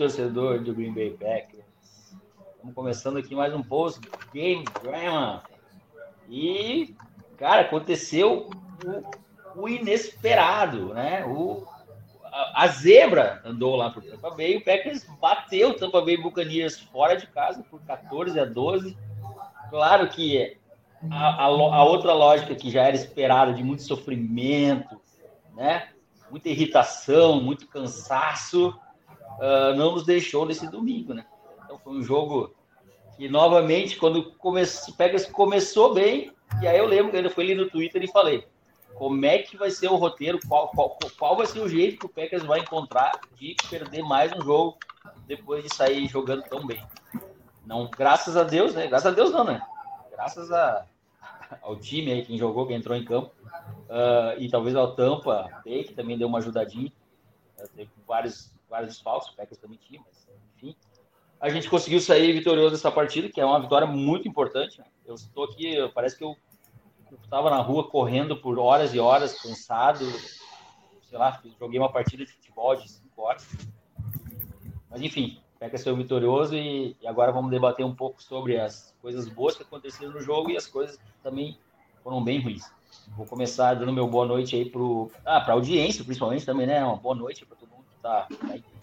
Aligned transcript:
Torcedor 0.00 0.60
do 0.60 0.72
Green 0.72 0.94
Bay 0.94 1.10
Packers. 1.10 1.62
Estamos 2.54 2.74
começando 2.74 3.18
aqui 3.18 3.34
mais 3.34 3.52
um 3.52 3.62
post 3.62 4.00
Game 4.32 4.64
Drama. 4.82 5.42
E, 6.26 6.96
cara, 7.36 7.60
aconteceu 7.60 8.48
o, 9.54 9.60
o 9.60 9.68
inesperado, 9.68 10.94
né? 10.94 11.22
O, 11.26 11.66
a, 12.24 12.62
a, 12.64 12.68
zebra 12.68 13.42
andou 13.44 13.76
lá 13.76 13.90
por 13.90 14.02
Tampa 14.02 14.30
Bay. 14.30 14.56
O 14.56 14.64
Packers 14.64 15.06
bateu 15.20 15.68
o 15.68 15.74
Tampa 15.74 16.00
Bay 16.00 16.16
Buccaneers 16.16 16.80
fora 16.80 17.14
de 17.14 17.26
casa 17.26 17.62
por 17.70 17.78
14 17.82 18.40
a 18.40 18.46
12. 18.46 18.96
Claro 19.68 20.08
que 20.08 20.56
a, 21.10 21.44
a, 21.44 21.44
a 21.44 21.84
outra 21.84 22.14
lógica 22.14 22.54
que 22.54 22.70
já 22.70 22.84
era 22.84 22.96
esperada 22.96 23.52
de 23.52 23.62
muito 23.62 23.82
sofrimento, 23.82 24.98
né? 25.54 25.90
muita 26.30 26.48
irritação, 26.48 27.38
muito 27.42 27.66
cansaço, 27.66 28.74
uh, 29.40 29.74
não 29.76 29.92
nos 29.92 30.04
deixou 30.04 30.46
nesse 30.46 30.70
domingo, 30.70 31.14
né? 31.14 31.26
Então 31.64 31.78
foi 31.78 31.94
um 31.94 32.02
jogo 32.02 32.54
que 33.16 33.28
novamente, 33.28 33.96
quando 33.96 34.32
começou, 34.32 34.94
Pegas 34.94 35.26
começou 35.26 35.92
bem, 35.92 36.32
e 36.62 36.66
aí 36.66 36.78
eu 36.78 36.86
lembro 36.86 37.10
que 37.10 37.18
eu 37.18 37.30
fui 37.30 37.44
ali 37.44 37.54
no 37.54 37.68
Twitter 37.68 38.02
e 38.02 38.10
falei, 38.10 38.46
como 38.94 39.24
é 39.24 39.38
que 39.38 39.56
vai 39.56 39.70
ser 39.70 39.88
o 39.88 39.96
roteiro, 39.96 40.38
qual, 40.46 40.68
qual, 40.68 40.98
qual 41.18 41.36
vai 41.36 41.46
ser 41.46 41.60
o 41.60 41.68
jeito 41.68 41.98
que 41.98 42.06
o 42.06 42.08
Packers 42.08 42.44
vai 42.44 42.60
encontrar 42.60 43.18
de 43.36 43.56
perder 43.68 44.02
mais 44.02 44.32
um 44.32 44.42
jogo 44.42 44.78
depois 45.26 45.64
de 45.64 45.74
sair 45.74 46.06
jogando 46.06 46.42
tão 46.42 46.66
bem. 46.66 46.84
Não, 47.64 47.88
graças 47.88 48.36
a 48.36 48.42
Deus, 48.42 48.74
né? 48.74 48.86
Graças 48.88 49.06
a 49.06 49.14
Deus 49.14 49.30
não, 49.30 49.44
né? 49.44 49.62
Graças 50.10 50.50
a, 50.52 50.84
ao 51.62 51.76
time 51.76 52.12
aí, 52.12 52.24
quem 52.24 52.36
jogou, 52.36 52.66
quem 52.66 52.76
entrou 52.76 52.96
em 52.96 53.04
campo, 53.04 53.32
uh, 53.88 54.38
e 54.38 54.48
talvez 54.50 54.74
ao 54.76 54.94
Tampa, 54.94 55.48
que 55.64 55.94
também 55.94 56.18
deu 56.18 56.28
uma 56.28 56.38
ajudadinha. 56.38 56.92
Uh, 57.58 57.68
teve 57.74 57.90
vários, 58.06 58.52
vários 58.70 58.94
desfalques, 58.94 59.28
o 59.28 59.60
também 59.60 59.78
tinha, 59.78 60.00
mas 60.06 60.26
enfim. 60.56 60.76
A 61.40 61.48
gente 61.48 61.68
conseguiu 61.68 62.00
sair 62.00 62.32
vitorioso 62.32 62.72
dessa 62.72 62.90
partida, 62.90 63.28
que 63.28 63.40
é 63.40 63.44
uma 63.44 63.60
vitória 63.60 63.86
muito 63.86 64.28
importante. 64.28 64.78
Né? 64.78 64.84
Eu 65.04 65.14
estou 65.14 65.44
aqui, 65.44 65.76
parece 65.94 66.16
que 66.16 66.22
eu 66.22 66.36
estava 67.22 67.50
na 67.50 67.58
rua 67.58 67.88
correndo 67.88 68.36
por 68.36 68.58
horas 68.58 68.94
e 68.94 69.00
horas, 69.00 69.40
cansado. 69.40 70.04
Sei 71.02 71.18
lá, 71.18 71.40
joguei 71.58 71.78
uma 71.78 71.90
partida 71.90 72.24
de 72.24 72.32
futebol 72.32 72.76
de 72.76 72.88
5 72.88 73.22
horas. 73.22 73.48
Mas 74.88 75.00
enfim, 75.00 75.40
o 75.56 75.58
Packers 75.58 75.84
vitorioso 75.84 76.54
e, 76.54 76.96
e 77.00 77.06
agora 77.06 77.32
vamos 77.32 77.50
debater 77.50 77.84
um 77.84 77.94
pouco 77.94 78.22
sobre 78.22 78.58
as 78.58 78.94
coisas 79.00 79.28
boas 79.28 79.56
que 79.56 79.62
aconteceram 79.62 80.12
no 80.12 80.20
jogo 80.20 80.50
e 80.50 80.56
as 80.56 80.66
coisas 80.66 80.96
que 80.96 81.12
também 81.22 81.58
foram 82.02 82.22
bem 82.22 82.40
ruins. 82.40 82.70
Vou 83.16 83.26
começar 83.26 83.74
dando 83.74 83.92
meu 83.92 84.06
boa 84.06 84.26
noite 84.26 84.56
aí 84.56 84.70
ah, 85.24 85.40
para 85.40 85.52
a 85.52 85.56
audiência, 85.56 86.04
principalmente 86.04 86.44
também, 86.44 86.66
né? 86.66 86.84
Uma 86.84 86.96
boa 86.96 87.14
noite 87.14 87.46
para 87.46 87.56
todo 87.56 87.69
que 88.00 88.06
está 88.06 88.26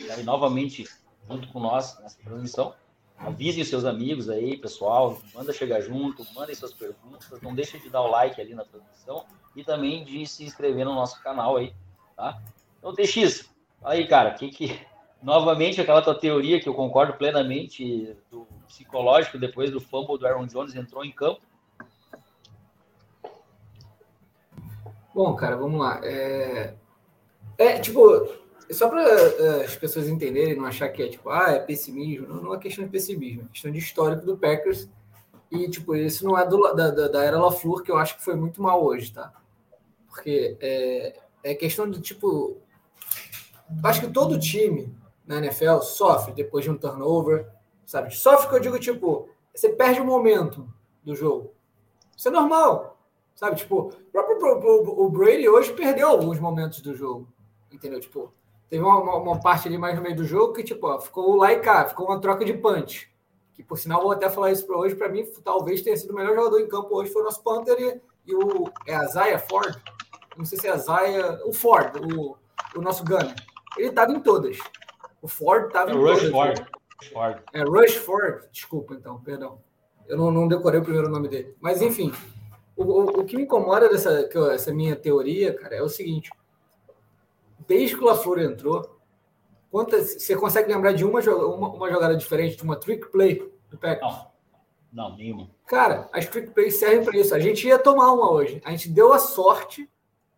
tá 0.07 0.13
aí 0.13 0.23
novamente 0.23 0.87
junto 1.29 1.47
com 1.49 1.59
nós 1.59 1.97
nessa 1.99 2.17
transmissão. 2.23 2.73
Avisem 3.17 3.63
os 3.63 3.69
seus 3.69 3.83
amigos 3.83 4.29
aí, 4.29 4.57
pessoal. 4.57 5.19
Manda 5.33 5.51
chegar 5.51 5.81
junto, 5.81 6.25
mandem 6.35 6.55
suas 6.55 6.73
perguntas. 6.73 7.41
Não 7.41 7.55
deixe 7.55 7.79
de 7.79 7.89
dar 7.89 8.01
o 8.01 8.07
like 8.07 8.39
ali 8.39 8.53
na 8.53 8.63
transmissão 8.63 9.25
e 9.55 9.63
também 9.63 10.03
de 10.03 10.25
se 10.27 10.43
inscrever 10.43 10.85
no 10.85 10.93
nosso 10.93 11.21
canal 11.23 11.57
aí, 11.57 11.73
tá? 12.15 12.39
Então, 12.77 12.93
TX, 12.93 13.49
fala 13.81 13.95
aí, 13.95 14.07
cara, 14.07 14.31
que 14.31 14.49
que 14.49 14.79
novamente 15.21 15.81
aquela 15.81 16.01
tua 16.01 16.13
teoria 16.13 16.59
que 16.59 16.69
eu 16.69 16.75
concordo 16.75 17.13
plenamente 17.13 18.15
do 18.29 18.47
psicológico 18.67 19.39
depois 19.39 19.71
do 19.71 19.81
fumble 19.81 20.19
do 20.19 20.27
Aaron 20.27 20.45
Jones 20.45 20.75
entrou 20.75 21.03
em 21.03 21.11
campo 21.11 21.41
Bom, 25.17 25.35
cara, 25.35 25.57
vamos 25.57 25.79
lá. 25.79 25.99
É, 26.03 26.75
é 27.57 27.79
tipo, 27.79 27.99
só 28.71 28.89
para 28.89 29.01
é, 29.01 29.65
as 29.65 29.75
pessoas 29.75 30.07
entenderem, 30.07 30.55
não 30.55 30.65
achar 30.65 30.89
que 30.89 31.01
é 31.01 31.07
tipo, 31.07 31.29
ah, 31.29 31.51
é 31.51 31.59
pessimismo. 31.59 32.27
Não, 32.27 32.41
não 32.41 32.53
é 32.53 32.59
questão 32.59 32.83
de 32.83 32.89
pessimismo, 32.89 33.43
é 33.43 33.51
questão 33.51 33.71
de 33.71 33.79
histórico 33.79 34.25
do 34.25 34.37
Packers. 34.37 34.89
E, 35.49 35.69
tipo, 35.69 35.95
isso 35.95 36.25
não 36.25 36.37
é 36.37 36.45
do, 36.45 36.61
da, 36.73 36.91
da, 36.91 37.07
da 37.07 37.23
era 37.23 37.39
LaFleur, 37.39 37.81
que 37.81 37.91
eu 37.91 37.97
acho 37.97 38.17
que 38.17 38.23
foi 38.23 38.35
muito 38.35 38.61
mal 38.61 38.83
hoje, 38.83 39.13
tá? 39.13 39.33
Porque 40.07 40.57
é, 40.59 41.19
é 41.43 41.55
questão 41.55 41.89
de, 41.89 42.01
tipo, 42.01 42.57
acho 43.83 44.01
que 44.01 44.11
todo 44.11 44.39
time 44.39 44.93
na 45.25 45.37
NFL 45.37 45.79
sofre 45.79 46.33
depois 46.33 46.65
de 46.65 46.71
um 46.71 46.77
turnover, 46.77 47.47
sabe? 47.85 48.13
Sofre 48.13 48.49
que 48.49 48.55
eu 48.55 48.59
digo, 48.59 48.79
tipo, 48.79 49.29
você 49.53 49.69
perde 49.69 50.01
o 50.01 50.05
momento 50.05 50.67
do 51.03 51.15
jogo. 51.15 51.53
Isso 52.15 52.27
é 52.27 52.31
normal. 52.31 52.97
Sabe, 53.33 53.55
tipo, 53.55 53.93
o 54.09 54.11
próprio 54.11 54.99
o 54.99 55.09
Brady 55.09 55.47
hoje 55.47 55.71
perdeu 55.73 56.09
alguns 56.09 56.39
momentos 56.39 56.81
do 56.81 56.95
jogo. 56.95 57.27
Entendeu? 57.71 57.99
Tipo, 57.99 58.33
teve 58.69 58.83
uma, 58.83 58.99
uma, 58.99 59.15
uma, 59.15 59.39
parte 59.39 59.67
ali 59.67 59.77
mais 59.77 59.95
no 59.95 60.01
meio 60.01 60.15
do 60.15 60.25
jogo 60.25 60.53
que, 60.53 60.63
tipo, 60.63 60.87
ó, 60.87 60.99
ficou 60.99 61.35
lá 61.35 61.53
e 61.53 61.59
cá, 61.59 61.85
ficou 61.85 62.07
uma 62.07 62.19
troca 62.19 62.45
de 62.45 62.53
punch. 62.53 63.11
Que, 63.53 63.63
por 63.63 63.77
sinal, 63.77 64.01
vou 64.01 64.11
até 64.11 64.29
falar 64.29 64.51
isso 64.51 64.65
para 64.67 64.77
hoje, 64.77 64.95
para 64.95 65.09
mim, 65.09 65.25
talvez 65.43 65.81
tenha 65.81 65.97
sido 65.97 66.11
o 66.11 66.15
melhor 66.15 66.35
jogador 66.35 66.59
em 66.59 66.67
campo 66.67 66.95
hoje, 66.95 67.11
foi 67.11 67.21
o 67.21 67.25
nosso 67.25 67.43
Panther 67.43 67.77
e, 67.79 68.31
e 68.31 68.35
o. 68.35 68.69
É 68.85 68.95
a 68.95 69.05
Zaya 69.05 69.39
Ford? 69.39 69.75
Não 70.37 70.45
sei 70.45 70.59
se 70.59 70.67
é 70.67 70.71
a 70.71 70.77
Zaya. 70.77 71.39
O 71.45 71.53
Ford, 71.53 71.95
o, 71.95 72.37
o 72.75 72.81
nosso 72.81 73.03
Gunner. 73.03 73.33
Ele 73.77 73.91
tava 73.91 74.11
em 74.11 74.19
todas. 74.19 74.57
O 75.21 75.27
Ford 75.27 75.71
tava 75.71 75.91
é 75.91 75.93
em 75.93 75.97
Rush 75.97 76.19
todas. 76.19 76.31
Ford. 76.31 76.67
Ford. 77.11 77.41
É 77.53 77.63
Rush 77.63 77.95
Ford, 77.95 78.43
desculpa 78.51 78.93
então, 78.93 79.19
perdão. 79.21 79.59
Eu 80.07 80.17
não, 80.17 80.31
não 80.31 80.47
decorei 80.47 80.79
o 80.79 80.83
primeiro 80.83 81.09
nome 81.09 81.27
dele. 81.27 81.55
Mas 81.59 81.81
enfim, 81.81 82.13
o, 82.75 82.83
o, 82.83 83.03
o, 83.21 83.25
que 83.25 83.35
me 83.35 83.43
incomoda 83.43 83.89
dessa 83.89 84.29
essa 84.53 84.71
minha 84.71 84.95
teoria, 84.95 85.53
cara, 85.53 85.75
é 85.75 85.81
o 85.81 85.89
seguinte: 85.89 86.29
desde 87.67 87.95
que 87.95 88.03
o 88.03 88.05
LaFleur 88.05 88.39
entrou, 88.39 88.99
quantas, 89.69 90.13
você 90.13 90.35
consegue 90.35 90.71
lembrar 90.71 90.93
de 90.93 91.05
uma, 91.05 91.19
uma, 91.19 91.69
uma 91.69 91.91
jogada 91.91 92.15
diferente, 92.15 92.57
de 92.57 92.63
uma 92.63 92.75
trick 92.75 93.11
play 93.11 93.51
do 93.69 93.77
Packers? 93.77 94.13
Não, 94.13 94.31
não, 94.91 95.17
nenhuma. 95.17 95.49
Cara, 95.65 96.09
as 96.13 96.27
trick 96.27 96.51
plays 96.51 96.77
servem 96.77 97.03
para 97.03 97.17
isso. 97.17 97.35
A 97.35 97.39
gente 97.39 97.67
ia 97.67 97.77
tomar 97.77 98.11
uma 98.11 98.31
hoje. 98.31 98.61
A 98.63 98.71
gente 98.71 98.89
deu 98.89 99.13
a 99.13 99.19
sorte 99.19 99.89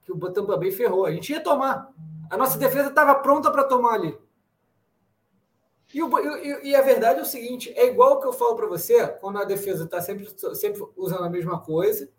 que 0.03 0.11
o 0.11 0.31
Tampa 0.31 0.57
Bay 0.57 0.71
ferrou. 0.71 1.05
A 1.05 1.11
gente 1.11 1.31
ia 1.31 1.41
tomar. 1.41 1.93
A 2.29 2.37
nossa 2.37 2.57
defesa 2.57 2.89
estava 2.89 3.15
pronta 3.15 3.51
para 3.51 3.63
tomar 3.63 3.93
ali. 3.93 4.17
E, 5.93 6.03
o, 6.03 6.19
e, 6.19 6.69
e, 6.69 6.75
a 6.75 6.81
verdade 6.81 7.19
é 7.19 7.21
o 7.23 7.25
seguinte: 7.25 7.71
é 7.75 7.87
igual 7.87 8.13
o 8.13 8.19
que 8.19 8.27
eu 8.27 8.33
falo 8.33 8.55
para 8.55 8.67
você 8.67 9.07
quando 9.07 9.39
a 9.39 9.43
defesa 9.43 9.85
está 9.85 10.01
sempre, 10.01 10.27
sempre 10.55 10.83
usando 10.95 11.23
a 11.23 11.29
mesma 11.29 11.59
coisa 11.59 12.09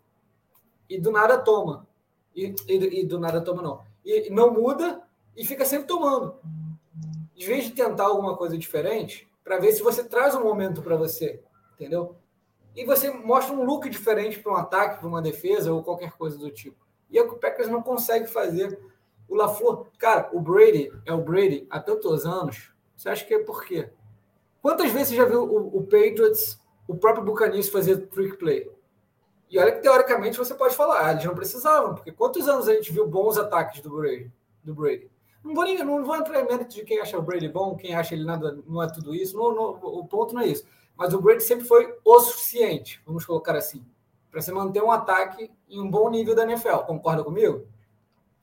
e 0.89 0.99
do 0.99 1.11
nada 1.11 1.37
toma. 1.37 1.87
E, 2.35 2.53
e, 2.67 3.01
e, 3.01 3.05
do 3.05 3.19
nada 3.19 3.41
toma, 3.41 3.61
não. 3.61 3.81
E 4.03 4.29
não 4.29 4.53
muda 4.53 5.01
e 5.35 5.45
fica 5.45 5.65
sempre 5.65 5.87
tomando. 5.87 6.35
Em 7.35 7.45
vez 7.45 7.65
de 7.65 7.71
tentar 7.71 8.05
alguma 8.05 8.35
coisa 8.37 8.57
diferente, 8.57 9.29
para 9.43 9.57
ver 9.57 9.71
se 9.71 9.81
você 9.81 10.03
traz 10.03 10.35
um 10.35 10.43
momento 10.43 10.81
para 10.81 10.95
você, 10.95 11.41
entendeu? 11.73 12.15
E 12.75 12.85
você 12.85 13.11
mostra 13.11 13.53
um 13.53 13.63
look 13.63 13.89
diferente 13.89 14.39
para 14.39 14.51
um 14.51 14.55
ataque, 14.55 14.99
para 14.99 15.07
uma 15.07 15.21
defesa 15.21 15.73
ou 15.73 15.83
qualquer 15.83 16.11
coisa 16.13 16.37
do 16.37 16.49
tipo. 16.49 16.77
E 17.09 17.17
é 17.17 17.21
o 17.21 17.35
Packers 17.35 17.67
não 17.67 17.81
consegue 17.81 18.27
fazer. 18.27 18.79
O 19.27 19.35
LaFleur, 19.35 19.87
cara, 19.97 20.29
o 20.31 20.39
Brady 20.39 20.91
é 21.05 21.13
o 21.13 21.21
Brady 21.21 21.67
há 21.69 21.79
tantos 21.79 22.25
anos. 22.25 22.71
Você 22.95 23.09
acha 23.09 23.25
que 23.25 23.33
é 23.33 23.39
por 23.39 23.65
quê? 23.65 23.89
Quantas 24.61 24.91
vezes 24.91 25.09
você 25.09 25.15
já 25.15 25.25
viu 25.25 25.43
o, 25.43 25.77
o 25.79 25.83
Patriots, 25.83 26.59
o 26.87 26.95
próprio 26.95 27.25
Buccaneers 27.25 27.67
fazer 27.67 28.07
trick 28.07 28.37
play? 28.37 28.71
E 29.49 29.59
olha 29.59 29.73
que 29.73 29.81
teoricamente 29.81 30.37
você 30.37 30.53
pode 30.53 30.75
falar, 30.75 31.05
ah, 31.05 31.11
eles 31.11 31.25
não 31.25 31.35
precisavam, 31.35 31.95
porque 31.95 32.11
quantos 32.11 32.47
anos 32.47 32.69
a 32.69 32.73
gente 32.73 32.93
viu 32.93 33.05
bons 33.05 33.37
ataques 33.37 33.81
do 33.81 33.89
Brady? 33.89 34.31
Do 34.63 34.73
Brady? 34.73 35.10
Não 35.43 35.55
vou, 35.55 35.63
nem, 35.63 35.83
não 35.83 36.03
vou 36.03 36.15
entrar 36.15 36.39
em 36.41 36.45
mérito 36.45 36.75
de 36.75 36.83
quem 36.83 36.99
acha 36.99 37.17
o 37.17 37.21
Brady 37.21 37.49
bom, 37.49 37.75
quem 37.75 37.95
acha 37.95 38.13
ele 38.13 38.23
nada, 38.23 38.59
não 38.67 38.81
é 38.81 38.87
tudo 38.87 39.15
isso, 39.15 39.35
não, 39.35 39.53
não, 39.53 39.69
o 39.71 40.05
ponto 40.05 40.35
não 40.35 40.41
é 40.41 40.47
isso. 40.47 40.65
Mas 40.95 41.13
o 41.13 41.21
Brady 41.21 41.43
sempre 41.43 41.65
foi 41.65 41.95
o 42.05 42.19
suficiente, 42.19 43.01
vamos 43.05 43.25
colocar 43.25 43.55
assim, 43.55 43.83
para 44.29 44.41
você 44.41 44.51
manter 44.51 44.83
um 44.83 44.91
ataque 44.91 45.51
em 45.67 45.81
um 45.81 45.89
bom 45.89 46.09
nível 46.09 46.35
da 46.35 46.43
NFL. 46.43 46.77
Concorda 46.85 47.23
comigo? 47.23 47.65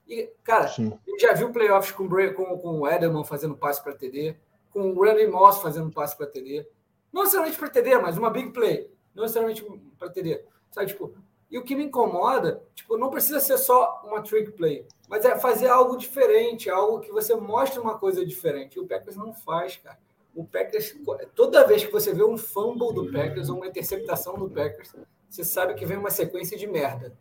E, 0.09 0.31
cara, 0.43 0.69
Sim. 0.69 0.93
eu 1.07 1.19
já 1.19 1.35
viu 1.35 1.53
playoffs 1.53 1.93
com, 1.93 2.09
com, 2.09 2.59
com 2.59 2.81
o 2.81 2.89
Edelman 2.89 3.25
fazendo 3.25 3.57
passe 3.57 3.83
para 3.83 3.95
TD, 3.95 4.37
com 4.71 4.91
o 4.91 5.03
Randy 5.05 5.27
Moss 5.27 5.59
fazendo 5.59 5.91
passe 5.91 6.17
para 6.17 6.27
TD. 6.27 6.67
Não 7.13 7.23
necessariamente 7.23 7.59
para 7.59 7.71
TD, 7.71 7.99
mas 7.99 8.19
uma 8.19 8.31
big 8.31 8.51
play. 8.51 8.91
Não 9.15 9.23
necessariamente 9.23 9.65
para 9.99 10.11
TD. 10.11 10.43
Sabe, 10.71 10.89
tipo, 10.89 11.15
e 11.51 11.59
o 11.59 11.63
que 11.63 11.75
me 11.75 11.85
incomoda, 11.85 12.63
tipo, 12.75 12.97
não 12.97 13.11
precisa 13.11 13.41
ser 13.41 13.59
só 13.59 14.03
uma 14.05 14.23
trick 14.23 14.53
play, 14.53 14.87
mas 15.09 15.25
é 15.25 15.39
fazer 15.39 15.69
algo 15.69 15.97
diferente, 15.97 16.69
algo 16.69 17.01
que 17.01 17.11
você 17.11 17.35
mostre 17.35 17.81
uma 17.81 17.99
coisa 17.99 18.25
diferente. 18.25 18.77
E 18.77 18.81
o 18.81 18.87
Packers 18.87 19.17
não 19.17 19.33
faz, 19.33 19.77
cara. 19.77 19.99
O 20.35 20.45
Packers, 20.45 20.95
toda 21.35 21.67
vez 21.67 21.85
que 21.85 21.91
você 21.91 22.13
vê 22.13 22.23
um 22.23 22.37
fumble 22.37 22.93
do 22.93 23.11
Packers 23.11 23.49
ou 23.49 23.57
uma 23.57 23.67
interceptação 23.67 24.35
do 24.39 24.49
Packers, 24.49 24.95
você 25.29 25.43
sabe 25.43 25.75
que 25.75 25.87
vem 25.87 25.97
uma 25.97 26.11
sequência 26.11 26.57
de 26.57 26.67
merda. 26.67 27.17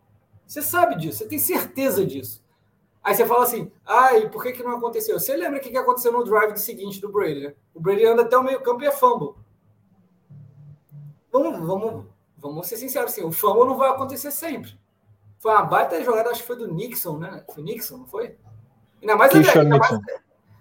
Você 0.45 0.61
sabe 0.61 0.97
disso, 0.97 1.19
você 1.19 1.27
tem 1.27 1.39
certeza 1.39 2.05
disso. 2.05 2.43
Aí 3.03 3.15
você 3.15 3.25
fala 3.25 3.43
assim, 3.43 3.71
ai, 3.85 4.29
por 4.29 4.43
que, 4.43 4.51
que 4.51 4.63
não 4.63 4.77
aconteceu? 4.77 5.19
Você 5.19 5.35
lembra 5.35 5.59
o 5.59 5.61
que, 5.61 5.69
que 5.69 5.77
aconteceu 5.77 6.11
no 6.11 6.23
drive 6.23 6.57
seguinte 6.57 6.99
do 6.99 7.09
Brady, 7.09 7.41
né? 7.41 7.53
O 7.73 7.79
Brady 7.79 8.05
anda 8.05 8.23
até 8.23 8.37
o 8.37 8.43
meio 8.43 8.61
campo 8.61 8.83
e 8.83 8.87
é 8.87 8.91
fumble. 8.91 9.33
Vamos, 11.31 11.65
vamos, 11.65 12.05
Vamos 12.37 12.67
ser 12.67 12.77
sinceros, 12.77 13.11
assim, 13.11 13.23
o 13.23 13.31
fumble 13.31 13.65
não 13.65 13.77
vai 13.77 13.89
acontecer 13.89 14.31
sempre. 14.31 14.77
Foi 15.47 15.55
uma 15.55 15.63
baita 15.63 16.03
jogada, 16.03 16.29
acho 16.29 16.41
que 16.41 16.47
foi 16.47 16.57
do 16.57 16.67
Nixon, 16.67 17.19
né? 17.19 17.41
Foi 17.55 17.63
Nixon, 17.63 17.99
não 17.99 18.05
foi? 18.05 18.35
Ainda 19.01 19.15
mais, 19.15 19.33
ainda, 19.33 19.61
ainda 19.61 19.77
mais, 19.77 19.99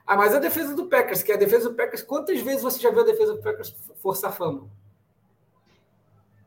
Ah, 0.07 0.17
mas 0.17 0.33
a 0.33 0.39
defesa 0.39 0.77
do 0.77 0.87
Packers, 0.87 1.25
que 1.25 1.33
é 1.33 1.35
a 1.35 1.39
defesa 1.39 1.69
do 1.69 1.75
Packers, 1.75 2.03
quantas 2.03 2.41
vezes 2.41 2.63
você 2.63 2.79
já 2.79 2.93
viu 2.93 3.01
a 3.01 3.05
defesa 3.05 3.35
do 3.35 3.43
Packers 3.43 3.75
forçar 4.01 4.33
fama? 4.33 4.71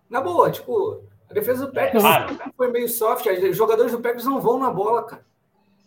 Na 0.09 0.21
boa, 0.21 0.49
tipo, 0.49 1.03
a 1.29 1.33
defesa 1.33 1.65
do 1.67 1.73
Packers 1.73 2.01
é, 2.01 2.49
foi 2.55 2.71
meio 2.71 2.87
soft. 2.87 3.25
Os 3.25 3.57
jogadores 3.57 3.91
do 3.91 3.99
Packers 3.99 4.23
não 4.23 4.39
vão 4.39 4.57
na 4.57 4.71
bola, 4.71 5.03
cara. 5.03 5.25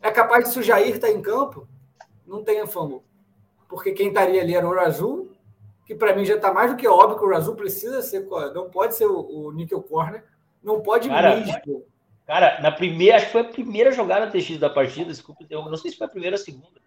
É 0.03 0.11
capaz 0.11 0.45
de 0.45 0.51
se 0.51 0.59
o 0.59 0.63
Jair 0.63 1.01
tá 1.01 1.11
em 1.11 1.23
campo, 1.23 1.67
não 2.27 2.45
tenha 2.45 2.67
fama. 2.67 3.01
Porque 3.67 3.93
quem 3.93 4.09
estaria 4.09 4.43
ali 4.43 4.55
era 4.55 4.69
o 4.69 4.75
Razul, 4.75 5.33
que 5.87 5.95
para 5.95 6.15
mim 6.15 6.27
já 6.27 6.35
está 6.35 6.53
mais 6.53 6.71
do 6.71 6.77
que 6.77 6.87
óbvio 6.87 7.19
que 7.19 7.25
o 7.25 7.31
Razul 7.31 7.57
precisa 7.57 8.03
ser, 8.03 8.29
não 8.55 8.69
pode 8.69 8.95
ser 8.95 9.07
o, 9.07 9.21
o 9.21 9.53
Nickel 9.53 9.83
Corner, 9.83 10.23
não 10.63 10.83
pode 10.83 11.09
cara, 11.09 11.37
mesmo. 11.37 11.91
Cara, 12.27 12.61
na 12.61 12.71
primeira, 12.71 13.17
acho 13.17 13.27
que 13.27 13.33
foi 13.33 13.41
a 13.41 13.45
primeira 13.45 13.93
jogada 13.93 14.31
TX 14.31 14.59
da 14.59 14.71
partida, 14.71 15.11
desculpa, 15.11 15.45
eu 15.51 15.65
não 15.65 15.77
sei 15.77 15.91
se 15.91 15.97
foi 15.97 16.07
a 16.07 16.11
primeira 16.11 16.37
ou 16.37 16.41
a 16.41 16.45
segunda, 16.45 16.81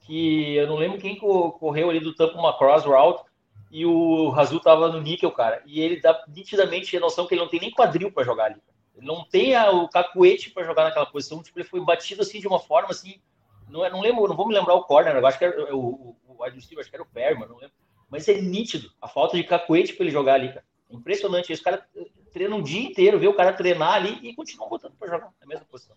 que 0.00 0.56
eu 0.56 0.66
não 0.66 0.76
lembro 0.76 0.98
quem 0.98 1.16
correu 1.16 1.90
ali 1.90 2.00
do 2.00 2.14
tampo 2.14 2.38
uma 2.38 2.56
cross 2.56 2.84
route 2.84 3.24
e 3.70 3.84
o 3.84 4.30
Razul 4.30 4.60
tava 4.60 4.88
no 4.88 5.00
níquel, 5.00 5.30
cara, 5.30 5.62
e 5.66 5.80
ele 5.80 6.00
dá 6.00 6.24
nitidamente 6.28 6.96
a 6.96 7.00
noção 7.00 7.26
que 7.26 7.34
ele 7.34 7.42
não 7.42 7.48
tem 7.48 7.60
nem 7.60 7.70
quadril 7.70 8.10
para 8.10 8.24
jogar 8.24 8.46
ali. 8.46 8.60
Ele 8.96 9.06
não 9.06 9.24
tem 9.24 9.54
a, 9.54 9.70
o 9.70 9.88
cacuete 9.88 10.50
para 10.50 10.64
jogar 10.64 10.84
naquela 10.84 11.06
posição, 11.06 11.42
tipo, 11.42 11.58
ele 11.58 11.68
foi 11.68 11.80
batido 11.80 12.22
assim 12.22 12.40
de 12.40 12.48
uma 12.48 12.58
forma 12.58 12.90
assim, 12.90 13.20
não, 13.68 13.84
é, 13.84 13.90
não 13.90 14.00
lembro, 14.00 14.26
não 14.28 14.36
vou 14.36 14.48
me 14.48 14.54
lembrar 14.54 14.74
o 14.74 14.84
corner, 14.84 15.14
eu 15.14 15.26
acho 15.26 15.38
que 15.38 15.44
era 15.44 15.74
o, 15.74 16.16
o, 16.26 16.44
acho 16.44 16.66
que 16.68 16.94
era 16.94 17.02
o 17.02 17.06
Perman, 17.06 17.48
não 17.48 17.56
lembro. 17.56 17.74
Mas 18.10 18.28
é 18.28 18.40
nítido 18.40 18.90
a 19.00 19.08
falta 19.08 19.36
de 19.36 19.44
cacuete 19.44 19.94
para 19.94 20.04
ele 20.04 20.12
jogar 20.12 20.34
ali, 20.34 20.48
cara. 20.48 20.64
Impressionante. 20.90 21.50
Esse 21.50 21.62
cara 21.62 21.82
treina 22.32 22.56
um 22.56 22.62
dia 22.62 22.82
inteiro, 22.82 23.18
vê 23.18 23.28
o 23.28 23.34
cara 23.34 23.52
treinar 23.52 23.94
ali 23.94 24.18
e 24.22 24.34
continua 24.34 24.68
botando 24.68 24.94
para 24.98 25.08
jogar 25.08 25.30
na 25.40 25.46
mesma 25.46 25.66
posição. 25.70 25.94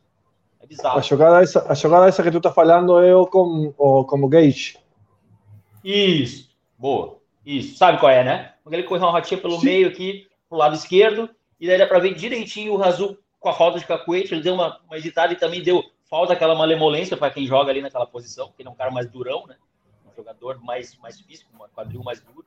É 0.59 0.67
bizarro. 0.67 0.97
A 0.97 1.01
jogada 1.01 1.43
essa, 1.43 1.71
a 1.71 1.73
jogada 1.73 2.07
essa 2.07 2.23
que 2.23 2.31
tu 2.31 2.41
tá 2.41 2.51
falando 2.51 2.99
é 2.99 3.15
o 3.15 3.25
como, 3.25 3.73
o, 3.77 4.03
como 4.03 4.27
Gage. 4.27 4.77
Isso. 5.83 6.49
Boa. 6.77 7.17
Isso. 7.45 7.77
Sabe 7.77 7.99
qual 7.99 8.11
é, 8.11 8.23
né? 8.23 8.53
Quando 8.63 8.73
ele 8.73 8.83
correu 8.83 9.03
uma 9.03 9.11
rotinha 9.11 9.39
pelo 9.39 9.59
Sim. 9.59 9.65
meio 9.65 9.87
aqui, 9.87 10.27
pro 10.49 10.57
lado 10.57 10.75
esquerdo, 10.75 11.29
e 11.59 11.67
daí 11.67 11.77
dá 11.77 11.85
para 11.85 11.99
ver 11.99 12.15
direitinho 12.15 12.73
o 12.73 12.77
Razul 12.77 13.17
com 13.39 13.49
a 13.49 13.53
falta 13.53 13.79
de 13.79 13.85
cacuete. 13.85 14.33
Ele 14.33 14.41
deu 14.41 14.55
uma, 14.55 14.79
uma 14.87 14.97
hesitada 14.97 15.31
e 15.31 15.35
também 15.35 15.61
deu 15.61 15.83
falta 16.09 16.33
aquela 16.33 16.55
malemolência 16.55 17.15
para 17.15 17.31
quem 17.31 17.45
joga 17.45 17.71
ali 17.71 17.81
naquela 17.81 18.05
posição, 18.05 18.47
porque 18.47 18.61
ele 18.61 18.69
é 18.69 18.71
um 18.71 18.75
cara 18.75 18.91
mais 18.91 19.09
durão, 19.09 19.45
né? 19.45 19.55
Um 20.05 20.15
jogador 20.15 20.59
mais, 20.63 20.97
mais 20.97 21.19
físico, 21.19 21.51
um 21.53 21.67
quadril 21.69 22.03
mais 22.03 22.21
duro. 22.21 22.45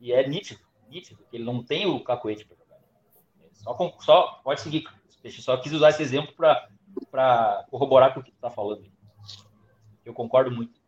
E 0.00 0.12
é 0.12 0.26
nítido, 0.26 0.60
nítido, 0.88 1.20
que 1.30 1.36
ele 1.36 1.44
não 1.44 1.62
tem 1.62 1.86
o 1.86 2.00
cacuete 2.00 2.44
para 2.44 2.56
Só, 3.62 3.76
só 4.00 4.40
pode 4.42 4.60
seguir. 4.60 4.84
Só 5.40 5.56
quis 5.58 5.72
usar 5.72 5.90
esse 5.90 6.02
exemplo 6.02 6.34
para 6.34 7.66
corroborar 7.70 8.14
com 8.14 8.20
o 8.20 8.22
que 8.22 8.30
tu 8.30 8.34
está 8.34 8.50
falando. 8.50 8.84
Eu 10.04 10.14
concordo 10.14 10.50
muito. 10.50 10.80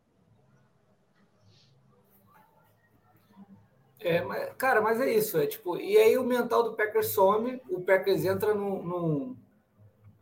É, 4.01 4.21
mas, 4.23 4.53
cara, 4.57 4.81
mas 4.81 5.01
é 5.01 5.13
isso, 5.13 5.39
é 5.39 5.47
tipo, 5.47 5.77
e 5.77 5.97
aí 5.97 6.19
o 6.19 6.25
mental 6.25 6.65
do 6.65 6.73
Packers 6.73 7.13
some, 7.13 7.61
o 7.71 7.81
Packers 7.83 8.25
entra 8.25 8.53
num, 8.53 8.83
num 8.83 9.37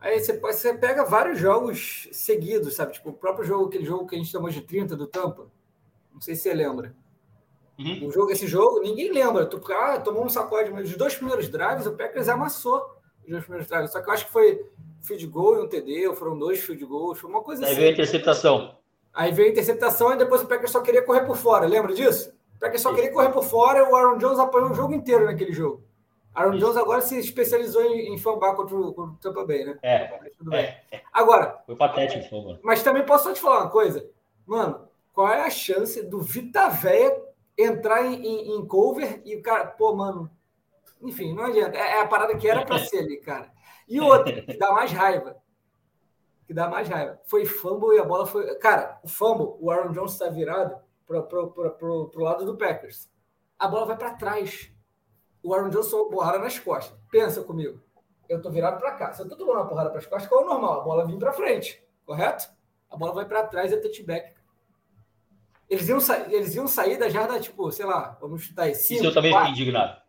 Aí 0.01 0.19
você, 0.19 0.39
você 0.39 0.73
pega 0.73 1.05
vários 1.05 1.39
jogos 1.39 2.09
seguidos, 2.11 2.75
sabe? 2.75 2.93
Tipo, 2.93 3.11
o 3.11 3.13
próprio 3.13 3.45
jogo, 3.45 3.67
aquele 3.67 3.85
jogo 3.85 4.07
que 4.07 4.15
a 4.15 4.17
gente 4.17 4.31
chamou 4.31 4.49
de 4.49 4.61
30 4.61 4.95
do 4.95 5.05
Tampa. 5.05 5.47
Não 6.11 6.19
sei 6.19 6.35
se 6.35 6.41
você 6.41 6.53
lembra. 6.55 6.95
Uhum. 7.81 8.07
O 8.07 8.11
jogo, 8.11 8.31
esse 8.31 8.47
jogo, 8.47 8.79
ninguém 8.79 9.11
lembra. 9.11 9.45
Tu, 9.45 9.59
ah, 9.73 9.99
tomou 9.99 10.25
um 10.25 10.29
sacode, 10.29 10.71
mas 10.71 10.89
os 10.89 10.95
dois 10.95 11.15
primeiros 11.15 11.49
drives, 11.49 11.85
o 11.85 11.93
Packers 11.93 12.29
amassou 12.29 12.97
os 13.23 13.29
dois 13.29 13.43
primeiros 13.43 13.67
drives. 13.67 13.91
Só 13.91 14.01
que 14.01 14.09
eu 14.09 14.13
acho 14.13 14.25
que 14.25 14.31
foi 14.31 14.65
field 15.01 15.25
goal 15.27 15.55
e 15.57 15.61
um 15.61 15.67
TD, 15.67 16.07
ou 16.07 16.15
foram 16.15 16.37
dois 16.37 16.59
field 16.59 16.85
goals, 16.85 17.19
foi 17.19 17.29
uma 17.29 17.41
coisa 17.41 17.65
Aí 17.65 17.71
assim. 17.71 17.79
Aí 17.79 17.81
veio 17.81 17.89
a 17.89 17.93
interceptação. 17.93 18.75
Aí 19.13 19.31
veio 19.31 19.47
a 19.49 19.51
interceptação 19.51 20.13
e 20.13 20.17
depois 20.17 20.41
o 20.41 20.47
Packers 20.47 20.71
só 20.71 20.81
queria 20.81 21.01
correr 21.01 21.25
por 21.25 21.35
fora. 21.35 21.65
Lembra 21.65 21.93
disso? 21.93 22.33
O 22.55 22.59
Packers 22.59 22.81
só 22.81 22.93
queria 22.93 23.11
correr 23.11 23.29
por 23.29 23.43
fora 23.43 23.79
e 23.79 23.81
o 23.81 23.95
Aaron 23.95 24.17
Jones 24.17 24.39
apanhou 24.39 24.71
o 24.71 24.75
jogo 24.75 24.93
inteiro 24.93 25.25
naquele 25.25 25.51
jogo. 25.51 25.83
Aaron 26.33 26.57
Jones 26.57 26.77
agora 26.77 27.01
se 27.01 27.19
especializou 27.19 27.83
em, 27.83 28.13
em 28.13 28.21
contra 28.21 28.51
o, 28.51 28.93
contra 28.93 29.13
o 29.13 29.17
Tampa 29.17 29.45
Bay, 29.45 29.65
né? 29.65 29.77
É, 29.81 30.05
tudo 30.37 30.51
bem. 30.51 30.73
É, 30.91 31.01
Agora. 31.11 31.61
Foi 31.65 31.75
patético, 31.75 32.29
fama. 32.29 32.59
Mas 32.63 32.81
também 32.83 33.05
posso 33.05 33.25
só 33.25 33.33
te 33.33 33.41
falar 33.41 33.61
uma 33.61 33.69
coisa. 33.69 34.09
Mano, 34.45 34.87
qual 35.13 35.27
é 35.27 35.43
a 35.43 35.49
chance 35.49 36.01
do 36.03 36.21
Vita 36.21 36.69
Véia 36.69 37.21
entrar 37.57 38.05
em, 38.05 38.15
em, 38.15 38.55
em, 38.55 38.67
cover 38.67 39.21
e 39.25 39.35
o 39.35 39.41
cara. 39.41 39.67
Pô, 39.67 39.95
mano. 39.95 40.31
Enfim, 41.01 41.33
não 41.33 41.45
adianta. 41.45 41.77
É, 41.77 41.97
é 41.97 42.01
a 42.01 42.07
parada 42.07 42.37
que 42.37 42.47
era 42.47 42.65
para 42.65 42.79
ser 42.85 42.99
ali, 42.99 43.17
cara. 43.17 43.51
E 43.87 43.99
outra, 43.99 44.41
que 44.41 44.57
dá 44.57 44.71
mais 44.71 44.91
raiva. 44.91 45.37
Que 46.45 46.53
dá 46.53 46.67
mais 46.69 46.87
raiva. 46.87 47.19
Foi 47.25 47.45
fumble 47.45 47.95
e 47.95 47.99
a 47.99 48.05
bola 48.05 48.25
foi. 48.25 48.55
Cara, 48.55 48.99
o 49.03 49.07
fumble, 49.07 49.55
o 49.59 49.69
Aaron 49.71 49.91
Jones 49.91 50.13
está 50.13 50.29
virado 50.29 50.75
pro, 51.05 51.23
pro, 51.23 51.51
pro, 51.51 51.71
pro, 51.71 52.09
pro 52.09 52.23
lado 52.23 52.45
do 52.45 52.57
Packers. 52.57 53.09
A 53.57 53.67
bola 53.67 53.85
vai 53.85 53.97
para 53.97 54.15
trás 54.15 54.71
o 55.43 55.53
Aaron 55.53 55.69
Jones 55.69 55.89
tomou 55.89 56.09
porrada 56.09 56.39
nas 56.39 56.59
costas. 56.59 56.97
Pensa 57.09 57.43
comigo. 57.43 57.81
Eu 58.29 58.41
tô 58.41 58.49
virado 58.49 58.79
para 58.79 58.93
cá. 58.93 59.13
Se 59.13 59.21
eu 59.21 59.27
tô 59.29 59.35
tomando 59.35 59.57
uma 59.57 59.67
porrada 59.67 59.89
para 59.89 59.99
as 59.99 60.05
costas, 60.05 60.29
qual 60.29 60.41
é 60.41 60.45
o 60.45 60.47
normal? 60.47 60.81
A 60.81 60.83
bola 60.83 61.05
vem 61.05 61.17
para 61.17 61.33
frente, 61.33 61.83
correto? 62.05 62.47
A 62.89 62.95
bola 62.95 63.13
vai 63.13 63.25
para 63.25 63.47
trás 63.47 63.71
e 63.71 63.75
é 63.75 63.77
touchback. 63.77 64.35
Eles 65.71 65.87
iam, 65.87 65.99
eles 66.29 66.53
iam 66.53 66.67
sair 66.67 66.97
da 66.97 67.07
jarda, 67.07 67.39
tipo, 67.39 67.71
sei 67.71 67.85
lá, 67.85 68.17
vamos 68.19 68.41
chutar 68.41 68.63
aí. 68.63 68.75
Cinco, 68.75 68.99
Isso 68.99 69.05
eu 69.05 69.13
também 69.13 69.33
fiquei 69.33 69.51
indignado. 69.51 70.01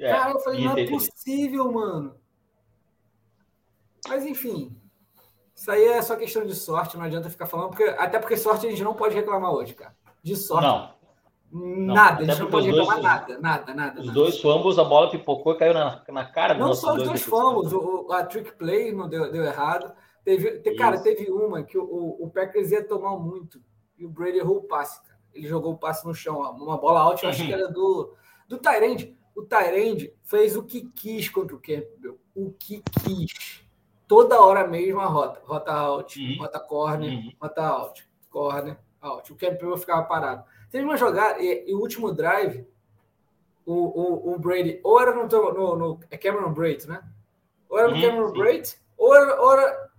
É, 0.00 0.10
Cara, 0.10 0.30
eu 0.30 0.40
falei, 0.40 0.64
não 0.64 0.78
é 0.78 0.86
possível, 0.86 1.70
mano. 1.70 2.14
Mas 4.08 4.24
enfim, 4.24 4.74
isso 5.54 5.70
aí 5.70 5.84
é 5.84 6.00
só 6.00 6.16
questão 6.16 6.46
de 6.46 6.54
sorte, 6.54 6.96
não 6.96 7.04
adianta 7.04 7.28
ficar 7.28 7.44
falando, 7.44 7.68
porque, 7.68 7.84
até 7.98 8.18
porque 8.18 8.34
sorte 8.34 8.66
a 8.66 8.70
gente 8.70 8.82
não 8.82 8.94
pode 8.94 9.14
reclamar 9.14 9.52
hoje, 9.52 9.74
cara. 9.74 9.94
De 10.22 10.34
sorte. 10.34 10.66
Não. 10.66 10.96
Nada, 11.50 12.22
eles 12.22 12.38
não 12.38 12.48
podem 12.48 12.70
reclamar 12.70 13.02
nada, 13.02 13.38
nada, 13.38 13.74
nada. 13.74 14.00
Os 14.00 14.06
nada. 14.06 14.18
dois 14.18 14.40
fumbles, 14.40 14.78
a 14.78 14.84
bola 14.84 15.10
pipocou 15.10 15.52
e 15.52 15.58
caiu 15.58 15.74
na, 15.74 16.02
na 16.08 16.24
cara 16.24 16.54
Não 16.54 16.72
só 16.72 16.94
os 16.94 17.02
dois 17.02 17.22
fumbles, 17.22 17.74
o, 17.74 18.10
a 18.10 18.24
trick 18.24 18.52
play 18.52 18.90
não 18.90 19.06
deu, 19.06 19.30
deu 19.30 19.44
errado. 19.44 19.92
Teve, 20.24 20.60
te, 20.60 20.74
cara, 20.76 20.98
teve 20.98 21.30
uma 21.30 21.62
que 21.62 21.76
o, 21.76 22.16
o 22.20 22.30
Packers 22.30 22.70
ia 22.70 22.86
tomar 22.86 23.18
muito 23.18 23.60
e 23.98 24.06
o 24.06 24.08
Brady 24.08 24.38
errou 24.38 24.58
o 24.58 24.62
passe, 24.62 25.02
cara. 25.02 25.18
Ele 25.34 25.46
jogou 25.46 25.72
o 25.72 25.78
passe 25.78 26.06
no 26.06 26.14
chão, 26.14 26.40
uma 26.40 26.78
bola 26.78 27.00
alta, 27.00 27.26
eu 27.26 27.30
acho 27.30 27.44
que 27.44 27.52
era 27.52 27.68
do, 27.68 28.14
do 28.48 28.58
Tyrande. 28.58 29.16
O 29.34 29.42
Tyrande 29.42 30.12
fez 30.24 30.56
o 30.56 30.64
que 30.64 30.88
quis 30.90 31.28
contra 31.28 31.54
o 31.54 31.60
Campbell, 31.60 32.18
o 32.34 32.50
que 32.52 32.82
quis. 33.04 33.64
Toda 34.06 34.40
hora 34.40 34.62
a 34.62 34.66
mesma 34.66 35.06
rota. 35.06 35.40
Rota 35.44 35.72
out, 35.72 36.20
uhum. 36.20 36.38
rota 36.42 36.58
corner, 36.58 37.10
uhum. 37.10 37.32
rota 37.40 37.62
out, 37.62 38.08
corner, 38.30 38.78
out. 39.00 39.32
O 39.32 39.36
Campbell 39.36 39.76
ficava 39.76 40.06
parado. 40.06 40.44
Teve 40.70 40.84
uma 40.84 40.96
jogada, 40.96 41.40
e, 41.40 41.70
e 41.70 41.74
o 41.74 41.78
último 41.78 42.12
drive, 42.12 42.66
o, 43.64 43.74
o, 43.74 44.34
o, 44.34 44.38
Brady, 44.38 44.80
ou 44.82 45.00
era 45.00 45.14
no, 45.14 45.26
no, 45.26 45.76
no 45.76 46.00
é 46.10 46.16
Cameron 46.16 46.52
Braid, 46.52 46.88
né? 46.88 47.02
Ou 47.68 47.78
era 47.78 47.88
no 47.88 48.00
Cameron 48.00 48.32
Braid, 48.32 48.76
ou 48.96 49.14
era, 49.14 49.40
ou 49.40 49.52
era. 49.52 49.90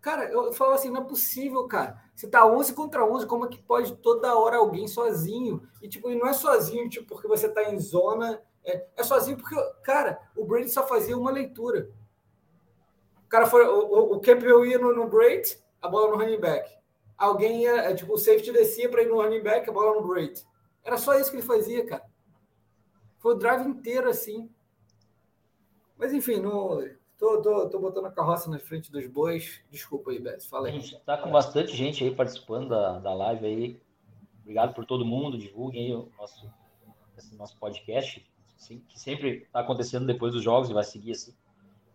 Cara, 0.00 0.24
eu 0.24 0.52
falo 0.52 0.72
assim, 0.72 0.90
não 0.90 1.02
é 1.02 1.04
possível, 1.04 1.64
cara. 1.68 2.02
Você 2.14 2.28
tá 2.28 2.46
11 2.46 2.74
contra 2.74 3.04
11, 3.04 3.26
como 3.26 3.46
é 3.46 3.48
que 3.48 3.60
pode 3.60 3.96
toda 3.96 4.36
hora 4.36 4.56
alguém 4.56 4.86
sozinho? 4.86 5.66
E, 5.82 5.88
tipo, 5.88 6.10
e 6.10 6.14
não 6.14 6.28
é 6.28 6.32
sozinho, 6.32 6.88
tipo, 6.88 7.06
porque 7.06 7.26
você 7.26 7.48
tá 7.48 7.64
em 7.64 7.78
zona. 7.78 8.40
É, 8.64 8.86
é 8.96 9.02
sozinho 9.02 9.36
porque, 9.36 9.56
cara, 9.82 10.20
o 10.36 10.44
Brady 10.44 10.68
só 10.68 10.86
fazia 10.86 11.18
uma 11.18 11.30
leitura. 11.30 11.90
O 13.26 13.28
cara 13.28 13.46
foi. 13.46 13.66
O, 13.66 14.14
o, 14.14 14.20
Campbell 14.20 14.64
ia 14.64 14.78
no, 14.78 14.94
no 14.94 15.08
Braid, 15.08 15.58
a 15.82 15.88
bola 15.88 16.12
no 16.12 16.16
running 16.16 16.40
back 16.40 16.74
alguém 17.16 17.62
ia, 17.62 17.76
é, 17.76 17.94
tipo, 17.94 18.12
o 18.12 18.18
safety 18.18 18.52
descia 18.52 18.88
para 18.88 19.02
ir 19.02 19.08
no 19.08 19.20
running 19.20 19.42
back, 19.42 19.68
a 19.68 19.72
bola 19.72 20.00
no 20.00 20.06
great. 20.06 20.44
Era 20.82 20.96
só 20.96 21.18
isso 21.18 21.30
que 21.30 21.36
ele 21.36 21.46
fazia, 21.46 21.86
cara. 21.86 22.04
Foi 23.18 23.34
o 23.34 23.38
drive 23.38 23.66
inteiro 23.66 24.08
assim. 24.08 24.50
Mas 25.96 26.12
enfim, 26.12 26.40
no, 26.40 26.82
tô, 27.24 27.40
tô, 27.40 27.68
tô 27.70 27.78
botando 27.78 28.06
a 28.06 28.10
carroça 28.10 28.50
na 28.50 28.58
frente 28.58 28.92
dos 28.92 29.06
bois. 29.06 29.62
Desculpa 29.70 30.10
aí, 30.10 30.18
Beto. 30.18 30.46
Fala 30.48 30.68
aí. 30.68 30.76
A 30.76 30.80
gente 30.80 30.98
tá 31.00 31.16
com 31.16 31.30
bastante 31.30 31.74
gente 31.74 32.04
aí 32.04 32.14
participando 32.14 32.68
da, 32.68 32.98
da 32.98 33.14
live 33.14 33.46
aí. 33.46 33.80
Obrigado 34.42 34.74
por 34.74 34.84
todo 34.84 35.06
mundo. 35.06 35.38
Divulguem 35.38 35.86
aí 35.86 35.94
o 35.94 36.10
nosso, 36.18 36.50
esse 37.16 37.34
nosso 37.36 37.56
podcast, 37.58 38.24
que 38.88 39.00
sempre 39.00 39.44
está 39.44 39.60
acontecendo 39.60 40.06
depois 40.06 40.32
dos 40.32 40.42
jogos 40.42 40.68
e 40.68 40.74
vai 40.74 40.84
seguir 40.84 41.12
assim. 41.12 41.34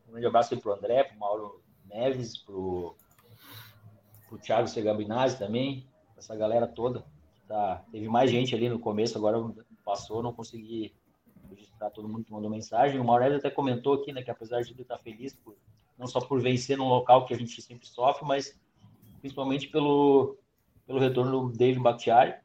Um 0.07 0.11
grande 0.11 0.27
abraço 0.27 0.53
aí 0.53 0.59
pro 0.59 0.73
André, 0.73 1.03
pro 1.03 1.19
Mauro 1.19 1.61
Neves, 1.85 2.37
pro 2.37 2.95
o 4.31 4.37
Thiago 4.37 4.67
Segambinazzi 4.67 5.39
também, 5.39 5.87
essa 6.15 6.35
galera 6.35 6.67
toda. 6.67 7.03
Tá, 7.47 7.83
teve 7.91 8.07
mais 8.07 8.29
gente 8.29 8.53
ali 8.53 8.69
no 8.69 8.77
começo, 8.77 9.17
agora 9.17 9.37
passou, 9.83 10.21
não 10.21 10.31
consegui 10.31 10.93
registrar 11.55 11.89
todo 11.89 12.07
mundo 12.07 12.23
que 12.23 12.31
mandou 12.31 12.49
mensagem. 12.49 12.99
O 12.99 13.05
Maurélio 13.05 13.37
até 13.37 13.49
comentou 13.49 13.93
aqui, 13.93 14.11
né, 14.11 14.21
que 14.21 14.31
apesar 14.31 14.61
de 14.61 14.71
ele 14.71 14.81
estar 14.81 14.97
feliz, 14.97 15.33
por, 15.33 15.55
não 15.97 16.07
só 16.07 16.19
por 16.19 16.41
vencer 16.41 16.77
num 16.77 16.87
local 16.87 17.25
que 17.25 17.33
a 17.33 17.37
gente 17.37 17.61
sempre 17.61 17.87
sofre, 17.87 18.25
mas 18.25 18.57
principalmente 19.19 19.67
pelo, 19.67 20.37
pelo 20.85 20.99
retorno 20.99 21.49
do 21.49 21.57
David 21.57 21.81
Bakhtiari, 21.81 22.35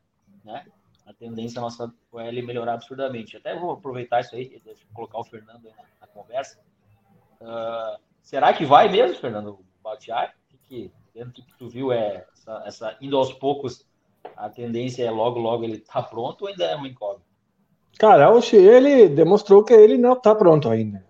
né? 0.44 0.66
A 1.06 1.12
tendência 1.12 1.60
nossa 1.60 1.92
é 2.16 2.28
ele 2.28 2.40
melhorar 2.40 2.74
absurdamente. 2.74 3.36
Até 3.36 3.54
vou 3.58 3.72
aproveitar 3.72 4.20
isso 4.20 4.34
aí, 4.34 4.60
colocar 4.94 5.18
o 5.18 5.24
Fernando 5.24 5.64
na, 5.64 5.84
na 6.00 6.06
conversa. 6.06 6.58
Uh, 7.40 8.00
será 8.22 8.54
que 8.54 8.64
vai 8.64 8.88
mesmo, 8.88 9.18
Fernando 9.18 9.58
Bakhtiari? 9.82 10.32
Que 10.66 10.90
dentro 11.12 11.34
do 11.34 11.42
que 11.42 11.54
tu 11.58 11.68
viu, 11.68 11.92
é 11.92 12.26
essa, 12.32 12.62
essa, 12.64 12.98
indo 13.02 13.16
aos 13.18 13.32
poucos 13.34 13.86
a 14.36 14.48
tendência 14.48 15.04
é 15.04 15.10
logo, 15.10 15.38
logo 15.38 15.64
ele 15.64 15.78
tá 15.78 16.02
pronto 16.02 16.42
ou 16.42 16.48
ainda 16.48 16.64
é 16.64 16.74
uma 16.74 16.88
incógnita? 16.88 17.23
Cara, 17.98 18.32
hoje 18.32 18.56
ele 18.56 19.08
demonstrou 19.08 19.62
que 19.64 19.72
ele 19.72 19.96
não 19.96 20.14
está 20.14 20.34
pronto 20.34 20.68
ainda. 20.68 21.04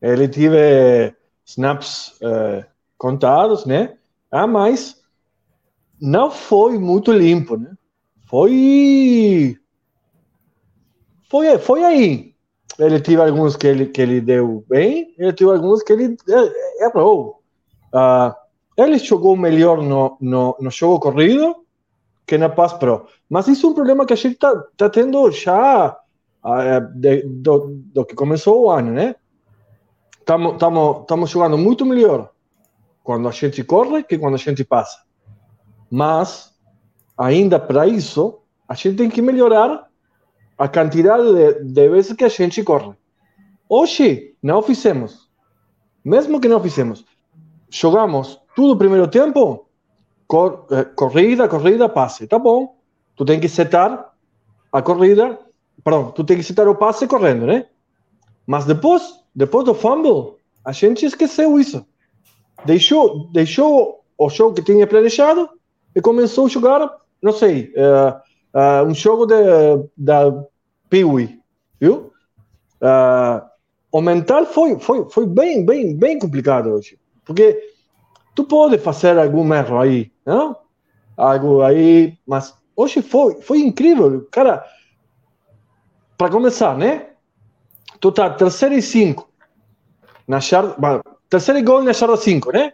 Ele 0.00 0.28
teve 0.28 1.14
snaps 1.46 2.18
uh, 2.20 2.64
contados, 2.98 3.64
né? 3.64 3.96
Ah, 4.30 4.46
mas 4.46 5.02
não 6.00 6.30
foi 6.30 6.78
muito 6.78 7.10
limpo, 7.12 7.56
né? 7.56 7.72
Foi 8.26 9.58
foi 11.30 11.58
foi 11.58 11.84
aí. 11.84 12.34
Ele 12.78 13.00
teve 13.00 13.22
alguns 13.22 13.56
que 13.56 13.66
ele 13.66 13.86
que 13.86 14.02
ele 14.02 14.20
deu 14.20 14.64
bem, 14.68 15.14
ele 15.16 15.32
teve 15.32 15.50
alguns 15.50 15.82
que 15.82 15.92
ele 15.92 16.16
eh, 16.28 16.84
errou. 16.84 17.40
Uh, 17.94 18.34
ele 18.76 18.98
jogou 18.98 19.36
melhor 19.36 19.80
no, 19.80 20.16
no, 20.20 20.56
no 20.60 20.70
jogo 20.70 20.98
corrido 20.98 21.63
que 22.26 22.38
na 22.38 22.48
Paz 22.48 22.72
Pro. 22.72 23.06
Mas 23.28 23.48
isso 23.48 23.66
é 23.66 23.70
um 23.70 23.74
problema 23.74 24.06
que 24.06 24.12
a 24.12 24.16
gente 24.16 24.34
está 24.34 24.54
tá 24.76 24.88
tendo 24.88 25.30
já 25.30 25.96
uh, 26.44 26.80
de, 26.94 27.22
do, 27.22 27.82
do, 27.92 28.04
que 28.04 28.14
começou 28.14 28.64
o 28.64 28.70
ano, 28.70 28.92
né? 28.92 29.14
Estamos 30.20 31.30
jogando 31.30 31.58
muito 31.58 31.84
melhor 31.84 32.30
quando 33.02 33.28
a 33.28 33.30
gente 33.30 33.62
corre 33.62 34.02
que 34.02 34.18
quando 34.18 34.34
a 34.34 34.38
gente 34.38 34.64
passa. 34.64 35.02
Mas, 35.90 36.52
ainda 37.16 37.60
para 37.60 37.86
isso, 37.86 38.40
a 38.66 38.74
gente 38.74 38.96
tem 38.96 39.10
que 39.10 39.20
melhorar 39.20 39.86
a 40.56 40.66
quantidade 40.66 41.24
de, 41.34 41.64
de 41.64 41.88
vezes 41.88 42.14
que 42.14 42.24
a 42.24 42.28
gente 42.28 42.62
corre. 42.62 42.94
Hoje, 43.68 44.34
não 44.42 44.62
fizemos. 44.62 45.28
Mesmo 46.02 46.40
que 46.40 46.48
não 46.48 46.60
fizemos. 46.60 47.04
Jogamos 47.68 48.40
tudo 48.54 48.72
o 48.72 48.78
primeiro 48.78 49.08
tempo, 49.08 49.68
cor, 50.26 50.66
eh, 50.70 50.84
corrida, 50.84 51.48
corrida, 51.48 51.88
passe. 51.88 52.26
Tá 52.26 52.38
bom. 52.38 52.76
Tu 53.16 53.24
tem 53.24 53.40
que 53.40 53.48
setar 53.48 54.12
a 54.72 54.82
corrida, 54.82 55.38
perdão, 55.84 56.10
tu 56.10 56.24
tem 56.24 56.36
que 56.36 56.42
setar 56.42 56.66
o 56.68 56.74
passe 56.74 57.06
correndo, 57.06 57.46
né? 57.46 57.66
Mas 58.44 58.64
depois, 58.64 59.02
depois 59.34 59.64
do 59.64 59.74
fumble, 59.74 60.34
a 60.64 60.72
gente 60.72 61.06
esqueceu 61.06 61.58
isso. 61.60 61.86
Deixou, 62.64 63.28
deixou 63.32 64.04
o 64.18 64.28
jogo 64.28 64.54
que 64.56 64.62
tinha 64.62 64.86
planejado 64.86 65.48
e 65.94 66.00
começou 66.00 66.46
a 66.46 66.48
jogar, 66.48 66.90
não 67.22 67.32
sei, 67.32 67.72
uh, 67.76 68.16
uh, 68.58 68.88
um 68.88 68.94
jogo 68.94 69.26
de, 69.26 69.34
da 69.96 70.44
Piwi, 70.90 71.40
viu? 71.80 72.12
Uh, 72.80 73.46
o 73.92 74.00
mental 74.00 74.44
foi, 74.46 74.78
foi, 74.80 75.08
foi 75.08 75.26
bem, 75.26 75.64
bem, 75.64 75.96
bem 75.96 76.18
complicado 76.18 76.70
hoje, 76.70 76.98
porque 77.24 77.60
tu 78.34 78.44
pode 78.44 78.78
fazer 78.78 79.16
algum 79.18 79.54
erro 79.54 79.78
aí, 79.78 80.10
não? 80.24 80.56
Aí, 81.16 82.18
mas 82.26 82.54
hoje 82.76 83.02
foi, 83.02 83.40
foi 83.40 83.60
incrível, 83.60 84.26
cara. 84.30 84.64
Para 86.16 86.30
começar, 86.30 86.76
né? 86.76 87.10
Tu 88.00 88.12
tá 88.12 88.30
terceiro 88.30 88.74
e 88.74 88.82
cinco 88.82 89.28
na 90.26 90.40
charla, 90.40 91.02
terceiro 91.28 91.62
gol 91.64 91.82
na 91.82 91.92
charla 91.92 92.16
5, 92.16 92.52
né? 92.52 92.72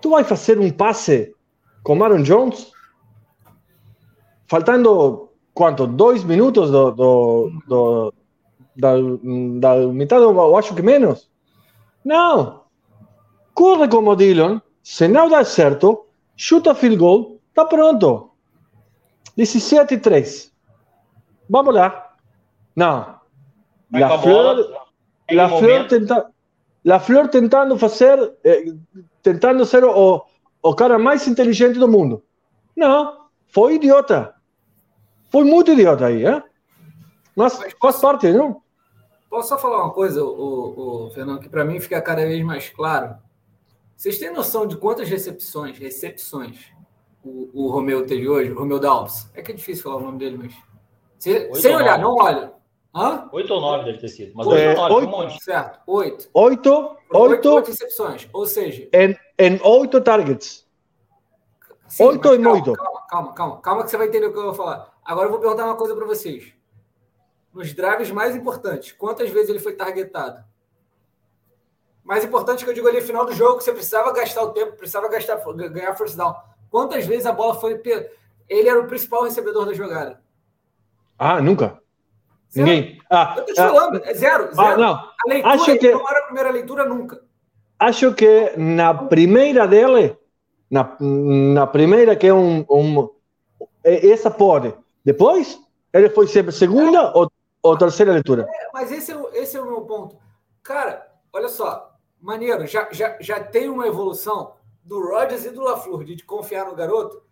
Tu 0.00 0.10
vai 0.10 0.24
fazer 0.24 0.58
um 0.58 0.70
passe 0.70 1.34
com 1.82 2.02
Aaron 2.02 2.22
Jones 2.22 2.72
faltando 4.46 5.30
quanto? 5.54 5.86
Dois 5.86 6.24
minutos 6.24 6.70
do, 6.70 6.90
do, 6.90 7.50
do 7.66 8.14
da, 8.76 8.94
da 9.60 9.86
metade, 9.88 10.22
eu 10.22 10.56
acho 10.56 10.74
que 10.74 10.82
menos. 10.82 11.30
Não. 12.04 12.62
Corre 13.54 13.88
como 13.88 14.16
Dillon, 14.16 14.60
se 14.82 15.06
não 15.06 15.28
dá 15.28 15.44
certo, 15.44 16.06
chuta 16.40 16.74
field 16.74 16.96
goal, 16.96 17.38
tá 17.52 17.66
pronto. 17.66 18.30
17 19.36 19.94
e 19.94 19.98
3. 19.98 20.50
Vamos 21.50 21.74
lá. 21.74 22.14
Não. 22.74 23.20
La 23.92 24.18
Flor, 24.18 24.86
La 25.30 25.48
Flor, 25.48 25.86
tenta, 25.88 26.30
La 26.84 26.98
Flor 26.98 27.28
tentando 27.28 27.76
fazer, 27.76 28.38
eh, 28.42 28.72
tentando 29.22 29.66
ser 29.66 29.84
o, 29.84 30.24
o 30.62 30.74
cara 30.74 30.98
mais 30.98 31.28
inteligente 31.28 31.78
do 31.78 31.86
mundo. 31.88 32.24
Não, 32.74 33.26
foi 33.48 33.74
idiota. 33.74 34.34
Foi 35.28 35.44
muito 35.44 35.72
idiota 35.72 36.06
aí, 36.06 36.24
é? 36.24 36.42
Mas 37.36 37.60
faz 37.80 38.00
parte, 38.00 38.32
não? 38.32 38.62
Posso 39.28 39.48
só 39.48 39.58
falar 39.58 39.84
uma 39.84 39.92
coisa, 39.92 40.24
o, 40.24 41.06
o 41.06 41.10
Fernando, 41.10 41.40
que 41.40 41.48
para 41.48 41.64
mim 41.64 41.78
fica 41.80 42.00
cada 42.00 42.24
vez 42.24 42.42
mais 42.44 42.70
claro? 42.70 43.16
Vocês 44.00 44.18
têm 44.18 44.32
noção 44.32 44.66
de 44.66 44.78
quantas 44.78 45.10
recepções, 45.10 45.76
recepções 45.76 46.72
o, 47.22 47.50
o 47.52 47.70
Romeu 47.70 48.06
teve 48.06 48.26
hoje? 48.26 48.50
O 48.50 48.58
Romeu 48.58 48.78
Dalves? 48.78 49.30
É 49.34 49.42
que 49.42 49.52
é 49.52 49.54
difícil 49.54 49.82
falar 49.82 49.96
o 49.96 50.00
nome 50.00 50.16
dele, 50.16 50.38
mas. 50.38 50.54
Sem, 51.18 51.54
sem 51.56 51.76
olhar, 51.76 51.98
não 51.98 52.14
olha. 52.14 52.50
Hã? 52.94 53.28
Oito 53.30 53.52
ou 53.52 53.60
nove 53.60 53.84
deve 53.84 53.98
ter 53.98 54.08
sido. 54.08 54.32
Mas 54.34 54.46
oito, 54.46 54.58
é, 54.58 54.74
nove, 54.74 54.94
oito, 54.94 55.06
um 55.06 55.10
monte. 55.10 55.44
Certo, 55.44 55.80
oito. 55.86 56.30
Oito, 56.32 56.96
oito, 57.12 57.52
oito 57.52 57.66
recepções. 57.66 58.26
Ou 58.32 58.46
seja. 58.46 58.88
Em, 58.90 59.14
em 59.38 59.60
oito 59.62 60.00
targets. 60.00 60.66
Sim, 61.86 62.04
oito 62.04 62.34
e 62.34 62.46
oito. 62.46 62.72
Calma, 62.72 63.06
calma, 63.06 63.32
calma, 63.34 63.60
calma, 63.60 63.84
que 63.84 63.90
você 63.90 63.98
vai 63.98 64.06
entender 64.06 64.28
o 64.28 64.32
que 64.32 64.38
eu 64.38 64.44
vou 64.44 64.54
falar. 64.54 64.98
Agora 65.04 65.26
eu 65.26 65.30
vou 65.30 65.40
perguntar 65.40 65.66
uma 65.66 65.76
coisa 65.76 65.94
para 65.94 66.06
vocês. 66.06 66.54
Nos 67.52 67.74
drives 67.74 68.10
mais 68.10 68.34
importantes, 68.34 68.92
quantas 68.92 69.28
vezes 69.28 69.50
ele 69.50 69.60
foi 69.60 69.74
targetado? 69.74 70.42
Mais 72.10 72.24
importante 72.24 72.64
que 72.64 72.70
eu 72.70 72.74
digo 72.74 72.88
ali, 72.88 73.00
final 73.00 73.24
do 73.24 73.32
jogo, 73.32 73.60
você 73.60 73.72
precisava 73.72 74.12
gastar 74.12 74.42
o 74.42 74.50
tempo, 74.50 74.72
precisava 74.72 75.08
gastar, 75.08 75.36
ganhar 75.68 75.94
first 75.94 76.16
down. 76.16 76.34
Quantas 76.68 77.06
vezes 77.06 77.24
a 77.24 77.30
bola 77.32 77.54
foi. 77.54 77.80
Ele 78.48 78.68
era 78.68 78.80
o 78.80 78.88
principal 78.88 79.22
recebedor 79.22 79.64
da 79.64 79.72
jogada? 79.74 80.20
Ah, 81.16 81.40
nunca. 81.40 81.78
Zero. 82.52 82.66
Ninguém. 82.66 83.00
Ah, 83.08 83.34
eu 83.36 83.44
tô 83.44 83.52
te 83.52 83.60
ah, 83.60 83.68
falando, 83.68 84.02
é 84.04 84.12
zero. 84.12 84.48
Ah, 84.50 84.54
zero. 84.56 84.72
Ah, 84.72 84.76
não. 84.76 84.94
A 84.94 85.12
leitura 85.28 85.54
acho 85.54 85.78
que, 85.78 85.92
não 85.92 86.08
era 86.08 86.18
a 86.18 86.22
primeira 86.22 86.50
leitura 86.50 86.84
nunca. 86.84 87.22
Acho 87.78 88.12
que 88.12 88.54
na 88.56 88.92
primeira 88.92 89.68
dele, 89.68 90.18
na, 90.68 90.96
na 90.98 91.66
primeira 91.68 92.16
que 92.16 92.26
é 92.26 92.34
um, 92.34 92.66
um 92.68 93.08
essa 93.84 94.32
pode. 94.32 94.74
Depois, 95.04 95.60
ele 95.92 96.08
foi 96.10 96.26
sempre 96.26 96.50
segunda 96.50 96.98
é. 96.98 97.12
ou, 97.14 97.30
ou 97.62 97.78
terceira 97.78 98.10
leitura. 98.10 98.48
É, 98.50 98.70
mas 98.72 98.90
esse 98.90 99.12
é, 99.12 99.16
esse 99.34 99.56
é 99.56 99.60
o 99.60 99.66
meu 99.66 99.82
ponto. 99.82 100.16
Cara, 100.60 101.06
olha 101.32 101.48
só, 101.48 101.89
maneiro, 102.20 102.66
já, 102.66 102.88
já, 102.92 103.16
já 103.20 103.42
tem 103.42 103.68
uma 103.68 103.86
evolução 103.86 104.54
do 104.84 105.00
Rodgers 105.00 105.44
e 105.44 105.50
do 105.50 105.62
LaFleur 105.62 106.04
de 106.04 106.24
confiar 106.24 106.66
no 106.66 106.74
garoto, 106.74 107.22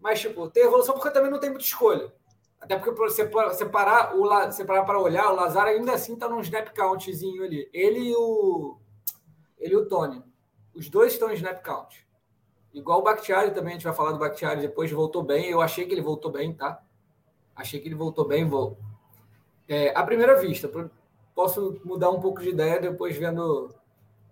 mas, 0.00 0.20
tipo, 0.20 0.48
tem 0.48 0.64
evolução 0.64 0.94
porque 0.94 1.10
também 1.10 1.30
não 1.30 1.40
tem 1.40 1.50
muita 1.50 1.64
escolha. 1.64 2.12
Até 2.60 2.76
porque 2.76 2.90
você 2.90 3.28
separar 3.54 4.16
o 4.16 4.52
separar 4.52 4.84
para 4.84 4.98
olhar, 4.98 5.30
o 5.30 5.34
Lazar 5.34 5.66
ainda 5.66 5.92
assim 5.92 6.14
está 6.14 6.28
num 6.28 6.40
snap 6.40 6.74
countzinho 6.74 7.44
ali. 7.44 7.68
Ele 7.72 8.10
e 8.10 8.14
o 8.16 8.76
ele 9.58 9.74
e 9.74 9.76
o 9.76 9.86
Tony. 9.86 10.22
Os 10.74 10.88
dois 10.88 11.12
estão 11.12 11.30
em 11.30 11.34
snap 11.34 11.62
count. 11.62 12.06
Igual 12.72 13.00
o 13.00 13.02
Bakhtiari 13.02 13.52
também, 13.52 13.70
a 13.70 13.74
gente 13.74 13.84
vai 13.84 13.94
falar 13.94 14.12
do 14.12 14.18
Bakhtiari 14.18 14.60
depois, 14.60 14.90
voltou 14.90 15.22
bem. 15.22 15.46
Eu 15.46 15.60
achei 15.60 15.86
que 15.86 15.92
ele 15.92 16.02
voltou 16.02 16.30
bem, 16.30 16.52
tá? 16.52 16.82
Achei 17.54 17.80
que 17.80 17.88
ele 17.88 17.94
voltou 17.94 18.26
bem, 18.26 18.44
vou. 18.44 18.76
É, 19.66 19.90
à 19.96 20.02
primeira 20.02 20.40
vista, 20.40 20.70
posso 21.34 21.80
mudar 21.84 22.10
um 22.10 22.20
pouco 22.20 22.40
de 22.40 22.50
ideia 22.50 22.80
depois 22.80 23.16
vendo. 23.16 23.74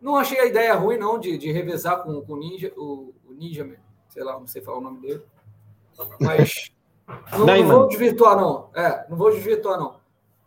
Não 0.07 0.15
achei 0.15 0.39
a 0.39 0.47
ideia 0.47 0.73
ruim, 0.73 0.97
não, 0.99 1.19
de, 1.19 1.37
de 1.37 1.51
revezar 1.51 2.05
com, 2.05 2.21
com 2.21 2.35
o 2.35 2.37
Ninja, 2.37 2.73
o, 2.77 3.13
o 3.29 3.33
Ninja, 3.33 3.69
sei 4.09 4.23
lá, 4.23 4.39
não 4.39 4.47
sei 4.47 4.63
falar 4.63 4.79
o 4.79 4.81
nome 4.81 5.01
dele. 5.01 5.21
Mas 6.21 6.71
não, 7.37 7.45
não 7.45 7.67
vou 7.67 7.89
desvirtuar, 7.89 8.37
não. 8.37 8.71
É, 8.73 9.05
não 9.09 9.17
vou 9.17 9.33
desvirtuar, 9.33 9.77
não. 9.81 9.99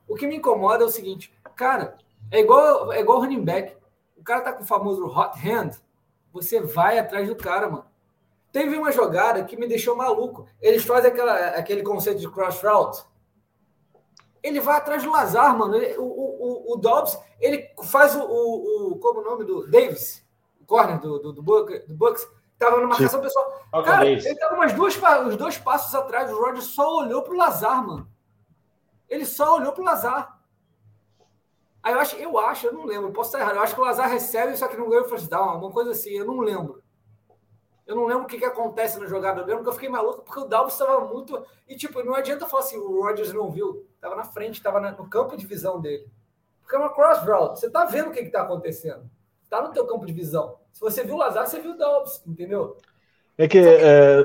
O 0.08 0.16
que 0.16 0.26
me 0.26 0.38
incomoda 0.38 0.86
é 0.86 0.88
o 0.88 0.90
seguinte, 0.90 1.34
cara, 1.58 1.98
é 2.32 2.40
igual, 2.40 2.94
é 2.94 3.02
igual 3.02 3.20
running 3.20 3.44
back. 3.44 3.76
O 4.16 4.24
cara 4.24 4.40
tá 4.40 4.54
com 4.54 4.64
o 4.64 4.66
famoso 4.66 5.06
hot 5.08 5.38
hand, 5.46 5.72
você 6.32 6.62
vai 6.62 6.98
atrás 6.98 7.28
do 7.28 7.36
cara, 7.36 7.68
mano. 7.70 7.86
Teve 8.54 8.78
uma 8.78 8.94
jogada 8.94 9.44
que 9.44 9.58
me 9.58 9.68
deixou 9.68 9.94
maluco. 9.94 10.48
Eles 10.62 10.86
fazem 10.86 11.12
aquela, 11.12 11.36
aquele 11.50 11.84
conceito 11.84 12.22
de 12.22 12.32
cross 12.32 12.62
route. 12.64 13.04
Ele 14.42 14.62
vai 14.62 14.78
atrás 14.78 15.04
do 15.04 15.12
Lazar, 15.12 15.58
mano. 15.58 15.76
Ele, 15.76 15.98
o, 15.98 16.29
o, 16.74 16.78
Dobbs, 16.78 17.18
ele 17.40 17.70
faz 17.84 18.16
o, 18.16 18.22
o, 18.22 18.92
o 18.92 19.00
Como 19.00 19.22
o 19.22 19.24
nome 19.24 19.46
do 19.46 19.70
Davis, 19.70 20.26
o 20.62 20.66
corner 20.66 21.00
do, 21.00 21.20
do, 21.20 21.34
do, 21.34 21.42
Bucks 21.42 22.28
Tava 22.60 22.76
numa 22.76 22.90
marcação 22.90 23.22
pessoal. 23.22 23.64
Cara, 23.86 24.06
ele 24.06 24.36
tava 24.36 24.56
umas 24.56 24.74
duas, 24.74 25.00
os 25.28 25.38
dois 25.38 25.58
passos 25.58 25.96
atrás. 25.96 26.30
O 26.30 26.38
Roger 26.38 26.62
só 26.62 26.98
olhou 26.98 27.22
pro 27.22 27.38
Lazar, 27.38 27.88
mano. 27.88 28.12
Ele 29.08 29.26
só 29.26 29.56
olhou 29.56 29.72
pro 29.72 29.82
Lazar. 29.82 30.38
Aí 31.82 31.94
eu 31.94 32.00
acho, 32.00 32.16
eu 32.18 32.38
acho, 32.38 32.68
eu 32.68 32.74
não 32.74 32.86
lembro, 32.86 33.14
posso 33.14 33.30
estar 33.30 33.40
errado. 33.40 33.56
Eu 33.56 33.62
acho 33.64 33.74
que 33.74 33.80
o 33.80 33.86
Lazar 33.86 34.10
recebe, 34.10 34.58
só 34.58 34.68
que 34.68 34.76
não 34.76 34.90
ganhou 34.90 35.06
o 35.06 35.08
first 35.08 35.30
down, 35.30 35.50
alguma 35.50 35.72
coisa 35.72 35.92
assim, 35.92 36.10
eu 36.10 36.26
não 36.26 36.42
lembro. 36.42 36.84
Eu 37.88 37.96
não 37.96 38.06
lembro 38.06 38.26
o 38.26 38.28
que, 38.28 38.38
que 38.38 38.46
acontece 38.46 39.00
na 39.00 39.08
jogada. 39.08 39.42
Eu 39.42 39.48
lembro 39.48 39.64
que 39.64 39.70
eu 39.70 39.74
fiquei 39.74 39.90
maluco 39.90 40.22
porque 40.22 40.42
o 40.42 40.46
Dalvin 40.46 40.72
estava 40.72 41.00
muito. 41.06 41.44
E, 41.68 41.76
tipo, 41.76 42.04
não 42.04 42.14
adianta 42.14 42.46
falar 42.46 42.64
assim, 42.64 42.78
o 42.78 43.02
Rodgers 43.02 43.34
não 43.34 43.50
viu. 43.50 43.88
Tava 44.00 44.16
na 44.16 44.26
frente, 44.26 44.62
tava 44.62 44.80
no 44.80 45.10
campo 45.10 45.36
de 45.36 45.48
visão 45.48 45.80
dele. 45.80 46.08
Porque 46.70 46.76
é 46.76 46.80
uma 46.80 46.94
cross 46.94 47.26
route. 47.26 47.60
Você 47.60 47.68
tá 47.68 47.86
vendo 47.86 48.10
o 48.10 48.12
que, 48.12 48.24
que 48.24 48.30
tá 48.30 48.44
acontecendo. 48.44 49.10
Tá 49.50 49.60
no 49.60 49.74
teu 49.74 49.88
campo 49.88 50.06
de 50.06 50.14
visão. 50.14 50.58
Se 50.72 50.80
você 50.80 51.04
viu 51.04 51.16
o 51.16 51.18
Lazar, 51.18 51.48
você 51.48 51.60
viu 51.60 51.72
o 51.72 51.78
Dobbs, 51.78 52.22
entendeu? 52.28 52.78
É 53.36 53.48
que, 53.48 53.58
é, 53.58 54.24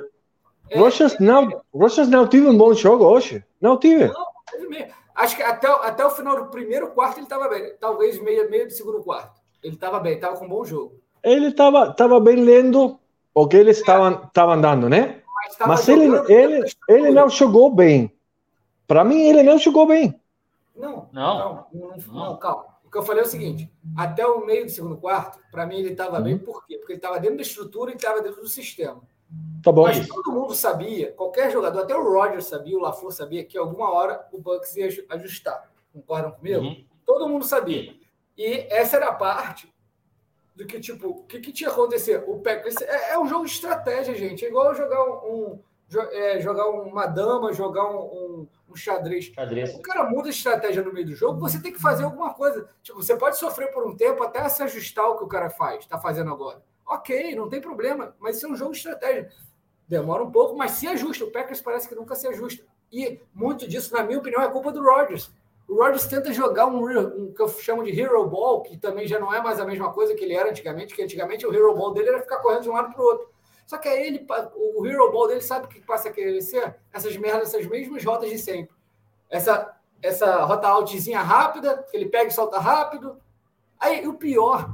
É, 0.69 0.79
Rochas 0.79 1.19
não, 1.19 1.63
Rochas 1.73 2.07
não 2.07 2.29
tive 2.29 2.47
um 2.47 2.59
bom 2.59 2.75
jogo 2.75 3.07
hoje. 3.07 3.43
Não 3.59 3.79
tive. 3.79 4.09
Não, 4.09 4.27
teve. 4.51 4.93
Acho 5.15 5.37
que 5.37 5.43
até, 5.43 5.67
até 5.69 6.05
o 6.05 6.11
final 6.11 6.37
do 6.37 6.51
primeiro 6.51 6.91
quarto 6.91 7.17
ele 7.17 7.25
estava 7.25 7.49
bem. 7.49 7.73
Talvez 7.81 8.21
meio, 8.21 8.51
meio 8.51 8.67
do 8.67 8.73
segundo 8.73 9.03
quarto. 9.03 9.41
Ele 9.63 9.75
estava 9.75 9.99
bem, 9.99 10.17
estava 10.17 10.37
com 10.37 10.45
um 10.45 10.49
bom 10.51 10.65
jogo. 10.67 11.01
Ele 11.23 11.47
estava 11.47 11.95
tava 11.95 12.21
bem 12.21 12.37
lendo 12.37 13.01
o 13.33 13.49
que 13.49 13.57
eles 13.57 13.79
estavam 13.79 14.53
é. 14.53 14.61
dando, 14.61 14.91
né? 14.91 15.23
Mas, 15.35 15.57
Mas 15.67 15.89
ele, 15.89 16.15
ele, 16.29 16.71
ele 16.91 17.11
não 17.11 17.31
jogou 17.31 17.75
bem. 17.75 18.15
Para 18.87 19.03
mim, 19.03 19.29
ele 19.29 19.43
não 19.43 19.59
jogou 19.59 19.87
bem. 19.87 20.21
Não, 20.75 21.09
não, 21.13 21.67
não, 21.73 21.97
não, 21.97 22.15
não, 22.15 22.37
calma. 22.37 22.67
O 22.85 22.91
que 22.91 22.99
eu 22.99 23.03
falei 23.03 23.23
é 23.23 23.27
o 23.27 23.31
seguinte: 23.31 23.73
até 23.97 24.27
o 24.27 24.45
meio 24.45 24.65
do 24.65 24.71
segundo 24.71 24.97
quarto, 24.97 25.39
para 25.51 25.67
mim 25.67 25.79
ele 25.79 25.93
estava 25.93 26.19
uhum. 26.19 26.25
bem, 26.25 26.39
por 26.39 26.67
quê? 26.67 26.77
Porque 26.79 26.93
ele 26.93 26.99
estava 26.99 27.21
dentro 27.21 27.37
da 27.37 27.43
estrutura 27.43 27.93
e 27.93 27.95
estava 27.95 28.21
dentro 28.21 28.41
do 28.41 28.49
sistema. 28.49 29.01
Tá 29.63 29.73
bom. 29.73 29.85
Mas 29.85 30.07
todo 30.07 30.33
mundo 30.33 30.55
sabia, 30.55 31.13
qualquer 31.13 31.51
jogador, 31.51 31.81
até 31.81 31.97
o 31.97 32.03
Roger 32.03 32.43
sabia, 32.43 32.77
o 32.77 32.81
LaFleur 32.81 33.13
sabia 33.13 33.45
que 33.45 33.57
alguma 33.57 33.91
hora 33.91 34.27
o 34.33 34.39
Bucks 34.39 34.77
ia 34.77 34.89
ajustar. 35.11 35.71
Concordam 35.93 36.33
comigo? 36.33 36.61
Uhum. 36.61 36.85
Todo 37.05 37.29
mundo 37.29 37.45
sabia. 37.45 37.95
E 38.37 38.67
essa 38.71 38.97
era 38.97 39.09
a 39.09 39.15
parte 39.15 39.73
do 40.55 40.67
que, 40.67 40.81
tipo, 40.81 41.09
o 41.09 41.25
que, 41.25 41.41
que 41.41 41.53
tinha 41.53 41.71
acontecido? 41.71 42.25
O 42.31 42.41
Packers 42.41 42.77
é, 42.83 43.13
é, 43.13 43.19
um 43.19 43.27
jogo 43.27 43.45
de 43.45 43.53
estratégia, 43.53 44.15
gente. 44.15 44.45
É 44.45 44.49
igual 44.49 44.75
jogar 44.75 45.03
um, 45.05 45.13
um 45.27 45.61
é, 46.13 46.41
jogar 46.41 46.69
uma 46.69 47.07
dama, 47.07 47.53
jogar 47.53 47.89
um, 47.91 47.99
um, 47.99 48.49
um 48.75 48.77
xadrez. 48.77 49.27
xadrez. 49.27 49.75
O 49.75 49.81
cara 49.81 50.09
muda 50.11 50.29
a 50.29 50.31
estratégia 50.31 50.83
no 50.83 50.93
meio 50.93 51.07
do 51.07 51.15
jogo, 51.15 51.41
você 51.41 51.61
tem 51.61 51.73
que 51.73 51.81
fazer 51.81 52.05
alguma 52.05 52.35
coisa. 52.35 52.69
Tipo, 52.83 53.03
você 53.03 53.17
pode 53.17 53.39
sofrer 53.39 53.73
por 53.73 53.87
um 53.87 53.97
tempo 53.97 54.23
até 54.23 54.47
se 54.49 54.63
ajustar 54.63 55.09
o 55.09 55.17
que 55.17 55.25
o 55.25 55.29
cara 55.29 55.49
faz, 55.49 55.81
está 55.81 55.99
fazendo 55.99 56.31
agora. 56.31 56.63
Ok, 56.87 57.35
não 57.35 57.49
tem 57.49 57.61
problema, 57.61 58.15
mas 58.19 58.37
isso 58.37 58.47
é 58.47 58.51
um 58.51 58.57
jogo 58.57 58.73
de 58.73 58.79
estratégia. 58.79 59.31
Demora 59.89 60.23
um 60.23 60.31
pouco, 60.31 60.57
mas 60.57 60.73
se 60.73 60.87
ajusta. 60.87 61.25
O 61.25 61.31
Packers 61.31 61.61
parece 61.61 61.89
que 61.89 61.95
nunca 61.95 62.15
se 62.15 62.27
ajusta. 62.27 62.65
E 62.93 63.21
muito 63.33 63.67
disso, 63.67 63.95
na 63.95 64.03
minha 64.03 64.19
opinião, 64.19 64.43
é 64.43 64.51
culpa 64.51 64.71
do 64.71 64.83
Rodgers. 64.83 65.33
O 65.69 65.77
Rodgers 65.77 66.07
tenta 66.07 66.33
jogar 66.33 66.67
um, 66.67 66.85
um, 66.85 67.33
que 67.33 67.41
eu 67.41 67.49
chamo 67.49 67.83
de 67.83 67.99
Hero 67.99 68.27
Ball, 68.29 68.63
que 68.63 68.77
também 68.77 69.07
já 69.07 69.19
não 69.19 69.33
é 69.33 69.41
mais 69.43 69.59
a 69.59 69.65
mesma 69.65 69.93
coisa 69.93 70.15
que 70.15 70.25
ele 70.25 70.35
era 70.35 70.51
antigamente, 70.51 70.95
que 70.95 71.03
antigamente 71.03 71.47
o 71.47 71.55
Hero 71.55 71.75
Ball 71.75 71.93
dele 71.93 72.11
era 72.11 72.21
ficar 72.21 72.39
correndo 72.39 72.63
de 72.63 72.71
um 72.71 72.75
lado 72.75 72.93
para 72.93 73.03
o 73.03 73.05
outro. 73.05 73.34
Só 73.67 73.79
que 73.79 73.89
aí 73.89 74.07
ele, 74.07 74.27
o 74.55 74.87
Hero 74.87 75.11
Ball 75.11 75.29
dele 75.29 75.41
sabe 75.41 75.67
o 75.67 75.69
que 75.69 75.81
passa 75.81 76.09
a 76.09 76.13
querer 76.13 76.41
ser? 76.43 76.77
Essas 76.93 77.17
merdas, 77.17 77.55
essas 77.55 77.67
mesmas 77.67 78.05
rotas 78.05 78.31
de 78.31 78.39
sempre. 78.39 78.75
Essa, 79.31 79.75
essa 80.03 80.45
rota 80.45 80.69
altzinha 80.69 81.21
rápida, 81.21 81.83
que 81.91 81.97
ele 81.97 82.09
pega 82.09 82.29
e 82.29 82.31
solta 82.31 82.59
rápido. 82.59 83.17
Aí 83.79 84.07
o 84.07 84.15
pior, 84.15 84.71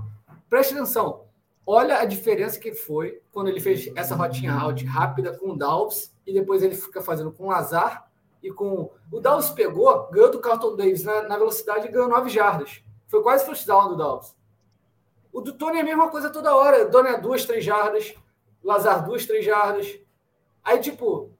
preste 0.49 0.75
atenção, 0.75 1.25
olha 1.67 1.99
a 1.99 2.05
diferença 2.05 2.59
que 2.59 2.75
foi 2.75 3.23
quando 3.33 3.49
ele 3.49 3.61
fez 3.61 3.91
essa 3.97 4.15
rotinha 4.15 4.53
out 4.53 4.85
rápida 4.85 5.37
com 5.39 5.51
o 5.51 5.57
Dalves 5.57 6.13
e 6.27 6.33
depois 6.33 6.63
ele 6.63 6.75
fica 6.75 7.01
fazendo 7.01 7.33
com 7.33 7.45
o 7.45 7.51
Lazar 7.51 8.11
e 8.43 8.51
com. 8.51 8.91
O 9.11 9.21
Dallas 9.21 9.51
pegou, 9.51 10.09
ganhou 10.11 10.31
do 10.31 10.41
Carlton 10.41 10.77
Davis 10.77 11.05
na, 11.05 11.23
na 11.23 11.39
velocidade 11.39 11.87
e 11.87 11.91
ganhou 11.91 12.09
9 12.09 12.29
jardas. 12.29 12.83
Foi 13.07 13.23
quase 13.23 13.45
first 13.45 13.67
down 13.67 13.89
do 13.89 13.97
Dallas. 13.97 14.37
O 15.33 15.41
do 15.41 15.53
Tony 15.53 15.79
é 15.79 15.81
a 15.81 15.85
mesma 15.85 16.09
coisa 16.09 16.31
toda 16.31 16.55
hora. 16.55 16.87
O 16.87 16.91
Tony 16.91 17.09
é 17.09 17.21
duas, 17.21 17.45
três 17.45 17.65
jardas. 17.65 18.15
Lazar, 18.63 19.05
duas, 19.05 19.27
três 19.27 19.45
jardas. 19.45 19.99
Aí, 20.63 20.79
tipo, 20.81 21.31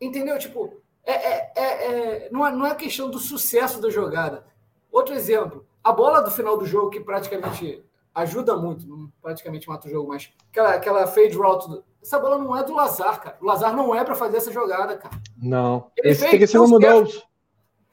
entendeu? 0.00 0.38
Tipo, 0.38 0.80
é, 1.04 1.12
é, 1.12 1.52
é, 1.56 1.62
é, 1.62 2.28
não, 2.30 2.46
é, 2.46 2.52
não 2.52 2.66
é 2.66 2.74
questão 2.74 3.10
do 3.10 3.18
sucesso 3.18 3.80
da 3.80 3.90
jogada. 3.90 4.46
Outro 4.90 5.14
exemplo, 5.14 5.66
a 5.82 5.92
bola 5.92 6.20
do 6.20 6.30
final 6.30 6.56
do 6.56 6.66
jogo, 6.66 6.90
que 6.90 7.00
praticamente 7.00 7.84
ajuda 8.14 8.56
muito, 8.56 9.10
praticamente 9.22 9.68
mata 9.68 9.86
o 9.86 9.90
jogo, 9.90 10.08
mas 10.08 10.32
aquela, 10.50 10.74
aquela 10.74 11.06
fade 11.06 11.36
route 11.36 11.82
essa 12.02 12.18
bola 12.18 12.38
não 12.38 12.56
é 12.56 12.64
do 12.64 12.74
Lazar, 12.74 13.20
cara. 13.20 13.36
O 13.40 13.44
Lazar 13.44 13.76
não 13.76 13.94
é 13.94 14.02
para 14.04 14.14
fazer 14.14 14.38
essa 14.38 14.50
jogada, 14.50 14.96
cara. 14.96 15.14
Não. 15.36 15.90
Ele 15.96 16.10
Esse 16.10 16.20
fez, 16.20 16.30
tem 16.30 16.40
que 16.40 16.46
ser 16.46 16.58
uma 16.58 16.68
mudança. 16.68 17.22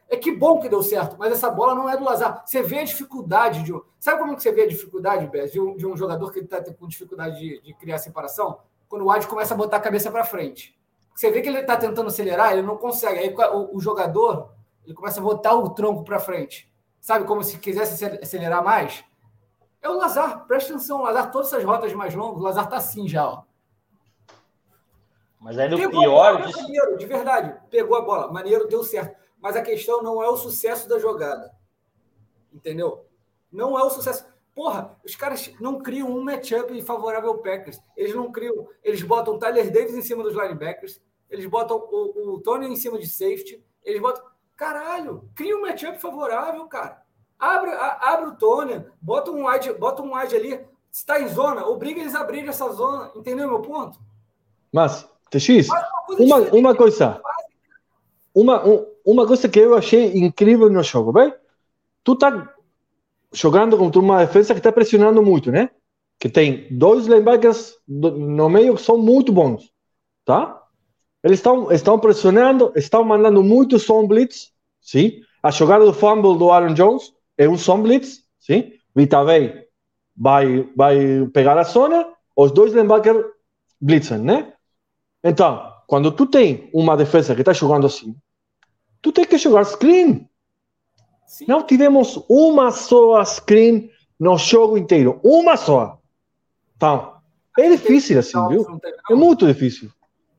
É 0.10 0.16
que 0.16 0.32
bom 0.32 0.60
que 0.60 0.70
deu 0.70 0.82
certo, 0.82 1.18
mas 1.20 1.34
essa 1.34 1.50
bola 1.50 1.76
não 1.76 1.90
é 1.90 1.98
do 1.98 2.04
Lazar. 2.04 2.44
Você 2.46 2.64
vê 2.64 2.80
a 2.80 2.84
dificuldade 2.84 3.64
de. 3.64 3.74
Sabe 4.00 4.20
como 4.20 4.36
que 4.36 4.42
você 4.42 4.52
vê 4.52 4.62
a 4.62 4.68
dificuldade, 4.68 5.28
Bez, 5.28 5.52
de, 5.52 5.60
um, 5.60 5.76
de 5.76 5.86
um 5.86 5.98
jogador 5.98 6.32
que 6.32 6.40
está 6.40 6.64
com 6.64 6.88
dificuldade 6.88 7.38
de, 7.38 7.62
de, 7.62 7.74
criar 7.74 7.98
separação? 7.98 8.60
Quando 8.88 9.02
o 9.02 9.06
Wade 9.06 9.28
começa 9.28 9.54
a 9.54 9.58
botar 9.58 9.78
a 9.78 9.82
cabeça 9.82 10.10
para 10.10 10.24
frente. 10.24 10.78
Você 11.14 11.30
vê 11.30 11.42
que 11.42 11.50
ele 11.50 11.60
está 11.60 11.76
tentando 11.76 12.08
acelerar, 12.08 12.54
ele 12.54 12.62
não 12.62 12.78
consegue. 12.78 13.20
Aí 13.20 13.36
o, 13.54 13.76
o 13.76 13.82
jogador 13.82 14.52
ele 14.86 14.94
começa 14.94 15.20
a 15.20 15.24
botar 15.24 15.54
o 15.56 15.72
tronco 15.72 16.06
para 16.06 16.20
frente. 16.20 16.72
Sabe 17.02 17.26
como 17.26 17.44
se 17.44 17.58
quisesse 17.58 18.06
acelerar 18.06 18.64
mais? 18.64 19.04
É 19.82 19.90
o 19.90 19.98
Lazar, 19.98 20.46
presta 20.48 20.74
atenção, 20.74 21.00
o 21.00 21.04
Lazar, 21.04 21.32
todas 21.32 21.48
essas 21.48 21.64
rotas 21.64 21.94
mais 21.94 22.16
longas, 22.16 22.40
o 22.40 22.44
Lazar 22.44 22.70
tá 22.70 22.78
assim 22.78 23.08
já, 23.08 23.28
ó. 23.28 23.44
Mas 25.40 25.58
aí 25.60 25.70
no 25.70 25.78
pior. 25.78 25.92
Bola, 25.92 26.52
maneiro, 26.52 26.98
de 26.98 27.06
verdade. 27.06 27.56
Pegou 27.70 27.98
a 27.98 28.02
bola. 28.02 28.32
Maneiro, 28.32 28.68
deu 28.68 28.84
certo. 28.84 29.16
Mas 29.42 29.56
a 29.56 29.62
questão 29.62 30.02
não 30.02 30.22
é 30.22 30.30
o 30.30 30.38
sucesso 30.38 30.88
da 30.90 31.00
jogada. 31.00 31.52
Entendeu? 32.54 33.06
Não 33.52 33.78
é 33.78 33.84
o 33.84 33.90
sucesso. 33.90 34.26
Porra, 34.56 34.98
os 35.06 35.16
caras 35.16 35.52
não 35.60 35.80
criam 35.80 36.10
um 36.10 36.24
matchup 36.24 36.82
favorável 36.82 37.30
ao 37.30 37.38
Packers. 37.38 37.80
Eles 37.96 38.16
não 38.16 38.32
criam. 38.32 38.68
Eles 38.84 39.02
botam 39.04 39.36
o 39.36 39.40
Tyler 39.40 39.72
Davis 39.72 39.94
em 39.94 40.02
cima 40.02 40.24
dos 40.24 40.34
linebackers. 40.34 41.00
Eles 41.30 41.46
botam 41.46 41.78
o, 41.78 42.34
o 42.34 42.40
Tony 42.42 42.68
em 42.68 42.76
cima 42.76 42.98
de 42.98 43.08
safety. 43.08 43.64
Eles 43.84 44.02
botam. 44.02 44.24
Caralho, 44.56 45.30
cria 45.36 45.56
um 45.56 45.62
matchup 45.62 46.00
favorável, 46.02 46.66
cara. 46.66 47.04
Abre, 47.38 47.70
a, 47.70 48.14
abre 48.14 48.30
o 48.30 48.36
Tony, 48.36 48.84
bota 49.00 49.30
um 49.30 49.48
wide, 49.48 49.74
bota 49.74 50.02
um 50.02 50.16
wide 50.16 50.36
ali. 50.36 50.66
Se 50.90 51.02
está 51.02 51.22
em 51.22 51.28
zona, 51.28 51.68
obriga 51.68 52.02
eles 52.02 52.16
a 52.16 52.22
abrir 52.22 52.48
essa 52.48 52.68
zona. 52.72 53.12
Entendeu 53.16 53.48
meu 53.48 53.62
ponto? 53.62 54.00
Mas 54.74 55.08
TX, 55.30 55.68
uma, 56.18 56.38
uma 56.38 56.76
coisa. 56.76 57.22
Uma, 58.34 58.64
uma 58.64 58.64
coisa 58.64 58.97
que 59.50 59.60
eu 59.60 59.76
achei 59.76 60.18
incrível 60.18 60.70
no 60.70 60.84
jogo, 60.84 61.14
bem? 61.14 61.34
Tu 62.04 62.16
tá 62.16 62.54
jogando 63.34 63.78
contra 63.78 64.02
uma 64.02 64.26
defesa 64.26 64.54
que 64.54 64.60
está 64.60 64.72
pressionando 64.72 65.22
muito, 65.24 65.52
né? 65.52 65.70
Que 66.20 66.28
tem 66.28 66.68
dois 66.72 67.06
linebackers 67.06 67.76
no 67.88 68.50
meio 68.50 68.76
que 68.76 68.82
são 68.82 68.98
muito 68.98 69.32
bons, 69.32 69.72
tá? 70.26 70.62
Eles 71.24 71.40
estão, 71.40 71.72
estão 71.72 72.00
pressionando, 72.00 72.72
estão 72.76 73.04
mandando 73.04 73.44
muito 73.44 73.80
som 73.80 74.08
blitz, 74.08 74.52
sim? 74.82 75.22
A 75.42 75.52
jogada 75.52 75.86
do 75.86 75.94
fumble 75.94 76.38
do 76.38 76.52
Aaron 76.52 76.74
Jones 76.74 77.14
é 77.38 77.48
um 77.48 77.58
som 77.58 77.82
blitz, 77.82 78.24
sim? 78.40 78.74
Vita 78.96 79.24
vai, 79.24 79.64
vai 80.76 81.28
pegar 81.34 81.58
a 81.58 81.64
zona, 81.64 82.08
os 82.36 82.52
dois 82.52 82.74
linebackers 82.74 83.26
blitzen, 83.80 84.20
né? 84.20 84.54
Então, 85.24 85.72
quando 85.88 86.12
tu 86.12 86.26
tem 86.26 86.70
uma 86.74 86.98
defesa 86.98 87.36
que 87.36 87.42
está 87.42 87.54
jogando 87.54 87.88
assim, 87.88 88.16
tu 89.02 89.12
tem 89.12 89.26
que 89.26 89.38
jogar 89.38 89.66
screen. 89.66 90.28
Sim. 91.26 91.46
Não 91.48 91.64
tivemos 91.64 92.24
uma 92.30 92.72
só 92.72 93.24
screen 93.24 93.90
no 94.20 94.38
jogo 94.38 94.78
inteiro. 94.78 95.20
Uma 95.24 95.58
só. 95.58 96.00
Então, 96.76 97.14
é 97.58 97.70
difícil 97.70 98.20
assim, 98.20 98.48
viu? 98.48 98.66
É 99.10 99.14
muito 99.14 99.46
difícil. 99.46 99.90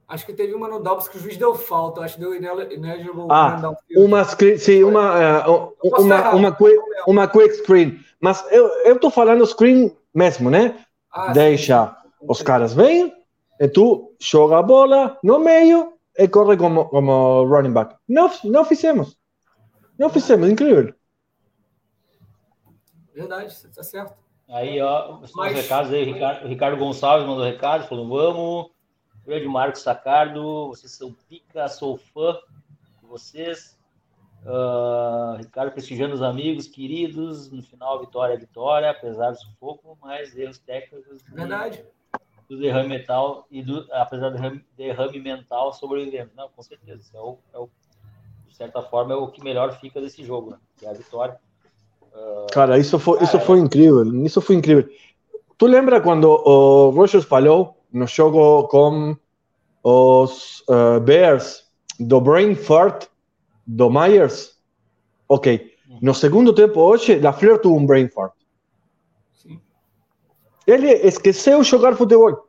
Acho 0.09 0.25
que 0.25 0.33
teve 0.33 0.55
uma 0.55 0.69
no 0.69 0.81
Dobbs 0.81 1.07
que 1.07 1.19
o 1.19 1.21
juiz 1.21 1.37
deu 1.37 1.55
falta. 1.55 2.01
Acho 2.01 2.15
que 2.15 2.21
deu 2.21 2.35
ineligible. 2.35 3.27
Ah, 3.29 3.75
uma 3.95 4.25
screen, 4.25 4.57
sim, 4.57 4.83
uma, 4.83 5.47
uh, 5.47 5.75
uma, 5.83 6.31
uma, 6.35 6.53
quick, 6.53 6.79
uma 7.07 7.29
quick 7.29 7.55
screen. 7.57 8.01
Mas 8.19 8.43
eu 8.51 8.95
estou 8.95 9.11
falando 9.11 9.47
screen 9.47 9.95
mesmo, 10.15 10.51
né? 10.51 10.83
Ah, 11.13 11.33
Deixa 11.33 11.87
sim. 11.87 12.27
os 12.27 12.41
caras 12.41 12.73
vêm, 12.73 13.13
e 13.61 13.69
tu 13.69 14.15
joga 14.19 14.59
a 14.59 14.63
bola 14.63 15.19
no 15.23 15.39
meio 15.39 15.93
e 16.19 16.27
corre 16.27 16.57
como, 16.57 16.87
como 16.87 17.45
running 17.45 17.73
back. 17.73 17.95
Não, 18.09 18.29
não 18.45 18.65
fizemos. 18.65 19.17
Não 19.97 20.11
fizemos, 20.11 20.49
incrível. 20.49 20.93
Verdade, 23.15 23.55
você 23.55 23.69
tá 23.69 23.85
certo. 23.85 24.19
Aí, 24.49 24.81
ó, 24.81 25.21
os 25.21 25.33
Mas... 25.33 25.55
recados 25.55 25.93
aí, 25.93 26.05
Ricardo, 26.05 26.49
Ricardo 26.49 26.77
Gonçalves 26.77 27.27
mandou 27.27 27.45
recado, 27.45 27.87
falou, 27.87 28.09
vamos. 28.09 28.71
Grande 29.25 29.47
Marcos 29.47 29.83
Sacardo, 29.83 30.69
vocês 30.69 30.91
são 30.93 31.13
pica, 31.29 31.69
sou 31.69 31.99
fã 31.99 32.37
de 33.01 33.07
vocês. 33.07 33.79
Uh, 34.43 35.37
Ricardo 35.37 35.73
prestigiando 35.73 36.15
os 36.15 36.23
amigos 36.23 36.67
queridos, 36.67 37.51
no 37.51 37.63
final 37.63 38.01
vitória 38.01 38.35
é 38.35 38.39
vitória, 38.39 38.91
apesar 38.91 39.33
do 39.33 39.39
sufoco, 39.39 39.99
mas 40.01 40.35
erros 40.37 40.59
técnicos. 40.59 41.23
Verdade 41.31 41.85
do 42.49 42.59
derrame 42.59 42.89
mental 42.89 43.47
e 43.51 43.63
do, 43.63 43.87
apesar 43.93 44.31
do 44.31 44.63
derrame 44.77 45.21
mental 45.21 45.73
sobrevivendo. 45.73 46.31
Não, 46.35 46.49
com 46.49 46.63
certeza. 46.63 47.03
Isso 47.03 47.17
é 47.17 47.21
o, 47.21 47.39
é 47.53 47.59
o, 47.59 47.69
de 48.49 48.57
certa 48.57 48.83
forma, 48.83 49.13
é 49.13 49.17
o 49.17 49.29
que 49.29 49.45
melhor 49.45 49.79
fica 49.79 50.01
desse 50.01 50.25
jogo, 50.25 50.53
né? 50.53 50.57
que 50.77 50.87
é 50.87 50.91
a 50.91 50.95
vitória. 50.95 51.37
Uh, 52.13 52.47
cara, 52.51 52.79
isso 52.79 52.99
foi, 52.99 53.23
isso 53.23 53.39
foi 53.41 53.59
incrível. 53.59 54.03
Isso 54.25 54.41
foi 54.41 54.57
incrível. 54.57 54.89
Tu 55.59 55.67
lembra 55.67 56.01
quando 56.01 56.25
o 56.25 56.91
Rogers 56.91 57.25
falou 57.25 57.77
no 57.93 58.07
jogo 58.07 58.67
com 58.69 59.17
os 59.83 60.61
uh, 60.69 61.01
Bears 61.01 61.65
do 62.01 62.21
Brain 62.21 62.55
Fart 62.55 63.07
do 63.67 63.91
Myers? 63.91 64.57
Ok. 65.29 65.75
No 66.01 66.15
segundo 66.15 66.55
tempo 66.55 66.81
hoje, 66.81 67.19
la 67.19 67.33
Fleur 67.33 67.59
teve 67.59 67.75
um 67.75 67.85
Brain 67.85 68.09
Fart. 68.09 68.38
Ele 70.69 70.93
esqueceu 70.93 71.65
jogar 71.65 71.97
futebol. 71.97 72.47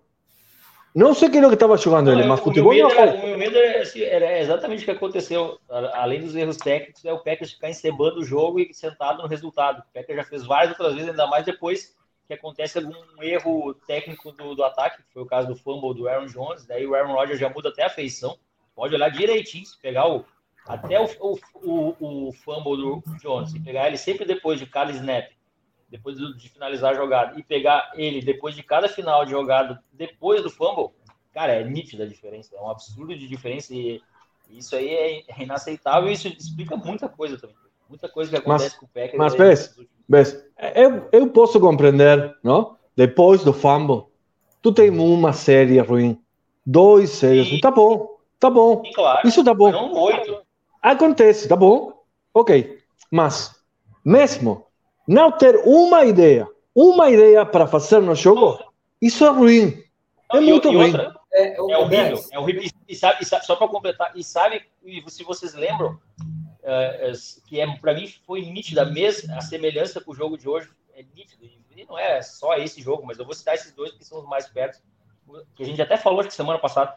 Não 0.93 1.13
sei 1.13 1.29
o 1.29 1.31
que 1.31 1.37
é 1.37 1.47
que 1.47 1.53
estava 1.53 1.77
jogando 1.77 2.11
ele, 2.11 2.25
mas 2.25 2.41
futebol 2.41 2.73
não 2.73 2.89
foi. 2.89 3.07
o 3.07 3.27
meu 3.27 3.37
medo 3.37 3.57
era, 3.57 3.81
assim, 3.81 4.01
era 4.01 4.39
exatamente 4.39 4.81
o 4.81 4.85
que 4.85 4.91
aconteceu. 4.91 5.57
Além 5.93 6.19
dos 6.19 6.35
erros 6.35 6.57
técnicos, 6.57 7.05
é 7.05 7.13
o 7.13 7.19
Packers 7.19 7.53
ficar 7.53 7.69
encebando 7.69 8.19
o 8.19 8.25
jogo 8.25 8.59
e 8.59 8.73
sentado 8.73 9.21
no 9.21 9.27
resultado. 9.29 9.79
O 9.79 9.93
Packers 9.93 10.17
já 10.17 10.23
fez 10.25 10.45
várias 10.45 10.71
outras 10.71 10.95
vezes, 10.95 11.11
ainda 11.11 11.27
mais 11.27 11.45
depois 11.45 11.95
que 12.27 12.33
acontece 12.33 12.77
algum 12.77 12.93
erro 13.21 13.73
técnico 13.87 14.33
do, 14.33 14.53
do 14.53 14.63
ataque, 14.65 14.97
que 14.97 15.13
foi 15.13 15.21
o 15.21 15.25
caso 15.25 15.47
do 15.47 15.55
fumble 15.55 15.95
do 15.95 16.09
Aaron 16.09 16.25
Jones, 16.25 16.65
daí 16.65 16.85
o 16.85 16.95
Aaron 16.95 17.13
Rodgers 17.13 17.39
já 17.39 17.49
muda 17.49 17.69
até 17.69 17.85
a 17.85 17.89
feição. 17.89 18.37
Pode 18.75 18.93
olhar 18.93 19.09
direitinho, 19.09 19.65
se 19.65 19.79
pegar 19.79 20.09
o, 20.09 20.25
até 20.67 20.99
o, 20.99 21.07
o, 21.21 21.39
o, 21.63 22.27
o 22.27 22.33
fumble 22.33 22.75
do 22.75 23.01
Jones, 23.21 23.53
e 23.55 23.61
pegar 23.61 23.87
ele 23.87 23.97
sempre 23.97 24.25
depois 24.25 24.59
de 24.59 24.65
cada 24.65 24.91
snap, 24.91 25.29
depois 25.89 26.17
de 26.17 26.49
finalizar 26.49 26.91
a 26.91 26.95
jogada, 26.95 27.39
e 27.39 27.43
pegar 27.43 27.91
ele 27.95 28.21
depois 28.21 28.55
de 28.55 28.63
cada 28.63 28.87
final 28.87 29.25
de 29.25 29.31
jogada, 29.31 29.81
depois 29.91 30.43
do 30.43 30.49
fumble, 30.49 30.91
cara, 31.33 31.53
é 31.53 31.63
nítida 31.63 32.03
a 32.03 32.07
diferença, 32.07 32.55
é 32.55 32.61
um 32.61 32.69
absurdo 32.69 33.15
de 33.17 33.27
diferença 33.27 33.73
e 33.73 34.01
isso 34.51 34.75
aí 34.75 34.89
é 34.89 35.23
inaceitável 35.43 36.09
e 36.09 36.13
isso 36.13 36.27
explica 36.27 36.75
muita 36.75 37.07
coisa 37.07 37.37
também. 37.37 37.55
Muita 37.87 38.07
coisa 38.07 38.29
que 38.29 38.37
acontece 38.37 38.77
com 38.79 38.85
o 38.85 38.89
Packers. 38.89 39.17
mas 39.17 39.33
últimos- 39.33 39.89
Ves, 40.07 40.43
eu, 40.75 41.07
eu 41.11 41.29
posso 41.29 41.59
compreender, 41.59 42.35
não? 42.43 42.77
Depois 42.95 43.43
do 43.43 43.53
fumble, 43.53 44.05
tu 44.61 44.71
tem 44.71 44.89
uma 44.89 45.33
série 45.33 45.79
ruim, 45.79 46.19
dois 46.65 47.11
séries, 47.11 47.47
Sim. 47.47 47.59
tá 47.59 47.71
bom, 47.71 48.17
tá 48.39 48.49
bom, 48.49 48.83
Sim, 48.83 48.91
claro. 48.93 49.27
isso 49.27 49.43
tá 49.43 49.53
bom. 49.53 49.71
Não 49.71 49.93
oito. 49.93 50.41
Acontece, 50.81 51.47
tá 51.47 51.55
bom? 51.55 52.03
Ok. 52.33 52.79
Mas, 53.11 53.55
mesmo 54.03 54.65
não 55.09 55.31
ter 55.31 55.55
uma 55.65 56.05
ideia, 56.05 56.47
uma 56.75 57.09
ideia 57.09 57.45
para 57.45 57.65
fazer 57.67 57.99
no 57.99 58.13
jogo, 58.15 58.59
isso 59.01 59.25
é 59.25 59.29
ruim. 59.29 59.83
É 60.31 60.35
Não, 60.35 60.43
e- 60.43 60.49
muito 60.51 60.71
e 60.71 60.75
ruim. 60.75 60.85
outra, 60.87 61.19
É, 61.31 61.55
É 61.57 61.77
horrível, 61.77 62.19
é 62.31 62.39
horrível. 62.39 62.63
E 62.87 62.95
sabe, 62.95 63.17
e 63.21 63.25
sabe- 63.25 63.45
só 63.45 63.55
para 63.55 63.67
completar, 63.67 64.11
e 64.15 64.23
sabe, 64.23 64.63
e 64.83 65.03
se 65.09 65.23
vocês 65.23 65.53
lembram, 65.53 65.99
é, 66.63 67.09
é, 67.09 67.13
que 67.47 67.59
é 67.59 67.67
para 67.77 67.93
mim 67.93 68.07
foi 68.25 68.41
nítida 68.41 68.83
mesmo, 68.85 69.33
a 69.35 69.41
semelhança 69.41 70.01
com 70.01 70.11
o 70.11 70.15
jogo 70.15 70.37
de 70.37 70.49
hoje 70.49 70.69
é 70.95 71.03
nítida. 71.15 71.45
E 71.75 71.85
não 71.85 71.97
é 71.97 72.21
só 72.21 72.55
esse 72.57 72.81
jogo, 72.81 73.03
mas 73.05 73.17
eu 73.19 73.25
vou 73.25 73.33
citar 73.33 73.53
esses 73.55 73.71
dois 73.73 73.91
que 73.93 74.03
são 74.03 74.19
os 74.19 74.27
mais 74.27 74.47
perto, 74.47 74.79
que 75.55 75.63
a 75.63 75.65
gente 75.65 75.81
até 75.81 75.95
falou 75.97 76.19
acho 76.19 76.29
que 76.29 76.35
semana 76.35 76.59
passada. 76.59 76.95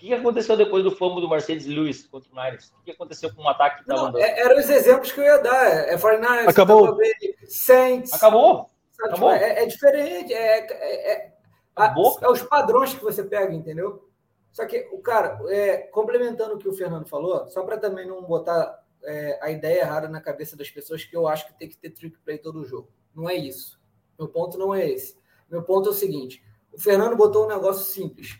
O 0.00 0.06
que 0.06 0.14
aconteceu 0.14 0.56
depois 0.56 0.82
do 0.82 0.90
fumble 0.90 1.20
do 1.20 1.28
Mercedes 1.28 1.66
Lewis 1.66 2.06
contra 2.06 2.30
o 2.32 2.34
Niners? 2.34 2.72
O 2.80 2.82
que 2.82 2.92
aconteceu 2.92 3.34
com 3.34 3.42
o 3.42 3.48
ataque 3.48 3.84
que 3.84 3.90
estava 3.90 4.18
é- 4.18 4.40
eram 4.40 4.58
os 4.58 4.70
exemplos 4.70 5.12
que 5.12 5.20
eu 5.20 5.24
ia 5.24 5.36
dar. 5.38 5.66
É 5.88 5.98
49ers, 5.98 6.48
Acabou. 6.48 6.86
Tampa 6.86 6.96
Bay, 6.96 7.36
Saints. 7.46 8.12
Acabou? 8.14 8.70
Acabou. 8.98 9.32
Tipo, 9.32 9.44
é, 9.44 9.62
é 9.62 9.66
diferente. 9.66 10.32
É, 10.32 10.58
é, 10.72 11.12
é- 11.12 11.34
a- 11.76 11.84
Acabou. 11.84 12.18
é 12.22 12.30
os 12.30 12.42
padrões 12.42 12.94
que 12.94 13.04
você 13.04 13.22
pega, 13.22 13.52
entendeu? 13.52 14.08
Só 14.50 14.64
que, 14.66 14.88
o 14.90 14.98
cara, 15.02 15.38
é, 15.48 15.76
complementando 15.76 16.54
o 16.54 16.58
que 16.58 16.68
o 16.68 16.72
Fernando 16.72 17.06
falou, 17.06 17.46
só 17.48 17.62
para 17.62 17.76
também 17.76 18.06
não 18.06 18.22
botar 18.22 18.80
é, 19.02 19.38
a 19.42 19.50
ideia 19.50 19.80
errada 19.80 20.08
na 20.08 20.20
cabeça 20.20 20.56
das 20.56 20.70
pessoas, 20.70 21.04
que 21.04 21.16
eu 21.16 21.26
acho 21.28 21.46
que 21.46 21.58
tem 21.58 21.68
que 21.68 21.76
ter 21.76 21.90
trick 21.90 22.18
play 22.18 22.36
todo 22.38 22.60
o 22.60 22.64
jogo. 22.64 22.88
Não 23.14 23.28
é 23.28 23.34
isso. 23.34 23.78
Meu 24.18 24.28
ponto 24.28 24.58
não 24.58 24.74
é 24.74 24.86
esse. 24.88 25.16
Meu 25.50 25.62
ponto 25.62 25.88
é 25.88 25.92
o 25.92 25.94
seguinte: 25.94 26.42
o 26.72 26.78
Fernando 26.80 27.16
botou 27.16 27.44
um 27.44 27.48
negócio 27.48 27.84
simples. 27.84 28.38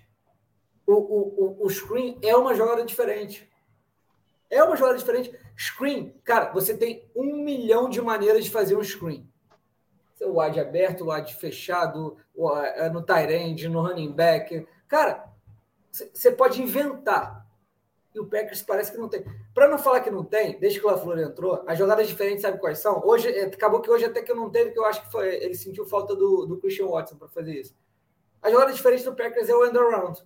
O, 0.90 0.94
o, 0.94 1.62
o, 1.62 1.66
o 1.66 1.70
screen 1.70 2.18
é 2.20 2.35
uma 2.37 2.53
jogada 2.53 2.85
diferente. 2.85 3.48
É 4.50 4.62
uma 4.64 4.76
jogada 4.76 4.98
diferente. 4.98 5.33
Screen, 5.57 6.12
cara, 6.24 6.53
você 6.53 6.76
tem 6.76 7.09
um 7.14 7.44
milhão 7.44 7.88
de 7.88 8.03
maneiras 8.03 8.44
de 8.44 8.50
fazer 8.50 8.76
um 8.76 8.83
screen. 8.83 9.31
O 10.20 10.40
wide 10.40 10.59
aberto, 10.59 11.05
o 11.05 11.14
wide 11.14 11.33
fechado, 11.37 12.16
é, 12.74 12.90
no 12.90 13.03
tight 13.03 13.33
end, 13.33 13.68
no 13.68 13.87
running 13.87 14.11
back. 14.11 14.66
Cara, 14.88 15.31
você 15.92 16.33
pode 16.33 16.61
inventar. 16.61 17.46
E 18.12 18.18
o 18.18 18.26
Packers 18.26 18.61
parece 18.61 18.90
que 18.90 18.98
não 18.98 19.09
tem. 19.09 19.24
Para 19.55 19.68
não 19.68 19.79
falar 19.79 20.00
que 20.00 20.11
não 20.11 20.24
tem, 20.24 20.59
desde 20.59 20.81
que 20.81 20.87
o 20.87 20.90
LaFleur 20.90 21.20
entrou, 21.20 21.62
as 21.68 21.79
jogadas 21.79 22.09
diferentes, 22.09 22.42
sabe 22.42 22.59
quais 22.59 22.81
são? 22.81 23.00
Hoje, 23.07 23.29
é, 23.29 23.44
acabou 23.44 23.81
que 23.81 23.88
hoje 23.88 24.07
até 24.07 24.20
que 24.20 24.33
eu 24.33 24.37
não 24.37 24.50
teve, 24.50 24.72
que 24.72 24.79
eu 24.79 24.85
acho 24.85 25.03
que 25.03 25.12
foi, 25.12 25.37
ele 25.37 25.55
sentiu 25.55 25.87
falta 25.87 26.16
do, 26.16 26.46
do 26.46 26.59
Christian 26.59 26.88
Watson 26.88 27.14
para 27.14 27.29
fazer 27.29 27.61
isso. 27.61 27.76
A 28.42 28.50
jogada 28.50 28.72
diferente 28.72 29.05
do 29.05 29.14
Packers 29.14 29.48
é 29.48 29.55
o 29.55 29.64
end 29.64 29.79
around. 29.79 30.20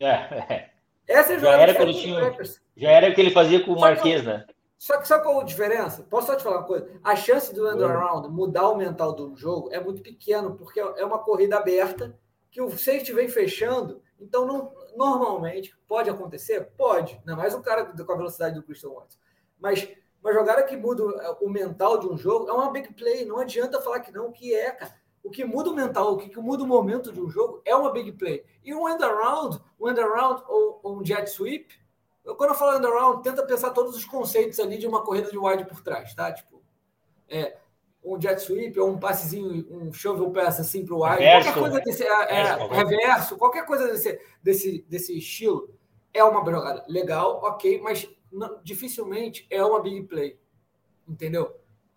É, 0.00 0.08
é. 0.08 0.70
Essa 1.08 1.32
é 1.32 1.36
a 1.36 1.38
Já 1.38 1.44
jogada 1.44 1.62
era 1.62 1.74
quando 1.74 1.92
tinha-. 1.92 2.32
Já 2.76 2.90
era 2.90 3.10
o 3.10 3.14
que 3.14 3.20
ele 3.20 3.30
fazia 3.30 3.64
com 3.64 3.72
o 3.72 3.80
Marquês, 3.80 4.24
né? 4.24 4.44
Só 4.78 4.98
que 4.98 5.08
sabe 5.08 5.24
qual 5.24 5.40
a 5.40 5.44
diferença? 5.44 6.02
Posso 6.02 6.26
só 6.26 6.36
te 6.36 6.42
falar 6.42 6.58
uma 6.58 6.66
coisa? 6.66 6.90
A 7.02 7.16
chance 7.16 7.54
do 7.54 7.70
end 7.70 7.82
around 7.82 8.28
mudar 8.28 8.68
o 8.68 8.76
mental 8.76 9.14
do 9.14 9.34
jogo 9.34 9.70
é 9.72 9.80
muito 9.80 10.02
pequeno, 10.02 10.54
porque 10.54 10.78
é 10.78 11.04
uma 11.04 11.18
corrida 11.18 11.56
aberta 11.56 12.18
que 12.50 12.60
o 12.60 12.70
safety 12.70 13.12
vem 13.12 13.28
fechando. 13.28 14.02
Então, 14.20 14.46
não, 14.46 14.72
normalmente, 14.94 15.74
pode 15.88 16.10
acontecer? 16.10 16.72
Pode. 16.76 17.20
Não 17.24 17.34
é 17.34 17.36
mais 17.36 17.54
um 17.54 17.62
cara 17.62 17.86
com 17.86 18.12
a 18.12 18.16
velocidade 18.16 18.54
do 18.54 18.62
Christian 18.62 18.90
Watson. 18.90 19.18
Mas 19.58 19.88
uma 20.22 20.32
jogada 20.32 20.62
que 20.62 20.76
muda 20.76 21.04
o 21.40 21.48
mental 21.48 21.98
de 21.98 22.06
um 22.08 22.16
jogo 22.16 22.48
é 22.48 22.52
uma 22.52 22.70
big 22.70 22.92
play. 22.94 23.24
Não 23.24 23.38
adianta 23.38 23.80
falar 23.80 24.00
que 24.00 24.12
não, 24.12 24.30
que 24.30 24.54
é, 24.54 24.70
cara. 24.72 24.94
O 25.26 25.30
que 25.30 25.44
muda 25.44 25.70
o 25.70 25.74
mental, 25.74 26.14
o 26.14 26.16
que 26.18 26.38
muda 26.38 26.62
o 26.62 26.66
momento 26.66 27.12
de 27.12 27.20
um 27.20 27.28
jogo 27.28 27.60
é 27.64 27.74
uma 27.74 27.90
big 27.90 28.12
play. 28.12 28.44
E 28.64 28.72
um 28.72 28.88
end 28.88 29.02
around, 29.02 29.60
um 29.78 29.90
end 29.90 29.98
around 29.98 30.44
ou, 30.48 30.78
ou 30.84 30.96
um 31.00 31.04
jet 31.04 31.28
sweep, 31.28 31.74
eu, 32.24 32.36
quando 32.36 32.50
eu 32.50 32.56
falo 32.56 32.76
end 32.78 32.86
around, 32.86 33.24
tenta 33.24 33.44
pensar 33.44 33.70
todos 33.70 33.96
os 33.96 34.04
conceitos 34.04 34.60
ali 34.60 34.78
de 34.78 34.86
uma 34.86 35.02
corrida 35.02 35.28
de 35.28 35.36
wide 35.36 35.64
por 35.64 35.82
trás, 35.82 36.14
tá? 36.14 36.32
Tipo, 36.32 36.62
é, 37.28 37.56
um 38.04 38.20
jet 38.20 38.40
sweep 38.40 38.78
ou 38.78 38.88
um 38.88 38.98
passezinho, 39.00 39.66
um 39.68 39.92
shovel 39.92 40.30
pass 40.30 40.60
assim 40.60 40.86
para 40.86 40.94
o 40.94 41.02
wide, 41.02 41.22
Reverso. 41.24 41.52
qualquer 41.52 41.60
coisa 41.60 41.80
desse, 41.84 42.02
é, 42.04 42.06
é, 42.06 42.42
Reverso. 42.44 42.68
reverso, 42.74 43.36
qualquer 43.36 43.66
coisa 43.66 43.86
desse, 43.88 44.20
desse, 44.40 44.86
desse 44.88 45.18
estilo 45.18 45.74
é 46.14 46.22
uma 46.22 46.38
jogada 46.48 46.84
legal, 46.88 47.40
ok, 47.42 47.80
mas 47.80 48.08
não- 48.30 48.60
dificilmente 48.62 49.44
é 49.50 49.62
uma 49.64 49.80
big 49.80 50.04
play, 50.04 50.38
entendeu? 51.08 51.52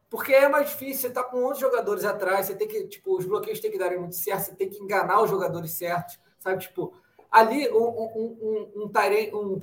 Porque 0.09 0.33
é 0.33 0.49
mais 0.49 0.69
difícil, 0.69 1.01
você 1.01 1.09
tá 1.11 1.23
com 1.23 1.43
outros 1.43 1.59
jogadores 1.59 2.03
atrás, 2.03 2.47
você 2.47 2.55
tem 2.55 2.67
que, 2.67 2.87
tipo, 2.87 3.15
os 3.17 3.25
bloqueios 3.25 3.59
têm 3.59 3.69
que 3.71 3.77
darem 3.77 3.99
muito 3.99 4.15
certo, 4.15 4.45
você 4.45 4.55
tem 4.55 4.69
que 4.69 4.81
enganar 4.81 5.21
os 5.21 5.29
jogadores 5.29 5.71
certos, 5.71 6.19
sabe? 6.39 6.63
Tipo, 6.63 6.93
ali 7.29 7.69
um, 7.69 7.77
um, 7.77 8.37
um, 8.75 8.83
um, 8.83 8.89
tarente, 8.89 9.35
um, 9.35 9.59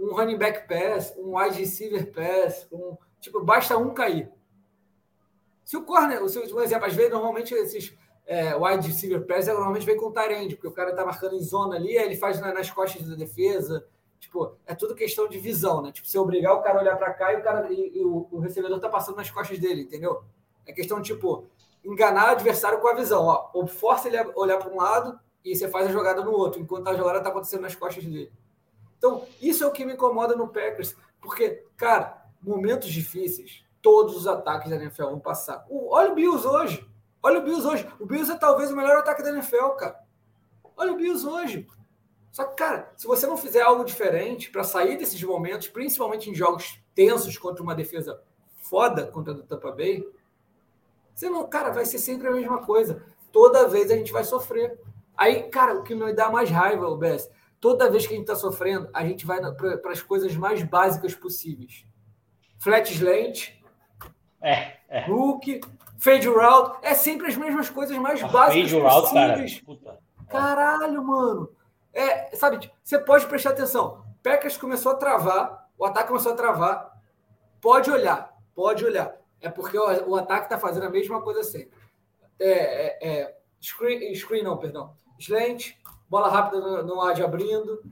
um 0.00 0.14
running 0.14 0.38
back 0.38 0.66
pass, 0.66 1.14
um 1.18 1.36
wide 1.36 1.58
receiver 1.58 2.10
pass, 2.12 2.66
um, 2.72 2.96
tipo, 3.20 3.42
basta 3.42 3.76
um 3.76 3.92
cair. 3.92 4.30
Se 5.64 5.76
o 5.76 5.84
corner, 5.84 6.26
se, 6.30 6.40
por 6.48 6.62
exemplo, 6.62 6.86
às 6.86 6.94
vezes, 6.94 7.12
normalmente 7.12 7.52
esses 7.52 7.94
é, 8.24 8.56
wide 8.56 8.86
receiver 8.88 9.26
pass 9.26 9.48
normalmente 9.48 9.84
vem 9.84 9.98
com 9.98 10.10
tarente, 10.10 10.54
porque 10.54 10.68
o 10.68 10.72
cara 10.72 10.94
tá 10.94 11.04
marcando 11.04 11.34
em 11.34 11.42
zona 11.42 11.76
ali, 11.76 11.98
aí 11.98 12.06
ele 12.06 12.16
faz 12.16 12.40
na- 12.40 12.54
nas 12.54 12.70
costas 12.70 13.06
da 13.06 13.14
defesa, 13.14 13.86
Tipo, 14.18 14.56
é 14.66 14.74
tudo 14.74 14.94
questão 14.94 15.28
de 15.28 15.38
visão, 15.38 15.80
né? 15.80 15.92
Tipo, 15.92 16.08
se 16.08 16.18
obrigar 16.18 16.54
o 16.54 16.62
cara 16.62 16.78
a 16.78 16.82
olhar 16.82 16.96
para 16.96 17.14
cá 17.14 17.32
e 17.32 17.36
o 17.36 17.42
cara 17.42 17.72
e, 17.72 17.98
e 17.98 18.04
o, 18.04 18.28
o, 18.30 18.38
recebedor 18.40 18.80
tá 18.80 18.88
passando 18.88 19.16
nas 19.16 19.30
costas 19.30 19.58
dele, 19.58 19.82
entendeu? 19.82 20.22
É 20.66 20.72
questão 20.72 21.00
tipo 21.00 21.46
enganar 21.84 22.28
o 22.28 22.30
adversário 22.32 22.80
com 22.80 22.88
a 22.88 22.94
visão, 22.94 23.24
ó, 23.24 23.50
ou 23.54 23.66
força 23.66 24.08
ele 24.08 24.18
a 24.18 24.28
olhar 24.34 24.58
para 24.58 24.70
um 24.70 24.76
lado 24.76 25.18
e 25.44 25.54
você 25.54 25.68
faz 25.68 25.86
a 25.86 25.92
jogada 25.92 26.22
no 26.22 26.32
outro, 26.32 26.60
enquanto 26.60 26.88
a 26.88 26.94
jogada 26.94 27.20
tá 27.20 27.30
acontecendo 27.30 27.62
nas 27.62 27.74
costas 27.74 28.04
dele. 28.04 28.32
Então, 28.98 29.24
isso 29.40 29.62
é 29.62 29.66
o 29.66 29.70
que 29.70 29.84
me 29.84 29.94
incomoda 29.94 30.34
no 30.34 30.48
Packers, 30.48 30.96
porque, 31.20 31.64
cara, 31.76 32.26
momentos 32.42 32.88
difíceis, 32.88 33.64
todos 33.80 34.16
os 34.16 34.26
ataques 34.26 34.68
da 34.68 34.76
NFL 34.76 35.04
vão 35.04 35.20
passar. 35.20 35.64
O, 35.68 35.94
olha 35.94 36.12
o 36.12 36.14
Bills 36.14 36.46
hoje. 36.46 36.86
Olha 37.22 37.38
o 37.38 37.42
Bills 37.42 37.66
hoje. 37.66 37.88
O 37.98 38.06
Bills 38.06 38.30
é 38.30 38.36
talvez 38.36 38.70
o 38.70 38.76
melhor 38.76 38.98
ataque 38.98 39.22
da 39.22 39.30
NFL, 39.30 39.70
cara. 39.78 39.98
Olha 40.76 40.92
o 40.92 40.96
Bills 40.96 41.26
hoje. 41.26 41.66
Só 42.38 42.44
que, 42.44 42.54
cara, 42.54 42.92
se 42.96 43.04
você 43.04 43.26
não 43.26 43.36
fizer 43.36 43.62
algo 43.62 43.82
diferente 43.82 44.48
para 44.48 44.62
sair 44.62 44.96
desses 44.96 45.20
momentos, 45.24 45.66
principalmente 45.66 46.30
em 46.30 46.34
jogos 46.36 46.80
tensos 46.94 47.36
contra 47.36 47.64
uma 47.64 47.74
defesa 47.74 48.22
foda 48.58 49.08
contra 49.08 49.32
a 49.32 49.36
do 49.36 49.42
Tampa 49.42 49.72
Bay, 49.72 50.08
você 51.12 51.28
não, 51.28 51.48
cara, 51.48 51.72
vai 51.72 51.84
ser 51.84 51.98
sempre 51.98 52.28
a 52.28 52.30
mesma 52.30 52.64
coisa. 52.64 53.02
Toda 53.32 53.66
vez 53.66 53.90
a 53.90 53.96
gente 53.96 54.12
vai 54.12 54.22
sofrer. 54.22 54.78
Aí, 55.16 55.50
cara, 55.50 55.80
o 55.80 55.82
que 55.82 55.96
me 55.96 56.12
dá 56.12 56.30
mais 56.30 56.48
raiva, 56.48 56.86
o 56.86 56.96
Bess, 56.96 57.28
toda 57.58 57.90
vez 57.90 58.06
que 58.06 58.14
a 58.14 58.16
gente 58.16 58.30
está 58.30 58.36
sofrendo, 58.36 58.88
a 58.94 59.04
gente 59.04 59.26
vai 59.26 59.40
para 59.52 59.90
as 59.90 60.00
coisas 60.00 60.32
mais 60.36 60.62
básicas 60.62 61.16
possíveis. 61.16 61.84
Flat 62.60 62.88
slant, 62.92 63.50
é, 64.40 64.76
é. 64.88 65.10
hook, 65.10 65.60
fade 65.98 66.28
route, 66.28 66.78
é 66.82 66.94
sempre 66.94 67.26
as 67.26 67.36
mesmas 67.36 67.68
coisas 67.68 67.98
mais 67.98 68.22
A 68.22 68.28
básicas 68.28 68.70
fade 68.70 68.80
route, 68.80 69.12
cara. 69.12 69.32
possíveis. 69.32 69.60
Puta. 69.60 69.98
Caralho, 70.28 71.02
mano. 71.02 71.57
É, 71.98 72.36
sabe, 72.36 72.70
você 72.84 72.96
pode 72.96 73.26
prestar 73.26 73.50
atenção. 73.50 74.04
Packers 74.22 74.56
começou 74.56 74.92
a 74.92 74.94
travar, 74.94 75.68
o 75.76 75.84
ataque 75.84 76.06
começou 76.06 76.32
a 76.32 76.36
travar. 76.36 76.96
Pode 77.60 77.90
olhar, 77.90 78.36
pode 78.54 78.84
olhar. 78.84 79.16
É 79.40 79.50
porque 79.50 79.76
o, 79.76 80.10
o 80.10 80.14
ataque 80.14 80.44
está 80.44 80.56
fazendo 80.60 80.86
a 80.86 80.90
mesma 80.90 81.20
coisa 81.20 81.42
sempre. 81.42 81.76
É, 82.38 82.52
é, 82.52 83.08
é, 83.08 83.36
screen, 83.60 84.14
screen, 84.14 84.44
não, 84.44 84.56
perdão. 84.56 84.94
Slant, 85.18 85.72
bola 86.08 86.28
rápida 86.28 86.60
no, 86.60 86.84
no 86.84 87.00
ad 87.00 87.20
abrindo, 87.20 87.82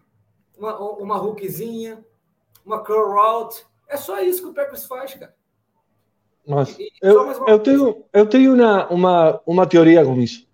uma, 0.57 0.79
uma 0.79 1.21
hookzinha, 1.21 2.07
uma 2.64 2.85
curl 2.85 3.12
route. 3.12 3.66
É 3.88 3.97
só 3.97 4.21
isso 4.21 4.40
que 4.40 4.49
o 4.51 4.55
Packers 4.55 4.87
faz, 4.87 5.14
cara. 5.14 5.35
Mas 6.47 6.79
eu, 7.03 7.45
eu 7.49 7.59
tenho, 7.59 8.05
eu 8.12 8.29
tenho 8.29 8.55
uma, 8.55 8.87
uma, 8.87 9.42
uma 9.45 9.66
teoria 9.66 10.05
com 10.05 10.14
isso. 10.21 10.47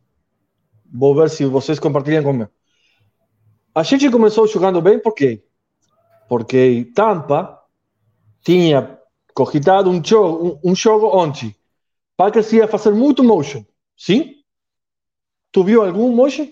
Vou 0.90 1.14
ver 1.14 1.28
se 1.28 1.44
vocês 1.44 1.78
compartilham 1.78 2.24
comigo. 2.24 2.50
A 3.74 3.82
gente 3.82 4.10
começou 4.10 4.46
jogando 4.46 4.80
bem 4.80 4.98
por 4.98 5.14
quê? 5.14 5.42
Porque 6.28 6.90
Tampa 6.94 7.62
tinha 8.42 8.98
cogitado 9.34 9.90
um 9.90 10.02
jogo, 10.04 10.60
um, 10.62 10.72
um 10.72 10.74
jogo 10.74 11.06
ontem. 11.06 11.54
Packers 12.16 12.52
ia 12.52 12.68
fazer 12.68 12.92
muito 12.92 13.24
motion. 13.24 13.64
Sim? 13.96 14.36
Tu 15.50 15.64
viu 15.64 15.84
algum 15.84 16.14
motion? 16.14 16.48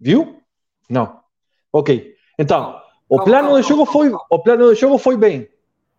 Viu? 0.00 0.40
Não. 0.88 1.20
Ok. 1.72 2.14
Então, 2.38 2.80
o 3.08 3.22
plano 3.22 3.60
de 3.60 3.66
jogo 3.66 3.84
foi, 3.84 4.12
o 4.12 4.38
plano 4.38 4.72
de 4.72 4.80
jogo 4.80 4.98
foi 4.98 5.16
bem. 5.16 5.48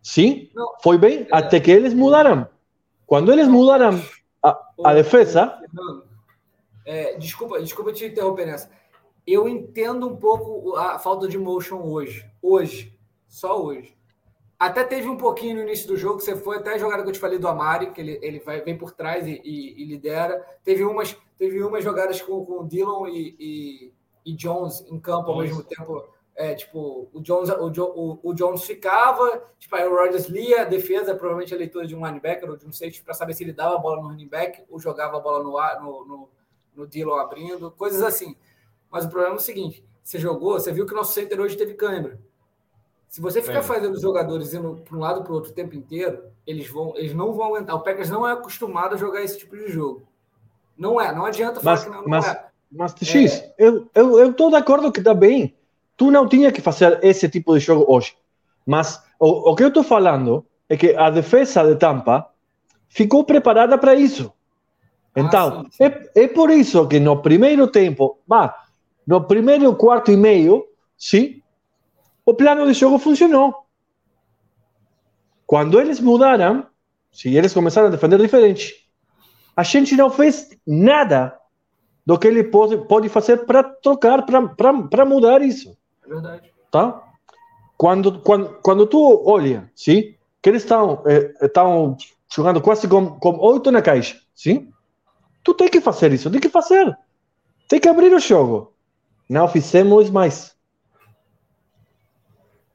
Sim? 0.02 0.50
Foi 0.82 0.96
bem 0.96 1.26
até 1.30 1.60
que 1.60 1.70
eles 1.70 1.92
mudaram. 1.92 2.48
Quando 3.06 3.32
eles 3.32 3.48
mudaram 3.48 4.02
a, 4.42 4.58
a 4.84 4.94
defesa. 4.94 5.58
É, 6.86 7.16
desculpa, 7.18 7.60
desculpa 7.60 7.92
te 7.92 8.06
interromper 8.06 8.46
nessa. 8.46 8.70
Eu 9.26 9.48
entendo 9.48 10.08
um 10.08 10.16
pouco 10.16 10.76
a 10.76 10.98
falta 10.98 11.28
de 11.28 11.38
motion 11.38 11.82
hoje. 11.82 12.28
Hoje. 12.42 12.98
Só 13.28 13.62
hoje. 13.62 13.96
Até 14.60 14.84
teve 14.84 15.08
um 15.08 15.16
pouquinho 15.16 15.56
no 15.56 15.62
início 15.62 15.88
do 15.88 15.96
jogo, 15.96 16.20
você 16.20 16.36
foi 16.36 16.58
até 16.58 16.74
a 16.74 16.78
jogada 16.78 17.02
que 17.02 17.08
eu 17.08 17.12
te 17.14 17.18
falei 17.18 17.38
do 17.38 17.48
Amari, 17.48 17.92
que 17.92 18.00
ele, 18.02 18.18
ele 18.20 18.40
vai, 18.40 18.60
vem 18.60 18.76
por 18.76 18.92
trás 18.92 19.26
e, 19.26 19.40
e, 19.42 19.82
e 19.82 19.84
lidera. 19.86 20.38
Teve 20.62 20.84
umas, 20.84 21.16
teve 21.38 21.62
umas 21.62 21.82
jogadas 21.82 22.20
com, 22.20 22.44
com 22.44 22.60
o 22.60 22.68
Dillon 22.68 23.06
e, 23.06 23.34
e, 23.40 23.92
e 24.26 24.34
Jones 24.34 24.84
em 24.90 25.00
campo 25.00 25.30
ao 25.30 25.38
mesmo 25.38 25.62
tempo. 25.62 26.04
É, 26.36 26.54
tipo, 26.54 27.08
o 27.12 27.20
Jones, 27.22 27.48
o, 27.48 27.72
o, 27.94 28.20
o 28.22 28.34
Jones 28.34 28.62
ficava, 28.64 29.42
tipo, 29.58 29.74
aí 29.76 29.86
o 29.88 29.96
Rodgers 29.96 30.26
lia 30.26 30.62
a 30.62 30.64
defesa, 30.64 31.14
provavelmente 31.14 31.54
a 31.54 31.56
leitura 31.56 31.86
de 31.86 31.96
um 31.96 32.04
linebacker 32.04 32.50
ou 32.50 32.56
de 32.56 32.66
um 32.66 32.72
safety, 32.72 33.02
para 33.02 33.14
saber 33.14 33.32
se 33.32 33.42
ele 33.42 33.52
dava 33.52 33.76
a 33.76 33.78
bola 33.78 34.02
no 34.02 34.08
running 34.08 34.28
back 34.28 34.62
ou 34.68 34.78
jogava 34.78 35.16
a 35.16 35.20
bola 35.20 35.42
no, 35.42 35.52
no, 35.82 36.04
no, 36.04 36.28
no 36.74 36.86
Dillon 36.86 37.14
abrindo, 37.14 37.70
coisas 37.70 38.02
assim. 38.02 38.36
Mas 38.90 39.04
o 39.04 39.08
problema 39.08 39.34
é 39.34 39.38
o 39.38 39.40
seguinte: 39.40 39.84
você 40.02 40.18
jogou, 40.18 40.54
você 40.54 40.72
viu 40.72 40.86
que 40.86 40.92
o 40.92 40.96
nosso 40.96 41.12
center 41.12 41.40
hoje 41.40 41.56
teve 41.56 41.74
câimbra. 41.74 42.18
Se 43.08 43.20
você 43.20 43.42
ficar 43.42 43.58
é. 43.58 43.62
fazendo 43.62 43.94
os 43.94 44.02
jogadores 44.02 44.54
indo 44.54 44.82
para 44.84 44.96
um 44.96 45.00
lado 45.00 45.22
para 45.22 45.32
o 45.32 45.34
outro 45.34 45.50
o 45.50 45.54
tempo 45.54 45.74
inteiro, 45.74 46.22
eles, 46.46 46.68
vão, 46.68 46.96
eles 46.96 47.12
não 47.12 47.32
vão 47.32 47.46
aguentar. 47.46 47.74
O 47.74 47.80
Packers 47.80 48.08
não 48.08 48.26
é 48.26 48.32
acostumado 48.32 48.94
a 48.94 48.98
jogar 48.98 49.20
esse 49.22 49.36
tipo 49.36 49.56
de 49.56 49.68
jogo. 49.68 50.02
Não 50.78 51.00
é, 51.00 51.12
não 51.12 51.26
adianta 51.26 51.60
falar 51.60 51.76
mas, 51.76 51.84
que 51.84 51.90
não, 51.90 52.02
não 52.02 52.08
mas, 52.08 52.26
é. 52.28 52.44
Mas, 52.70 52.94
X, 53.02 53.32
é. 53.34 53.54
eu 53.58 53.88
estou 53.94 54.20
eu, 54.20 54.20
eu 54.20 54.50
de 54.50 54.56
acordo 54.56 54.92
que 54.92 55.00
está 55.00 55.12
bem. 55.12 55.56
Tu 55.96 56.10
não 56.10 56.28
tinha 56.28 56.52
que 56.52 56.60
fazer 56.60 57.00
esse 57.02 57.28
tipo 57.28 57.52
de 57.52 57.60
jogo 57.60 57.84
hoje. 57.92 58.16
Mas 58.64 59.02
o, 59.18 59.50
o 59.50 59.56
que 59.56 59.64
eu 59.64 59.68
estou 59.68 59.82
falando 59.82 60.46
é 60.68 60.76
que 60.76 60.94
a 60.94 61.10
defesa 61.10 61.64
de 61.64 61.74
Tampa 61.74 62.30
ficou 62.88 63.24
preparada 63.24 63.76
para 63.76 63.94
isso. 63.96 64.32
Ah, 65.14 65.20
então, 65.20 65.66
ah, 65.66 65.84
é, 65.84 66.22
é 66.22 66.28
por 66.28 66.48
isso 66.48 66.86
que 66.86 67.00
no 67.00 67.20
primeiro 67.20 67.66
tempo, 67.66 68.18
bah, 68.26 68.54
no 69.06 69.24
primeiro 69.24 69.74
quarto 69.74 70.10
e 70.10 70.16
meio, 70.16 70.64
sim, 70.96 71.42
o 72.24 72.34
plano 72.34 72.66
de 72.66 72.74
jogo 72.74 72.98
funcionou. 72.98 73.54
Quando 75.46 75.80
eles 75.80 75.98
mudaram, 75.98 76.66
se 77.10 77.34
eles 77.34 77.52
começaram 77.52 77.88
a 77.88 77.90
defender 77.90 78.18
diferente, 78.18 78.88
a 79.56 79.62
gente 79.62 79.96
não 79.96 80.10
fez 80.10 80.48
nada 80.66 81.36
do 82.06 82.18
que 82.18 82.28
ele 82.28 82.44
pode, 82.44 82.76
pode 82.86 83.08
fazer 83.08 83.38
para 83.38 83.62
trocar, 83.62 84.24
para 84.24 85.04
mudar 85.04 85.42
isso. 85.42 85.76
É 86.04 86.08
verdade. 86.08 86.52
Tá? 86.70 87.02
Quando, 87.76 88.20
quando, 88.20 88.58
quando 88.62 88.86
tu 88.86 89.22
olha, 89.26 89.70
sim, 89.74 90.14
que 90.42 90.48
eles 90.48 90.62
estão 90.62 91.02
estão 91.40 91.96
eh, 91.98 92.04
jogando 92.32 92.60
quase 92.60 92.86
com, 92.86 93.18
com 93.18 93.38
oito 93.38 93.70
na 93.70 93.82
caixa, 93.82 94.20
sim? 94.34 94.70
Tu 95.42 95.54
tem 95.54 95.68
que 95.68 95.80
fazer 95.80 96.12
isso, 96.12 96.30
tem 96.30 96.40
que 96.40 96.48
fazer. 96.48 96.96
Tem 97.68 97.80
que 97.80 97.88
abrir 97.88 98.12
o 98.12 98.18
jogo. 98.18 98.69
Não 99.30 99.46
fizemos 99.46 100.10
mais. 100.10 100.56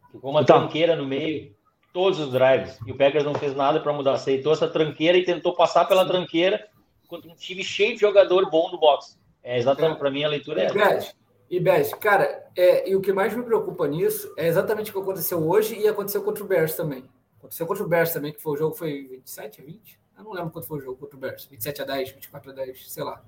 Ficou 0.09 0.31
uma 0.31 0.41
então, 0.41 0.59
tranqueira 0.61 0.95
no 0.95 1.05
meio, 1.05 1.53
todos 1.91 2.17
os 2.17 2.31
drives. 2.31 2.79
E 2.87 2.93
o 2.93 2.97
Packers 2.97 3.25
não 3.25 3.35
fez 3.35 3.53
nada 3.53 3.81
para 3.81 3.91
mudar. 3.91 4.13
Aceitou 4.13 4.53
essa 4.53 4.65
tranqueira 4.65 5.17
e 5.17 5.25
tentou 5.25 5.53
passar 5.53 5.83
pela 5.83 6.07
tranqueira 6.07 6.65
contra 7.09 7.29
um 7.29 7.35
time 7.35 7.61
cheio 7.61 7.95
de 7.95 7.99
jogador 7.99 8.49
bom 8.49 8.71
do 8.71 8.79
boxe. 8.79 9.17
É 9.43 9.57
exatamente, 9.57 9.97
é. 9.97 9.99
para 9.99 10.09
mim, 10.09 10.23
a 10.23 10.29
leitura 10.29 10.61
é 10.61 10.65
essa. 10.67 11.13
E 11.51 11.59
Beth, 11.59 11.89
cara, 11.99 12.47
é, 12.55 12.89
e 12.89 12.95
o 12.95 13.01
que 13.01 13.11
mais 13.11 13.35
me 13.35 13.43
preocupa 13.43 13.85
nisso 13.85 14.33
é 14.37 14.47
exatamente 14.47 14.91
o 14.91 14.93
que 14.93 14.99
aconteceu 14.99 15.45
hoje 15.45 15.77
e 15.77 15.85
aconteceu 15.89 16.23
contra 16.23 16.41
o 16.41 16.47
Bears 16.47 16.73
também. 16.73 17.03
Aconteceu 17.37 17.67
contra 17.67 17.83
o 17.83 17.87
Bears 17.87 18.13
também, 18.13 18.31
que 18.31 18.41
foi 18.41 18.53
o 18.53 18.57
jogo, 18.57 18.75
foi 18.75 19.07
27 19.09 19.61
a 19.61 19.65
20? 19.65 19.99
Eu 20.17 20.23
não 20.23 20.31
lembro 20.31 20.51
quanto 20.51 20.67
foi 20.67 20.77
o 20.77 20.81
jogo 20.81 20.97
contra 20.97 21.17
o 21.17 21.19
Bears. 21.19 21.45
27 21.47 21.81
a 21.81 21.85
10, 21.85 22.11
24 22.11 22.49
a 22.49 22.53
10, 22.53 22.93
sei 22.93 23.03
lá. 23.03 23.21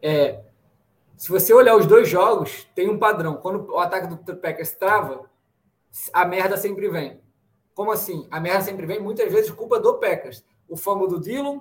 É, 0.00 0.40
se 1.20 1.28
você 1.28 1.52
olhar 1.52 1.76
os 1.76 1.84
dois 1.84 2.08
jogos, 2.08 2.66
tem 2.74 2.88
um 2.88 2.98
padrão. 2.98 3.36
Quando 3.36 3.70
o 3.70 3.78
ataque 3.78 4.06
do 4.06 4.36
Packers 4.36 4.72
trava, 4.72 5.30
a 6.14 6.24
merda 6.24 6.56
sempre 6.56 6.88
vem. 6.88 7.20
Como 7.74 7.92
assim? 7.92 8.26
A 8.30 8.40
merda 8.40 8.62
sempre 8.62 8.86
vem, 8.86 8.98
muitas 8.98 9.30
vezes 9.30 9.50
culpa 9.50 9.78
do 9.78 9.98
Packers. 9.98 10.42
O 10.66 10.78
fumble 10.78 11.08
do 11.08 11.20
Dillon. 11.20 11.60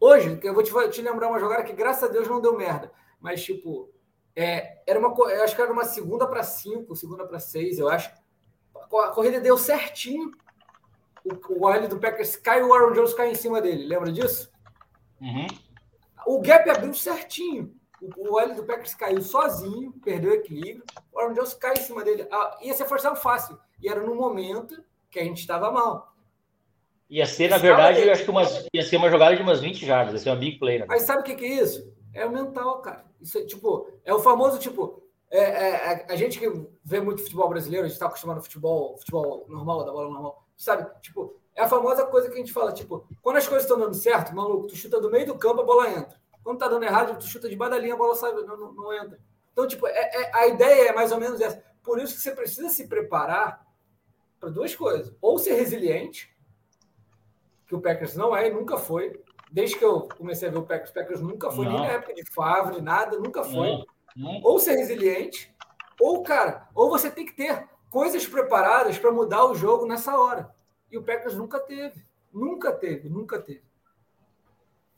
Hoje, 0.00 0.40
eu 0.42 0.54
vou 0.54 0.62
te, 0.62 0.72
te, 0.88 1.02
lembrar 1.02 1.28
uma 1.28 1.38
jogada 1.38 1.62
que, 1.62 1.74
graças 1.74 2.02
a 2.02 2.08
Deus, 2.10 2.26
não 2.28 2.40
deu 2.40 2.56
merda. 2.56 2.90
Mas, 3.20 3.44
tipo, 3.44 3.92
é, 4.34 4.82
era 4.86 4.98
uma, 4.98 5.14
eu 5.30 5.44
acho 5.44 5.54
que 5.54 5.60
era 5.60 5.70
uma 5.70 5.84
segunda 5.84 6.26
para 6.26 6.42
cinco, 6.42 6.96
segunda 6.96 7.26
para 7.26 7.38
seis, 7.38 7.78
eu 7.78 7.90
acho. 7.90 8.10
A 8.74 9.08
corrida 9.08 9.38
deu 9.38 9.58
certinho. 9.58 10.30
O, 11.22 11.34
o 11.34 11.88
do 11.88 12.00
Packers 12.00 12.36
cai 12.36 12.62
o 12.62 12.72
Aaron 12.72 12.94
Jones 12.94 13.12
cai 13.12 13.30
em 13.30 13.34
cima 13.34 13.60
dele. 13.60 13.86
Lembra 13.86 14.10
disso? 14.10 14.50
Uhum. 15.20 15.46
O 16.26 16.40
gap 16.40 16.70
abriu 16.70 16.94
certinho. 16.94 17.78
O, 18.00 18.36
o 18.36 18.54
do 18.54 18.64
Packers 18.64 18.94
caiu 18.94 19.20
sozinho, 19.20 19.92
perdeu 20.02 20.30
o 20.30 20.34
equilíbrio. 20.34 20.84
O 21.12 21.18
Aaron 21.18 21.34
Jones 21.34 21.54
cai 21.54 21.74
em 21.74 21.82
cima 21.82 22.02
dele. 22.02 22.26
Ah, 22.30 22.58
ia 22.62 22.74
ser 22.74 22.86
forçado 22.86 23.16
fácil. 23.16 23.58
E 23.80 23.88
era 23.88 24.00
no 24.00 24.14
momento 24.14 24.82
que 25.10 25.18
a 25.18 25.24
gente 25.24 25.40
estava 25.40 25.70
mal. 25.70 26.14
Ia 27.10 27.26
ser, 27.26 27.50
na 27.50 27.58
verdade, 27.58 28.00
eu 28.00 28.12
acho 28.12 28.24
que 28.24 28.30
umas, 28.30 28.66
ia 28.72 28.82
ser 28.84 28.96
uma 28.96 29.10
jogada 29.10 29.34
de 29.34 29.42
umas 29.42 29.60
20 29.60 29.84
jardas, 29.84 30.14
ia 30.14 30.18
ser 30.20 30.30
uma 30.30 30.36
big 30.36 30.58
play. 30.58 30.78
Né? 30.78 30.86
Mas 30.88 31.02
sabe 31.02 31.22
o 31.22 31.24
que, 31.24 31.34
que 31.34 31.44
é 31.44 31.62
isso? 31.62 31.92
É 32.14 32.24
o 32.24 32.30
mental, 32.30 32.80
cara. 32.80 33.04
Isso 33.20 33.36
é, 33.36 33.44
tipo, 33.44 33.90
é 34.04 34.14
o 34.14 34.20
famoso, 34.20 34.58
tipo, 34.58 35.02
é, 35.28 35.38
é, 35.38 36.06
é 36.08 36.12
a 36.12 36.16
gente 36.16 36.38
que 36.38 36.48
vê 36.84 37.00
muito 37.00 37.22
futebol 37.22 37.48
brasileiro, 37.48 37.84
a 37.84 37.88
gente 37.88 37.96
está 37.96 38.06
acostumado 38.06 38.38
ao 38.38 38.42
futebol, 38.42 38.96
futebol 38.98 39.44
normal, 39.48 39.84
da 39.84 39.92
bola 39.92 40.08
normal, 40.08 40.46
sabe? 40.56 40.88
Tipo, 41.00 41.34
é 41.56 41.62
a 41.62 41.68
famosa 41.68 42.06
coisa 42.06 42.28
que 42.28 42.34
a 42.34 42.38
gente 42.38 42.52
fala, 42.52 42.72
tipo, 42.72 43.04
quando 43.20 43.36
as 43.36 43.46
coisas 43.46 43.64
estão 43.64 43.78
dando 43.78 43.94
certo, 43.94 44.34
maluco, 44.34 44.68
tu 44.68 44.76
chuta 44.76 45.00
do 45.00 45.10
meio 45.10 45.26
do 45.26 45.36
campo, 45.36 45.62
a 45.62 45.64
bola 45.64 45.90
entra. 45.90 46.18
Quando 46.42 46.58
tá 46.58 46.68
dando 46.68 46.84
errado, 46.84 47.18
tu 47.18 47.26
chuta 47.26 47.48
de 47.48 47.56
badalinha, 47.56 47.94
a 47.94 47.96
bola 47.96 48.14
sai, 48.14 48.32
não, 48.32 48.56
não, 48.56 48.72
não 48.72 48.92
entra. 48.92 49.18
Então, 49.52 49.66
tipo, 49.66 49.86
é, 49.86 49.92
é, 49.92 50.36
a 50.36 50.46
ideia 50.46 50.88
é 50.88 50.92
mais 50.92 51.12
ou 51.12 51.20
menos 51.20 51.40
essa. 51.40 51.62
Por 51.82 51.98
isso 51.98 52.14
que 52.14 52.20
você 52.20 52.32
precisa 52.32 52.68
se 52.68 52.88
preparar 52.88 53.66
para 54.38 54.50
duas 54.50 54.74
coisas. 54.74 55.14
Ou 55.20 55.38
ser 55.38 55.54
resiliente, 55.54 56.34
que 57.66 57.74
o 57.74 57.80
Packers 57.80 58.16
não 58.16 58.34
é 58.36 58.48
e 58.48 58.52
nunca 58.52 58.76
foi. 58.76 59.20
Desde 59.52 59.76
que 59.76 59.84
eu 59.84 60.08
comecei 60.16 60.48
a 60.48 60.50
ver 60.50 60.58
o 60.58 60.66
Packers, 60.66 60.90
o 60.90 60.94
Packers 60.94 61.20
nunca 61.20 61.50
foi, 61.50 61.64
não. 61.66 61.72
nem 61.72 61.80
na 61.82 61.92
época 61.94 62.14
de 62.14 62.24
Favre, 62.32 62.80
nada, 62.80 63.18
nunca 63.18 63.42
foi. 63.44 63.84
Não. 64.16 64.40
Ou 64.42 64.58
ser 64.58 64.76
resiliente, 64.76 65.54
ou, 66.00 66.22
cara, 66.22 66.68
ou 66.74 66.88
você 66.88 67.10
tem 67.10 67.26
que 67.26 67.32
ter 67.32 67.68
coisas 67.90 68.26
preparadas 68.26 68.98
para 68.98 69.12
mudar 69.12 69.44
o 69.44 69.54
jogo 69.54 69.86
nessa 69.86 70.16
hora. 70.16 70.54
E 70.90 70.96
o 70.96 71.02
Packers 71.02 71.36
nunca 71.36 71.60
teve. 71.60 72.04
Nunca 72.32 72.72
teve, 72.72 73.08
nunca 73.08 73.40
teve. 73.40 73.62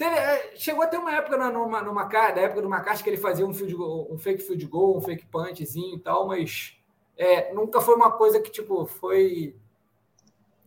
Teve, 0.02 0.16
é, 0.16 0.56
chegou 0.56 0.82
até 0.82 0.98
uma 0.98 1.14
época 1.14 1.36
numa, 1.52 1.80
numa, 1.80 2.02
da 2.02 2.40
época 2.40 2.60
do 2.60 2.68
Macast 2.68 3.04
que 3.04 3.08
ele 3.08 3.16
fazia 3.16 3.46
um, 3.46 3.54
field 3.54 3.72
goal, 3.72 4.08
um 4.10 4.18
fake 4.18 4.42
field 4.42 4.66
goal, 4.66 4.96
um 4.96 5.00
fake 5.00 5.26
punchzinho 5.26 5.94
e 5.94 6.00
tal, 6.00 6.26
mas 6.26 6.76
é, 7.16 7.54
nunca 7.54 7.80
foi 7.80 7.94
uma 7.94 8.10
coisa 8.10 8.40
que, 8.40 8.50
tipo, 8.50 8.84
foi. 8.84 9.54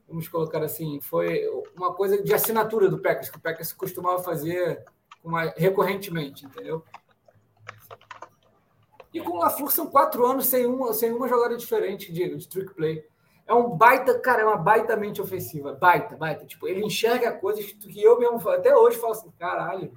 Vamos 0.07 0.29
colocar 0.29 0.63
assim, 0.63 1.01
foi 1.01 1.45
uma 1.75 1.93
coisa 1.93 2.23
de 2.23 2.33
assinatura 2.33 2.87
do 2.87 2.99
Packers, 2.99 3.29
que 3.29 3.37
o 3.37 3.41
Packers 3.41 3.73
costumava 3.73 4.23
fazer 4.23 4.85
uma, 5.21 5.53
recorrentemente, 5.57 6.45
entendeu? 6.45 6.81
E 9.13 9.19
com 9.19 9.31
o 9.31 9.39
LaFleur 9.39 9.69
são 9.69 9.87
quatro 9.87 10.25
anos 10.25 10.45
sem 10.45 10.65
uma, 10.65 10.93
sem 10.93 11.11
uma 11.11 11.27
jogada 11.27 11.57
diferente 11.57 12.09
de, 12.09 12.37
de 12.37 12.47
trick 12.47 12.73
play. 12.73 13.05
É 13.47 13.53
um 13.53 13.69
baita, 13.69 14.19
cara, 14.19 14.41
é 14.41 14.45
uma 14.45 14.57
baita 14.57 14.95
mente 14.95 15.21
ofensiva. 15.21 15.73
Baita, 15.73 16.17
baita. 16.17 16.45
Tipo, 16.45 16.67
ele 16.67 16.83
enxerga 16.83 17.31
coisas 17.31 17.65
que 17.71 18.01
eu 18.01 18.19
mesmo, 18.19 18.37
até 18.49 18.75
hoje, 18.75 18.97
falo 18.97 19.13
assim, 19.13 19.31
caralho, 19.37 19.93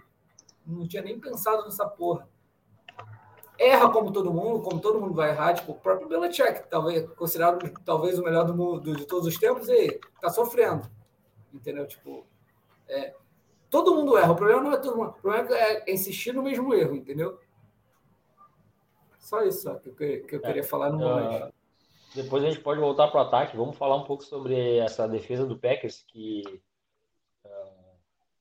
não 0.67 0.87
tinha 0.87 1.03
nem 1.03 1.19
pensado 1.19 1.65
nessa 1.65 1.87
porra. 1.87 2.29
Erra 3.59 3.91
como 3.91 4.13
todo 4.13 4.33
mundo, 4.33 4.63
como 4.63 4.81
todo 4.81 5.01
mundo 5.01 5.15
vai 5.15 5.31
errar. 5.31 5.55
Tipo, 5.55 5.73
o 5.73 5.75
próprio 5.77 6.09
Belichick, 6.09 6.69
talvez, 6.69 7.09
considerado 7.15 7.59
talvez 7.85 8.19
o 8.19 8.23
melhor 8.23 8.45
do 8.45 8.55
mundo 8.55 8.95
de 8.95 9.07
todos 9.07 9.27
os 9.27 9.39
tempos, 9.39 9.69
e 9.69 9.99
tá 10.21 10.29
sofrendo. 10.29 10.89
Entendeu? 11.53 11.87
Tipo, 11.87 12.27
é, 12.87 13.15
todo 13.71 13.95
mundo 13.95 14.17
erra. 14.19 14.33
O 14.33 14.37
problema 14.37 14.63
não 14.63 14.73
é 14.73 14.77
todo 14.77 14.97
mundo. 14.97 15.11
O 15.11 15.23
problema 15.23 15.57
é 15.57 15.91
insistir 15.91 16.33
no 16.33 16.43
mesmo 16.43 16.75
erro, 16.75 16.95
entendeu? 16.95 17.41
Só 19.19 19.43
isso 19.43 19.63
só, 19.63 19.75
que, 19.75 19.89
eu, 19.89 19.95
que 19.95 20.37
eu 20.37 20.41
queria 20.41 20.63
falar 20.63 20.91
no 20.91 20.99
momento. 20.99 21.53
Depois 22.23 22.43
a 22.43 22.51
gente 22.51 22.61
pode 22.61 22.81
voltar 22.81 23.07
para 23.09 23.23
o 23.23 23.25
ataque. 23.25 23.57
Vamos 23.57 23.79
falar 23.79 23.95
um 23.95 24.03
pouco 24.03 24.25
sobre 24.25 24.79
essa 24.79 25.07
defesa 25.07 25.47
do 25.47 25.57
Packers, 25.57 26.03
que 26.03 26.43
uh, 27.45 27.97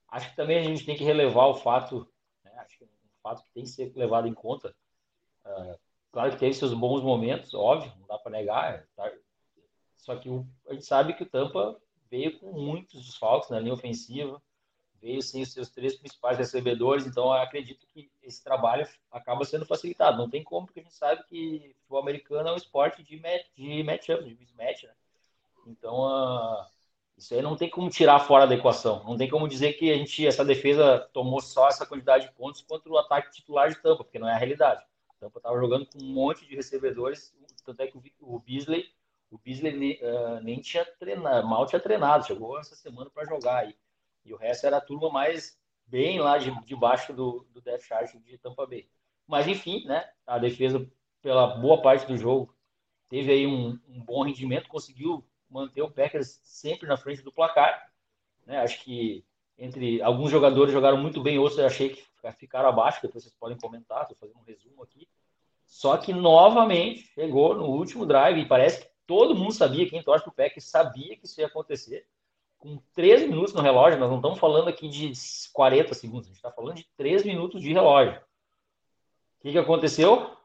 acho 0.09 0.31
que 0.31 0.35
também 0.35 0.57
a 0.57 0.63
gente 0.63 0.83
tem 0.83 0.95
que 0.97 1.03
relevar 1.03 1.45
o 1.45 1.53
fato, 1.53 2.11
né, 2.43 2.51
acho 2.57 2.75
que 2.75 2.85
é 2.85 2.87
um 2.87 3.21
fato 3.21 3.43
que 3.43 3.51
tem 3.51 3.63
que 3.63 3.69
ser 3.69 3.93
levado 3.95 4.27
em 4.27 4.33
conta. 4.33 4.75
Uh, 5.45 5.77
claro 6.11 6.31
que 6.31 6.39
teve 6.39 6.55
seus 6.55 6.73
bons 6.73 7.03
momentos, 7.03 7.53
óbvio, 7.53 7.93
não 7.99 8.07
dá 8.07 8.17
para 8.17 8.31
negar. 8.31 8.87
Tá? 8.95 9.13
Só 9.95 10.15
que 10.15 10.27
o, 10.27 10.43
a 10.67 10.73
gente 10.73 10.85
sabe 10.85 11.13
que 11.13 11.21
o 11.21 11.29
Tampa 11.29 11.79
veio 12.09 12.39
com 12.39 12.51
muitos 12.53 13.05
desfalques 13.05 13.51
na 13.51 13.59
linha 13.59 13.75
ofensiva, 13.75 14.41
veio 15.01 15.21
sem 15.21 15.41
os 15.41 15.51
seus 15.51 15.69
três 15.69 15.95
principais 15.95 16.37
recebedores, 16.37 17.05
então 17.05 17.31
acredito 17.31 17.85
que 17.93 18.09
esse 18.21 18.43
trabalho 18.43 18.87
acaba 19.11 19.45
sendo 19.45 19.65
facilitado. 19.65 20.17
Não 20.17 20.29
tem 20.29 20.43
como, 20.43 20.65
porque 20.65 20.79
a 20.79 20.83
gente 20.83 20.95
sabe 20.95 21.23
que 21.25 21.57
o 21.57 21.79
futebol 21.79 22.01
americano 22.01 22.49
é 22.49 22.53
um 22.53 22.57
esporte 22.57 23.03
de, 23.03 23.19
match, 23.19 23.45
de 23.55 23.83
matchup, 23.83 24.23
de 24.23 24.35
mismatch, 24.35 24.83
né? 24.83 24.93
Então, 25.67 25.95
uh, 26.01 26.65
isso 27.17 27.33
aí 27.33 27.41
não 27.41 27.55
tem 27.55 27.69
como 27.69 27.89
tirar 27.89 28.19
fora 28.19 28.45
da 28.47 28.55
equação. 28.55 29.03
Não 29.03 29.17
tem 29.17 29.29
como 29.29 29.47
dizer 29.47 29.73
que 29.73 29.91
a 29.91 29.97
gente, 29.97 30.25
essa 30.25 30.45
defesa 30.45 30.99
tomou 31.13 31.41
só 31.41 31.67
essa 31.67 31.85
quantidade 31.85 32.27
de 32.27 32.33
pontos 32.33 32.61
contra 32.61 32.91
o 32.91 32.97
ataque 32.97 33.31
titular 33.31 33.69
de 33.69 33.81
Tampa, 33.81 34.03
porque 34.03 34.19
não 34.19 34.29
é 34.29 34.33
a 34.33 34.37
realidade. 34.37 34.85
Tampa 35.19 35.39
estava 35.39 35.59
jogando 35.59 35.85
com 35.87 35.99
um 35.99 36.13
monte 36.13 36.45
de 36.45 36.55
recebedores, 36.55 37.33
tanto 37.65 37.81
é 37.81 37.87
que 37.87 37.97
o 38.19 38.39
Beasley, 38.39 38.85
o 39.31 39.37
Beasley 39.37 39.99
uh, 40.01 40.41
nem 40.43 40.61
tinha 40.61 40.85
treinado, 40.85 41.47
mal 41.47 41.65
tinha 41.65 41.79
treinado, 41.79 42.25
chegou 42.25 42.59
essa 42.59 42.75
semana 42.75 43.09
para 43.09 43.25
jogar 43.25 43.57
aí. 43.57 43.75
E 44.27 44.33
o 44.33 44.37
resto 44.37 44.67
era 44.67 44.77
a 44.77 44.81
turma 44.81 45.09
mais 45.09 45.57
bem 45.85 46.19
lá 46.19 46.37
de, 46.37 46.51
debaixo 46.65 47.13
do, 47.13 47.47
do 47.51 47.61
Death 47.61 47.81
Charge 47.81 48.19
de 48.19 48.37
Tampa 48.37 48.65
Bay. 48.65 48.89
Mas 49.25 49.47
enfim, 49.47 49.85
né? 49.85 50.09
A 50.25 50.37
defesa, 50.37 50.85
pela 51.21 51.47
boa 51.47 51.81
parte 51.81 52.05
do 52.05 52.17
jogo, 52.17 52.53
teve 53.09 53.31
aí 53.31 53.47
um, 53.47 53.79
um 53.87 54.01
bom 54.03 54.23
rendimento, 54.23 54.67
conseguiu 54.67 55.25
manter 55.49 55.81
o 55.81 55.91
Packers 55.91 56.39
sempre 56.43 56.87
na 56.87 56.97
frente 56.97 57.21
do 57.21 57.31
placar. 57.31 57.89
Né? 58.45 58.59
Acho 58.59 58.83
que 58.83 59.25
entre 59.57 60.01
alguns 60.01 60.29
jogadores 60.29 60.73
jogaram 60.73 60.97
muito 60.97 61.21
bem, 61.21 61.39
outros 61.39 61.59
eu 61.59 61.65
achei 61.65 61.89
que 61.89 62.05
ficaram 62.37 62.69
abaixo, 62.69 63.01
depois 63.01 63.23
vocês 63.23 63.35
podem 63.39 63.57
comentar, 63.57 64.03
estou 64.03 64.17
fazendo 64.17 64.39
um 64.39 64.43
resumo 64.43 64.83
aqui. 64.83 65.07
Só 65.65 65.97
que 65.97 66.13
novamente 66.13 67.07
chegou 67.13 67.55
no 67.55 67.65
último 67.65 68.05
drive 68.05 68.41
e 68.41 68.47
parece 68.47 68.81
que 68.81 68.91
todo 69.05 69.35
mundo 69.35 69.53
sabia, 69.53 69.89
quem 69.89 70.03
torce 70.03 70.23
para 70.23 70.31
o 70.31 70.35
Packers 70.35 70.65
sabia 70.65 71.15
que 71.15 71.25
isso 71.25 71.39
ia 71.39 71.47
acontecer. 71.47 72.05
Com 72.57 72.77
13 72.93 73.27
minutos 73.27 73.53
no 73.53 73.61
relógio, 73.61 73.99
nós 73.99 74.09
não 74.09 74.17
estamos 74.17 74.39
falando 74.39 74.67
aqui 74.67 74.89
de 74.89 75.11
40 75.53 75.93
segundos, 75.93 76.25
a 76.25 76.29
gente 76.29 76.37
está 76.37 76.51
falando 76.51 76.75
de 76.75 76.87
3 76.97 77.23
minutos 77.23 77.61
de 77.61 77.71
relógio. 77.71 78.15
O 78.15 79.41
que, 79.41 79.51
que 79.51 79.57
aconteceu? 79.57 80.35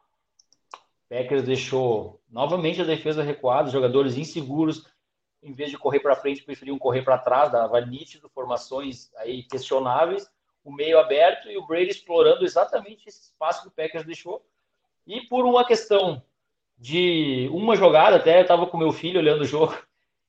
Packers 1.09 1.43
deixou 1.43 2.23
novamente 2.31 2.81
a 2.81 2.85
defesa 2.85 3.23
recuada, 3.23 3.71
jogadores 3.71 4.17
inseguros, 4.17 4.87
em 5.43 5.53
vez 5.53 5.71
de 5.71 5.77
correr 5.77 6.01
para 6.01 6.17
frente, 6.17 6.43
preferiam 6.43 6.79
correr 6.79 7.03
para 7.03 7.19
trás, 7.19 7.51
dava 7.51 7.81
nítido, 7.81 8.31
formações 8.31 9.13
aí 9.17 9.43
questionáveis, 9.43 10.27
o 10.65 10.73
meio 10.73 10.99
aberto 10.99 11.51
e 11.51 11.57
o 11.59 11.67
Brady 11.67 11.91
explorando 11.91 12.45
exatamente 12.45 13.09
esse 13.09 13.23
espaço 13.25 13.63
que 13.63 13.69
o 13.69 13.71
Packers 13.73 14.07
deixou. 14.07 14.47
E 15.07 15.23
por 15.23 15.45
uma 15.45 15.67
questão 15.67 16.23
de 16.79 17.49
uma 17.53 17.77
jogada, 17.77 18.17
até 18.17 18.39
eu 18.39 18.43
estava 18.43 18.67
com 18.67 18.79
meu 18.79 18.93
filho 18.93 19.21
olhando 19.21 19.43
o 19.43 19.47
jogo, 19.47 19.77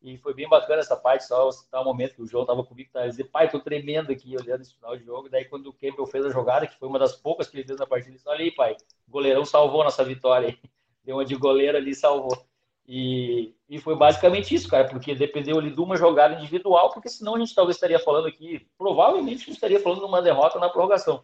e 0.03 0.17
foi 0.17 0.33
bem 0.33 0.49
bacana 0.49 0.81
essa 0.81 0.97
parte, 0.97 1.25
só 1.25 1.49
citar 1.49 1.81
um 1.81 1.85
momento 1.85 2.15
que 2.15 2.21
o 2.21 2.27
João 2.27 2.43
estava 2.43 2.61
comigo, 2.61 2.89
tá 2.91 3.07
dizendo, 3.07 3.29
pai, 3.29 3.49
tô 3.49 3.57
tremendo 3.57 4.11
aqui 4.11 4.35
olhando 4.35 4.59
esse 4.59 4.75
final 4.75 4.97
de 4.97 5.05
jogo. 5.05 5.29
Daí 5.29 5.45
quando 5.45 5.67
o 5.67 5.73
Campbell 5.73 6.05
fez 6.05 6.25
a 6.25 6.29
jogada, 6.29 6.67
que 6.67 6.77
foi 6.77 6.89
uma 6.89 6.99
das 6.99 7.15
poucas 7.15 7.47
que 7.47 7.55
ele 7.55 7.65
fez 7.65 7.79
na 7.79 7.87
partida, 7.87 8.09
ele 8.09 8.17
disse, 8.17 8.27
olha 8.27 8.41
aí, 8.41 8.51
pai, 8.51 8.75
goleirão 9.07 9.45
salvou 9.45 9.81
nossa 9.81 10.03
vitória. 10.03 10.57
Deu 11.05 11.15
uma 11.15 11.25
de 11.25 11.35
goleiro 11.35 11.77
ali, 11.77 11.95
salvou. 11.95 12.45
E, 12.85 13.55
e 13.69 13.79
foi 13.79 13.95
basicamente 13.95 14.53
isso, 14.53 14.67
cara, 14.67 14.89
porque 14.89 15.15
dependeu 15.15 15.57
ali 15.57 15.71
de 15.71 15.79
uma 15.79 15.95
jogada 15.95 16.35
individual, 16.35 16.91
porque 16.91 17.07
senão 17.07 17.35
a 17.35 17.39
gente 17.39 17.55
talvez 17.55 17.77
estaria 17.77 17.97
falando 17.97 18.27
aqui, 18.27 18.67
provavelmente 18.77 19.43
a 19.43 19.45
gente 19.45 19.51
estaria 19.51 19.79
falando 19.79 19.99
de 19.99 20.05
uma 20.05 20.21
derrota 20.21 20.59
na 20.59 20.69
prorrogação. 20.69 21.23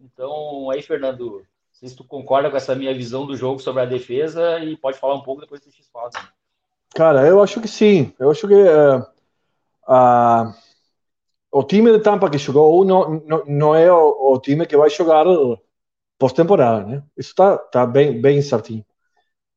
Então, 0.00 0.70
aí, 0.70 0.80
Fernando, 0.82 1.38
não 1.38 1.46
sei 1.72 1.88
se 1.88 1.96
tu 1.96 2.04
concorda 2.04 2.48
com 2.48 2.56
essa 2.56 2.76
minha 2.76 2.94
visão 2.94 3.26
do 3.26 3.36
jogo 3.36 3.58
sobre 3.58 3.82
a 3.82 3.86
defesa 3.86 4.60
e 4.60 4.76
pode 4.76 4.98
falar 4.98 5.16
um 5.16 5.22
pouco 5.22 5.40
depois 5.40 5.60
do 5.60 5.72
X-Fala. 5.72 6.10
Cara, 6.98 7.24
eu 7.28 7.40
acho 7.40 7.60
que 7.60 7.68
sim. 7.68 8.12
Eu 8.18 8.28
acho 8.32 8.48
que 8.48 8.54
uh, 8.54 8.98
uh, 9.88 10.52
o 11.52 11.62
time 11.62 11.92
de 11.92 12.00
Tampa 12.00 12.28
que 12.28 12.38
jogou 12.38 12.84
não, 12.84 13.20
não, 13.20 13.44
não 13.46 13.74
é 13.76 13.92
o, 13.92 14.32
o 14.34 14.40
time 14.40 14.66
que 14.66 14.76
vai 14.76 14.90
jogar 14.90 15.24
pós-temporada, 16.18 16.84
né? 16.84 17.04
Isso 17.16 17.32
tá, 17.36 17.56
tá 17.56 17.86
bem, 17.86 18.20
bem 18.20 18.42
certinho. 18.42 18.84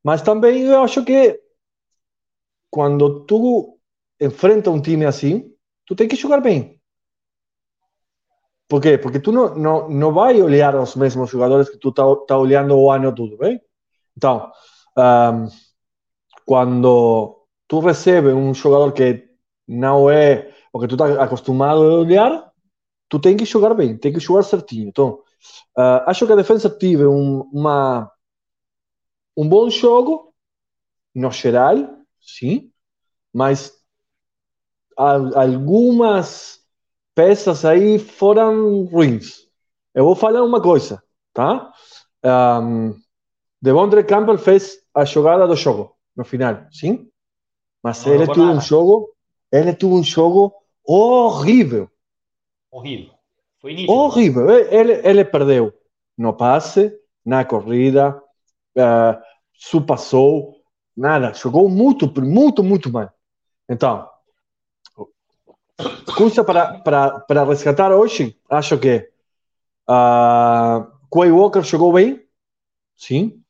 Mas 0.03 0.21
também 0.21 0.61
eu 0.61 0.83
acho 0.83 1.03
que 1.03 1.41
quando 2.69 3.25
tu 3.25 3.79
enfrenta 4.19 4.69
um 4.69 4.79
time 4.79 5.05
assim, 5.05 5.51
tu 5.87 5.95
tem 5.95 6.07
que 6.07 6.15
jogar 6.15 6.41
bem. 6.41 6.79
Por 8.69 8.79
quê? 8.79 8.99
Porque 8.99 9.19
tu 9.19 9.31
não, 9.31 9.55
não, 9.55 9.89
não 9.89 10.13
vai 10.13 10.39
olhar 10.39 10.75
os 10.75 10.95
mesmos 10.95 11.31
jogadores 11.31 11.71
que 11.71 11.77
tu 11.79 11.91
tá, 11.91 12.03
tá 12.27 12.37
olhando 12.37 12.77
o 12.77 12.91
ano 12.91 13.13
todo, 13.15 13.35
bem? 13.35 13.59
Então, 14.15 14.51
um, 14.95 15.47
quando 16.45 17.37
tu 17.67 17.79
recebe 17.79 18.29
um 18.29 18.53
jogador 18.53 18.91
que 18.91 19.29
não 19.67 20.09
é 20.09 20.53
o 20.73 20.79
que 20.79 20.87
tu 20.87 20.95
está 20.95 21.23
acostumado 21.23 21.81
a 21.81 21.99
olhar, 21.99 22.51
tu 23.09 23.19
tem 23.19 23.35
que 23.35 23.45
jogar 23.45 23.73
bem, 23.73 23.97
tem 23.97 24.13
que 24.13 24.19
jogar 24.19 24.43
certinho. 24.43 24.87
Então, 24.87 25.19
uh, 25.77 26.03
acho 26.05 26.25
que 26.25 26.33
a 26.33 26.35
defesa 26.35 26.69
tive 26.69 27.05
um, 27.05 27.41
uma 27.51 28.11
um 29.35 29.47
bom 29.47 29.69
jogo, 29.69 30.33
no 31.15 31.31
geral, 31.31 31.75
sim, 32.19 32.71
mas 33.33 33.73
algumas 34.97 36.59
peças 37.15 37.65
aí 37.65 37.97
foram 37.97 38.83
ruins. 38.85 39.47
Eu 39.93 40.05
vou 40.05 40.15
falar 40.15 40.43
uma 40.43 40.61
coisa, 40.61 41.01
tá? 41.33 41.71
Um, 42.23 42.95
Devondre 43.61 44.03
Campbell 44.03 44.37
fez 44.37 44.77
a 44.93 45.05
jogada 45.05 45.47
do 45.47 45.55
jogo, 45.55 45.95
no 46.15 46.23
final, 46.23 46.65
sim? 46.71 47.09
Mas 47.83 48.05
não 48.05 48.13
ele 48.13 48.27
teve 48.27 48.39
nada. 48.39 48.57
um 48.57 48.61
jogo, 48.61 49.09
ele 49.51 49.73
teve 49.73 49.93
um 49.93 50.03
jogo 50.03 50.53
horrível. 50.85 51.89
Horrível. 52.69 53.13
Foi 53.59 53.73
nítido. 53.73 53.91
Horrível. 53.93 54.49
Ele, 54.49 54.93
ele 55.07 55.25
perdeu 55.25 55.73
no 56.17 56.33
passe, 56.33 56.91
na 57.25 57.45
corrida, 57.45 58.21
uh, 58.77 59.81
passou, 59.85 60.55
nada, 60.95 61.33
jogou 61.33 61.69
muito, 61.69 62.11
muito, 62.21 62.63
muito 62.63 62.91
mal. 62.91 63.11
Então, 63.69 64.09
coisa 66.15 66.43
para, 66.43 66.79
para, 66.79 67.19
para 67.21 67.43
resgatar 67.43 67.91
hoje, 67.91 68.37
acho 68.49 68.77
que 68.77 69.09
uh, 69.89 70.91
Quay 71.09 71.31
Walker 71.31 71.63
jogou 71.63 71.93
bem, 71.93 72.23
sim. 72.95 73.41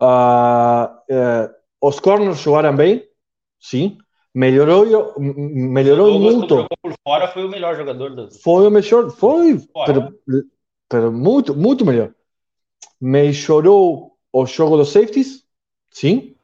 Uh, 0.00 0.86
uh, 1.10 1.57
os 1.80 2.00
corners 2.00 2.40
jogaram 2.40 2.74
bem, 2.74 3.04
sim. 3.58 3.98
Melhorou, 4.34 5.14
melhorou 5.18 6.18
muito. 6.18 6.68
por 6.82 6.94
fora 7.02 7.26
foi 7.28 7.44
o 7.44 7.48
melhor 7.48 7.76
jogador 7.76 8.14
do. 8.14 8.30
Foi 8.30 8.66
o 8.66 8.70
melhor, 8.70 9.10
foi, 9.10 9.58
pero, 9.86 10.14
pero 10.88 11.10
muito, 11.10 11.54
muito 11.56 11.84
melhor. 11.84 12.12
Melhorou 13.00 14.16
o 14.32 14.46
jogo 14.46 14.76
dos 14.76 14.90
safeties, 14.90 15.44
sim. 15.90 16.36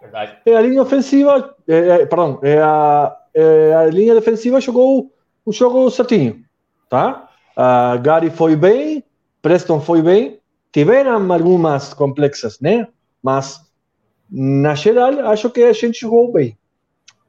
Verdade. 0.00 0.38
E 0.46 0.50
a 0.50 0.60
linha 0.60 0.82
ofensiva, 0.82 1.54
é, 1.66 2.06
perdão, 2.06 2.40
é 2.42 2.58
a, 2.60 3.16
é 3.34 3.74
a 3.74 3.86
linha 3.86 4.14
defensiva 4.14 4.60
jogou 4.60 5.12
o 5.44 5.52
jogo 5.52 5.90
certinho, 5.90 6.44
tá? 6.88 7.28
Uh, 7.56 8.00
Gary 8.00 8.30
foi 8.30 8.54
bem, 8.54 9.04
Preston 9.42 9.80
foi 9.80 10.02
bem, 10.02 10.40
tiveram 10.72 11.32
algumas 11.32 11.92
complexas, 11.92 12.60
né? 12.60 12.88
Mas, 13.22 13.60
na 14.30 14.74
geral, 14.74 15.26
acho 15.28 15.50
que 15.50 15.62
a 15.62 15.72
gente 15.72 16.00
jogou 16.00 16.32
bem. 16.32 16.58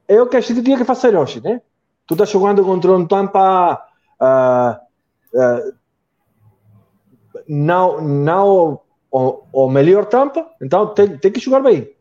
É 0.07 0.21
o 0.21 0.27
que 0.27 0.37
a 0.37 0.41
gente 0.41 0.63
tinha 0.63 0.77
que 0.77 0.85
fazer 0.85 1.15
hoje, 1.15 1.41
né? 1.41 1.61
Tu 2.07 2.15
tá 2.15 2.25
jogando 2.25 2.63
contra 2.63 2.91
um 2.91 3.05
Tampa 3.05 3.85
uh, 4.19 5.37
uh, 5.37 5.73
não, 7.47 8.01
não 8.01 8.81
o, 9.11 9.43
o 9.51 9.69
melhor 9.69 10.05
Tampa, 10.05 10.49
então 10.61 10.93
tem, 10.93 11.17
tem 11.17 11.31
que 11.31 11.39
jogar 11.39 11.61
bem. 11.61 11.95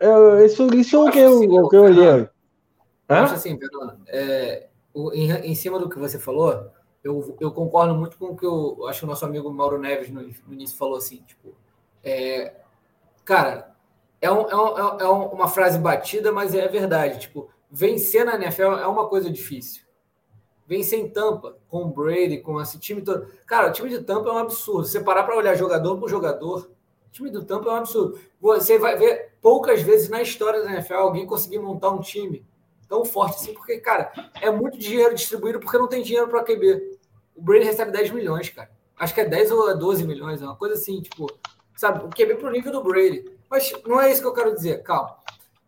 É, 0.00 0.44
isso, 0.44 0.66
isso 0.74 0.96
é 0.96 0.98
o 0.98 1.10
que 1.10 1.18
eu, 1.18 1.38
o 1.40 1.68
que 1.68 1.76
eu 1.76 1.82
olhei. 1.84 2.28
Acho 3.08 3.34
assim, 3.34 3.58
Fernando, 3.58 4.00
é, 4.08 4.68
em, 5.14 5.30
em 5.30 5.54
cima 5.54 5.78
do 5.78 5.88
que 5.88 5.98
você 5.98 6.18
falou, 6.18 6.70
eu, 7.04 7.36
eu 7.40 7.52
concordo 7.52 7.94
muito 7.94 8.16
com 8.16 8.26
o 8.26 8.36
que 8.36 8.46
eu 8.46 8.86
acho 8.88 9.00
que 9.00 9.04
o 9.04 9.08
nosso 9.08 9.24
amigo 9.24 9.52
Mauro 9.52 9.78
Neves 9.78 10.10
no, 10.10 10.22
no 10.22 10.54
início 10.54 10.76
falou 10.76 10.96
assim, 10.96 11.22
tipo, 11.26 11.54
é, 12.02 12.61
cara, 13.24 13.74
é, 14.20 14.30
um, 14.30 14.48
é, 14.48 14.56
um, 14.56 14.98
é 15.00 15.08
uma 15.08 15.48
frase 15.48 15.78
batida, 15.78 16.32
mas 16.32 16.54
é 16.54 16.66
verdade. 16.68 17.20
Tipo, 17.20 17.50
vencer 17.70 18.24
na 18.24 18.34
NFL 18.34 18.62
é 18.62 18.86
uma 18.86 19.08
coisa 19.08 19.30
difícil 19.30 19.82
vencer 20.72 20.98
em 20.98 21.08
Tampa, 21.08 21.56
com 21.68 21.82
o 21.82 21.88
Brady, 21.90 22.38
com 22.38 22.60
esse 22.60 22.78
time 22.78 23.02
todo. 23.02 23.26
Cara, 23.46 23.68
o 23.68 23.72
time 23.72 23.90
de 23.90 24.00
Tampa 24.00 24.30
é 24.30 24.32
um 24.32 24.38
absurdo. 24.38 24.86
Você 24.86 25.00
parar 25.00 25.24
para 25.24 25.36
olhar 25.36 25.54
jogador 25.54 25.98
por 25.98 26.08
jogador, 26.08 26.70
o 27.06 27.10
time 27.10 27.28
do 27.28 27.44
Tampa 27.44 27.68
é 27.68 27.72
um 27.72 27.76
absurdo. 27.76 28.18
Você 28.40 28.78
vai 28.78 28.96
ver 28.96 29.34
poucas 29.42 29.82
vezes 29.82 30.08
na 30.08 30.22
história 30.22 30.62
da 30.62 30.72
NFL 30.72 30.94
alguém 30.94 31.26
conseguir 31.26 31.58
montar 31.58 31.90
um 31.90 32.00
time 32.00 32.46
tão 32.88 33.04
forte 33.04 33.36
assim, 33.36 33.54
porque, 33.54 33.78
cara, 33.78 34.12
é 34.40 34.50
muito 34.50 34.78
dinheiro 34.78 35.14
distribuído 35.14 35.60
porque 35.60 35.76
não 35.76 35.88
tem 35.88 36.02
dinheiro 36.02 36.28
para 36.28 36.42
QB. 36.42 36.98
O 37.36 37.42
Brady 37.42 37.64
recebe 37.64 37.90
10 37.90 38.10
milhões, 38.10 38.48
cara. 38.48 38.70
Acho 38.98 39.14
que 39.14 39.20
é 39.20 39.24
10 39.24 39.50
ou 39.50 39.76
12 39.76 40.06
milhões, 40.06 40.40
é 40.40 40.44
uma 40.44 40.56
coisa 40.56 40.74
assim, 40.74 41.00
tipo, 41.00 41.26
sabe? 41.76 42.04
O 42.04 42.08
QB 42.08 42.36
pro 42.36 42.50
nível 42.50 42.72
do 42.72 42.82
Brady. 42.82 43.24
Mas 43.50 43.72
não 43.86 44.00
é 44.00 44.10
isso 44.10 44.20
que 44.20 44.26
eu 44.26 44.34
quero 44.34 44.54
dizer, 44.54 44.82
calma. 44.82 45.16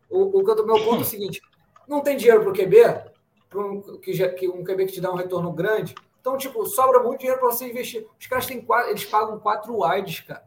O, 0.09 0.40
o 0.40 0.44
meu 0.44 0.84
ponto 0.84 0.98
é 0.98 1.00
o 1.00 1.05
seguinte: 1.05 1.42
não 1.86 2.00
tem 2.00 2.16
dinheiro 2.16 2.42
pro 2.42 2.52
QB, 2.52 3.12
pro 3.48 3.72
um, 3.72 3.98
que, 3.98 4.12
já, 4.12 4.28
que 4.28 4.48
um 4.48 4.64
QB 4.64 4.86
que 4.86 4.92
te 4.92 5.00
dá 5.00 5.12
um 5.12 5.16
retorno 5.16 5.52
grande. 5.52 5.94
Então, 6.20 6.38
tipo, 6.38 6.64
sobra 6.66 7.02
muito 7.02 7.20
dinheiro 7.20 7.38
para 7.38 7.50
você 7.50 7.68
investir. 7.68 8.07
Os 8.18 8.26
caras 8.26 8.46
têm 8.46 8.61
quatro, 8.61 8.90
eles 8.90 9.05
pagam 9.05 9.38
quatro 9.38 9.78
wides, 9.78 10.20
cara. 10.20 10.44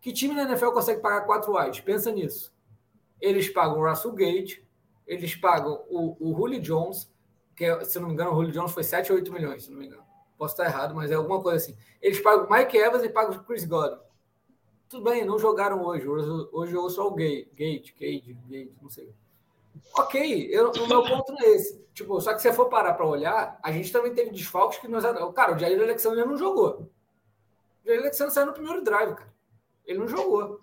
Que 0.00 0.12
time 0.12 0.34
na 0.34 0.42
NFL 0.42 0.70
consegue 0.70 1.00
pagar 1.00 1.22
quatro 1.22 1.54
wides? 1.54 1.80
Pensa 1.80 2.12
nisso. 2.12 2.52
Eles 3.20 3.48
pagam 3.48 3.78
o 3.78 3.88
Russell 3.88 4.12
Gage, 4.12 4.62
eles 5.06 5.34
pagam 5.36 5.82
o, 5.88 6.16
o 6.20 6.36
Julio 6.36 6.60
Jones, 6.60 7.10
que 7.56 7.64
é, 7.64 7.84
se 7.84 7.98
não 7.98 8.08
me 8.08 8.14
engano, 8.14 8.32
o 8.32 8.34
Julio 8.34 8.52
Jones 8.52 8.72
foi 8.72 8.82
7 8.82 9.12
ou 9.12 9.18
8 9.18 9.32
milhões, 9.32 9.64
se 9.64 9.70
não 9.70 9.78
me 9.78 9.86
engano. 9.86 10.02
Posso 10.36 10.54
estar 10.54 10.64
errado, 10.64 10.94
mas 10.94 11.10
é 11.10 11.14
alguma 11.14 11.40
coisa 11.40 11.56
assim. 11.56 11.76
Eles 12.00 12.20
pagam 12.20 12.46
o 12.46 12.52
Mike 12.52 12.76
Evans 12.76 13.04
e 13.04 13.08
pagam 13.08 13.36
o 13.36 13.44
Chris 13.44 13.64
Godwin. 13.64 14.00
Tudo 14.92 15.04
bem, 15.04 15.24
não 15.24 15.38
jogaram 15.38 15.82
hoje. 15.82 16.06
Hoje, 16.06 16.48
hoje 16.52 16.72
jogou 16.72 16.90
só 16.90 17.08
o 17.08 17.14
Gate, 17.14 17.48
Gate, 17.56 17.94
Gate, 17.98 18.36
Gate, 18.46 18.72
não 18.82 18.90
sei. 18.90 19.08
Ok, 19.96 20.48
eu, 20.50 20.70
o 20.70 20.86
meu 20.86 21.02
ponto 21.02 21.32
não 21.32 21.40
é 21.40 21.48
esse. 21.54 21.82
Tipo, 21.94 22.20
só 22.20 22.34
que 22.34 22.42
se 22.42 22.50
você 22.50 22.54
for 22.54 22.68
parar 22.68 22.92
para 22.92 23.06
olhar, 23.06 23.58
a 23.62 23.72
gente 23.72 23.90
também 23.90 24.12
teve 24.12 24.30
desfalques 24.30 24.78
que 24.78 24.88
nós. 24.88 25.02
Cara, 25.34 25.54
o 25.54 25.58
Jair 25.58 25.80
Alexander 25.80 26.26
não 26.26 26.36
jogou. 26.36 26.90
O 27.82 27.86
Jair 27.86 28.00
Alexander 28.00 28.34
saiu 28.34 28.48
no 28.48 28.52
primeiro 28.52 28.84
drive, 28.84 29.14
cara. 29.14 29.32
Ele 29.86 29.98
não 29.98 30.06
jogou. 30.06 30.60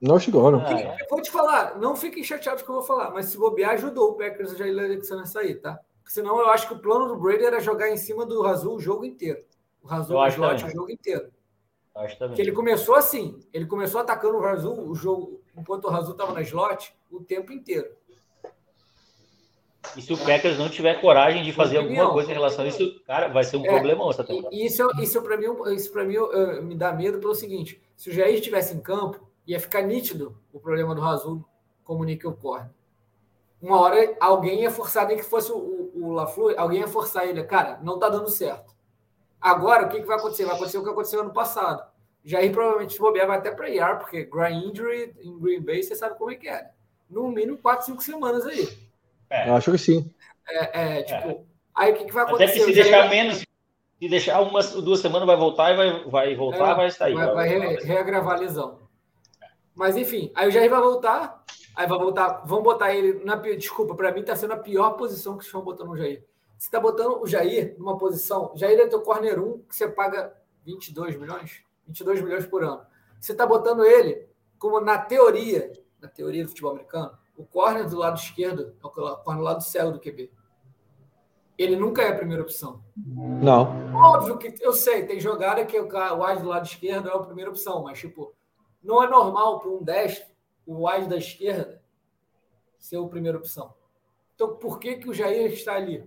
Não 0.00 0.20
chegou, 0.20 0.48
não. 0.52 0.60
Ah, 0.60 0.70
é. 0.70 0.96
Vou 1.10 1.20
te 1.20 1.32
falar, 1.32 1.76
não 1.76 1.96
fiquem 1.96 2.22
chateados 2.22 2.62
que 2.62 2.68
eu 2.68 2.76
vou 2.76 2.84
falar, 2.84 3.10
mas 3.10 3.26
se 3.26 3.36
bobear, 3.36 3.72
ajudou 3.72 4.10
o 4.10 4.14
Packers 4.14 4.52
o 4.52 4.56
Jair 4.56 4.78
Alexander 4.78 5.24
a 5.24 5.26
sair, 5.26 5.56
tá? 5.56 5.80
Porque 5.98 6.12
senão 6.12 6.38
eu 6.38 6.50
acho 6.50 6.68
que 6.68 6.74
o 6.74 6.78
plano 6.78 7.08
do 7.08 7.16
Brady 7.16 7.44
era 7.44 7.58
jogar 7.58 7.90
em 7.90 7.96
cima 7.96 8.24
do 8.24 8.42
Razul 8.42 8.76
o 8.76 8.80
jogo 8.80 9.04
inteiro. 9.04 9.42
O 9.82 9.88
Razul 9.88 10.18
o 10.18 10.26
slot 10.28 10.64
o 10.64 10.86
jogo 12.02 12.12
inteiro. 12.12 12.34
Que 12.34 12.42
ele 12.42 12.52
começou 12.52 12.94
assim, 12.94 13.40
ele 13.52 13.66
começou 13.66 14.00
atacando 14.00 14.36
o 14.36 14.40
Razul 14.40 14.88
o 14.88 14.94
jogo, 14.94 15.40
enquanto 15.56 15.86
o 15.86 15.90
Razul 15.90 16.12
estava 16.12 16.32
na 16.32 16.42
slot, 16.42 16.94
o 17.10 17.20
tempo 17.20 17.52
inteiro. 17.52 17.88
E 19.96 20.02
se 20.02 20.12
o 20.12 20.18
Packers 20.18 20.58
não 20.58 20.68
tiver 20.68 21.00
coragem 21.00 21.44
de 21.44 21.52
fazer 21.52 21.78
alguma 21.78 22.10
coisa 22.10 22.30
em 22.30 22.34
relação 22.34 22.64
a 22.64 22.68
isso, 22.68 23.00
cara, 23.04 23.28
vai 23.28 23.44
ser 23.44 23.56
um 23.56 23.64
é, 23.64 23.68
problemão 23.68 24.10
essa 24.10 24.24
temporada. 24.24 24.54
Isso, 24.54 24.82
isso 25.00 25.22
para 25.22 25.36
mim, 25.36 25.46
isso 25.74 25.92
para 25.92 26.04
mim 26.04 26.16
uh, 26.16 26.62
me 26.62 26.74
dá 26.74 26.92
medo 26.92 27.18
pelo 27.18 27.34
seguinte: 27.34 27.80
se 27.96 28.10
o 28.10 28.12
Jair 28.12 28.34
estivesse 28.34 28.74
em 28.74 28.80
campo, 28.80 29.26
ia 29.46 29.60
ficar 29.60 29.82
nítido 29.82 30.36
o 30.52 30.58
problema 30.58 30.94
do 30.94 31.00
Razul 31.00 31.44
como 31.84 32.02
o 32.02 32.04
Nickel 32.04 32.34
Corne. 32.34 32.70
Uma 33.62 33.80
hora 33.80 34.16
alguém 34.20 34.62
ia 34.62 34.70
forçar, 34.70 35.06
nem 35.06 35.16
que 35.16 35.22
fosse 35.22 35.50
o, 35.52 35.56
o, 35.56 36.06
o 36.08 36.12
LaFleur, 36.12 36.54
alguém 36.58 36.80
ia 36.80 36.88
forçar 36.88 37.26
ele. 37.26 37.42
Cara, 37.44 37.78
não 37.82 37.98
tá 37.98 38.08
dando 38.08 38.28
certo. 38.28 38.75
Agora, 39.46 39.86
o 39.86 39.88
que, 39.88 40.00
que 40.00 40.06
vai 40.06 40.16
acontecer? 40.16 40.44
Vai 40.44 40.56
acontecer 40.56 40.78
o 40.78 40.82
que 40.82 40.90
aconteceu 40.90 41.20
ano 41.20 41.32
passado. 41.32 41.80
Jair 42.24 42.50
provavelmente 42.50 42.94
se 42.94 42.98
bobear 42.98 43.28
vai 43.28 43.38
até 43.38 43.52
para 43.52 43.70
IR, 43.70 43.98
porque 44.00 44.24
grind 44.24 44.64
injury 44.64 45.14
em 45.22 45.38
Green 45.38 45.62
Bay, 45.62 45.84
você 45.84 45.94
sabe 45.94 46.18
como 46.18 46.32
é 46.32 46.34
que 46.34 46.48
é. 46.48 46.70
No 47.08 47.30
mínimo 47.30 47.56
4, 47.56 47.86
5 47.86 48.02
semanas 48.02 48.44
aí. 48.44 48.68
É. 49.30 49.48
Acho 49.50 49.70
que 49.70 49.78
sim. 49.78 50.12
É, 50.48 50.98
é 50.98 51.02
tipo, 51.04 51.28
é. 51.28 51.40
aí 51.76 51.92
o 51.92 51.94
que, 51.94 52.06
que 52.06 52.12
vai 52.12 52.24
acontecer? 52.24 52.44
Até 52.44 52.58
que 52.58 52.64
se 52.64 52.72
deixar 52.72 53.08
menos, 53.08 53.38
se 53.38 54.08
deixar 54.08 54.40
umas 54.40 54.72
duas 54.72 54.98
semanas, 54.98 55.28
vai 55.28 55.36
voltar 55.36 55.72
e 55.72 55.76
vai, 55.76 56.04
vai 56.10 56.34
voltar, 56.34 56.72
é, 56.72 56.74
vai 56.74 56.90
sair. 56.90 57.14
Vai, 57.14 57.32
vai, 57.32 57.58
vai 57.58 57.74
reagravar 57.76 58.34
a 58.34 58.40
lesão. 58.40 58.80
Mas 59.76 59.96
enfim, 59.96 60.32
aí 60.34 60.48
o 60.48 60.50
Jair 60.50 60.68
vai 60.68 60.80
voltar, 60.80 61.44
aí 61.76 61.86
vai 61.86 61.98
voltar, 61.98 62.42
vão 62.44 62.64
botar 62.64 62.92
ele 62.92 63.24
na. 63.24 63.36
Desculpa, 63.36 63.94
para 63.94 64.10
mim 64.10 64.22
está 64.22 64.34
sendo 64.34 64.54
a 64.54 64.58
pior 64.58 64.94
posição 64.94 65.38
que 65.38 65.44
estão 65.44 65.62
botando 65.62 65.90
o 65.90 65.96
Jair. 65.96 66.24
Você 66.56 66.68
está 66.68 66.80
botando 66.80 67.20
o 67.20 67.26
Jair 67.26 67.76
numa 67.78 67.98
posição. 67.98 68.52
Jair 68.54 68.78
é 68.80 68.86
teu 68.86 69.02
corner 69.02 69.38
1, 69.42 69.58
que 69.62 69.76
você 69.76 69.88
paga 69.88 70.34
22 70.64 71.16
milhões? 71.16 71.62
22 71.86 72.22
milhões 72.22 72.46
por 72.46 72.64
ano. 72.64 72.84
Você 73.20 73.32
está 73.32 73.46
botando 73.46 73.84
ele 73.84 74.26
como 74.58 74.80
na 74.80 74.98
teoria, 74.98 75.72
na 76.00 76.08
teoria 76.08 76.42
do 76.42 76.48
futebol 76.48 76.72
americano, 76.72 77.16
o 77.36 77.44
corner 77.44 77.88
do 77.88 77.98
lado 77.98 78.18
esquerdo 78.18 78.74
é 78.82 78.86
o 78.86 78.90
corner 78.90 79.36
do 79.36 79.42
lado 79.42 79.62
céu 79.62 79.92
do 79.92 80.00
QB. 80.00 80.32
Ele 81.58 81.76
nunca 81.76 82.02
é 82.02 82.08
a 82.08 82.16
primeira 82.16 82.42
opção. 82.42 82.82
Não. 82.96 83.94
Óbvio 83.94 84.36
que 84.36 84.54
eu 84.60 84.72
sei, 84.72 85.06
tem 85.06 85.20
jogada 85.20 85.64
que 85.64 85.78
o 85.78 85.84
wide 85.84 86.42
do 86.42 86.48
lado 86.48 86.66
esquerdo 86.66 87.08
é 87.08 87.12
a 87.12 87.18
primeira 87.18 87.50
opção, 87.50 87.82
mas 87.82 87.98
tipo, 87.98 88.34
não 88.82 89.02
é 89.02 89.08
normal 89.08 89.60
para 89.60 89.70
um 89.70 89.82
destro, 89.82 90.26
o 90.66 90.86
wide 90.86 91.08
da 91.08 91.16
esquerda, 91.16 91.82
ser 92.78 92.98
a 92.98 93.08
primeira 93.08 93.38
opção. 93.38 93.74
Então, 94.34 94.56
por 94.56 94.78
que, 94.78 94.96
que 94.96 95.08
o 95.08 95.14
Jair 95.14 95.50
está 95.50 95.74
ali? 95.74 96.04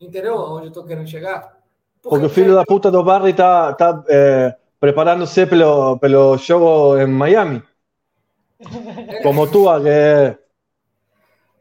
Entendeu 0.00 0.36
onde 0.36 0.66
eu 0.66 0.68
estou 0.68 0.84
querendo 0.84 1.08
chegar? 1.08 1.56
Porque, 2.02 2.08
Porque 2.08 2.26
o 2.26 2.30
filho 2.30 2.54
da 2.54 2.64
puta 2.64 2.90
do 2.90 3.02
Barry 3.02 3.30
está 3.30 3.72
tá, 3.72 4.04
é, 4.08 4.54
preparando-se 4.78 5.46
pelo, 5.46 5.98
pelo 5.98 6.36
jogo 6.36 6.98
em 6.98 7.06
Miami. 7.06 7.62
Como 9.22 9.46
tu, 9.50 9.64
que 9.82 10.38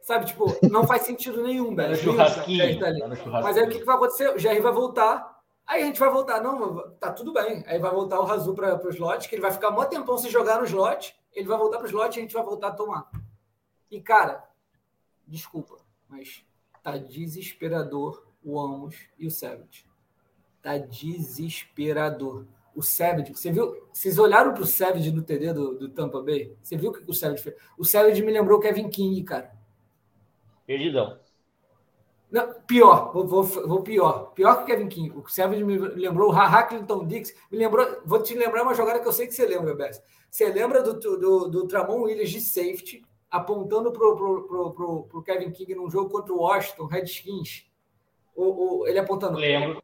Sabe, 0.01 0.27
tipo, 0.27 0.45
não 0.69 0.85
faz 0.85 1.01
sentido 1.01 1.41
nenhum, 1.41 1.75
velho. 1.75 1.95
Churrasquinho. 1.95 2.79
Tá 2.79 3.41
Mas 3.41 3.57
aí 3.57 3.63
o 3.63 3.69
que, 3.69 3.79
que 3.79 3.85
vai 3.85 3.95
acontecer? 3.95 4.29
O 4.35 4.37
Jair 4.37 4.61
vai 4.61 4.71
voltar. 4.71 5.41
Aí 5.65 5.81
a 5.81 5.85
gente 5.87 5.99
vai 5.99 6.11
voltar. 6.11 6.41
Não, 6.43 6.91
tá 6.99 7.11
tudo 7.11 7.33
bem. 7.33 7.63
Aí 7.65 7.79
vai 7.79 7.89
voltar 7.89 8.19
o 8.19 8.25
Razu 8.25 8.53
para 8.53 8.85
o 8.85 8.89
slot, 8.89 9.27
que 9.27 9.33
ele 9.33 9.41
vai 9.41 9.51
ficar 9.51 9.69
um 9.69 9.85
tempão 9.85 10.15
se 10.15 10.29
jogar 10.29 10.59
no 10.59 10.65
slot. 10.65 11.15
Ele 11.33 11.47
vai 11.47 11.57
voltar 11.57 11.79
para 11.79 11.85
o 11.85 11.89
slot 11.89 12.15
e 12.15 12.19
a 12.19 12.21
gente 12.21 12.35
vai 12.35 12.43
voltar 12.43 12.67
a 12.67 12.75
tomar. 12.75 13.09
E, 13.89 13.99
cara, 13.99 14.43
desculpa, 15.27 15.77
mas 16.07 16.45
tá 16.83 16.97
desesperador 16.97 18.24
o 18.45 18.59
Amos 18.59 18.95
e 19.17 19.25
o 19.25 19.31
Savage. 19.31 19.85
Tá 20.61 20.77
desesperador 20.77 22.45
o 22.75 22.81
Savage, 22.81 23.33
você 23.33 23.51
viu? 23.51 23.87
Vocês 23.91 24.19
olharam 24.19 24.53
para 24.53 24.63
o 24.63 24.67
Savage 24.67 25.11
no 25.11 25.23
TD 25.23 25.53
do, 25.53 25.77
do, 25.77 25.89
Tampa 25.89 26.21
Bay? 26.21 26.53
Você 26.61 26.75
viu 26.75 26.91
o 26.91 26.93
que 26.93 27.09
o 27.09 27.13
Savage 27.13 27.41
fez? 27.41 27.55
O 27.77 27.85
Savage 27.85 28.21
me 28.21 28.31
lembrou 28.31 28.59
o 28.59 28.61
Kevin 28.61 28.89
King, 28.89 29.23
cara. 29.23 29.51
Perdidão. 30.67 31.17
Não, 32.29 32.53
pior, 32.67 33.13
vou, 33.13 33.25
vou, 33.25 33.43
vou, 33.43 33.81
pior. 33.81 34.33
Pior 34.33 34.57
que 34.57 34.63
o 34.63 34.65
Kevin 34.65 34.89
King. 34.89 35.17
O 35.17 35.27
Savage 35.29 35.63
me 35.63 35.77
lembrou 35.77 36.29
o 36.29 36.31
Haha 36.31 36.63
Clinton 36.63 37.05
Dix. 37.05 37.33
Me 37.49 37.57
lembrou, 37.57 38.01
vou 38.05 38.21
te 38.21 38.35
lembrar 38.35 38.63
uma 38.63 38.73
jogada 38.73 38.99
que 38.99 39.07
eu 39.07 39.13
sei 39.13 39.27
que 39.27 39.33
você 39.33 39.45
lembra, 39.45 39.73
Bess. 39.73 40.01
Você 40.29 40.51
lembra 40.51 40.81
do, 40.81 40.99
do, 40.99 41.47
do 41.47 41.67
Tramon 41.67 42.01
Williams 42.01 42.29
de 42.29 42.41
safety 42.41 43.05
apontando 43.31 43.91
para 43.91 44.05
o 44.05 44.15
pro, 44.15 44.47
pro, 44.47 44.71
pro, 44.73 45.03
pro, 45.03 45.23
Kevin 45.23 45.51
King 45.51 45.75
num 45.75 45.89
jogo 45.89 46.09
contra 46.09 46.33
o 46.33 46.39
Washington 46.39 46.85
Redskins? 46.87 47.65
O, 48.35 48.81
o, 48.81 48.87
ele 48.87 48.99
apontando. 48.99 49.37
Lembro. 49.37 49.81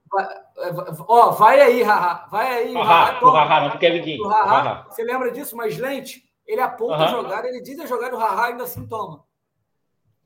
Ó, 1.07 1.31
vai 1.31 1.61
aí, 1.61 1.81
Haha. 1.81 2.27
Vai 2.29 2.47
aí. 2.47 2.73
Haha, 2.73 3.19
do 3.19 3.29
Haha, 3.29 3.61
não 3.61 3.69
do 3.69 3.79
Kevin 3.79 4.03
King. 4.03 4.23
Você 4.89 5.03
lembra 5.03 5.31
disso? 5.31 5.55
Mas 5.55 5.77
lente, 5.77 6.23
ele 6.45 6.59
aponta 6.59 7.05
a 7.05 7.07
jogada, 7.07 7.47
ele 7.47 7.61
diz 7.61 7.79
a 7.79 7.85
jogada, 7.85 8.15
o 8.15 8.19
Haha 8.19 8.47
ainda 8.47 8.63
assim 8.65 8.85
toma. 8.85 9.23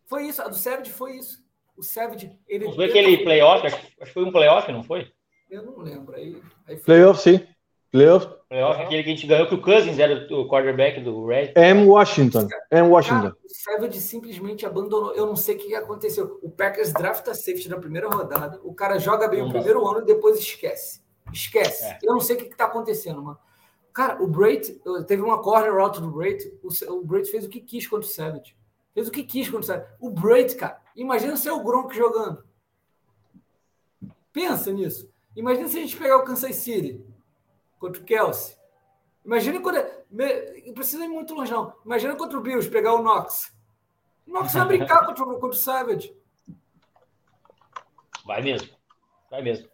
Foi 0.07 0.23
isso, 0.27 0.41
a 0.41 0.47
do 0.47 0.55
Savage 0.55 0.91
foi 0.91 1.17
isso. 1.17 1.43
O 1.77 1.83
Savage. 1.83 2.31
Ele 2.47 2.65
não 2.65 2.73
foi 2.73 2.85
aquele 2.85 3.17
playoff? 3.17 3.65
Acho 3.65 3.79
que 3.79 4.05
foi 4.05 4.23
um 4.23 4.31
playoff, 4.31 4.71
não 4.71 4.83
foi? 4.83 5.11
Eu 5.49 5.63
não 5.63 5.77
lembro. 5.79 6.15
Aí, 6.15 6.41
aí 6.67 6.77
foi... 6.77 6.85
Playoff, 6.85 7.21
sim. 7.21 7.45
Playoff. 7.91 8.27
Playoff, 8.47 8.79
aquele 8.79 9.03
que 9.03 9.09
a 9.09 9.15
gente 9.15 9.27
ganhou, 9.27 9.47
que 9.47 9.55
o 9.55 9.61
Cousins 9.61 9.97
era 9.97 10.27
o 10.33 10.47
quarterback 10.47 11.01
do 11.01 11.25
Red. 11.25 11.53
É 11.55 11.71
em 11.71 11.87
Washington. 11.87 12.47
É 12.69 12.79
em 12.79 12.83
Washington. 12.83 13.21
Cara, 13.21 13.37
o 13.43 13.49
Savage 13.49 13.99
simplesmente 13.99 14.65
abandonou. 14.65 15.13
Eu 15.15 15.25
não 15.25 15.35
sei 15.35 15.55
o 15.55 15.57
que 15.57 15.73
aconteceu. 15.73 16.39
O 16.43 16.49
Packers 16.49 16.93
drafta 16.93 17.33
safety 17.33 17.69
na 17.69 17.79
primeira 17.79 18.07
rodada. 18.07 18.59
O 18.63 18.73
cara 18.73 18.99
joga 18.99 19.27
bem 19.27 19.41
o 19.41 19.49
primeiro 19.49 19.85
ano 19.87 20.01
e 20.01 20.05
depois 20.05 20.37
esquece. 20.37 21.01
Esquece. 21.33 21.85
É. 21.85 21.99
Eu 22.03 22.13
não 22.13 22.21
sei 22.21 22.35
o 22.35 22.39
que 22.39 22.45
está 22.45 22.65
acontecendo, 22.65 23.21
mano. 23.21 23.39
Cara, 23.91 24.21
o 24.21 24.27
Brait, 24.27 24.79
teve 25.07 25.23
uma 25.23 25.41
corner 25.41 25.73
route 25.73 25.99
do 25.99 26.11
Brait. 26.11 26.43
O, 26.61 26.93
o 26.93 27.03
Brait 27.03 27.25
fez 27.25 27.45
o 27.45 27.49
que 27.49 27.61
quis 27.61 27.87
contra 27.87 28.07
o 28.07 28.11
Savage. 28.11 28.55
Fez 28.93 29.07
o 29.07 29.11
que 29.11 29.23
quis 29.23 29.47
contra 29.47 29.61
o 29.61 29.63
Savage. 29.63 29.87
O 29.99 30.09
Brait, 30.11 30.55
cara, 30.55 30.79
imagina 30.95 31.35
ser 31.35 31.49
o 31.49 31.63
Gronk 31.63 31.95
jogando. 31.95 32.43
Pensa 34.31 34.71
nisso. 34.71 35.09
Imagina 35.35 35.67
se 35.67 35.77
a 35.77 35.81
gente 35.81 35.97
pegar 35.97 36.17
o 36.17 36.25
Kansas 36.25 36.55
City 36.57 37.03
contra 37.79 38.01
o 38.01 38.05
Kelsey. 38.05 38.55
Imagina 39.23 39.61
quando. 39.61 39.77
Não 40.09 40.73
precisa 40.73 41.03
ir 41.03 41.07
muito 41.07 41.33
longe, 41.33 41.51
não. 41.51 41.73
Imagina 41.83 42.15
contra 42.15 42.37
o 42.37 42.41
Bills 42.41 42.69
pegar 42.69 42.93
o 42.93 43.01
Knox. 43.01 43.55
O 44.27 44.31
Knox 44.31 44.53
vai 44.53 44.65
brincar 44.65 45.03
contra, 45.05 45.25
contra 45.25 45.47
o 45.47 45.53
Savage. 45.53 46.15
Vai 48.25 48.41
mesmo. 48.41 48.69
Vai 49.29 49.41
mesmo. 49.41 49.67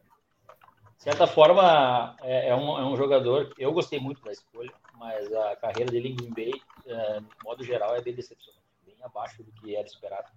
De 0.98 1.04
certa 1.04 1.26
forma, 1.26 2.16
é, 2.22 2.50
é, 2.50 2.56
um, 2.56 2.78
é 2.78 2.86
um 2.86 2.96
jogador. 2.96 3.54
Eu 3.58 3.74
gostei 3.74 4.00
muito 4.00 4.22
da 4.22 4.32
escolha, 4.32 4.72
mas 4.96 5.34
a 5.34 5.56
carreira 5.56 5.92
dele 5.92 6.10
em 6.10 6.16
Green 6.16 6.34
Bay, 6.34 6.62
é, 6.86 7.20
de 7.20 7.44
modo 7.44 7.64
geral, 7.64 7.96
é 7.96 8.02
bem 8.02 8.14
decepcionante. 8.14 8.62
Bem 8.86 8.96
abaixo 9.02 9.42
do 9.44 9.52
que 9.52 9.76
era 9.76 9.88
esperado. 9.88 10.30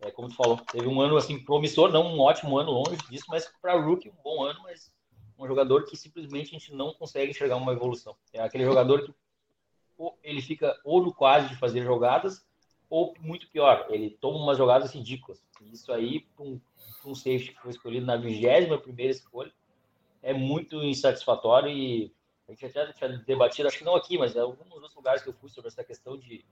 É, 0.00 0.10
como 0.10 0.28
tu 0.28 0.36
falou, 0.36 0.58
teve 0.70 0.86
um 0.86 1.00
ano 1.00 1.16
assim 1.16 1.42
promissor, 1.42 1.90
não 1.90 2.14
um 2.14 2.20
ótimo 2.20 2.58
ano 2.58 2.70
longe 2.70 2.96
disso, 3.08 3.24
mas 3.28 3.50
para 3.60 3.80
rookie 3.80 4.08
um 4.08 4.22
bom 4.22 4.44
ano, 4.44 4.60
mas 4.62 4.91
um 5.42 5.46
jogador 5.46 5.84
que 5.84 5.96
simplesmente 5.96 6.54
a 6.54 6.58
gente 6.58 6.74
não 6.74 6.92
consegue 6.94 7.30
enxergar 7.30 7.56
uma 7.56 7.72
evolução. 7.72 8.16
É 8.32 8.40
aquele 8.40 8.64
jogador 8.64 9.04
que 9.04 9.14
ou 9.96 10.18
ele 10.22 10.40
fica 10.40 10.78
ou 10.84 11.02
no 11.02 11.12
quase 11.12 11.48
de 11.48 11.56
fazer 11.56 11.82
jogadas, 11.82 12.44
ou 12.88 13.14
muito 13.20 13.48
pior, 13.50 13.86
ele 13.88 14.10
toma 14.10 14.38
umas 14.38 14.58
jogadas 14.58 14.92
ridículas. 14.92 15.42
Isso 15.72 15.92
aí, 15.92 16.20
para 16.20 16.44
um, 16.44 16.60
um 17.06 17.14
safety 17.14 17.52
que 17.52 17.60
foi 17.60 17.70
escolhido 17.70 18.04
na 18.04 18.16
21 18.16 18.78
primeira 18.78 19.12
escolha, 19.12 19.52
é 20.22 20.32
muito 20.32 20.82
insatisfatório 20.82 21.70
e 21.70 22.12
a 22.48 22.52
gente 22.52 22.66
até 22.66 22.92
tinha 22.92 23.08
debatido, 23.18 23.68
acho 23.68 23.78
que 23.78 23.84
não 23.84 23.94
aqui, 23.94 24.18
mas 24.18 24.34
em 24.34 24.40
alguns 24.40 24.70
outros 24.72 24.94
lugares 24.94 25.22
que 25.22 25.28
eu 25.28 25.34
fui 25.34 25.48
sobre 25.48 25.68
essa 25.68 25.82
questão 25.82 26.18
de, 26.18 26.44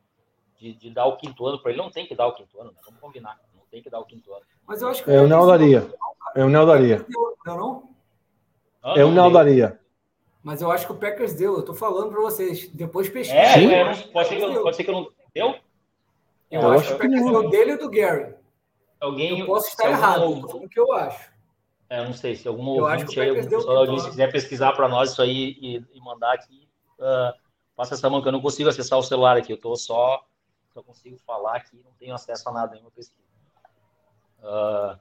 de, 0.59 0.73
de 0.73 0.91
dar 0.91 1.07
o 1.07 1.17
quinto 1.17 1.45
ano 1.47 1.61
para 1.61 1.73
ele. 1.73 1.83
Não 1.83 1.91
tem 1.91 2.07
que 2.07 2.15
dar 2.15 2.27
o 2.27 2.35
quinto 2.35 2.61
ano, 2.61 2.73
né? 2.73 2.79
vamos 2.85 3.01
combinar. 3.01 3.39
Não 3.55 3.65
tem 3.71 3.83
que 3.83 3.91
dar 3.91 3.99
o 3.99 4.05
quinto 4.05 4.33
ano. 4.33 4.47
Mas 4.67 4.81
eu 4.81 4.89
acho 4.89 5.05
que 5.05 5.11
eu 5.11 5.29
não 5.29 5.47
daria. 5.47 5.93
Eu 6.35 6.49
não 6.49 6.65
daria. 6.65 7.05
Não, 7.45 7.57
não? 7.57 7.90
Ah, 8.83 8.95
eu 8.97 9.09
não, 9.09 9.25
não 9.25 9.33
daria. 9.33 9.79
Mas 10.43 10.63
eu 10.63 10.71
acho 10.71 10.87
que 10.87 10.93
o 10.93 10.97
Packers 10.97 11.35
deu. 11.35 11.57
Eu 11.57 11.63
tô 11.63 11.75
falando 11.75 12.11
para 12.11 12.21
vocês. 12.21 12.69
Depois 12.69 13.09
pesquisa. 13.09 13.39
É, 13.39 13.65
é 13.65 13.95
pode, 14.09 14.29
ser 14.29 14.37
que 14.37 14.43
eu, 14.43 14.63
pode 14.63 14.77
ser 14.77 14.85
que 14.85 14.91
eu 14.91 14.95
não. 14.95 15.11
Deu? 15.35 15.55
Eu, 16.51 16.63
eu 16.63 16.73
acho 16.73 16.89
que 16.89 16.95
o 16.95 16.99
Packers 16.99 17.25
deu 17.25 17.51
dele 17.51 17.73
e 17.73 17.77
do 17.77 17.91
Gary. 17.91 18.35
Alguém, 19.01 19.41
eu 19.41 19.47
posso 19.47 19.69
estar 19.69 19.91
errado, 19.91 20.23
algum... 20.25 20.65
o 20.65 20.69
que 20.69 20.79
eu 20.79 20.93
acho. 20.93 21.31
É, 21.89 22.05
não 22.05 22.13
sei, 22.13 22.37
se 22.37 22.47
algum 22.47 22.77
eu 22.77 22.85
ouvinte 22.85 23.19
aí, 23.19 23.31
algum 23.31 23.49
pessoal 23.49 23.75
da 23.75 23.81
audiência 23.81 24.11
quiser 24.11 24.31
pesquisar 24.31 24.73
para 24.75 24.89
nós 24.89 25.11
isso 25.11 25.23
aí 25.23 25.57
e, 25.61 25.85
e 25.93 26.01
mandar 26.01 26.35
aqui, 26.35 26.69
uh, 26.99 27.37
passa 27.75 27.95
essa 27.95 28.09
mão, 28.09 28.23
que 28.23 28.29
eu 28.29 28.33
não 28.33 28.41
consigo 28.41 28.69
acessar 28.69 28.97
o 28.99 29.03
celular 29.03 29.37
aqui, 29.37 29.53
eu 29.53 29.61
tô 29.61 29.75
só, 29.75 30.25
só 30.73 30.83
consigo 30.83 31.19
falar 31.27 31.57
aqui, 31.57 31.83
não 31.85 31.91
tenho 31.99 32.15
acesso 32.15 32.49
a 32.49 32.53
nada, 32.53 32.73
nenhuma 32.73 32.93
pesquisa. 32.93 33.25
Uh, 34.39 34.97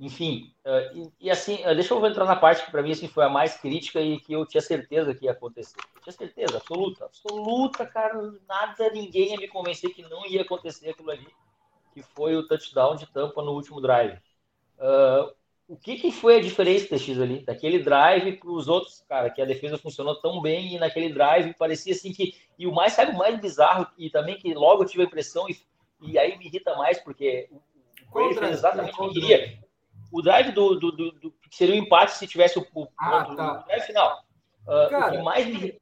enfim, 0.00 0.54
uh, 0.64 0.96
e, 0.96 1.26
e, 1.26 1.30
assim, 1.30 1.58
deixa 1.74 1.92
eu 1.92 2.06
entrar 2.06 2.24
na 2.24 2.36
parte 2.36 2.64
que 2.64 2.70
para 2.70 2.82
mim 2.82 2.92
assim, 2.92 3.08
foi 3.08 3.24
a 3.24 3.28
mais 3.28 3.56
crítica 3.56 4.00
e 4.00 4.20
que 4.20 4.32
eu 4.32 4.46
tinha 4.46 4.60
certeza 4.60 5.12
que 5.12 5.24
ia 5.24 5.32
acontecer. 5.32 5.80
Eu 5.96 6.02
tinha 6.02 6.12
certeza, 6.12 6.58
absoluta, 6.58 7.06
absoluta, 7.06 7.84
cara, 7.84 8.32
nada, 8.48 8.90
ninguém 8.90 9.32
ia 9.32 9.36
me 9.36 9.48
convencer 9.48 9.92
que 9.92 10.02
não 10.02 10.24
ia 10.26 10.42
acontecer 10.42 10.90
aquilo 10.90 11.10
ali, 11.10 11.26
que 11.92 12.02
foi 12.02 12.36
o 12.36 12.46
touchdown 12.46 12.94
de 12.94 13.06
tampa 13.06 13.42
no 13.42 13.52
último 13.52 13.80
drive. 13.80 14.18
Uh, 14.78 15.32
o 15.66 15.76
que, 15.76 15.96
que 15.96 16.10
foi 16.10 16.36
a 16.36 16.40
diferença, 16.40 16.88
TX, 16.88 17.20
ali, 17.20 17.44
daquele 17.44 17.80
drive 17.80 18.38
para 18.38 18.50
os 18.50 18.68
outros, 18.68 19.04
cara, 19.06 19.28
que 19.28 19.42
a 19.42 19.44
defesa 19.44 19.76
funcionou 19.76 20.14
tão 20.20 20.40
bem 20.40 20.74
e 20.74 20.78
naquele 20.78 21.12
drive 21.12 21.52
parecia 21.54 21.92
assim 21.92 22.12
que. 22.12 22.34
E 22.58 22.66
o 22.66 22.72
mais, 22.72 22.94
sabe, 22.94 23.12
o 23.12 23.18
mais 23.18 23.38
bizarro, 23.38 23.86
e 23.98 24.08
também 24.08 24.38
que 24.38 24.54
logo 24.54 24.82
eu 24.82 24.88
tive 24.88 25.02
a 25.02 25.06
impressão, 25.06 25.46
e, 25.48 25.58
e 26.00 26.18
aí 26.18 26.38
me 26.38 26.46
irrita 26.46 26.74
mais, 26.76 26.98
porque 26.98 27.50
o 27.52 28.14
Brady 28.14 28.38
fez 28.38 28.50
exatamente 28.52 28.98
o 28.98 29.08
que 29.08 29.20
queria. 29.20 29.58
O 30.10 30.22
drive 30.22 30.52
do, 30.52 30.74
do, 30.74 30.92
do, 30.92 31.12
do, 31.12 31.30
que 31.50 31.56
seria 31.56 31.74
o 31.74 31.78
um 31.78 31.82
empate 31.82 32.12
se 32.12 32.26
tivesse 32.26 32.58
o, 32.58 32.66
o, 32.74 32.88
ah, 32.98 33.24
tá. 33.24 33.60
o 33.60 33.64
drive 33.64 33.82
final. 33.82 34.24
Uh, 34.62 34.90
cara, 34.90 35.08
o 35.08 35.16
que 35.16 35.22
mais 35.22 35.46
me. 35.46 35.80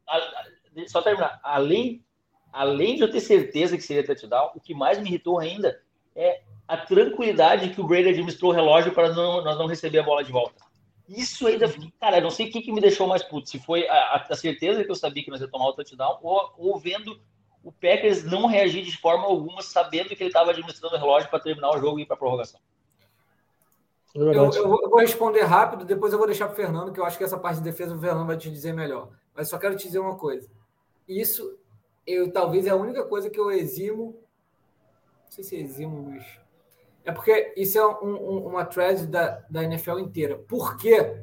Só 0.89 1.01
terminar. 1.01 1.41
Além, 1.43 2.05
além 2.53 2.97
de 2.97 3.03
eu 3.03 3.11
ter 3.11 3.21
certeza 3.21 3.77
que 3.77 3.83
seria 3.83 4.05
touchdown, 4.05 4.53
o 4.55 4.61
que 4.61 4.75
mais 4.75 4.99
me 4.99 5.09
irritou 5.09 5.39
ainda 5.39 5.81
é 6.15 6.43
a 6.67 6.77
tranquilidade 6.77 7.71
que 7.71 7.81
o 7.81 7.87
Brady 7.87 8.09
administrou 8.09 8.51
o 8.51 8.55
relógio 8.55 8.93
para 8.93 9.13
não, 9.13 9.43
nós 9.43 9.59
não 9.59 9.67
receber 9.67 10.01
a 10.01 10.03
bola 10.03 10.25
de 10.25 10.33
volta. 10.33 10.65
Isso 11.09 11.47
ainda, 11.47 11.73
cara, 12.01 12.21
não 12.21 12.31
sei 12.31 12.49
o 12.49 12.51
que, 12.51 12.61
que 12.61 12.73
me 12.73 12.81
deixou 12.81 13.07
mais 13.07 13.23
puto. 13.23 13.49
Se 13.49 13.61
foi 13.61 13.87
a, 13.89 14.27
a, 14.29 14.35
certeza 14.35 14.85
que 14.85 14.91
eu 14.91 14.95
sabia 14.97 15.23
que 15.23 15.31
nós 15.31 15.41
ia 15.41 15.49
tomar 15.49 15.69
o 15.69 15.73
touchdown, 15.73 16.19
ou, 16.21 16.53
ou 16.59 16.79
vendo 16.79 17.21
o 17.63 17.71
Packers 17.71 18.25
não 18.25 18.47
reagir 18.47 18.83
de 18.83 18.97
forma 18.97 19.25
alguma, 19.25 19.63
sabendo 19.63 20.09
que 20.09 20.23
ele 20.23 20.31
estava 20.31 20.51
administrando 20.51 20.97
o 20.97 20.99
relógio 20.99 21.29
para 21.31 21.39
terminar 21.39 21.71
o 21.71 21.81
jogo 21.81 21.99
e 21.99 22.03
ir 22.03 22.07
para 22.07 22.15
a 22.15 22.19
prorrogação. 22.19 22.61
É 24.17 24.19
eu, 24.19 24.33
eu, 24.33 24.53
eu, 24.53 24.91
vou 24.91 24.99
responder 24.99 25.43
rápido, 25.43 25.85
depois 25.85 26.13
eu 26.13 26.19
vou 26.19 26.27
deixar 26.27 26.47
para 26.47 26.55
o 26.55 26.57
Fernando, 26.57 26.93
que 26.93 26.99
eu 26.99 27.05
acho 27.05 27.19
que 27.19 27.25
essa 27.25 27.39
parte 27.39 27.59
de 27.59 27.65
defesa 27.65 27.95
o 27.95 28.01
Fernando 28.01 28.27
vai 28.27 28.37
te 28.37 28.51
dizer 28.51 28.73
melhor. 28.73 29.11
Mas 29.35 29.49
só 29.49 29.59
quero 29.59 29.77
te 29.77 29.87
dizer 29.87 29.99
uma 29.99 30.17
coisa. 30.17 30.49
Isso, 31.07 31.59
eu 32.07 32.33
talvez 32.33 32.67
é 32.67 32.71
a 32.71 32.77
única 32.77 33.05
coisa 33.05 33.29
que 33.29 33.39
eu 33.39 33.51
eximo. 33.51 34.19
Não 35.25 35.31
sei 35.31 35.45
se 35.45 35.57
eximo, 35.57 36.11
mas 36.11 36.25
é 37.07 37.13
porque 37.13 37.53
isso 37.57 37.79
é 37.79 37.87
um, 37.87 38.15
um, 38.15 38.47
uma 38.49 38.65
thread 38.65 39.07
da, 39.07 39.45
da 39.49 39.63
NFL 39.63 40.01
inteira. 40.01 40.37
Por 40.37 40.77
quê? 40.77 41.23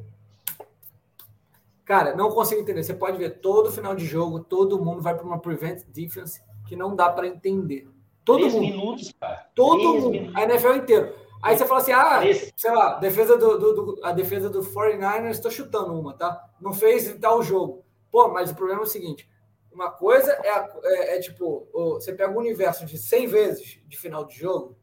Cara, 1.84 2.16
não 2.16 2.30
consigo 2.30 2.62
entender. 2.62 2.84
Você 2.84 2.94
pode 2.94 3.18
ver 3.18 3.42
todo 3.42 3.70
final 3.70 3.94
de 3.94 4.06
jogo, 4.06 4.40
todo 4.40 4.82
mundo 4.82 5.02
vai 5.02 5.14
para 5.14 5.26
uma 5.26 5.40
prevent 5.40 5.84
defense 5.88 6.42
que 6.68 6.76
não 6.78 6.96
dá 6.96 7.10
para 7.10 7.28
entender. 7.28 7.90
Todo 8.24 8.40
Três 8.40 8.54
mundo. 8.54 8.64
minutos, 8.64 9.14
cara. 9.20 9.50
Todo 9.54 9.80
Três 9.80 10.04
mundo. 10.04 10.12
Minutos. 10.12 10.36
A 10.36 10.44
NFL 10.44 10.74
inteiro. 10.76 11.23
Aí 11.44 11.58
você 11.58 11.66
fala 11.66 11.82
assim: 11.82 11.92
ah, 11.92 12.22
sei 12.56 12.72
lá, 12.72 12.98
defesa 13.00 13.38
do, 13.38 13.60
do, 13.60 13.74
do, 13.74 14.00
a 14.02 14.14
defesa 14.14 14.50
do 14.50 14.62
49ers, 14.62 15.32
estou 15.32 15.52
chutando 15.52 15.94
uma, 15.94 16.14
tá? 16.14 16.42
Não 16.62 16.74
fez 16.74 17.14
tal 17.20 17.44
jogo. 17.44 17.84
Pô, 18.10 18.30
mas 18.30 18.50
o 18.50 18.56
problema 18.56 18.80
é 18.80 18.84
o 18.84 18.88
seguinte: 18.88 19.30
uma 19.70 19.92
coisa 19.92 20.32
é, 20.32 20.70
é, 20.84 21.18
é 21.18 21.20
tipo, 21.20 21.68
você 21.74 22.14
pega 22.14 22.32
o 22.32 22.40
universo 22.40 22.86
de 22.86 22.98
100 22.98 23.28
vezes 23.28 23.80
de 23.86 24.00
final 24.00 24.24
de 24.24 24.40
jogo, 24.40 24.78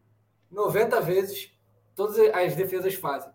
90 0.51 1.01
vezes 1.01 1.51
todas 1.95 2.19
as 2.35 2.55
defesas 2.55 2.95
fazem. 2.95 3.33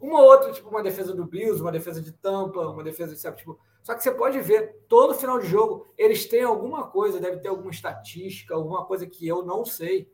Uma 0.00 0.20
outra, 0.20 0.52
tipo 0.52 0.68
uma 0.68 0.82
defesa 0.82 1.12
do 1.12 1.24
Bills, 1.24 1.60
uma 1.60 1.72
defesa 1.72 2.00
de 2.00 2.12
Tampa, 2.12 2.60
uma 2.60 2.84
defesa 2.84 3.12
de 3.12 3.20
sabe, 3.20 3.38
tipo, 3.38 3.58
só 3.82 3.94
que 3.94 4.02
você 4.04 4.12
pode 4.12 4.40
ver, 4.40 4.84
todo 4.88 5.14
final 5.14 5.40
de 5.40 5.48
jogo, 5.48 5.92
eles 5.98 6.26
têm 6.26 6.44
alguma 6.44 6.86
coisa, 6.86 7.18
deve 7.18 7.38
ter 7.38 7.48
alguma 7.48 7.70
estatística, 7.72 8.54
alguma 8.54 8.84
coisa 8.84 9.04
que 9.04 9.26
eu 9.26 9.44
não 9.44 9.64
sei. 9.64 10.08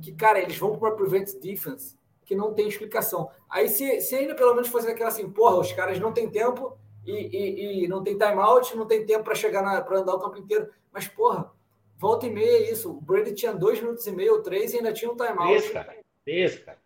Que, 0.00 0.12
cara, 0.12 0.40
eles 0.40 0.56
vão 0.58 0.78
para 0.78 0.92
prevent 0.92 1.28
defense 1.40 1.96
que 2.24 2.34
não 2.34 2.54
tem 2.54 2.68
explicação. 2.68 3.30
Aí, 3.50 3.68
se, 3.68 4.00
se 4.00 4.14
ainda 4.14 4.34
pelo 4.34 4.54
menos 4.54 4.68
fosse 4.68 4.88
aquela 4.88 5.08
assim, 5.08 5.30
porra, 5.30 5.56
os 5.56 5.72
caras 5.72 5.98
não 5.98 6.12
têm 6.12 6.30
tempo 6.30 6.76
e, 7.06 7.12
e, 7.12 7.84
e 7.84 7.88
não 7.88 8.02
tem 8.02 8.16
timeout, 8.16 8.74
não 8.76 8.86
tem 8.86 9.04
tempo 9.04 9.24
para 9.24 9.34
chegar 9.34 9.84
para 9.84 9.98
andar 9.98 10.14
o 10.14 10.20
campo 10.20 10.38
inteiro. 10.38 10.68
Mas, 10.90 11.06
porra, 11.06 11.52
Volta 12.04 12.26
e 12.26 12.30
meia 12.30 12.58
é 12.58 12.70
isso. 12.70 12.90
O 12.90 13.00
Brady 13.00 13.32
tinha 13.32 13.52
dois 13.52 13.80
minutos 13.80 14.06
e 14.06 14.12
meio 14.12 14.34
ou 14.34 14.42
três 14.42 14.72
e 14.72 14.76
ainda 14.76 14.92
tinha 14.92 15.10
um 15.10 15.16
timeout. 15.16 15.46
Três, 15.46 15.70
cara. 15.70 15.96
Três, 16.24 16.58
cara. 16.58 16.78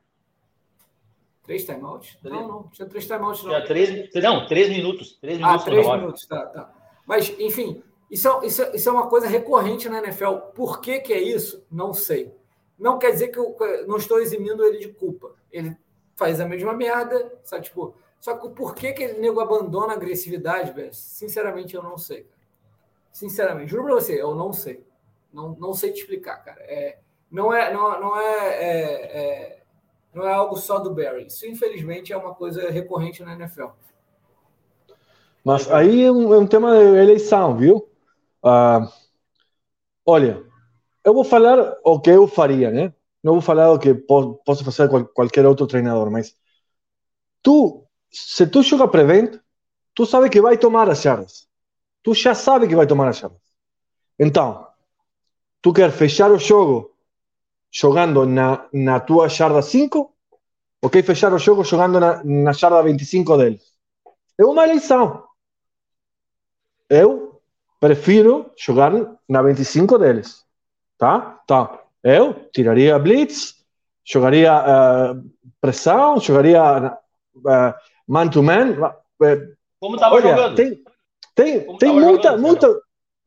Três 1.42 1.64
timeouts? 1.64 2.18
Não, 2.22 2.46
não. 2.46 2.68
Tinha 2.68 2.86
três 2.86 3.06
timeouts. 3.06 3.42
Não. 3.42 3.50
Tinha 3.50 3.66
três, 3.66 4.14
não, 4.22 4.46
três 4.46 4.68
minutos. 4.68 5.18
Três 5.18 5.38
ah, 5.42 5.46
minutos. 5.46 5.62
Ah, 5.62 5.70
três 5.70 5.88
minutos. 5.88 6.26
Tá, 6.26 6.46
tá. 6.46 6.74
Mas, 7.06 7.34
enfim, 7.40 7.82
isso 8.10 8.28
é, 8.28 8.46
isso, 8.46 8.62
é, 8.62 8.76
isso 8.76 8.88
é 8.88 8.92
uma 8.92 9.08
coisa 9.08 9.26
recorrente 9.26 9.88
na 9.88 9.98
NFL. 9.98 10.34
Por 10.54 10.80
que, 10.80 11.00
que 11.00 11.12
é 11.12 11.20
isso? 11.20 11.66
Não 11.68 11.94
sei. 11.94 12.32
Não 12.78 12.98
quer 12.98 13.10
dizer 13.10 13.28
que 13.28 13.38
eu 13.38 13.56
não 13.86 13.96
estou 13.96 14.20
eximindo 14.20 14.64
ele 14.64 14.78
de 14.78 14.88
culpa. 14.88 15.34
Ele 15.50 15.76
faz 16.14 16.40
a 16.40 16.46
mesma 16.46 16.72
merda, 16.72 17.32
sabe? 17.42 17.64
Tipo, 17.64 17.94
só 18.20 18.36
que 18.36 18.48
por 18.50 18.74
que, 18.74 18.92
que 18.92 19.02
ele 19.02 19.20
nego 19.20 19.40
abandona 19.40 19.92
a 19.92 19.96
agressividade, 19.96 20.72
velho? 20.72 20.92
Sinceramente, 20.92 21.74
eu 21.74 21.82
não 21.82 21.96
sei. 21.98 22.26
Sinceramente, 23.10 23.70
juro 23.70 23.84
pra 23.84 23.94
você, 23.94 24.20
eu 24.20 24.34
não 24.34 24.52
sei. 24.52 24.84
Não, 25.32 25.56
não 25.58 25.74
sei 25.74 25.92
te 25.92 26.00
explicar, 26.00 26.36
cara. 26.38 26.60
É, 26.62 26.98
não 27.30 27.52
é, 27.52 27.72
não, 27.72 28.00
não 28.00 28.20
é, 28.20 28.48
é, 28.48 29.18
é, 29.18 29.62
não 30.14 30.26
é 30.26 30.32
algo 30.32 30.56
só 30.56 30.78
do 30.78 30.94
Barry. 30.94 31.26
Isso, 31.26 31.46
infelizmente, 31.46 32.12
é 32.12 32.16
uma 32.16 32.34
coisa 32.34 32.70
recorrente 32.70 33.22
na 33.22 33.34
NFL. 33.34 33.68
Mas 35.44 35.70
aí 35.70 36.02
é 36.04 36.12
um, 36.12 36.34
é 36.34 36.38
um 36.38 36.46
tema 36.46 36.76
eleição, 36.76 37.56
viu? 37.56 37.88
Uh, 38.42 38.88
olha, 40.04 40.47
eu 41.08 41.14
vou 41.14 41.24
falar 41.24 41.78
o 41.82 41.98
que 41.98 42.10
eu 42.10 42.28
faria, 42.28 42.70
né? 42.70 42.92
Não 43.22 43.32
vou 43.34 43.40
falar 43.40 43.72
o 43.72 43.78
que 43.78 43.94
posso 43.94 44.62
fazer 44.62 44.88
com 44.90 45.04
qualquer 45.06 45.46
outro 45.46 45.66
treinador, 45.66 46.10
mas 46.10 46.36
tu, 47.42 47.86
se 48.10 48.46
tu 48.46 48.62
joga 48.62 48.86
prevent, 48.86 49.40
tu 49.94 50.04
sabe 50.04 50.28
que 50.28 50.40
vai 50.40 50.58
tomar 50.58 50.88
as 50.90 51.00
jardas. 51.00 51.48
Tu 52.02 52.14
já 52.14 52.34
sabe 52.34 52.68
que 52.68 52.76
vai 52.76 52.86
tomar 52.86 53.08
as 53.08 53.18
jardas. 53.18 53.40
Então, 54.18 54.66
tu 55.62 55.72
quer 55.72 55.90
fechar 55.90 56.30
o 56.30 56.38
jogo 56.38 56.94
jogando 57.72 58.26
na, 58.26 58.68
na 58.70 59.00
tua 59.00 59.28
jarda 59.28 59.62
5 59.62 60.14
ou 60.82 60.90
quer 60.90 61.02
fechar 61.02 61.32
o 61.32 61.38
jogo 61.38 61.64
jogando 61.64 61.98
na, 61.98 62.22
na 62.22 62.52
jarda 62.52 62.82
25 62.82 63.36
deles? 63.38 63.62
É 64.38 64.44
uma 64.44 64.64
eleição. 64.64 65.24
Eu 66.90 67.40
prefiro 67.80 68.52
jogar 68.58 68.92
na 69.26 69.42
25 69.42 69.98
deles. 69.98 70.47
Tá? 70.98 71.40
Tá. 71.46 71.80
Eu 72.02 72.34
tiraria 72.52 72.98
blitz, 72.98 73.64
jogaria 74.04 74.52
uh, 74.52 75.30
pressão, 75.60 76.18
jogaria 76.20 76.98
uh, 77.36 77.74
man 78.06 78.28
to 78.28 78.42
man. 78.42 78.72
Uh, 79.20 79.56
como 79.80 79.94
estava 79.94 80.20
jogando? 80.20 80.56
Tem, 80.56 80.84
tem, 81.34 81.64
como 81.64 81.78
tem 81.78 81.92
muita, 81.92 82.30
jogando, 82.30 82.40
muita. 82.42 82.80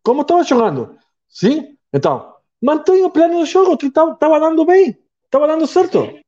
Como 0.03 0.21
estava 0.21 0.43
jogando? 0.43 0.97
Sim, 1.29 1.77
então, 1.93 2.35
mantenha 2.61 3.07
o 3.07 3.11
plano 3.11 3.39
do 3.39 3.45
jogo, 3.45 3.77
que 3.77 3.87
estava 3.87 4.39
dando 4.39 4.65
bem, 4.65 4.97
estava 5.23 5.47
dando 5.47 5.65
certo. 5.65 6.19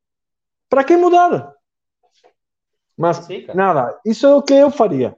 Para 0.69 0.83
que 0.83 0.95
mudar? 0.95 1.53
Mas, 2.97 3.27
nada, 3.53 3.99
isso 4.05 4.25
é 4.25 4.35
o 4.35 4.41
que 4.41 4.53
eu 4.53 4.71
faria. 4.71 5.15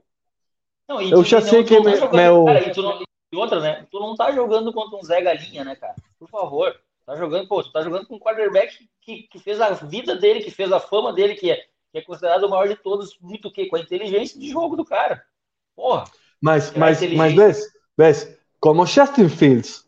Não, 0.88 1.00
eu 1.00 1.24
já 1.24 1.40
sei 1.40 1.64
que 1.64 1.76
tá 1.76 2.12
meu. 2.12 2.44
Cara, 2.44 2.72
e, 2.72 2.76
não, 2.76 3.02
e, 3.32 3.36
outra, 3.36 3.60
né? 3.60 3.86
Tu 3.90 3.98
não 3.98 4.14
tá 4.14 4.32
jogando 4.32 4.72
contra 4.72 4.96
um 4.96 5.02
Zé 5.02 5.20
Galinha, 5.20 5.64
né, 5.64 5.76
cara? 5.76 5.94
Por 6.18 6.28
favor. 6.28 6.74
Tá 7.04 7.14
jogando, 7.14 7.46
pô, 7.46 7.62
tá 7.62 7.82
jogando 7.82 8.06
com 8.06 8.16
um 8.16 8.18
quarterback 8.18 8.88
que, 9.00 9.22
que 9.24 9.38
fez 9.38 9.60
a 9.60 9.70
vida 9.70 10.16
dele, 10.16 10.42
que 10.42 10.50
fez 10.50 10.72
a 10.72 10.80
fama 10.80 11.12
dele, 11.12 11.36
que 11.36 11.50
é, 11.50 11.56
que 11.92 11.98
é 11.98 12.02
considerado 12.02 12.44
o 12.44 12.50
maior 12.50 12.66
de 12.66 12.74
todos, 12.74 13.16
muito 13.20 13.48
o 13.48 13.52
quê? 13.52 13.66
Com 13.66 13.76
a 13.76 13.80
inteligência 13.80 14.40
de 14.40 14.50
jogo 14.50 14.76
do 14.76 14.84
cara. 14.84 15.24
Porra. 15.76 16.04
Mas, 16.40 16.72
mas, 16.72 17.00
mas, 17.14 17.34
vês, 17.34 17.66
vês, 17.96 18.38
como 18.58 18.84
Justin 18.84 19.28
Fields 19.28 19.86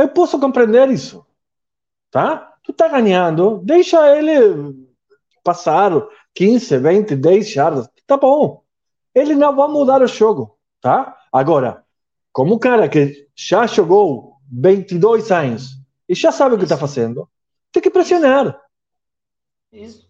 eu 0.00 0.08
posso 0.08 0.40
compreender 0.40 0.88
isso. 0.88 1.24
Tá? 2.10 2.54
Tu 2.64 2.72
tá 2.72 2.88
ganhando, 2.88 3.58
deixa 3.58 4.16
ele 4.16 4.88
passar 5.44 5.92
15, 6.34 6.78
20, 6.78 7.16
10 7.16 7.50
jardas. 7.50 7.88
Tá 8.06 8.16
bom. 8.16 8.62
ele 9.14 9.34
não 9.34 9.54
vai 9.54 9.68
mudar 9.68 10.02
o 10.02 10.06
jogo, 10.06 10.58
tá? 10.80 11.16
Agora, 11.32 11.84
como 12.32 12.54
um 12.54 12.58
cara 12.58 12.88
que 12.88 13.28
já 13.36 13.66
jogou 13.66 14.29
22 14.50 15.30
anos 15.30 15.78
e 16.08 16.14
já 16.14 16.32
sabe 16.32 16.54
o 16.54 16.58
que 16.58 16.64
está 16.64 16.76
fazendo, 16.76 17.28
tem 17.70 17.82
que 17.82 17.90
pressionar. 17.90 18.60
Isso. 19.72 20.08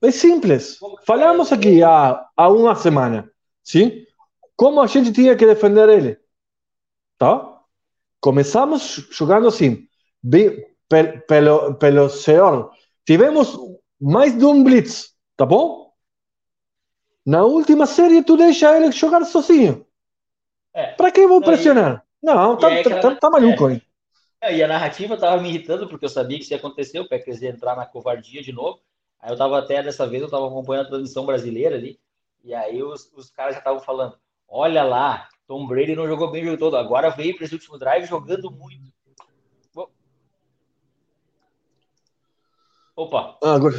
É 0.00 0.10
simples. 0.10 0.78
Falamos 1.04 1.52
aqui 1.52 1.82
há, 1.82 2.24
há 2.36 2.48
uma 2.48 2.74
semana, 2.74 3.30
sim? 3.62 4.04
Como 4.56 4.80
a 4.80 4.86
gente 4.86 5.12
tinha 5.12 5.36
que 5.36 5.46
defender 5.46 5.88
ele, 5.88 6.18
tá? 7.18 7.60
Começamos 8.20 9.08
jogando 9.10 9.48
assim, 9.48 9.88
pelo, 11.26 11.74
pelo 11.74 12.08
senhor. 12.08 12.70
Tivemos 13.04 13.58
mais 14.00 14.36
de 14.36 14.44
um 14.44 14.62
blitz, 14.62 15.12
tá 15.36 15.44
bom? 15.44 15.92
Na 17.24 17.44
última 17.44 17.86
série, 17.86 18.22
tu 18.22 18.36
deixa 18.36 18.76
ele 18.76 18.92
jogar 18.92 19.24
sozinho. 19.24 19.86
É. 20.74 20.92
Para 20.92 21.10
que 21.10 21.20
eu 21.20 21.28
vou 21.28 21.40
pressionar? 21.40 22.04
Não, 22.22 22.56
tá, 22.56 22.70
é 22.70 22.82
tá, 22.82 23.00
tá, 23.00 23.14
tá, 23.16 23.30
maluco 23.30 23.68
é. 23.68 23.72
aí. 23.72 23.82
É, 24.40 24.56
e 24.56 24.62
a 24.62 24.68
narrativa 24.68 25.16
tava 25.16 25.40
me 25.40 25.48
irritando, 25.48 25.88
porque 25.88 26.04
eu 26.04 26.08
sabia 26.08 26.36
que 26.36 26.44
isso 26.44 26.52
ia 26.52 26.58
acontecer, 26.58 26.98
o 26.98 27.08
Packers 27.08 27.42
ia 27.42 27.50
entrar 27.50 27.76
na 27.76 27.86
covardia 27.86 28.42
de 28.42 28.52
novo. 28.52 28.80
Aí 29.20 29.30
eu 29.30 29.36
tava 29.36 29.58
até, 29.58 29.82
dessa 29.82 30.06
vez, 30.06 30.22
eu 30.22 30.30
tava 30.30 30.46
acompanhando 30.46 30.86
a 30.86 30.88
transmissão 30.88 31.24
brasileira 31.24 31.76
ali, 31.76 31.98
e 32.42 32.52
aí 32.52 32.82
os, 32.82 33.12
os 33.14 33.30
caras 33.30 33.54
já 33.54 33.60
estavam 33.60 33.80
falando, 33.80 34.16
olha 34.48 34.82
lá, 34.82 35.28
Tom 35.46 35.66
Brady 35.66 35.94
não 35.94 36.08
jogou 36.08 36.30
bem 36.30 36.42
o 36.42 36.46
jogo 36.46 36.58
todo, 36.58 36.76
agora 36.76 37.10
veio 37.10 37.36
para 37.36 37.44
esse 37.44 37.54
último 37.54 37.78
drive 37.78 38.06
jogando 38.06 38.50
muito. 38.50 38.92
Opa, 42.94 43.38
ah, 43.42 43.54
agora, 43.54 43.74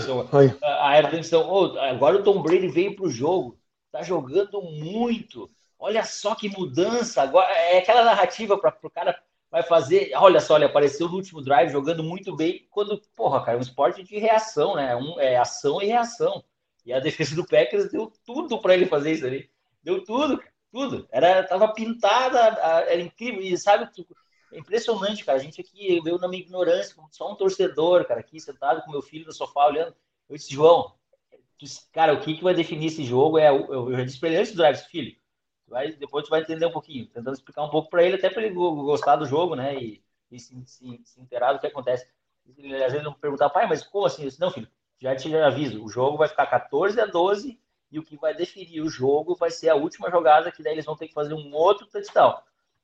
a, 0.63 0.97
a 0.97 1.01
transmissão, 1.03 1.47
oh, 1.47 1.77
agora 1.79 2.17
o 2.17 2.23
Tom 2.23 2.41
Brady 2.41 2.67
veio 2.67 2.95
para 2.95 3.05
o 3.05 3.11
jogo, 3.11 3.59
tá 3.91 4.01
jogando 4.01 4.61
muito. 4.61 5.49
Olha 5.83 6.05
só 6.05 6.33
que 6.33 6.47
mudança. 6.47 7.21
Agora 7.21 7.51
é 7.53 7.79
aquela 7.79 8.05
narrativa 8.05 8.57
para 8.57 8.73
o 8.81 8.89
cara 8.89 9.21
vai 9.51 9.61
fazer. 9.61 10.13
Olha 10.15 10.39
só, 10.39 10.55
ele 10.55 10.63
apareceu 10.63 11.09
no 11.09 11.15
último 11.15 11.41
drive 11.41 11.73
jogando 11.73 12.01
muito 12.01 12.33
bem. 12.33 12.65
Quando, 12.71 13.01
porra, 13.13 13.43
cara, 13.43 13.57
é 13.57 13.59
um 13.59 13.61
esporte 13.61 14.01
de 14.01 14.17
reação, 14.17 14.77
né? 14.77 14.95
Um, 14.95 15.19
é 15.19 15.35
ação 15.35 15.81
e 15.81 15.87
reação. 15.87 16.41
E 16.85 16.93
a 16.93 17.01
defesa 17.01 17.35
do 17.35 17.45
Packers 17.45 17.91
deu 17.91 18.09
tudo 18.25 18.61
para 18.61 18.73
ele 18.73 18.85
fazer 18.85 19.11
isso 19.11 19.25
ali. 19.25 19.51
Deu 19.83 20.01
tudo, 20.05 20.41
tudo. 20.71 21.05
Era, 21.11 21.43
tava 21.43 21.73
pintada, 21.73 22.39
era 22.87 23.01
incrível. 23.01 23.41
E 23.41 23.57
sabe, 23.57 23.89
é 24.53 24.59
impressionante, 24.59 25.25
cara. 25.25 25.37
A 25.37 25.41
gente 25.41 25.59
aqui, 25.59 26.01
eu 26.05 26.17
na 26.17 26.29
minha 26.29 26.43
ignorância, 26.43 26.95
só 27.11 27.29
um 27.29 27.35
torcedor, 27.35 28.05
cara, 28.05 28.21
aqui 28.21 28.39
sentado 28.39 28.81
com 28.83 28.91
meu 28.91 29.01
filho 29.01 29.25
no 29.25 29.33
sofá 29.33 29.67
olhando. 29.67 29.93
Eu 30.29 30.37
disse, 30.37 30.53
João, 30.53 30.93
cara, 31.91 32.13
o 32.13 32.21
que, 32.21 32.35
que 32.35 32.43
vai 32.43 32.53
definir 32.53 32.85
esse 32.85 33.03
jogo 33.03 33.37
é. 33.37 33.49
Eu, 33.49 33.67
eu 33.73 33.97
já 33.97 34.05
disse 34.05 34.17
pra 34.17 34.29
ele 34.29 34.37
antes 34.37 34.53
do 34.53 34.57
drive, 34.59 34.77
filho 34.85 35.21
vai, 35.73 35.91
depois 35.91 36.23
tu 36.23 36.29
vai 36.29 36.41
entender 36.41 36.65
um 36.65 36.71
pouquinho, 36.71 37.07
tentando 37.07 37.33
explicar 37.33 37.63
um 37.63 37.69
pouco 37.69 37.89
para 37.89 38.03
ele, 38.03 38.15
até 38.15 38.29
para 38.29 38.43
ele 38.43 38.53
gostar 38.53 39.15
do 39.15 39.25
jogo, 39.25 39.55
né? 39.55 39.75
E, 39.75 40.03
e 40.31 40.39
se, 40.39 40.55
se, 40.65 41.01
se 41.03 41.19
inteirar 41.19 41.53
do 41.53 41.59
que 41.59 41.67
acontece. 41.67 42.07
Ele, 42.57 42.75
às 42.83 42.91
vezes 42.91 43.03
não 43.03 43.13
perguntar, 43.13 43.49
pai, 43.49 43.67
mas 43.67 43.83
como 43.83 44.05
assim? 44.05 44.21
Eu 44.23 44.29
disse, 44.29 44.39
não, 44.39 44.51
filho, 44.51 44.67
já 44.99 45.15
te 45.15 45.35
aviso, 45.35 45.83
o 45.83 45.89
jogo 45.89 46.17
vai 46.17 46.27
ficar 46.27 46.45
14 46.45 46.99
a 47.01 47.05
12 47.05 47.59
e 47.91 47.99
o 47.99 48.03
que 48.03 48.17
vai 48.17 48.33
definir 48.33 48.81
o 48.81 48.89
jogo 48.89 49.35
vai 49.35 49.49
ser 49.49 49.69
a 49.69 49.75
última 49.75 50.09
jogada, 50.09 50.51
que 50.51 50.63
daí 50.63 50.73
eles 50.73 50.85
vão 50.85 50.95
ter 50.95 51.07
que 51.07 51.13
fazer 51.13 51.33
um 51.33 51.53
outro 51.53 51.87
touchdown. 51.87 52.39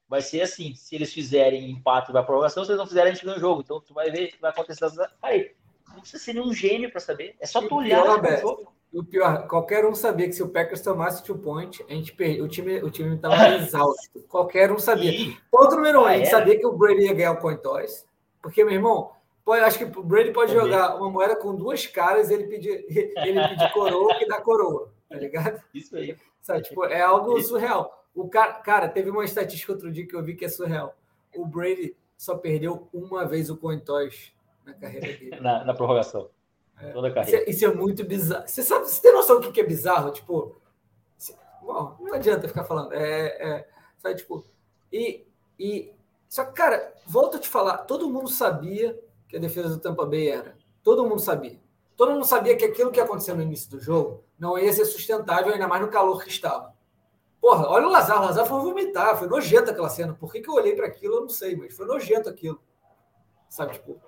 Vai 0.07 0.21
ser 0.21 0.41
assim, 0.41 0.73
se 0.73 0.95
eles 0.95 1.13
fizerem 1.13 1.69
empate 1.69 2.11
vai 2.11 2.25
prorrogação, 2.25 2.65
se 2.65 2.71
eles 2.71 2.79
não 2.79 2.87
fizerem, 2.87 3.11
a 3.11 3.13
gente 3.13 3.25
ganha 3.25 3.37
o 3.37 3.39
jogo. 3.39 3.61
Então 3.61 3.79
tu 3.79 3.93
vai 3.93 4.09
ver 4.09 4.27
que 4.29 4.41
vai 4.41 4.49
acontecer. 4.49 4.85
Aí, 5.21 5.55
não 5.89 5.99
precisa 6.01 6.23
ser 6.23 6.33
nenhum 6.33 6.53
gênio 6.53 6.89
para 6.91 6.99
saber, 6.99 7.35
é 7.39 7.45
só 7.45 7.61
tu 7.61 7.75
olhar 7.75 8.03
o 8.03 8.37
jogo. 8.37 8.78
O 8.91 9.03
pior, 9.03 9.47
qualquer 9.47 9.85
um 9.85 9.93
sabia 9.93 10.25
que 10.25 10.33
se 10.33 10.41
o 10.41 10.49
Packers 10.49 10.81
tomasse 10.81 11.23
two 11.23 11.37
point, 11.37 11.85
a 11.87 11.93
gente 11.93 12.11
o 12.41 12.47
time 12.47 12.81
o 12.81 12.89
time 12.89 13.15
estava 13.15 13.49
exausto. 13.55 14.19
Qualquer 14.27 14.71
um 14.71 14.79
sabia. 14.79 15.35
Ponto 15.51 15.75
número 15.75 16.01
um, 16.01 16.05
ah, 16.05 16.09
a 16.09 16.17
gente 16.17 16.27
é? 16.27 16.31
sabia 16.31 16.57
que 16.57 16.65
o 16.65 16.71
Brady 16.73 17.05
ia 17.05 17.13
ganhar 17.13 17.33
o 17.33 17.37
coin 17.37 17.55
toss, 17.57 18.05
porque 18.41 18.63
meu 18.63 18.73
irmão, 18.73 19.11
pode, 19.45 19.63
acho 19.63 19.77
que 19.77 19.83
o 19.85 20.03
Brady 20.03 20.31
pode 20.31 20.53
jogar 20.53 20.95
uma 20.95 21.09
moeda 21.09 21.35
com 21.35 21.55
duas 21.55 21.85
caras, 21.85 22.31
ele 22.31 22.47
pedir 22.47 22.83
ele 22.89 23.47
pedir 23.47 23.71
coroa 23.73 24.17
que 24.17 24.25
dá 24.25 24.41
coroa, 24.41 24.91
tá 25.07 25.17
ligado? 25.17 25.61
Isso 25.71 25.95
aí. 25.95 26.17
Sabe, 26.41 26.63
tipo, 26.63 26.83
é 26.85 27.01
algo 27.01 27.37
Isso. 27.37 27.49
surreal. 27.49 28.05
O 28.15 28.27
cara, 28.27 28.53
cara, 28.53 28.89
teve 28.89 29.11
uma 29.11 29.23
estatística 29.23 29.71
outro 29.71 29.91
dia 29.91 30.07
que 30.07 30.15
eu 30.15 30.23
vi 30.23 30.35
que 30.35 30.45
é 30.45 30.49
surreal. 30.49 30.95
O 31.35 31.45
Brady 31.45 31.95
só 32.17 32.35
perdeu 32.35 32.87
uma 32.91 33.23
vez 33.25 33.51
o 33.51 33.57
coin 33.57 33.79
toss 33.79 34.33
na 34.65 34.73
carreira 34.73 35.07
dele. 35.07 35.39
na, 35.39 35.63
na 35.63 35.73
prorrogação. 35.75 36.27
É. 36.81 36.91
Toda 36.91 37.09
a 37.09 37.13
carreira. 37.13 37.41
Isso 37.41 37.49
é, 37.49 37.51
isso 37.51 37.65
é, 37.65 37.73
muito 37.73 38.03
bizarro. 38.03 38.47
Você 38.47 38.63
sabe, 38.63 38.87
você 38.87 39.01
tem 39.01 39.13
noção 39.13 39.39
do 39.39 39.51
que 39.51 39.59
é 39.59 39.65
bizarro? 39.65 40.11
Tipo, 40.11 40.55
bom, 41.61 41.97
não 41.99 42.13
adianta 42.13 42.47
ficar 42.47 42.63
falando. 42.63 42.93
É, 42.93 43.27
é, 43.27 43.69
sabe, 43.97 44.15
tipo, 44.15 44.43
e, 44.91 45.25
e. 45.59 45.93
Só 46.27 46.45
que, 46.45 46.53
cara, 46.53 46.93
volto 47.07 47.37
a 47.37 47.39
te 47.39 47.47
falar, 47.47 47.79
todo 47.79 48.09
mundo 48.09 48.29
sabia 48.29 48.99
que 49.27 49.35
a 49.35 49.39
defesa 49.39 49.69
do 49.69 49.79
Tampa 49.79 50.05
Bay 50.05 50.29
era. 50.29 50.55
Todo 50.83 51.05
mundo 51.07 51.19
sabia. 51.19 51.59
Todo 51.97 52.11
mundo 52.11 52.25
sabia 52.25 52.55
que 52.55 52.63
aquilo 52.63 52.91
que 52.91 52.99
ia 52.99 53.03
acontecer 53.03 53.33
no 53.33 53.41
início 53.41 53.69
do 53.69 53.79
jogo 53.79 54.23
não 54.37 54.57
ia 54.57 54.71
ser 54.71 54.85
sustentável, 54.85 55.51
ainda 55.51 55.67
mais 55.67 55.81
no 55.81 55.89
calor 55.89 56.23
que 56.23 56.29
estava. 56.29 56.73
Porra, 57.41 57.67
olha 57.67 57.87
o 57.87 57.89
Lazar. 57.89 58.21
O 58.21 58.25
Lazar 58.25 58.45
foi 58.45 58.61
vomitar, 58.61 59.17
foi 59.17 59.27
nojento 59.27 59.71
aquela 59.71 59.89
cena. 59.89 60.13
Por 60.13 60.31
que, 60.31 60.41
que 60.41 60.49
eu 60.49 60.53
olhei 60.53 60.75
para 60.75 60.87
aquilo, 60.87 61.15
eu 61.15 61.21
não 61.21 61.29
sei, 61.29 61.55
mas 61.55 61.75
foi 61.75 61.85
nojento 61.85 62.29
aquilo. 62.29 62.61
Sabe, 63.49 63.73
tipo, 63.73 63.99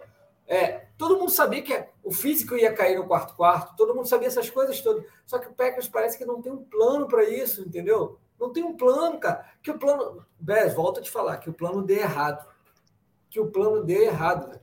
é, 0.52 0.90
todo 0.98 1.18
mundo 1.18 1.32
sabia 1.32 1.62
que 1.62 1.86
o 2.04 2.12
físico 2.12 2.58
ia 2.58 2.74
cair 2.74 2.98
no 2.98 3.08
quarto 3.08 3.38
quarto, 3.38 3.74
todo 3.78 3.96
mundo 3.96 4.06
sabia 4.06 4.28
essas 4.28 4.50
coisas 4.50 4.82
todas. 4.82 5.06
Só 5.26 5.40
que 5.40 5.48
o 5.48 5.54
Packers 5.54 5.88
parece 5.88 6.18
que 6.18 6.26
não 6.26 6.42
tem 6.42 6.52
um 6.52 6.66
plano 6.66 7.08
para 7.08 7.24
isso, 7.24 7.62
entendeu? 7.62 8.20
Não 8.38 8.52
tem 8.52 8.62
um 8.62 8.76
plano, 8.76 9.18
cara. 9.18 9.46
Que 9.64 9.72
o 9.72 9.80
plano. 9.80 10.26
Bez, 10.38 10.74
volta 10.74 11.00
a 11.00 11.04
te 11.04 11.10
falar, 11.10 11.38
que 11.38 11.50
o 11.50 11.54
plano 11.54 11.82
dê 11.82 12.00
errado. 12.00 12.46
Que 13.30 13.40
o 13.40 13.50
plano 13.50 13.82
dê 13.82 14.04
errado, 14.04 14.50
velho. 14.50 14.62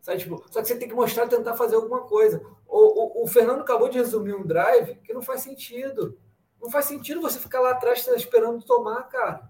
Sabe, 0.00 0.18
tipo, 0.18 0.44
só 0.50 0.60
que 0.60 0.66
você 0.66 0.74
tem 0.76 0.88
que 0.88 0.94
mostrar, 0.94 1.28
tentar 1.28 1.54
fazer 1.54 1.76
alguma 1.76 2.00
coisa. 2.00 2.44
O, 2.66 3.20
o, 3.20 3.22
o, 3.22 3.26
Fernando 3.28 3.60
acabou 3.60 3.88
de 3.88 3.98
resumir 3.98 4.34
um 4.34 4.44
drive 4.44 4.96
que 5.04 5.14
não 5.14 5.22
faz 5.22 5.42
sentido. 5.42 6.18
Não 6.60 6.68
faz 6.68 6.86
sentido 6.86 7.20
você 7.20 7.38
ficar 7.38 7.60
lá 7.60 7.70
atrás 7.70 8.04
esperando 8.08 8.64
tomar, 8.64 9.04
cara. 9.04 9.48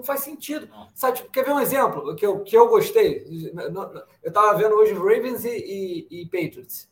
Não 0.00 0.04
faz 0.04 0.20
sentido. 0.20 0.66
Sabe, 0.94 1.18
tipo, 1.18 1.30
quer 1.30 1.44
ver 1.44 1.52
um 1.52 1.60
exemplo 1.60 2.16
que 2.16 2.24
eu, 2.24 2.42
que 2.42 2.56
eu 2.56 2.68
gostei? 2.68 3.22
Eu 4.22 4.28
estava 4.28 4.56
vendo 4.56 4.74
hoje 4.74 4.94
Ravens 4.94 5.44
e, 5.44 5.50
e, 5.50 6.22
e, 6.22 6.24
Patriots. 6.24 6.90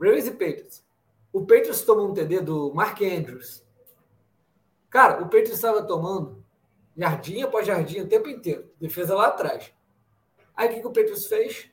Ravens 0.00 0.26
e 0.26 0.30
Patriots. 0.30 0.82
O 1.30 1.40
Patriots 1.42 1.82
tomou 1.82 2.08
um 2.08 2.14
TD 2.14 2.40
do 2.40 2.72
Mark 2.72 2.98
Andrews. 3.02 3.62
Cara, 4.88 5.18
o 5.20 5.24
Patriots 5.24 5.52
estava 5.52 5.82
tomando 5.82 6.42
jardinha 6.96 7.44
após 7.44 7.66
jardinha 7.66 8.04
o 8.04 8.08
tempo 8.08 8.30
inteiro. 8.30 8.70
Defesa 8.80 9.14
lá 9.14 9.26
atrás. 9.26 9.70
Aí 10.56 10.68
o 10.68 10.72
que, 10.72 10.80
que 10.80 10.86
o 10.86 10.92
Patriots 10.92 11.26
fez? 11.26 11.70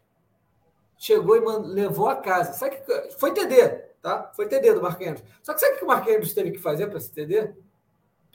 Chegou 0.97 1.37
e 1.37 1.39
levou 1.73 2.09
a 2.09 2.17
casa. 2.17 2.51
Sabe 2.51 2.75
que 2.75 3.11
foi 3.17 3.33
TD, 3.33 3.69
tá? 4.01 4.33
Foi 4.35 4.49
TD 4.49 4.73
do 4.73 4.81
Mark 4.81 5.01
Andrews. 5.01 5.23
Só 5.41 5.53
que 5.53 5.61
sabe 5.61 5.75
o 5.75 5.77
que 5.77 5.85
o 5.85 5.87
Mark 5.87 6.05
Andrews 6.05 6.33
teve 6.33 6.51
que 6.51 6.59
fazer 6.59 6.87
para 6.87 6.97
esse 6.97 7.09
TD? 7.13 7.55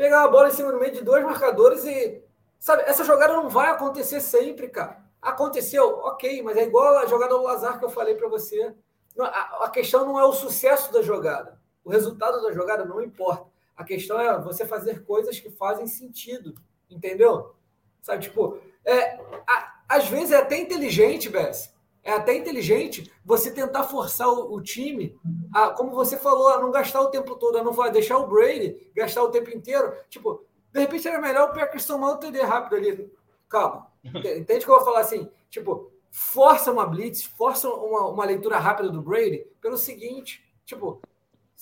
Pegar 0.02 0.24
a 0.24 0.28
bola 0.28 0.48
em 0.48 0.52
cima 0.52 0.72
do 0.72 0.80
meio 0.80 0.92
de 0.92 1.00
dois 1.00 1.24
marcadores 1.24 1.84
e. 1.84 2.20
Sabe, 2.58 2.82
essa 2.82 3.04
jogada 3.04 3.34
não 3.34 3.48
vai 3.48 3.70
acontecer 3.70 4.20
sempre, 4.20 4.68
cara. 4.68 5.00
Aconteceu, 5.20 5.98
ok, 6.00 6.42
mas 6.42 6.56
é 6.56 6.64
igual 6.64 6.98
a 6.98 7.06
jogada 7.06 7.34
do 7.34 7.42
Lazar 7.42 7.78
que 7.78 7.84
eu 7.84 7.90
falei 7.90 8.16
para 8.16 8.28
você. 8.28 8.74
A, 9.18 9.68
questão 9.70 10.04
não 10.04 10.18
é 10.18 10.24
o 10.24 10.32
sucesso 10.32 10.92
da 10.92 11.02
jogada. 11.02 11.60
O 11.84 11.90
resultado 11.90 12.42
da 12.42 12.52
jogada 12.52 12.84
não 12.84 13.00
importa. 13.00 13.46
A 13.76 13.84
questão 13.84 14.20
é 14.20 14.40
você 14.40 14.66
fazer 14.66 15.04
coisas 15.04 15.38
que 15.38 15.50
fazem 15.50 15.86
sentido. 15.86 16.54
Entendeu? 16.90 17.54
Sabe, 18.00 18.22
tipo, 18.22 18.58
é, 18.84 19.20
a, 19.46 19.82
às 19.88 20.08
vezes 20.08 20.32
é 20.32 20.38
até 20.38 20.56
inteligente, 20.56 21.28
Bess, 21.28 21.71
é 22.02 22.12
até 22.12 22.34
inteligente 22.34 23.12
você 23.24 23.50
tentar 23.50 23.84
forçar 23.84 24.28
o, 24.28 24.54
o, 24.54 24.60
time 24.60 25.18
a, 25.54 25.70
como 25.70 25.92
você 25.92 26.16
falou, 26.16 26.48
a 26.48 26.60
não 26.60 26.70
gastar 26.70 27.00
o 27.00 27.10
tempo 27.10 27.36
todo, 27.36 27.58
a 27.58 27.62
não 27.62 27.72
deixar 27.92 28.18
o 28.18 28.26
Brady 28.26 28.90
gastar 28.94 29.22
o 29.22 29.30
tempo 29.30 29.50
inteiro. 29.50 29.94
Tipo, 30.08 30.44
de 30.72 30.80
repente 30.80 31.06
era 31.06 31.20
melhor 31.20 31.50
o 31.50 31.52
Packers 31.52 31.86
tomar 31.86 32.12
o 32.12 32.16
TD 32.16 32.40
rápido 32.42 32.76
ali. 32.76 33.12
Calma. 33.48 33.86
Entende 34.04 34.64
que 34.64 34.70
eu 34.70 34.76
vou 34.76 34.84
falar 34.84 35.00
assim? 35.00 35.30
Tipo, 35.48 35.92
força 36.10 36.72
uma 36.72 36.86
blitz, 36.86 37.24
força 37.24 37.68
uma, 37.68 38.08
uma 38.08 38.24
leitura 38.24 38.58
rápida 38.58 38.88
do 38.88 39.02
Brady 39.02 39.46
pelo 39.60 39.76
seguinte, 39.76 40.44
tipo, 40.64 41.00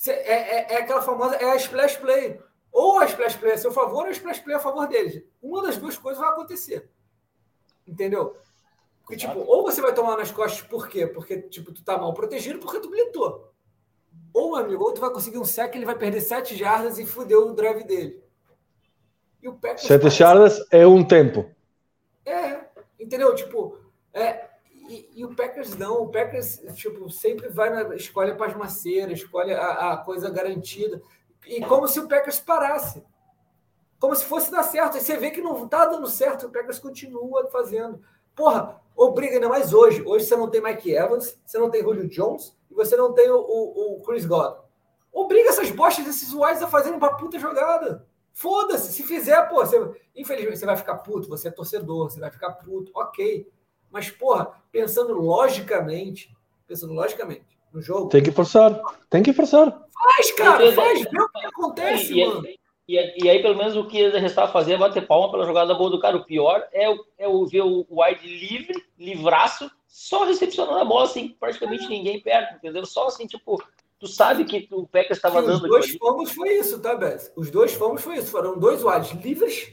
é, 0.09 0.13
é, 0.13 0.75
é, 0.75 0.77
aquela 0.79 1.03
famosa, 1.03 1.37
é 1.37 1.51
a 1.51 1.57
splash 1.57 1.97
play. 1.99 2.41
Ou 2.73 3.01
a 3.01 3.05
splash 3.05 3.37
play 3.37 3.53
a 3.53 3.59
seu 3.59 3.73
favor, 3.73 4.05
ou 4.05 4.09
a 4.09 4.11
splash 4.11 4.41
play 4.41 4.57
a 4.57 4.61
favor 4.61 4.87
deles. 4.87 5.23
Uma 5.43 5.63
das 5.63 5.77
duas 5.77 5.99
coisas 5.99 6.21
vai 6.21 6.31
acontecer. 6.31 6.89
Entendeu? 7.87 8.37
Porque, 9.11 9.27
tipo, 9.27 9.41
ou 9.41 9.65
você 9.65 9.83
vai 9.83 9.93
tomar 9.93 10.17
nas 10.17 10.31
costas, 10.31 10.63
por 10.63 10.89
quê? 10.89 11.05
Porque, 11.05 11.43
tipo, 11.43 11.73
tu 11.73 11.83
tá 11.83 11.99
mal 11.99 12.15
protegido 12.15 12.61
porque 12.61 12.79
tu 12.79 12.89
blitou. 12.89 13.53
Ou, 14.33 14.55
amigo, 14.55 14.85
ou 14.85 14.95
tu 14.95 15.01
vai 15.01 15.11
conseguir 15.11 15.39
um 15.39 15.45
sec, 15.45 15.75
ele 15.75 15.85
vai 15.85 15.99
perder 15.99 16.21
sete 16.21 16.55
jardas 16.55 16.97
e 16.97 17.05
fudeu 17.05 17.49
o 17.49 17.53
drive 17.53 17.83
dele. 17.83 18.23
E 19.43 19.49
o 19.49 19.55
Packers... 19.55 19.83
Sete 19.83 20.11
jardas 20.11 20.65
é 20.71 20.87
um 20.87 21.03
tempo. 21.03 21.51
É, 22.25 22.61
entendeu? 23.01 23.35
Tipo, 23.35 23.79
é, 24.15 24.49
e, 24.89 25.11
e, 25.17 25.25
o 25.25 25.35
Packers 25.35 25.77
não. 25.77 26.03
O 26.03 26.09
Packers, 26.09 26.63
tipo, 26.77 27.11
sempre 27.11 27.49
vai 27.49 27.69
na... 27.71 27.97
Escolhe 27.97 28.31
a 28.31 28.37
pasmaceira, 28.37 29.13
escolhe 29.13 29.53
a, 29.53 29.93
a 29.93 29.97
coisa 29.97 30.31
garantida. 30.31 31.03
e 31.49 31.61
como 31.65 31.89
se 31.89 31.99
o 31.99 32.07
Packers 32.07 32.39
parasse. 32.39 33.03
Como 33.99 34.15
se 34.15 34.25
fosse 34.25 34.53
dar 34.53 34.63
certo. 34.63 34.99
E 34.99 35.01
você 35.01 35.17
vê 35.17 35.33
que 35.33 35.41
não 35.41 35.65
está 35.65 35.85
dando 35.87 36.07
certo, 36.07 36.47
o 36.47 36.51
Packers 36.51 36.79
continua 36.79 37.51
fazendo. 37.51 38.01
Porra, 38.41 38.81
obriga 39.01 39.35
ainda 39.35 39.49
mais 39.49 39.73
hoje. 39.73 40.03
Hoje 40.03 40.27
você 40.27 40.37
não 40.37 40.51
tem 40.51 40.63
Mike 40.63 40.93
Evans, 40.93 41.39
você 41.45 41.59
não 41.59 41.71
tem 41.71 41.83
Julio 41.83 42.09
Jones 42.09 42.55
e 42.71 42.75
você 42.75 42.97
não 42.97 43.13
tem 43.13 43.31
o, 43.31 43.39
o, 43.39 43.97
o 43.97 44.03
Chris 44.03 44.27
Godwin. 44.27 44.61
Obriga 45.13 45.49
essas 45.49 45.71
bostas, 45.71 46.07
esses 46.07 46.33
wides 46.33 46.63
a 46.63 46.69
fazerem 46.69 46.99
uma 46.99 47.17
puta 47.17 47.39
jogada. 47.39 48.07
Foda-se, 48.33 48.93
se 48.93 49.03
fizer, 49.03 49.43
pô, 49.49 49.57
você, 49.57 49.77
infelizmente 50.15 50.59
você 50.59 50.67
vai 50.67 50.77
ficar 50.77 50.97
puto, 50.99 51.29
você 51.29 51.49
é 51.49 51.51
torcedor, 51.51 52.11
você 52.11 52.21
vai 52.21 52.31
ficar 52.31 52.53
puto, 52.53 52.93
ok. 52.95 53.51
Mas, 53.91 54.09
porra, 54.09 54.53
pensando 54.71 55.15
logicamente, 55.15 56.33
pensando 56.67 56.93
logicamente 56.93 57.59
no 57.73 57.83
jogo. 57.83 58.09
Tem 58.09 58.23
que 58.23 58.31
forçar, 58.31 58.81
tem 59.09 59.23
que 59.23 59.33
forçar. 59.33 59.85
Faz, 59.93 60.33
cara, 60.33 60.73
faz, 60.73 61.03
vê 61.03 61.21
o 61.21 61.29
que 61.29 61.47
acontece, 61.47 62.13
e, 62.13 62.25
mano. 62.25 62.47
E, 62.47 62.60
e, 62.97 63.29
aí, 63.29 63.43
pelo 63.43 63.57
menos, 63.57 63.77
o 63.77 63.87
que 63.87 64.09
restava 64.09 64.53
fazer 64.53 64.73
é 64.73 64.79
bater 64.79 65.07
palma 65.07 65.31
pela 65.31 65.47
jogada 65.47 65.75
boa 65.75 65.91
do 65.91 66.01
cara. 66.01 66.17
O 66.17 66.25
pior 66.25 66.67
é, 66.73 66.89
o, 66.89 67.05
é 67.19 67.29
o, 67.29 67.47
ver 67.47 67.63
o 67.63 67.87
wide 67.91 68.27
livre, 68.27 68.85
livraço, 68.99 69.71
só 69.87 70.25
recepcionando 70.25 70.79
a 70.79 70.85
bola, 70.85 71.05
assim, 71.05 71.37
praticamente 71.39 71.89
ninguém 71.89 72.21
perto, 72.21 72.57
entendeu? 72.57 72.85
Só 72.87 73.07
assim, 73.07 73.27
tipo, 73.27 73.63
tu 73.99 74.07
sabe 74.07 74.45
que 74.45 74.69
o 74.73 74.87
Packers 74.87 75.19
estava 75.19 75.43
dando. 75.43 75.65
Os 75.65 75.69
dois 75.69 75.97
fomos 75.97 76.33
foi 76.33 76.55
isso, 76.55 76.81
tá, 76.81 76.95
Bess? 76.95 77.33
Os 77.37 77.51
dois 77.51 77.75
fomos 77.75 78.03
foi 78.03 78.17
isso. 78.17 78.31
Foram 78.31 78.59
dois 78.59 78.83
wides 78.83 79.13
livres 79.23 79.73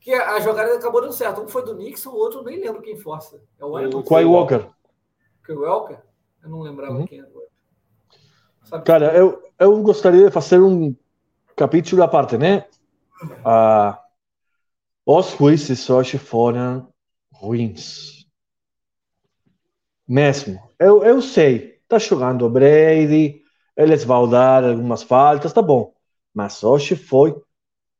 que 0.00 0.12
a, 0.12 0.32
a, 0.32 0.40
jogada 0.40 0.74
acabou 0.74 1.00
dando 1.00 1.12
certo. 1.12 1.42
Um 1.42 1.48
foi 1.48 1.64
do 1.64 1.74
Nixon, 1.74 2.10
o 2.10 2.16
outro 2.16 2.42
nem 2.42 2.58
lembro 2.58 2.82
quem 2.82 2.96
força. 2.96 3.40
É 3.58 3.64
o, 3.64 3.98
o 3.98 4.02
Quay 4.02 4.24
Walker. 4.24 4.66
Quay 5.46 5.56
Walker? 5.56 5.98
Eu 6.42 6.50
não 6.50 6.60
lembrava 6.60 6.94
uhum. 6.94 7.06
quem 7.06 7.20
era. 7.20 7.30
Cara, 8.84 9.14
eu, 9.16 9.42
eu 9.58 9.82
gostaria 9.82 10.26
de 10.26 10.30
fazer 10.30 10.60
um 10.60 10.96
capítulo 11.56 12.02
à 12.02 12.08
parte, 12.08 12.36
né? 12.36 12.66
Ah, 13.44 14.00
os 15.06 15.30
juízes 15.30 15.88
hoje 15.88 16.18
foram 16.18 16.88
ruins. 17.32 18.26
Mesmo. 20.06 20.60
Eu, 20.78 21.02
eu 21.04 21.22
sei, 21.22 21.80
tá 21.88 21.98
jogando 21.98 22.46
o 22.46 22.50
Brady, 22.50 23.42
eles 23.76 24.04
vão 24.04 24.28
dar 24.28 24.64
algumas 24.64 25.02
faltas, 25.02 25.52
tá 25.52 25.62
bom. 25.62 25.94
Mas 26.34 26.62
hoje 26.62 26.96
foi 26.96 27.34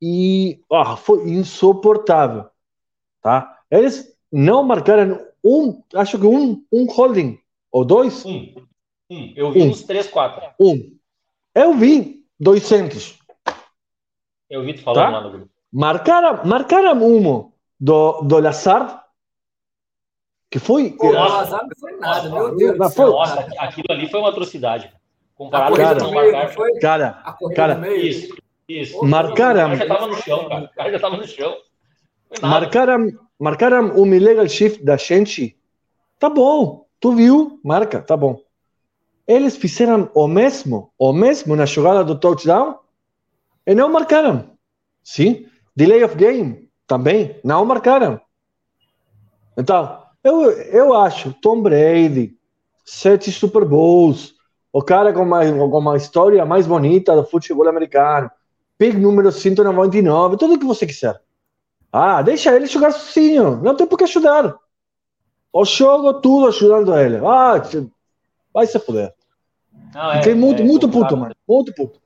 e 0.00 0.60
ah, 0.70 0.96
foi 0.96 1.30
insuportável, 1.30 2.46
tá? 3.20 3.58
Eles 3.70 4.16
não 4.30 4.62
marcaram 4.62 5.24
um, 5.44 5.82
acho 5.94 6.18
que 6.18 6.26
um, 6.26 6.64
um 6.72 6.86
holding 6.86 7.38
ou 7.70 7.84
dois. 7.84 8.24
Um, 8.24 8.54
um. 9.10 9.32
Eu 9.36 9.52
vi 9.52 9.62
um. 9.62 9.70
uns 9.70 9.82
três, 9.82 10.08
quatro. 10.08 10.42
Um. 10.58 10.96
Eu 11.54 11.74
vi 11.74 12.24
200. 12.40 13.21
Eu 14.52 14.62
vi 14.62 14.74
tu 14.74 14.82
falando 14.82 15.02
tá? 15.02 15.10
lá 15.10 15.20
no 15.22 15.30
grupo. 15.30 15.50
Marcaram, 15.72 16.44
marcaram 16.44 17.02
um 17.02 17.50
do, 17.80 18.20
do 18.20 18.38
Lazard, 18.38 19.00
que 20.50 20.58
foi. 20.58 20.90
Pô, 20.90 21.06
o 21.06 21.12
Lazard 21.12 21.68
não 21.70 21.76
foi 21.80 21.98
nada, 21.98 22.28
meu 22.28 22.54
Deus. 22.54 22.94
Foi, 22.94 23.10
Nossa, 23.10 23.46
aquilo 23.58 23.86
ali 23.88 24.10
foi 24.10 24.20
uma 24.20 24.28
atrocidade. 24.28 24.92
Comparado 25.34 26.04
com 26.04 26.04
não 26.04 26.12
marcar. 26.12 26.54
Cara, 26.82 27.36
cara, 27.56 27.96
isso. 27.96 28.36
Isso. 28.68 29.02
Marcaram. 29.02 29.72
O 29.72 29.78
cara 29.78 29.78
já 29.78 29.84
estava 29.84 30.06
no 30.06 30.16
chão, 30.16 30.48
cara. 30.48 30.64
O 30.64 30.74
cara 30.74 30.90
já 30.90 30.96
estava 30.96 31.16
no 31.16 31.26
chão. 31.26 31.56
Marcaram, 32.42 33.06
marcaram 33.40 33.98
um 33.98 34.14
illegal 34.14 34.46
shift 34.46 34.84
da 34.84 34.98
gente. 34.98 35.56
Tá 36.18 36.28
bom. 36.28 36.84
Tu 37.00 37.10
viu? 37.12 37.58
Marca, 37.64 38.02
tá 38.02 38.18
bom. 38.18 38.38
Eles 39.26 39.56
fizeram 39.56 40.10
o 40.14 40.28
mesmo, 40.28 40.92
o 40.98 41.10
mesmo 41.10 41.56
na 41.56 41.64
jogada 41.64 42.04
do 42.04 42.20
touchdown 42.20 42.81
e 43.66 43.74
não 43.74 43.90
marcaram. 43.90 44.50
Sim. 45.02 45.46
Delay 45.74 46.04
of 46.04 46.14
game 46.16 46.68
também 46.86 47.40
não 47.42 47.64
marcaram. 47.64 48.20
Então, 49.56 50.02
eu, 50.22 50.50
eu 50.50 50.94
acho 50.94 51.34
Tom 51.40 51.62
Brady, 51.62 52.36
sete 52.84 53.30
Super 53.32 53.64
Bowls, 53.64 54.34
o 54.72 54.82
cara 54.82 55.12
com 55.12 55.22
uma, 55.22 55.44
com 55.44 55.78
uma 55.78 55.96
história 55.96 56.44
mais 56.44 56.66
bonita 56.66 57.14
do 57.14 57.24
futebol 57.24 57.68
americano, 57.68 58.30
pick 58.78 58.94
número 58.96 59.30
199, 59.30 60.36
tudo 60.36 60.54
o 60.54 60.58
que 60.58 60.64
você 60.64 60.86
quiser. 60.86 61.20
Ah, 61.92 62.22
deixa 62.22 62.54
ele 62.54 62.66
jogar 62.66 62.92
sozinho, 62.92 63.56
não 63.62 63.76
tem 63.76 63.86
por 63.86 63.98
que 63.98 64.04
ajudar. 64.04 64.56
O 65.52 65.64
jogo 65.64 66.14
tudo 66.14 66.48
ajudando 66.48 66.96
ele. 66.96 67.18
Ah, 67.18 67.62
vai 68.52 68.66
se 68.66 68.78
fuder. 68.78 69.14
Não, 69.94 70.12
é, 70.12 70.18
Fiquei 70.18 70.34
muito, 70.34 70.62
é, 70.62 70.64
muito 70.64 70.88
puto, 70.88 71.16
mano. 71.16 71.34
Muito 71.46 71.74
puto. 71.74 72.00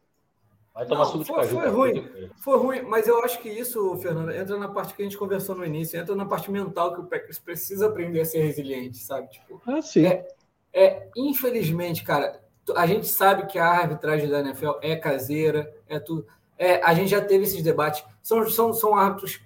Vai 0.76 0.84
tomar 0.84 1.04
não, 1.04 1.12
suco 1.12 1.24
foi, 1.24 1.34
de 1.34 1.40
caju. 1.40 1.54
Foi 1.54 1.70
ruim, 1.70 2.30
foi 2.36 2.58
ruim, 2.58 2.82
mas 2.82 3.08
eu 3.08 3.24
acho 3.24 3.40
que 3.40 3.48
isso, 3.48 3.96
Fernando, 3.96 4.30
entra 4.30 4.58
na 4.58 4.68
parte 4.68 4.92
que 4.92 5.00
a 5.00 5.04
gente 5.06 5.16
conversou 5.16 5.56
no 5.56 5.64
início, 5.64 5.98
entra 5.98 6.14
na 6.14 6.26
parte 6.26 6.50
mental 6.50 6.92
que 6.92 7.00
o 7.00 7.04
Packers 7.04 7.38
precisa 7.38 7.86
aprender 7.86 8.20
a 8.20 8.26
ser 8.26 8.42
resiliente, 8.42 8.98
sabe? 8.98 9.26
Tipo, 9.30 9.58
ah, 9.66 9.80
sim. 9.80 10.04
É, 10.04 10.28
é, 10.74 11.08
infelizmente, 11.16 12.04
cara, 12.04 12.42
a 12.74 12.86
gente 12.86 13.06
sabe 13.06 13.46
que 13.46 13.58
a 13.58 13.66
arbitragem 13.66 14.28
da 14.28 14.40
NFL 14.40 14.72
é 14.82 14.94
caseira, 14.96 15.74
é 15.88 15.98
tudo. 15.98 16.26
É, 16.58 16.82
a 16.82 16.92
gente 16.92 17.08
já 17.08 17.22
teve 17.22 17.44
esses 17.44 17.62
debates. 17.62 18.04
São, 18.22 18.46
são, 18.50 18.74
são 18.74 18.94
árbitros. 18.94 19.40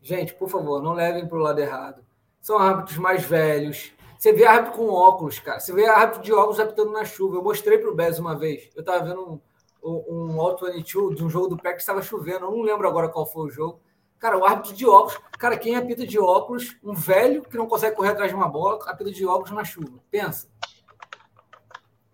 Gente, 0.00 0.34
por 0.34 0.48
favor, 0.48 0.80
não 0.80 0.92
levem 0.92 1.26
para 1.26 1.36
o 1.36 1.40
lado 1.40 1.58
errado. 1.58 2.04
São 2.40 2.58
árbitros 2.58 2.98
mais 2.98 3.24
velhos. 3.24 3.92
Você 4.16 4.32
vê 4.32 4.46
árbitro 4.46 4.78
com 4.78 4.88
óculos, 4.88 5.40
cara. 5.40 5.58
Você 5.58 5.72
vê 5.72 5.86
árbitro 5.86 6.22
de 6.22 6.32
óculos 6.32 6.60
apitando 6.60 6.92
na 6.92 7.04
chuva. 7.04 7.38
Eu 7.38 7.42
mostrei 7.42 7.76
para 7.76 7.90
o 7.90 7.94
Bez 7.94 8.20
uma 8.20 8.36
vez. 8.36 8.70
Eu 8.76 8.80
estava 8.80 9.04
vendo 9.04 9.20
um, 9.20 9.40
um, 9.86 10.34
um 10.34 10.40
Auto 10.40 10.66
22 10.66 11.16
de 11.16 11.24
um 11.24 11.30
jogo 11.30 11.48
do 11.48 11.56
que 11.56 11.68
estava 11.68 12.02
chovendo. 12.02 12.46
Eu 12.46 12.50
não 12.50 12.62
lembro 12.62 12.88
agora 12.88 13.08
qual 13.08 13.24
foi 13.24 13.46
o 13.46 13.50
jogo. 13.50 13.80
Cara, 14.18 14.38
o 14.38 14.44
árbitro 14.44 14.74
de 14.74 14.86
óculos. 14.86 15.18
Cara, 15.38 15.56
quem 15.56 15.76
apita 15.76 16.06
de 16.06 16.18
óculos? 16.18 16.76
Um 16.82 16.94
velho 16.94 17.42
que 17.42 17.56
não 17.56 17.66
consegue 17.66 17.94
correr 17.94 18.10
atrás 18.10 18.30
de 18.30 18.36
uma 18.36 18.48
bola, 18.48 18.78
apita 18.86 19.10
de 19.10 19.26
óculos 19.26 19.52
na 19.52 19.64
chuva. 19.64 20.00
Pensa. 20.10 20.48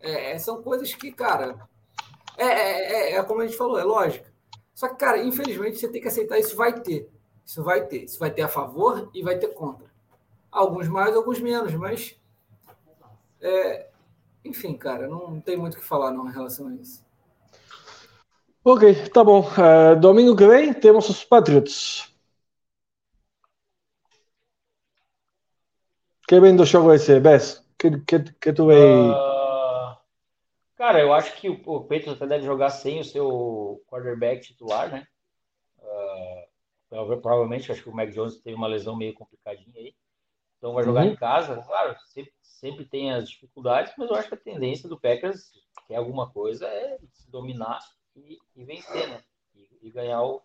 É, 0.01 0.37
são 0.39 0.63
coisas 0.63 0.93
que, 0.95 1.13
cara. 1.13 1.57
É, 2.37 2.45
é, 2.45 2.93
é, 2.93 3.17
é 3.17 3.23
como 3.23 3.41
a 3.41 3.47
gente 3.47 3.57
falou, 3.57 3.79
é 3.79 3.85
lógica. 3.85 4.33
Só 4.75 4.89
que, 4.89 4.97
cara, 4.97 5.23
infelizmente 5.23 5.79
você 5.79 5.89
tem 5.89 6.03
que 6.03 6.09
aceitar 6.09 6.39
isso 6.39 6.57
vai 6.57 6.81
ter. 6.81 7.09
Isso 7.47 7.63
vai 7.63 7.87
ter. 7.87 8.05
Isso 8.05 8.19
vai 8.19 8.31
ter 8.31 8.43
a 8.43 8.49
favor 8.49 9.11
e 9.15 9.23
vai 9.23 9.39
ter 9.39 9.49
contra. 9.49 9.87
Alguns 10.51 10.89
mais, 10.89 11.15
alguns 11.15 11.41
menos, 11.41 11.73
mas. 11.75 12.19
É, 13.41 13.89
enfim, 14.45 14.77
cara, 14.77 15.07
não 15.07 15.41
tem 15.41 15.57
muito 15.57 15.75
o 15.75 15.77
que 15.79 15.85
falar 15.85 16.11
não 16.11 16.29
em 16.29 16.33
relação 16.33 16.69
a 16.69 16.75
isso. 16.75 17.05
Ok, 18.65 19.09
tá 19.13 19.25
bom. 19.25 19.41
Uh, 19.41 19.99
domingo 19.99 20.37
que 20.37 20.47
vem 20.47 20.73
temos 20.73 21.09
os 21.09 21.25
Patriots. 21.25 22.09
Que 26.29 26.39
vem 26.39 26.55
do 26.55 26.65
jogo 26.65 26.95
esse, 26.95 27.19
Bess? 27.19 27.67
Que, 27.77 27.99
que, 28.03 28.21
que 28.21 28.53
tu 28.53 28.69
vem? 28.69 29.11
Uh... 29.11 29.97
Cara, 30.77 31.01
eu 31.01 31.13
acho 31.13 31.35
que 31.35 31.49
o 31.49 31.81
Patriots 31.81 32.23
até 32.23 32.27
deve 32.27 32.45
jogar 32.45 32.71
sem 32.71 33.01
o 33.01 33.05
seu 33.05 33.83
quarterback 33.89 34.47
titular, 34.47 34.93
né? 34.93 35.09
Uh, 35.79 37.21
provavelmente, 37.21 37.73
acho 37.73 37.83
que 37.83 37.91
o 37.91 37.95
Mac 37.95 38.11
Jones 38.11 38.41
teve 38.43 38.55
uma 38.55 38.69
lesão 38.69 38.95
meio 38.95 39.13
complicadinha 39.13 39.75
aí. 39.77 39.93
Então 40.59 40.75
vai 40.75 40.85
jogar 40.85 41.05
uhum. 41.05 41.11
em 41.11 41.17
casa. 41.17 41.57
Claro, 41.67 41.97
sempre, 42.07 42.33
sempre 42.41 42.85
tem 42.85 43.13
as 43.13 43.29
dificuldades, 43.29 43.93
mas 43.99 44.09
eu 44.09 44.15
acho 44.15 44.29
que 44.29 44.35
a 44.35 44.39
tendência 44.39 44.89
do 44.89 45.01
Packers, 45.01 45.51
que 45.89 45.95
é 45.95 45.97
alguma 45.97 46.31
coisa, 46.31 46.65
é 46.69 46.97
se 47.13 47.29
dominar 47.29 47.81
e, 48.17 48.39
e 48.57 48.65
vencer, 48.65 49.09
né? 49.09 49.21
E, 49.55 49.89
e, 49.89 49.91
ganhar, 49.91 50.23
o, 50.23 50.43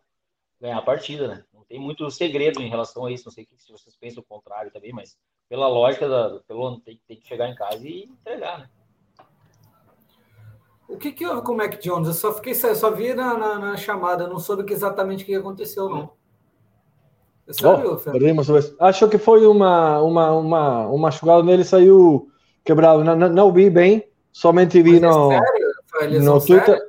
ganhar 0.60 0.78
a 0.78 0.82
partida, 0.82 1.28
né? 1.28 1.44
Não 1.54 1.64
tem 1.64 1.80
muito 1.80 2.10
segredo 2.10 2.62
em 2.62 2.70
relação 2.70 3.06
a 3.06 3.12
isso. 3.12 3.26
Não 3.26 3.32
sei 3.32 3.48
se 3.58 3.72
vocês 3.72 3.96
pensam 3.96 4.22
o 4.22 4.26
contrário 4.26 4.72
também, 4.72 4.94
mas 4.94 5.18
pela 5.50 5.68
lógica, 5.68 6.08
da, 6.08 6.40
pelo, 6.48 6.80
tem, 6.82 7.00
tem 7.08 7.18
que 7.18 7.28
chegar 7.28 7.50
em 7.50 7.56
casa 7.56 7.88
e 7.88 8.04
entregar, 8.04 8.60
né? 8.60 8.70
O 10.88 10.98
que, 10.98 11.12
que 11.12 11.26
houve 11.26 11.42
com 11.42 11.52
o 11.52 11.58
Mac 11.58 11.78
Jones? 11.80 12.08
Eu 12.08 12.14
só 12.14 12.34
fiquei, 12.34 12.56
só 12.56 12.92
vi 12.92 13.14
na, 13.14 13.38
na, 13.38 13.60
na 13.60 13.78
chamada, 13.78 14.26
não 14.26 14.40
soube 14.40 14.72
exatamente 14.72 15.24
o 15.24 15.26
que 15.26 15.36
aconteceu, 15.36 15.90
não. 15.90 16.18
Você 17.46 17.66
oh, 17.66 18.84
Acho 18.84 19.08
que 19.08 19.18
foi 19.18 19.46
uma, 19.46 20.02
uma, 20.02 20.32
uma, 20.32 20.88
uma 20.88 21.12
jogada 21.12 21.44
nele 21.44 21.64
saiu 21.64 22.30
quebrado. 22.64 23.06
Não, 23.06 23.16
não, 23.16 23.30
não 23.30 23.54
vi 23.54 23.70
bem, 23.70 24.06
somente 24.34 24.82
vi 24.82 25.00
Mas 25.00 25.02
no, 25.02 25.32
é 25.32 26.20
no 26.20 26.46
Twitter. 26.46 26.78
Sério? 26.78 26.87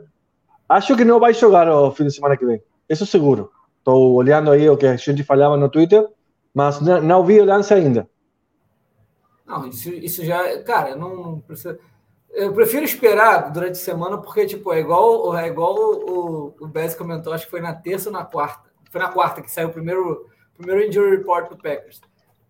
Acho 0.68 0.96
que 0.96 1.04
não 1.04 1.18
vai 1.18 1.32
jogar 1.32 1.70
o 1.72 1.90
fim 1.92 2.04
de 2.04 2.12
semana 2.12 2.36
que 2.36 2.44
vem. 2.44 2.62
Isso 2.88 3.06
seguro. 3.06 3.50
Estou 3.78 4.14
olhando 4.14 4.50
aí 4.50 4.68
o 4.68 4.76
que 4.76 4.86
a 4.86 4.96
gente 4.96 5.24
falava 5.24 5.56
no 5.56 5.68
Twitter, 5.68 6.06
mas 6.52 6.80
não, 6.80 7.00
não 7.00 7.24
vi 7.24 7.40
o 7.40 7.44
lance 7.44 7.72
ainda. 7.72 8.08
Não, 9.46 9.66
isso, 9.66 9.88
isso 9.90 10.24
já. 10.24 10.62
Cara, 10.62 10.94
não, 10.94 11.40
precisa 11.40 11.78
eu 12.30 12.52
prefiro 12.52 12.84
esperar 12.84 13.50
durante 13.50 13.72
a 13.72 13.74
semana, 13.74 14.18
porque, 14.18 14.46
tipo, 14.46 14.72
é 14.72 14.80
igual, 14.80 15.36
é 15.36 15.48
igual 15.48 15.74
o, 15.74 16.54
o 16.60 16.96
comentou, 16.96 17.32
acho 17.32 17.46
que 17.46 17.50
foi 17.50 17.60
na 17.60 17.74
terça 17.74 18.10
ou 18.10 18.12
na 18.12 18.24
quarta. 18.24 18.70
Foi 18.90 19.00
na 19.00 19.08
quarta 19.08 19.42
que 19.42 19.50
saiu 19.50 19.68
o 19.68 19.72
primeiro, 19.72 20.28
primeiro 20.56 20.86
injury 20.86 21.16
report 21.16 21.50
do 21.50 21.56
Packers. 21.56 22.00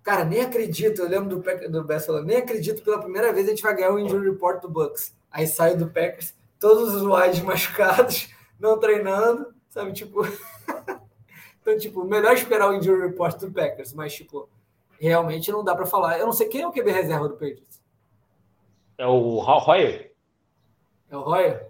Cara, 0.03 0.25
nem 0.25 0.41
acredito, 0.41 1.03
eu 1.03 1.09
lembro 1.09 1.41
do, 1.41 1.83
do 1.83 2.01
falando, 2.01 2.27
nem 2.27 2.39
acredito 2.39 2.83
pela 2.83 2.99
primeira 2.99 3.33
vez 3.33 3.47
a 3.47 3.51
gente 3.51 3.63
vai 3.63 3.75
ganhar 3.75 3.93
o 3.93 3.99
injury 3.99 4.31
report 4.31 4.61
do 4.63 4.69
Bucks. 4.69 5.15
Aí 5.31 5.47
saiu 5.47 5.77
do 5.77 5.89
Packers, 5.89 6.35
todos 6.59 6.95
os 6.95 7.03
wides 7.03 7.41
machucados, 7.45 8.29
não 8.59 8.79
treinando, 8.79 9.55
sabe? 9.69 9.93
Tipo. 9.93 10.23
então, 11.61 11.79
tipo, 11.79 12.05
melhor 12.05 12.35
esperar 12.35 12.71
o 12.71 12.75
injury 12.75 13.01
report 13.01 13.39
do 13.39 13.53
Packers, 13.53 13.93
mas, 13.93 14.15
tipo, 14.15 14.49
realmente 15.01 15.51
não 15.51 15.65
dá 15.65 15.75
para 15.75 15.87
falar. 15.87 16.19
Eu 16.19 16.27
não 16.27 16.33
sei 16.33 16.49
quem 16.49 16.63
é 16.63 16.67
o 16.67 16.73
QB 16.73 16.91
reserva 16.91 17.29
do 17.29 17.35
Patriots. 17.35 17.83
É 18.97 19.07
o 19.07 19.39
Hoyer. 19.39 20.13
É 21.11 21.17
o 21.17 21.21
Hoyer? 21.21 21.69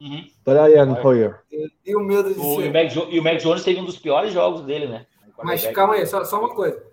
Uhum. 0.00 0.28
Brian 0.44 1.00
Hoyer. 1.00 1.40
E 1.84 1.94
o 1.94 2.00
medo 2.00 2.32
de 2.32 2.40
o, 2.40 2.56
ser... 2.56 2.66
E 2.66 2.68
o, 2.68 2.72
Mac, 2.72 3.12
e 3.12 3.20
o 3.20 3.22
Mac 3.22 3.36
Jones 3.38 3.62
teve 3.62 3.80
um 3.80 3.84
dos 3.84 3.98
piores 3.98 4.32
jogos 4.32 4.62
dele, 4.62 4.88
né? 4.88 5.06
Mas 5.42 5.66
calma 5.68 5.94
aí, 5.94 6.06
só, 6.06 6.24
só 6.24 6.38
uma 6.38 6.54
coisa. 6.54 6.84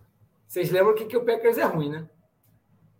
Vocês 0.47 0.71
lembram 0.71 0.95
que, 0.95 1.05
que 1.05 1.17
o 1.17 1.23
Packers 1.23 1.57
é 1.57 1.63
ruim, 1.63 1.89
né? 1.89 2.09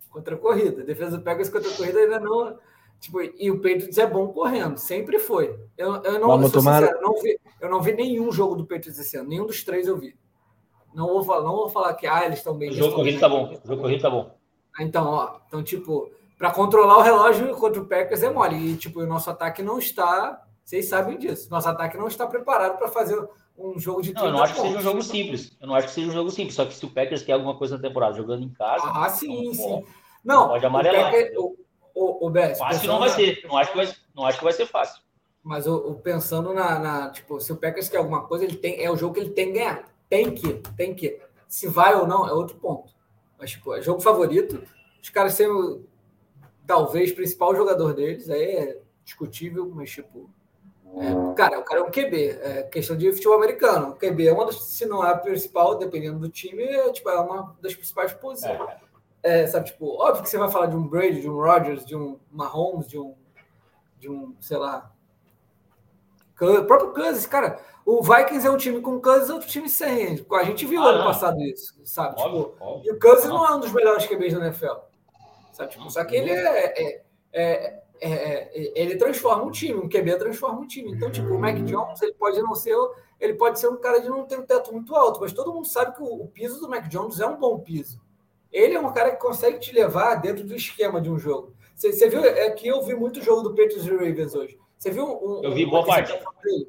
Contra 0.10 0.36
a 0.36 0.38
corrida. 0.38 0.82
A 0.82 0.86
defesa 0.86 1.18
do 1.18 1.24
Packers 1.24 1.50
contra 1.50 1.70
a 1.70 1.76
corrida 1.76 2.00
ainda 2.00 2.20
não. 2.20 2.60
Tipo, 3.00 3.22
e 3.22 3.50
o 3.50 3.58
Patriots 3.58 3.98
é 3.98 4.06
bom 4.06 4.28
correndo, 4.28 4.78
sempre 4.78 5.20
foi. 5.20 5.58
Eu, 5.78 5.96
eu 6.04 6.20
não, 6.20 6.28
Vamos 6.28 6.52
tomar... 6.52 6.82
sincero, 6.82 7.02
não 7.02 7.14
vi, 7.22 7.40
eu 7.62 7.70
não 7.70 7.82
vi 7.82 7.94
nenhum 7.94 8.32
jogo 8.32 8.56
do 8.56 8.66
Patriots 8.66 9.00
esse 9.00 9.16
ano, 9.16 9.30
nenhum 9.30 9.46
dos 9.46 9.64
três 9.64 9.88
eu 9.88 9.98
vi. 9.98 10.18
Não 10.94 11.08
vou 11.08 11.24
falar, 11.24 11.44
não 11.44 11.56
vou 11.56 11.70
falar 11.70 11.94
que 11.94 12.08
ah, 12.08 12.26
eles 12.26 12.40
estão 12.40 12.58
bem. 12.58 12.72
O 12.72 12.74
jogo 12.74 12.96
corrido 12.96 13.20
tá 13.20 13.30
bom. 13.30 13.54
O 13.64 13.68
jogo 13.68 13.82
corrido 13.82 14.02
tá 14.02 14.10
bom. 14.10 14.36
Então, 14.80 15.06
ó, 15.06 15.40
então, 15.48 15.64
tipo, 15.64 16.12
para 16.38 16.52
controlar 16.52 16.98
o 16.98 17.02
relógio 17.02 17.56
contra 17.56 17.82
o 17.82 17.86
Packers 17.86 18.24
é 18.24 18.30
mole. 18.32 18.56
E, 18.56 18.78
tipo, 18.78 19.02
o 19.02 19.06
nosso 19.06 19.30
ataque 19.30 19.62
não 19.62 19.78
está. 19.78 20.42
Vocês 20.64 20.88
sabem 20.88 21.18
disso. 21.18 21.50
Nosso 21.50 21.68
ataque 21.68 21.98
não 21.98 22.08
está 22.08 22.26
preparado 22.26 22.78
para 22.78 22.88
fazer 22.88 23.20
um 23.58 23.78
jogo 23.78 24.02
de 24.02 24.14
Não, 24.14 24.26
eu 24.26 24.32
não 24.32 24.44
acho 24.44 24.56
que 24.56 24.62
seja 24.62 24.78
um 24.78 24.82
jogo 24.82 25.02
simples. 25.04 25.58
Eu 25.60 25.68
não 25.68 25.76
acho 25.76 25.88
que 25.88 25.94
seja 25.94 26.10
um 26.10 26.14
jogo 26.14 26.32
simples. 26.32 26.56
Só 26.56 26.66
que 26.66 26.74
se 26.74 26.86
o 26.86 26.90
Packers 26.90 27.24
quer 27.24 27.34
alguma 27.34 27.58
coisa 27.58 27.76
na 27.76 27.82
temporada 27.82 28.16
jogando 28.16 28.44
em 28.44 28.50
casa. 28.50 28.84
Ah, 28.86 29.10
sim, 29.10 29.54
sim. 29.54 29.86
Não, 30.24 30.48
pode 30.48 30.66
amarelar. 30.66 31.14
O, 31.38 31.58
o, 31.94 32.28
o, 32.28 32.30
Bess, 32.30 32.60
acho 32.62 32.82
que 32.82 32.88
não 32.88 33.00
vai 33.00 33.10
na... 33.10 33.16
ser. 33.16 33.42
Não 33.46 33.58
acho 33.58 33.72
que 33.72 33.78
vai, 33.78 33.94
não 34.16 34.26
acho 34.26 34.38
que 34.38 34.44
vai 34.44 34.54
ser 34.54 34.66
fácil. 34.66 35.02
Mas 35.44 35.68
o, 35.68 35.96
pensando 35.96 36.54
na, 36.54 36.80
na, 36.80 37.10
Tipo, 37.12 37.40
se 37.40 37.52
o 37.52 37.56
Packers 37.56 37.90
quer 37.90 37.98
alguma 37.98 38.26
coisa, 38.28 38.46
ele 38.46 38.58
tem, 38.58 38.84
é 38.84 38.92
o 38.92 38.98
jogo 38.98 39.14
que 39.14 39.20
ele 39.22 39.32
tem 39.32 39.48
que 39.48 39.60
ganhar. 39.60 39.86
Tem 40.10 40.34
que, 40.34 40.54
tem 40.76 40.94
que. 40.94 41.20
Se 41.48 41.68
vai 41.68 41.96
ou 41.96 42.06
não, 42.06 42.28
é 42.28 42.34
outro 42.34 42.58
ponto. 42.58 42.94
Mas, 43.38 43.52
tipo, 43.52 43.74
é 43.74 43.82
jogo 43.82 44.02
favorito. 44.02 44.62
Os 45.02 45.10
caras 45.10 45.34
sendo 45.34 45.88
talvez 46.68 47.12
principal 47.12 47.56
jogador 47.56 47.94
deles, 47.94 48.30
aí 48.30 48.44
é 48.44 48.82
discutível, 49.04 49.72
mas, 49.74 49.90
tipo. 49.90 50.30
É, 50.98 51.36
cara, 51.36 51.60
o 51.60 51.64
cara 51.64 51.82
é 51.82 51.84
um 51.84 51.92
QB, 51.92 52.40
é 52.42 52.64
questão 52.64 52.98
de 52.98 53.12
futebol 53.12 53.38
americano. 53.38 53.90
O 53.90 53.96
QB 53.96 54.28
é 54.28 54.34
uma 54.34 54.46
das, 54.46 54.64
se 54.64 54.86
não 54.86 55.06
é 55.06 55.12
a 55.12 55.18
principal, 55.18 55.78
dependendo 55.78 56.20
do 56.20 56.30
time, 56.30 56.64
é, 56.64 56.92
tipo, 56.92 57.10
é 57.10 57.20
uma 57.20 57.56
das 57.62 57.76
principais 57.76 58.12
posições. 58.14 58.60
É. 58.60 58.89
é, 59.24 59.48
sabe, 59.48 59.68
tipo, 59.68 60.02
óbvio 60.02 60.24
que 60.24 60.30
você 60.30 60.38
vai 60.38 60.50
falar 60.50 60.68
de 60.68 60.76
um 60.76 60.88
Brady, 60.88 61.22
de 61.22 61.30
um 61.30 61.36
Rodgers, 61.36 61.86
de 61.86 61.96
um 61.96 62.20
Mahomes, 62.32 62.88
de 62.88 62.98
um, 62.98 63.16
de 64.00 64.10
um, 64.10 64.36
sei 64.40 64.58
lá, 64.58 64.92
o 66.42 66.64
próprio 66.66 66.92
Kansas, 66.92 67.26
cara. 67.26 67.60
O 67.86 68.02
Vikings 68.02 68.46
é 68.46 68.52
um 68.52 68.58
time 68.58 68.82
com 68.82 69.00
Kansas, 69.00 69.30
outro 69.30 69.48
time 69.48 69.68
sem. 69.68 70.26
A 70.32 70.44
gente 70.44 70.66
viu 70.66 70.82
ah, 70.82 70.90
ano 70.90 70.98
não. 71.00 71.06
passado 71.06 71.42
isso, 71.42 71.74
sabe? 71.84 72.22
Óbvio, 72.22 72.44
tipo, 72.44 72.64
óbvio. 72.64 72.92
E 72.92 72.96
o 72.96 73.00
Kansas 73.00 73.26
não. 73.26 73.38
não 73.38 73.48
é 73.48 73.56
um 73.56 73.60
dos 73.60 73.74
melhores 73.74 74.06
QBs 74.06 74.34
da 74.34 74.46
NFL. 74.46 74.76
Sabe? 75.52 75.72
Tipo, 75.72 75.90
só 75.90 76.06
que 76.06 76.16
ele 76.16 76.32
é, 76.32 76.82
é, 76.82 77.04
é, 77.34 77.84
é, 78.02 78.72
ele 78.76 78.96
transforma 78.96 79.44
um 79.44 79.52
time, 79.52 79.80
um 79.80 79.90
QB 79.90 80.18
transforma 80.18 80.62
um 80.62 80.68
time. 80.68 80.92
Então, 80.94 81.12
tipo, 81.12 81.34
o 81.34 81.40
Mac 81.40 81.56
Jones, 81.56 82.02
ele 82.02 82.14
pode 82.14 82.42
não 82.42 82.56
ser, 82.56 82.76
ele 83.20 83.34
pode 83.34 83.60
ser 83.60 83.68
um 83.68 83.78
cara 83.78 84.00
de 84.00 84.08
não 84.08 84.26
ter 84.26 84.40
um 84.40 84.46
teto 84.46 84.72
muito 84.72 84.96
alto, 84.96 85.20
mas 85.20 85.34
todo 85.34 85.54
mundo 85.54 85.68
sabe 85.68 85.96
que 85.96 86.02
o, 86.02 86.24
o 86.24 86.28
piso 86.28 86.62
do 86.62 86.70
Mac 86.70 86.88
Jones 86.88 87.20
é 87.20 87.26
um 87.26 87.38
bom 87.38 87.60
piso. 87.60 88.00
Ele 88.52 88.76
é 88.76 88.80
um 88.80 88.92
cara 88.92 89.12
que 89.12 89.22
consegue 89.22 89.60
te 89.60 89.74
levar 89.74 90.16
dentro 90.16 90.44
do 90.44 90.56
esquema 90.56 91.00
de 91.00 91.10
um 91.10 91.20
jogo. 91.20 91.54
Você, 91.76 91.94
você 91.94 92.10
viu? 92.10 92.24
É 92.24 92.50
que 92.52 92.68
eu 92.68 92.84
vi 92.84 92.94
muito 92.94 93.22
jogo 93.22 93.42
do 93.42 93.50
Patriots 93.50 93.86
e 93.86 93.92
Ravens 93.92 94.36
hoje. 94.36 94.60
Você 94.78 94.92
viu 94.92 95.06
um, 95.06 95.44
Eu 95.44 95.54
vi 95.54 95.66
boa 95.66 95.86
parte. 95.86 96.12
Dele? 96.44 96.68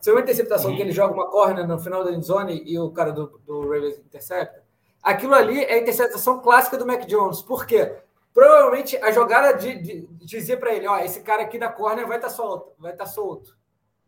Você 0.00 0.10
viu 0.10 0.14
uma 0.14 0.22
interceptação 0.22 0.70
uhum. 0.70 0.76
que 0.76 0.82
ele 0.82 0.92
joga 0.92 1.14
uma 1.14 1.30
corner 1.30 1.66
no 1.66 1.78
final 1.78 2.04
da 2.04 2.12
endzone 2.12 2.62
e 2.64 2.78
o 2.78 2.90
cara 2.90 3.12
do, 3.12 3.40
do 3.46 3.62
Ravens 3.62 3.98
intercepta? 3.98 4.62
Aquilo 5.02 5.34
ali 5.34 5.62
é 5.64 5.74
a 5.74 5.78
interceptação 5.78 6.40
clássica 6.40 6.76
do 6.76 6.86
Mac 6.86 7.04
Jones. 7.06 7.40
Por 7.40 7.66
quê? 7.66 7.96
Provavelmente 8.32 8.96
a 8.98 9.10
jogada 9.10 9.52
de, 9.52 9.82
de, 9.82 10.06
de 10.06 10.26
dizia 10.26 10.56
para 10.56 10.74
ele: 10.74 10.86
ó, 10.86 10.98
esse 10.98 11.20
cara 11.20 11.42
aqui 11.42 11.58
da 11.58 11.68
corner 11.68 12.06
vai 12.06 12.18
estar 12.18 12.28
tá 12.28 12.34
solto, 12.34 12.72
vai 12.78 12.92
estar 12.92 13.04
tá 13.04 13.10
solto. 13.10 13.56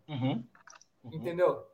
Uhum. 0.09 0.45
Uhum. 1.05 1.15
Entendeu? 1.15 1.65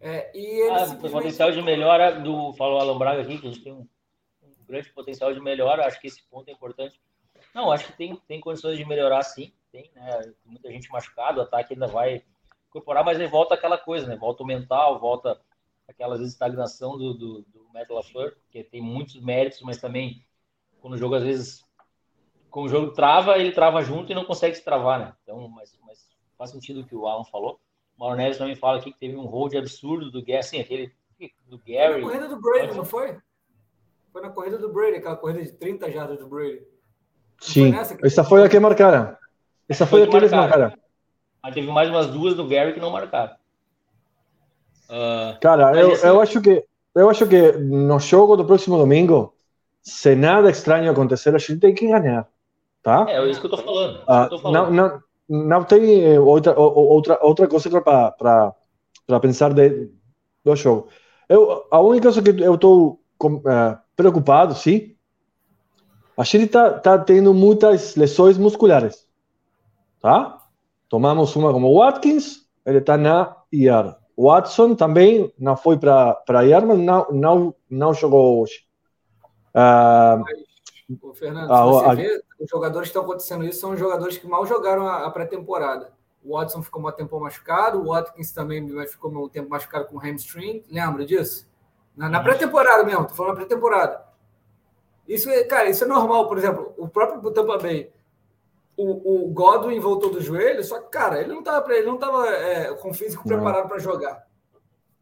É, 0.00 0.30
e 0.36 0.44
ele 0.44 0.70
ah, 0.70 0.86
simplesmente... 0.86 1.08
O 1.08 1.12
potencial 1.12 1.50
de 1.50 1.62
melhora 1.62 2.20
do. 2.20 2.52
Falou 2.52 2.80
Alan 2.80 2.98
Braga 2.98 3.22
aqui, 3.22 3.38
que 3.38 3.46
a 3.46 3.50
gente 3.50 3.64
tem 3.64 3.72
um 3.72 3.88
grande 4.66 4.90
potencial 4.90 5.32
de 5.32 5.40
melhora, 5.40 5.86
acho 5.86 6.00
que 6.00 6.06
esse 6.06 6.22
ponto 6.24 6.48
é 6.48 6.52
importante. 6.52 7.00
Não, 7.54 7.72
acho 7.72 7.86
que 7.86 7.92
tem, 7.94 8.16
tem 8.28 8.40
condições 8.40 8.76
de 8.76 8.84
melhorar 8.84 9.22
sim, 9.22 9.52
tem, 9.72 9.90
né? 9.94 10.20
Tem 10.20 10.52
muita 10.52 10.70
gente 10.70 10.90
machucada, 10.90 11.40
o 11.40 11.42
ataque 11.42 11.72
ainda 11.72 11.86
vai 11.86 12.22
incorporar, 12.68 13.04
mas 13.04 13.18
aí 13.18 13.26
volta 13.26 13.54
aquela 13.54 13.78
coisa, 13.78 14.06
né? 14.06 14.16
Volta 14.16 14.42
o 14.42 14.46
mental, 14.46 14.98
volta 14.98 15.40
aquela 15.88 16.16
vezes, 16.16 16.34
estagnação 16.34 16.98
do, 16.98 17.14
do, 17.14 17.42
do 17.42 17.68
Matt 17.72 17.88
LaFleur, 17.88 18.36
que 18.50 18.62
tem 18.62 18.82
muitos 18.82 19.18
méritos, 19.20 19.62
mas 19.62 19.80
também 19.80 20.22
quando 20.80 20.94
o 20.94 20.98
jogo 20.98 21.14
às 21.14 21.22
vezes 21.22 21.66
quando 22.50 22.66
o 22.66 22.68
jogo 22.68 22.92
trava, 22.92 23.38
ele 23.38 23.52
trava 23.52 23.82
junto 23.82 24.10
e 24.12 24.14
não 24.14 24.24
consegue 24.24 24.54
se 24.54 24.64
travar, 24.64 24.98
né? 24.98 25.14
Então, 25.22 25.48
mas, 25.48 25.78
mas 25.86 26.08
faz 26.36 26.50
sentido 26.50 26.80
o 26.80 26.84
que 26.86 26.94
o 26.94 27.06
Alan 27.06 27.24
falou. 27.24 27.60
O 27.98 28.00
Mauro 28.00 28.16
Neves 28.16 28.38
também 28.38 28.54
fala 28.54 28.78
aqui 28.78 28.92
que 28.92 28.98
teve 28.98 29.16
um 29.16 29.26
hold 29.26 29.54
absurdo 29.56 30.10
do 30.10 30.24
Gary, 30.24 30.38
assim, 30.38 30.60
aquele 30.60 30.92
do 31.48 31.58
Gary. 31.58 32.00
Foi 32.00 32.00
na 32.00 32.06
corrida 32.06 32.28
do 32.28 32.40
Brady, 32.40 32.76
não 32.76 32.84
foi? 32.84 33.16
Foi 34.12 34.22
na 34.22 34.30
corrida 34.30 34.58
do 34.58 34.72
Brady, 34.72 34.96
aquela 34.98 35.16
corrida 35.16 35.42
de 35.42 35.52
30 35.52 35.90
jardas 35.90 36.18
do 36.18 36.28
Brady. 36.28 36.62
Sim, 37.40 37.74
essa 38.02 38.22
foi 38.22 38.44
a 38.44 38.48
que 38.48 38.58
marcaram. 38.60 39.16
Essa 39.68 39.84
foi, 39.84 40.00
foi 40.00 40.08
a 40.08 40.10
que 40.10 40.16
eles 40.16 40.32
marcaram. 40.32 40.72
Mas 41.42 41.54
teve 41.54 41.70
mais 41.70 41.90
umas 41.90 42.06
duas 42.06 42.34
do 42.34 42.46
Gary 42.46 42.72
que 42.72 42.80
não 42.80 42.90
marcaram. 42.90 43.34
Uh, 44.88 45.38
Cara, 45.40 45.76
eu, 45.78 45.92
esse... 45.92 46.06
eu 46.06 46.20
acho 46.20 46.40
que 46.40 46.64
eu 46.94 47.10
acho 47.10 47.26
que 47.26 47.52
no 47.52 47.98
jogo 47.98 48.36
do 48.36 48.44
próximo 48.44 48.78
domingo, 48.78 49.34
se 49.82 50.14
nada 50.14 50.50
estranho 50.50 50.90
acontecer, 50.90 51.34
a 51.34 51.38
gente 51.38 51.58
tem 51.58 51.74
que 51.74 51.86
ganhar, 51.86 52.26
tá? 52.82 53.06
É, 53.08 53.16
é 53.16 53.26
isso 53.28 53.40
que 53.40 53.46
eu 53.46 53.50
tô 53.50 53.58
falando. 53.58 54.02
Uh, 54.02 54.28
tô 54.30 54.38
falando. 54.38 54.72
Não, 54.72 54.88
não, 54.88 55.02
não 55.28 55.62
tem 55.64 56.04
eh, 56.04 56.20
outra 56.20 56.58
outra 56.58 57.18
outra 57.22 57.46
coisa 57.46 57.80
para 57.80 58.54
para 59.06 59.20
pensar 59.20 59.52
de, 59.52 59.90
do 60.44 60.56
jogo. 60.56 60.88
Eu 61.28 61.66
a 61.70 61.80
única 61.80 62.04
coisa 62.04 62.22
que 62.22 62.42
eu 62.42 62.54
estou 62.54 63.00
uh, 63.22 63.78
preocupado, 63.96 64.54
sim. 64.54 64.94
A 66.16 66.24
gente 66.24 66.46
está 66.46 66.72
tá 66.72 66.98
tendo 66.98 67.32
muitas 67.32 67.94
lesões 67.94 68.36
musculares, 68.38 69.06
tá? 70.00 70.38
Tomamos 70.88 71.36
uma 71.36 71.52
como 71.52 71.78
Watkins, 71.78 72.46
ele 72.66 72.78
está 72.78 72.96
na 72.96 73.36
IR. 73.52 73.94
Watson 74.16 74.74
também 74.74 75.32
não 75.38 75.56
foi 75.56 75.78
para 75.78 76.44
IR, 76.44 76.66
mas 76.66 76.78
não, 76.78 77.06
não, 77.12 77.54
não 77.70 77.94
jogou 77.94 78.42
hoje. 78.42 78.64
Uh, 79.54 80.24
mas, 80.88 81.18
Fernando, 81.18 81.52
ah, 81.52 81.64
você 81.66 81.86
a, 81.86 81.94
vê, 81.94 82.22
os 82.40 82.48
jogadores 82.48 82.88
que 82.88 82.90
estão 82.90 83.02
acontecendo 83.02 83.44
isso 83.44 83.60
são 83.60 83.72
os 83.72 83.78
jogadores 83.78 84.16
que 84.16 84.26
mal 84.26 84.46
jogaram 84.46 84.86
a, 84.86 85.04
a 85.04 85.10
pré-temporada. 85.10 85.92
O 86.24 86.36
Watson 86.36 86.62
ficou 86.62 86.86
um 86.86 86.92
tempo 86.92 87.20
machucado, 87.20 87.80
o 87.80 87.88
Watkins 87.88 88.32
também 88.32 88.66
ficou 88.86 89.10
um 89.10 89.28
tempo 89.28 89.50
machucado 89.50 89.86
com 89.86 89.98
hamstring. 89.98 90.64
Lembra 90.70 91.04
disso? 91.04 91.48
Na, 91.96 92.08
na 92.08 92.22
pré-temporada 92.22 92.84
mesmo, 92.84 93.06
tô 93.06 93.14
falando 93.14 93.32
na 93.32 93.36
pré-temporada. 93.36 94.08
Isso 95.06 95.28
é, 95.30 95.44
cara, 95.44 95.68
isso 95.68 95.84
é 95.84 95.86
normal, 95.86 96.26
por 96.28 96.36
exemplo, 96.36 96.74
o 96.76 96.88
próprio 96.88 97.30
Tampa 97.30 97.56
Bay, 97.58 97.90
o, 98.76 99.24
o 99.24 99.28
Godwin 99.30 99.80
voltou 99.80 100.10
do 100.10 100.20
joelho, 100.20 100.62
só 100.62 100.78
que, 100.78 100.88
cara, 100.88 101.20
ele 101.20 101.32
não 101.32 101.40
estava 101.40 101.72
ele 101.74 101.86
não 101.86 101.98
tava 101.98 102.28
é, 102.28 102.72
com 102.74 102.90
o 102.90 102.94
físico 102.94 103.28
não. 103.28 103.36
preparado 103.36 103.68
para 103.68 103.78
jogar. 103.78 104.26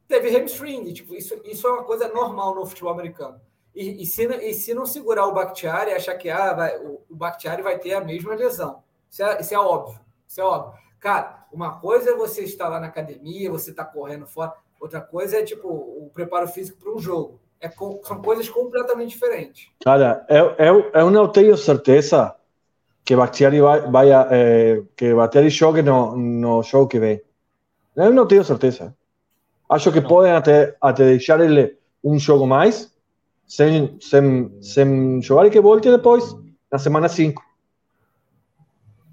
Teve 0.09 0.31
hamstring, 0.31 0.93
tipo, 0.93 1.15
isso, 1.15 1.39
isso 1.45 1.67
é 1.67 1.71
uma 1.71 1.85
coisa 1.85 2.09
normal 2.09 2.55
no 2.55 2.65
futebol 2.65 2.93
americano. 2.93 3.41
E, 3.77 4.03
e, 4.03 4.07
se, 4.07 4.25
e 4.25 4.55
se 4.55 4.73
não 4.73 4.87
segurar 4.87 5.27
o 5.27 5.35
Bakhtiari 5.35 5.93
achar 5.93 6.15
que 6.15 6.31
ah, 6.31 6.55
vai, 6.55 6.79
o, 6.79 7.03
o 7.11 7.15
Bakhtiari 7.15 7.61
vai 7.61 7.79
ter 7.79 7.93
a 7.93 8.01
mesma 8.01 8.35
lesão. 8.35 8.83
Isso 9.11 9.23
é, 9.23 9.39
isso 9.39 9.55
é 9.55 9.59
óbvio. 9.59 10.01
Isso 10.27 10.41
é 10.41 10.45
óbvio. 10.45 10.81
Cara, 10.99 11.45
uma 11.53 11.79
coisa 11.79 12.11
é 12.11 12.17
você 12.17 12.43
estar 12.43 12.69
lá 12.69 12.81
na 12.81 12.87
academia, 12.87 13.51
você 13.51 13.71
está 13.71 13.85
correndo 13.85 14.27
fora. 14.27 14.55
Outra 14.81 15.03
coisa 15.03 15.37
é 15.37 15.43
tipo 15.43 15.69
o 15.69 16.11
preparo 16.13 16.49
físico 16.49 16.79
para 16.81 16.91
um 16.91 16.99
jogo. 16.99 17.39
É, 17.61 17.69
são 17.69 18.23
coisas 18.23 18.49
completamente 18.49 19.11
diferentes. 19.11 19.69
Cara, 19.85 20.25
eu, 20.31 20.53
eu, 20.53 20.91
eu 20.95 21.11
não 21.11 21.29
tenho 21.29 21.55
certeza 21.57 22.35
que 23.05 23.15
Bakhtiari 23.15 23.61
vai, 23.61 23.91
vai 23.91 24.11
é, 24.11 24.83
que 24.97 25.15
Bakhtiari 25.15 25.51
jogue 25.51 25.83
no, 25.83 26.17
no 26.17 26.63
jogo 26.63 26.89
que 26.89 26.99
vem. 26.99 27.21
Eu 27.95 28.11
não 28.11 28.27
tenho 28.27 28.43
certeza. 28.43 28.97
Acho 29.69 29.93
que 29.93 30.01
não. 30.01 30.09
podem 30.09 30.33
até, 30.33 30.75
até 30.81 31.05
deixar 31.05 31.41
ele 31.41 31.77
um 32.03 32.19
jogo 32.19 32.47
mais, 32.47 32.96
sem, 33.47 33.99
sem, 34.01 34.63
sem 34.63 35.23
jogar 35.23 35.47
e 35.47 35.51
que 35.51 35.61
volte 35.61 35.91
depois, 35.91 36.35
na 36.71 36.79
semana 36.79 37.09
5. 37.09 37.43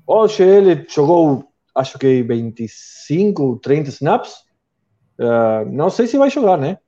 Hoje 0.05 0.43
ele 0.43 0.85
jogou, 0.89 1.47
acho 1.73 1.97
que 1.97 2.23
25, 2.23 3.59
30 3.59 3.89
snaps. 3.89 4.43
Uh, 5.19 5.69
não 5.71 5.89
sei 5.89 6.07
se 6.07 6.17
vai 6.17 6.29
jogar, 6.29 6.57
né? 6.57 6.79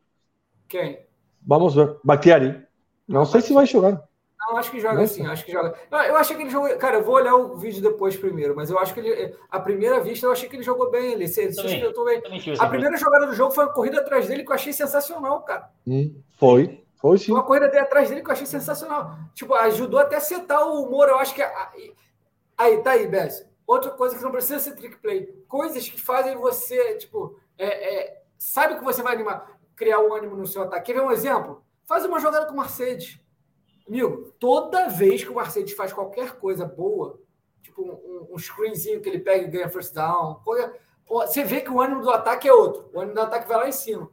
Quem? 0.68 1.00
Vamos 1.46 1.76
ver. 1.76 1.96
Bakhtiari. 2.04 2.66
Não 3.08 3.26
sei 3.26 3.42
se 3.42 3.54
vai 3.54 3.66
jogar. 3.66 4.04
Não, 4.40 4.58
acho 4.58 4.70
que 4.70 4.80
joga 4.80 5.02
assim, 5.02 5.26
acho 5.26 5.44
que 5.44 5.52
joga. 5.52 5.76
Eu 5.92 6.18
achei 6.18 6.36
que 6.36 6.44
ele 6.44 6.52
jogou. 6.52 6.76
Cara, 6.78 6.98
eu 6.98 7.04
vou 7.04 7.16
olhar 7.16 7.36
o 7.36 7.56
vídeo 7.56 7.82
depois 7.82 8.16
primeiro, 8.16 8.56
mas 8.56 8.70
eu 8.70 8.78
acho 8.78 8.94
que 8.94 9.00
ele. 9.00 9.36
A 9.50 9.60
primeira 9.60 10.00
vista, 10.02 10.28
eu 10.28 10.32
achei 10.32 10.48
que 10.48 10.56
ele 10.56 10.64
jogou 10.64 10.92
bem 10.92 11.14
ali. 11.14 11.28
Se, 11.28 11.56
Também, 11.56 11.80
eu 11.80 11.94
tô 11.94 12.06
bem. 12.06 12.22
A 12.60 12.68
primeira 12.68 12.96
jogada 12.98 13.26
do 13.26 13.34
jogo 13.34 13.52
foi 13.52 13.66
uma 13.66 13.74
corrida 13.74 14.02
atrás 14.02 14.28
dele 14.28 14.44
que 14.44 14.52
eu 14.52 14.56
achei 14.56 14.72
sensacional, 14.72 15.42
cara. 15.42 15.70
Hum, 15.88 16.22
foi. 16.38 16.85
Sim. 17.18 17.32
Uma 17.34 17.44
corrida 17.44 17.68
dele 17.68 17.84
atrás 17.84 18.10
dele 18.10 18.22
que 18.22 18.28
eu 18.28 18.34
achei 18.34 18.48
sensacional. 18.48 19.18
Tipo, 19.34 19.54
ajudou 19.56 20.00
até 20.00 20.16
a 20.16 20.22
setar 20.22 20.68
o 20.68 20.84
humor. 20.84 21.10
Eu 21.10 21.18
acho 21.18 21.36
que. 21.36 21.42
Aí, 22.58 22.78
tá 22.82 22.92
aí, 22.92 23.08
Bess. 23.08 23.46
Outra 23.68 23.92
coisa 23.92 24.16
que 24.16 24.24
não 24.24 24.32
precisa 24.32 24.60
ser 24.60 24.76
trick 24.76 24.98
play. 24.98 25.26
Coisas 25.48 25.88
que 25.88 26.00
fazem 26.00 26.36
você, 26.36 26.96
tipo, 26.98 27.40
é, 27.58 27.66
é, 27.66 28.24
sabe 28.38 28.76
que 28.78 28.84
você 28.84 29.02
vai 29.02 29.14
animar, 29.14 29.60
criar 29.76 30.00
um 30.00 30.14
ânimo 30.14 30.36
no 30.36 30.46
seu 30.46 30.64
ataque. 30.64 30.94
Quer 30.94 31.00
ver 31.00 31.06
um 31.06 31.12
exemplo? 31.12 31.64
Faz 31.84 32.06
uma 32.06 32.20
jogada 32.20 32.46
com 32.46 32.54
o 32.54 32.58
Mercedes. 32.58 33.20
Amigo, 33.88 34.34
toda 34.40 34.88
vez 34.88 35.24
que 35.24 35.30
o 35.30 35.36
Mercedes 35.36 35.74
faz 35.74 35.94
qualquer 35.94 36.38
coisa 36.40 36.66
boa, 36.66 37.20
tipo 37.62 37.84
um, 37.84 38.34
um 38.34 38.38
screenzinho 38.38 39.02
que 39.02 39.10
ele 39.10 39.20
pega 39.20 39.46
e 39.46 39.50
ganha 39.50 39.70
first 39.70 39.94
down, 39.94 40.42
você 41.08 41.44
vê 41.44 41.62
que 41.62 41.70
o 41.70 41.80
ânimo 41.80 42.02
do 42.02 42.10
ataque 42.10 42.48
é 42.48 42.54
outro. 42.54 42.90
O 42.94 43.00
ânimo 43.00 43.16
do 43.16 43.22
ataque 43.22 43.48
vai 43.48 43.58
lá 43.58 43.68
em 43.68 43.72
cima. 43.72 44.10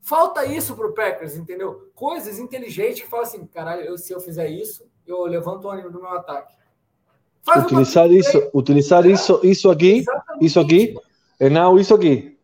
Falta 0.00 0.44
isso 0.46 0.74
para 0.74 0.86
o 0.86 0.92
Packers, 0.92 1.36
entendeu? 1.36 1.90
Coisas 1.94 2.38
inteligentes 2.38 3.02
que 3.02 3.08
falam 3.08 3.26
assim, 3.26 3.46
caralho, 3.46 3.82
eu, 3.82 3.98
se 3.98 4.12
eu 4.12 4.20
fizer 4.20 4.48
isso, 4.48 4.84
eu 5.06 5.24
levanto 5.24 5.64
o 5.64 5.70
ânimo 5.70 5.90
do 5.90 6.00
meu 6.00 6.10
ataque. 6.10 6.54
Faz 7.42 7.64
utilizar 7.64 8.10
isso, 8.10 8.50
utilizar 8.52 9.06
é. 9.06 9.10
isso, 9.10 9.40
isso 9.42 9.70
aqui, 9.70 9.98
Exatamente. 9.98 10.44
isso 10.44 10.60
aqui, 10.60 10.94
e 11.40 11.48
não 11.48 11.78
isso 11.78 11.94
aqui. 11.94 12.38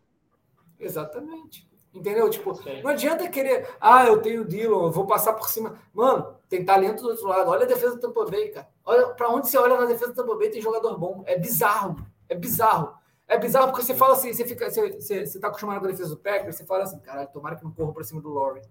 Exatamente. 0.78 1.66
Entendeu? 1.94 2.28
Tipo, 2.28 2.54
Sim. 2.54 2.82
não 2.82 2.90
adianta 2.90 3.26
querer, 3.28 3.68
ah, 3.80 4.04
eu 4.04 4.20
tenho 4.20 4.42
o 4.42 4.44
Dillon, 4.44 4.84
eu 4.84 4.90
vou 4.90 5.06
passar 5.06 5.32
por 5.32 5.48
cima. 5.48 5.78
Mano, 5.94 6.34
tem 6.48 6.62
talento 6.62 7.02
do 7.02 7.08
outro 7.08 7.26
lado. 7.26 7.50
Olha 7.50 7.64
a 7.64 7.68
defesa 7.68 7.94
do 7.94 8.00
Tampa 8.00 8.26
Bay, 8.26 8.48
cara. 8.48 8.68
Olha 8.84 9.08
para 9.08 9.30
onde 9.30 9.48
você 9.48 9.56
olha 9.56 9.78
na 9.78 9.86
defesa 9.86 10.12
do 10.12 10.14
Tampa 10.14 10.36
Bay, 10.36 10.50
tem 10.50 10.60
jogador 10.60 10.98
bom. 10.98 11.22
É 11.26 11.38
bizarro. 11.38 11.96
É 12.28 12.34
bizarro. 12.34 12.94
É 13.28 13.36
bizarro 13.38 13.68
porque 13.68 13.84
você 13.84 13.94
fala 13.94 14.14
assim, 14.14 14.32
você 14.32 14.44
fica, 14.44 14.70
você, 14.70 14.92
você, 14.92 15.26
você 15.26 15.40
tá 15.40 15.48
acostumado 15.48 15.80
com 15.80 15.86
a 15.86 15.90
defesa 15.90 16.10
do 16.10 16.16
Packers, 16.16 16.56
você 16.56 16.64
fala 16.64 16.84
assim, 16.84 16.98
caralho, 17.00 17.28
tomara 17.32 17.56
que 17.56 17.64
não 17.64 17.72
corra 17.72 17.92
para 17.92 18.04
cima 18.04 18.20
do 18.20 18.32
Laurie. 18.32 18.62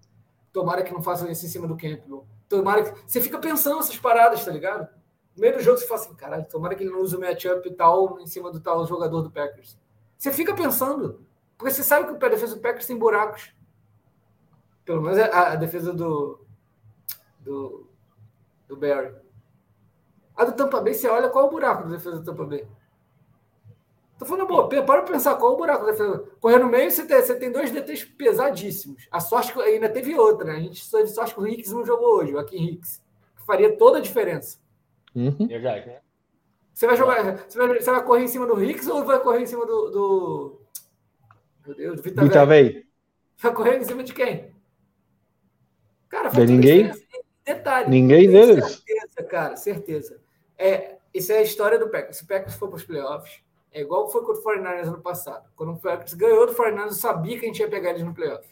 Tomara 0.52 0.82
que 0.82 0.92
não 0.92 1.02
faça 1.02 1.30
isso 1.30 1.44
em 1.44 1.48
cima 1.48 1.68
do 1.68 1.76
Campbell. 1.76 2.26
Tomara 2.48 2.82
que. 2.82 3.06
Você 3.06 3.20
fica 3.20 3.38
pensando 3.38 3.80
essas 3.80 3.98
paradas, 3.98 4.42
tá 4.42 4.50
ligado? 4.50 4.88
No 5.36 5.42
meio 5.42 5.54
do 5.54 5.62
jogo 5.62 5.76
você 5.76 5.86
fala 5.86 6.00
assim, 6.00 6.14
caralho, 6.14 6.46
tomara 6.48 6.74
que 6.74 6.82
ele 6.82 6.90
não 6.90 7.00
use 7.00 7.14
o 7.14 7.20
matchup 7.20 7.68
e 7.68 7.72
tal 7.72 8.18
em 8.18 8.26
cima 8.26 8.50
do 8.50 8.58
tal 8.58 8.86
jogador 8.86 9.20
do 9.20 9.30
Packers. 9.30 9.78
Você 10.16 10.32
fica 10.32 10.54
pensando. 10.54 11.20
Porque 11.58 11.72
você 11.72 11.82
sabe 11.82 12.16
que 12.16 12.24
a 12.24 12.28
defesa 12.28 12.54
do 12.54 12.60
Packers 12.62 12.86
tem 12.86 12.96
buracos. 12.96 13.54
Pelo 14.84 15.02
menos 15.02 15.18
a, 15.18 15.52
a 15.52 15.56
defesa 15.56 15.92
do, 15.92 16.40
do, 17.40 17.86
do 18.66 18.76
Barry. 18.76 19.14
A 20.34 20.44
do 20.44 20.52
Tampa 20.52 20.80
Bay, 20.80 20.94
você 20.94 21.08
olha 21.08 21.28
qual 21.28 21.44
é 21.44 21.48
o 21.48 21.50
buraco 21.50 21.84
da 21.84 21.96
defesa 21.96 22.18
do 22.18 22.24
Tampa 22.24 22.44
Bay. 22.44 22.66
Tô 24.18 24.24
falando, 24.24 24.46
boa, 24.46 24.68
para 24.68 24.82
pra 24.82 25.02
pensar 25.02 25.34
qual 25.34 25.52
é 25.52 25.54
o 25.54 25.58
buraco. 25.58 26.30
Correr 26.40 26.58
no 26.58 26.68
meio, 26.68 26.90
você 26.90 27.04
tem, 27.06 27.20
você 27.20 27.34
tem 27.34 27.52
dois 27.52 27.70
DTs 27.70 28.06
pesadíssimos. 28.06 29.06
A 29.10 29.20
sorte 29.20 29.52
que 29.52 29.60
ainda 29.60 29.90
teve 29.90 30.18
outra, 30.18 30.46
né? 30.46 30.56
A 30.56 30.60
gente 30.60 30.90
teve 30.90 31.08
sorte 31.08 31.34
que 31.34 31.40
o 31.40 31.46
Hicks 31.46 31.72
não 31.72 31.84
jogou 31.84 32.20
hoje, 32.20 32.34
o 32.34 32.38
Akin 32.38 32.70
Hicks. 32.70 33.02
Que 33.36 33.44
faria 33.44 33.76
toda 33.76 33.98
a 33.98 34.00
diferença. 34.00 34.58
Uhum. 35.14 35.46
Verdade, 35.46 35.86
né? 35.86 36.00
Você 36.72 36.86
vai 36.86 36.96
jogar. 36.96 37.46
Você 37.46 37.58
vai, 37.58 37.68
você 37.68 37.90
vai 37.90 38.04
correr 38.04 38.24
em 38.24 38.28
cima 38.28 38.46
do 38.46 38.62
Hicks 38.62 38.88
ou 38.88 39.04
vai 39.04 39.18
correr 39.20 39.42
em 39.42 39.46
cima 39.46 39.66
do. 39.66 39.90
do... 39.90 40.60
Meu 41.66 41.76
Deus, 41.76 41.96
do 41.96 42.02
Vita, 42.02 42.22
Vita 42.22 42.46
Vai 43.38 43.54
correr 43.54 43.78
em 43.78 43.84
cima 43.84 44.02
de 44.02 44.14
quem? 44.14 44.54
Cara, 46.08 46.28
de 46.28 46.46
ninguém? 46.46 46.90
Detalhe. 47.44 47.90
Ninguém 47.90 48.30
deles? 48.30 48.64
Certeza, 48.64 49.28
cara, 49.28 49.56
certeza. 49.56 50.20
É, 50.58 50.96
isso 51.12 51.32
é 51.32 51.38
a 51.38 51.42
história 51.42 51.78
do 51.78 51.88
Packers. 51.88 52.16
Se 52.16 52.24
o 52.24 52.26
Packers 52.26 52.54
for 52.54 52.68
para 52.68 52.76
os 52.76 52.84
playoffs, 52.84 53.40
é 53.76 53.82
igual 53.82 54.08
foi 54.08 54.24
com 54.24 54.32
o 54.32 54.42
49ers 54.42 54.86
ano 54.86 55.02
passado. 55.02 55.50
Quando 55.54 55.72
o 55.72 55.78
Packers 55.78 56.14
ganhou 56.14 56.46
do 56.46 56.54
49ers, 56.54 56.86
eu 56.86 56.92
sabia 56.92 57.38
que 57.38 57.44
a 57.44 57.48
gente 57.48 57.60
ia 57.60 57.68
pegar 57.68 57.90
eles 57.90 58.02
no 58.02 58.14
playoff. 58.14 58.48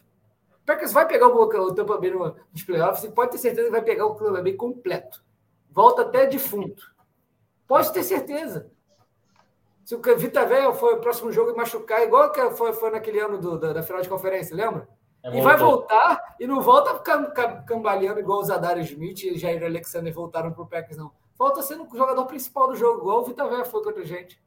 O 0.62 0.66
Packers 0.66 0.92
vai 0.92 1.08
pegar 1.08 1.28
o, 1.28 1.42
o 1.42 1.74
Tampa 1.74 1.96
Bay 1.96 2.12
nos 2.12 2.62
playoffs 2.62 3.04
e 3.04 3.10
pode 3.10 3.32
ter 3.32 3.38
certeza 3.38 3.68
que 3.68 3.72
vai 3.72 3.80
pegar 3.80 4.04
o 4.04 4.14
Tampa 4.14 4.42
Bay 4.42 4.52
completo. 4.52 5.24
Volta 5.70 6.02
até 6.02 6.26
defunto. 6.26 6.94
Pode 7.66 7.90
ter 7.90 8.02
certeza. 8.02 8.70
Se 9.82 9.94
o 9.94 10.00
Vita 10.18 10.44
Velho 10.44 10.74
for 10.74 10.94
o 10.94 11.00
próximo 11.00 11.32
jogo 11.32 11.52
e 11.52 11.56
machucar, 11.56 12.02
igual 12.02 12.30
que 12.30 12.50
foi, 12.50 12.74
foi 12.74 12.90
naquele 12.90 13.18
ano 13.18 13.38
do, 13.38 13.58
da, 13.58 13.72
da, 13.72 13.82
final 13.82 14.02
de 14.02 14.08
conferência, 14.10 14.54
lembra? 14.54 14.86
É 15.22 15.38
e 15.38 15.40
vai 15.40 15.56
voltar 15.56 16.36
e 16.38 16.46
não 16.46 16.60
volta 16.60 17.02
cambaleando 17.66 18.20
igual 18.20 18.40
o 18.40 18.44
Zadar 18.44 18.78
Smith 18.80 19.24
e 19.24 19.38
Jair 19.38 19.64
Alexander 19.64 20.12
voltaram 20.12 20.52
para 20.52 20.62
o 20.62 20.66
Packers, 20.66 20.98
não. 20.98 21.10
Volta 21.38 21.62
sendo 21.62 21.84
o 21.90 21.96
jogador 21.96 22.26
principal 22.26 22.68
do 22.68 22.76
jogo, 22.76 23.00
igual 23.00 23.20
o 23.20 23.24
Vita 23.24 23.48
Velho 23.48 23.64
foi 23.64 23.82
contra 23.82 24.02
a 24.02 24.06
gente. 24.06 24.43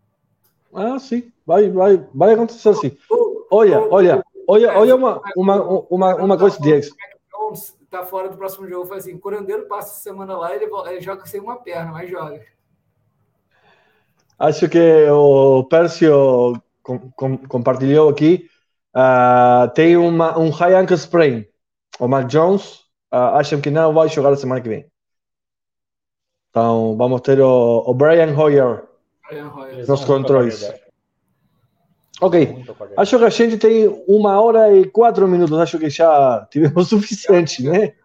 Ah, 0.73 0.99
sim. 0.99 1.31
Vai, 1.45 1.69
vai, 1.69 2.05
vai 2.13 2.33
acontecer 2.33 2.69
assim. 2.69 2.97
Olha, 3.49 3.79
olha, 3.89 4.23
olha, 4.47 4.77
olha 4.77 4.95
uma, 4.95 5.21
uma, 5.35 5.63
uma, 5.89 6.15
uma 6.15 6.37
coisa 6.37 6.59
deles. 6.59 6.89
Tá 7.89 8.03
fora 8.03 8.29
do 8.29 8.37
próximo 8.37 8.67
jogo. 8.67 8.85
Foi 8.85 8.97
assim: 8.97 9.17
Curandeiro 9.17 9.67
passa 9.67 9.91
essa 9.91 10.01
semana 10.01 10.37
lá, 10.37 10.53
ele, 10.53 10.65
ele 10.89 11.01
joga 11.01 11.25
sem 11.25 11.39
uma 11.39 11.55
perna, 11.55 11.91
mas 11.91 12.09
joga. 12.09 12.41
Acho 14.37 14.69
que 14.69 15.09
o 15.09 15.63
Pércio 15.63 16.53
com, 16.83 17.11
com, 17.11 17.37
compartilhou 17.37 18.09
aqui. 18.09 18.49
Uh, 18.95 19.69
tem 19.73 19.97
uma, 19.97 20.37
um 20.37 20.49
high 20.49 20.73
ankle 20.73 20.95
sprain. 20.95 21.45
O 21.99 22.07
Mac 22.07 22.27
Jones 22.27 22.79
uh, 23.13 23.35
acham 23.35 23.59
que 23.61 23.69
não 23.69 23.93
vai 23.93 24.07
jogar 24.09 24.33
a 24.33 24.35
semana 24.35 24.61
que 24.61 24.69
vem. 24.69 24.85
Então 26.49 26.95
vamos 26.97 27.21
ter 27.21 27.39
o, 27.39 27.83
o 27.85 27.93
Brian 27.93 28.35
Hoyer 28.37 28.86
nos 29.87 30.05
controles. 30.05 30.71
Ok, 32.19 32.65
acho 32.97 33.19
que 33.19 33.25
a 33.25 33.29
gente 33.29 33.57
tem 33.57 33.87
uma 34.07 34.41
hora 34.41 34.75
e 34.75 34.89
quatro 34.89 35.27
minutos. 35.27 35.57
Acho 35.57 35.77
que 35.77 35.89
já 35.89 36.47
tivemos 36.49 36.91
o 36.91 36.97
suficiente, 36.97 37.63
né? 37.63 37.95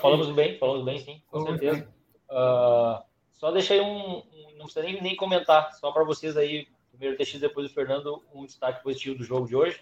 Falamos 0.00 0.30
bem, 0.30 0.58
falamos 0.58 0.84
bem, 0.84 0.98
sim, 0.98 1.22
com 1.30 1.44
certeza. 1.46 1.88
Uh, 2.30 3.02
só 3.32 3.50
deixei 3.50 3.80
um, 3.80 4.22
não 4.56 4.66
precisa 4.66 4.84
nem, 4.84 5.02
nem 5.02 5.16
comentar, 5.16 5.72
só 5.72 5.90
para 5.90 6.04
vocês 6.04 6.36
aí, 6.36 6.68
primeiro 6.90 7.16
TX, 7.16 7.40
depois 7.40 7.66
do 7.66 7.74
Fernando, 7.74 8.22
um 8.32 8.44
destaque 8.44 8.82
positivo 8.82 9.18
do 9.18 9.24
jogo 9.24 9.48
de 9.48 9.56
hoje. 9.56 9.80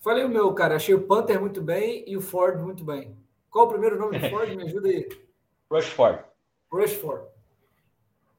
Falei 0.00 0.24
o 0.24 0.28
meu, 0.28 0.52
cara. 0.54 0.76
Achei 0.76 0.94
o 0.94 1.06
Panther 1.06 1.40
muito 1.40 1.62
bem 1.62 2.04
e 2.06 2.16
o 2.16 2.20
Ford 2.20 2.60
muito 2.60 2.84
bem. 2.84 3.16
Qual 3.50 3.66
o 3.66 3.68
primeiro 3.68 3.98
nome 3.98 4.18
do 4.18 4.28
Ford? 4.30 4.54
Me 4.54 4.62
ajuda 4.62 4.88
aí. 4.88 5.08
Rushford. 5.70 6.24
Rushford. 6.70 7.33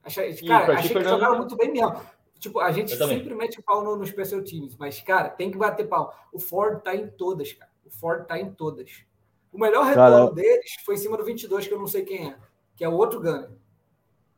Achei, 0.06 0.36
cara, 0.36 0.74
achei 0.74 0.88
que 0.88 0.94
Fernando... 0.94 1.14
jogaram 1.14 1.38
muito 1.38 1.56
bem 1.58 1.72
mesmo. 1.72 2.00
Tipo, 2.40 2.60
a 2.60 2.72
gente 2.72 2.96
sempre 2.96 3.34
mete 3.34 3.62
pau 3.62 3.84
no, 3.84 3.96
no 3.96 4.06
Special 4.06 4.44
Teams, 4.44 4.76
mas, 4.78 5.02
cara, 5.02 5.30
tem 5.30 5.50
que 5.50 5.58
bater 5.58 5.88
pau. 5.88 6.16
O 6.32 6.40
Ford 6.40 6.82
tá 6.84 6.96
em 6.96 7.08
todas, 7.08 7.52
cara. 7.54 7.72
O 7.84 7.90
Ford 7.90 8.26
tá 8.28 8.40
em 8.40 8.52
todas. 8.52 9.04
O 9.52 9.60
melhor 9.60 9.86
retorno 9.86 10.30
cara... 10.30 10.32
deles 10.34 10.76
foi 10.86 10.96
em 10.96 10.98
cima 11.00 11.18
do 11.18 11.26
22, 11.26 11.68
que 11.68 11.74
eu 11.74 11.80
não 11.80 11.88
sei 11.88 12.04
quem 12.04 12.30
é, 12.30 12.36
que 12.76 12.84
é 12.84 12.90
o 12.90 12.94
outro 12.94 13.20
Gunner. 13.20 13.50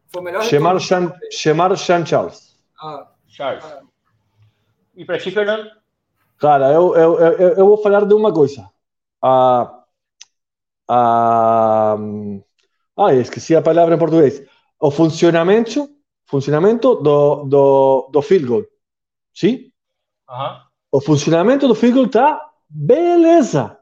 Foi 0.07 0.21
o 0.21 0.23
melhor 0.23 0.43
chamaram 0.43 0.79
Sean, 0.79 1.11
chamaram 1.31 1.75
Sean 1.75 2.05
Charles. 2.05 2.57
Ah, 2.79 3.11
Charles. 3.27 3.65
Ah. 3.65 3.81
E 4.95 5.03
para 5.03 5.19
ti, 5.19 5.31
Fernando? 5.31 5.69
Cara, 6.37 6.71
eu, 6.71 6.95
eu, 6.95 7.19
eu, 7.19 7.49
eu, 7.55 7.65
vou 7.65 7.77
falar 7.81 8.05
de 8.05 8.13
uma 8.13 8.31
coisa. 8.31 8.69
Ah, 9.21 9.83
ah, 10.87 11.97
ah, 12.95 13.13
esqueci 13.15 13.55
a 13.55 13.61
palavra 13.61 13.95
em 13.95 13.99
português. 13.99 14.43
O 14.79 14.91
funcionamento, 14.91 15.89
funcionamento 16.25 16.95
do, 16.95 17.43
do, 17.45 18.09
do 18.11 18.21
field 18.21 18.45
goal. 18.45 18.65
Sim? 19.33 19.71
Uhum. 20.29 20.61
O 20.91 21.01
funcionamento 21.01 21.67
do 21.67 21.75
field 21.75 21.95
goal 21.95 22.09
tá 22.09 22.51
beleza. 22.69 23.77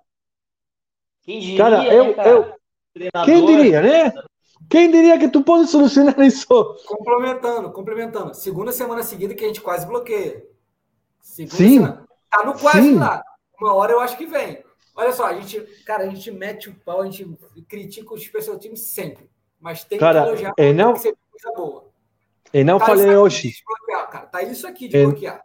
Quem 1.21 1.39
diria, 1.39 1.57
cara, 1.57 1.93
eu, 1.93 2.03
né, 2.05 2.13
cara? 2.13 2.29
eu, 2.29 2.55
quem 3.25 3.45
diria, 3.45 3.81
né? 3.81 4.13
Quem 4.69 4.91
diria 4.91 5.19
que 5.19 5.27
tu 5.27 5.43
pode 5.43 5.69
solucionar 5.69 6.19
isso? 6.21 6.47
Complementando, 6.87 7.71
complementando. 7.71 8.33
Segunda 8.33 8.71
semana 8.71 9.03
seguida 9.03 9.35
que 9.35 9.43
a 9.43 9.47
gente 9.47 9.61
quase 9.61 9.85
bloqueia. 9.85 10.45
Segunda 11.21 11.55
Sim. 11.55 11.73
Semana. 11.73 12.07
Tá 12.31 12.45
no 12.45 12.57
quase 12.57 12.81
Sim. 12.81 12.95
lá. 12.95 13.21
Uma 13.59 13.73
hora 13.73 13.93
eu 13.93 13.99
acho 13.99 14.17
que 14.17 14.25
vem. 14.25 14.63
Olha 14.95 15.11
só, 15.11 15.25
a 15.25 15.33
gente, 15.33 15.59
cara, 15.83 16.03
a 16.03 16.09
gente 16.09 16.31
mete 16.31 16.69
o 16.69 16.75
pau, 16.75 17.01
a 17.01 17.05
gente 17.05 17.27
critica 17.67 18.13
os 18.13 18.23
special 18.23 18.57
teams 18.57 18.81
sempre. 18.81 19.29
Mas 19.65 19.83
tem 19.83 19.97
cara, 19.97 20.21
que 20.21 20.27
elogiar 20.27 20.53
e 20.59 20.73
não, 20.73 20.95
ser 20.95 21.15
coisa 21.31 21.57
boa. 21.57 21.89
E 22.53 22.63
não 22.63 22.77
tá 22.77 22.85
falei 22.85 23.15
hoje. 23.15 23.51
Cara. 24.11 24.27
Tá 24.27 24.43
isso 24.43 24.67
aqui 24.67 24.87
de 24.87 24.95
e, 24.95 25.03
bloquear. 25.03 25.43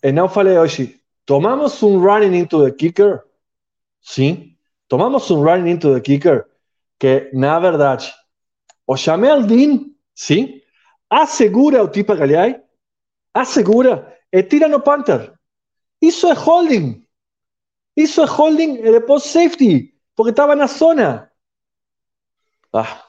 E 0.00 0.12
não 0.12 0.28
falei 0.28 0.56
hoje. 0.56 1.00
Tomamos 1.26 1.82
um 1.82 1.98
running 1.98 2.38
into 2.38 2.64
the 2.64 2.70
kicker? 2.70 3.24
Sim. 4.00 4.56
Tomamos 4.86 5.28
um 5.32 5.42
running 5.42 5.72
into 5.72 5.92
the 5.92 6.00
kicker 6.00 6.46
que, 7.00 7.30
na 7.32 7.58
verdade, 7.58 8.14
o 8.86 8.96
Jamel 8.96 9.42
Dean, 9.42 9.86
sim, 10.14 10.62
assegura 11.10 11.82
o 11.82 11.88
Tipa 11.88 12.14
Galeai, 12.14 12.62
assegura 13.34 14.16
e 14.30 14.40
tira 14.40 14.68
no 14.68 14.80
Panther. 14.80 15.32
Isso 16.00 16.28
é 16.28 16.32
holding. 16.32 17.04
Isso 17.96 18.22
é 18.22 18.24
holding 18.24 18.76
e 18.76 18.92
depois 18.92 19.24
safety, 19.24 19.92
porque 20.14 20.30
estava 20.30 20.54
na 20.54 20.68
zona. 20.68 21.32
Ah, 22.72 23.07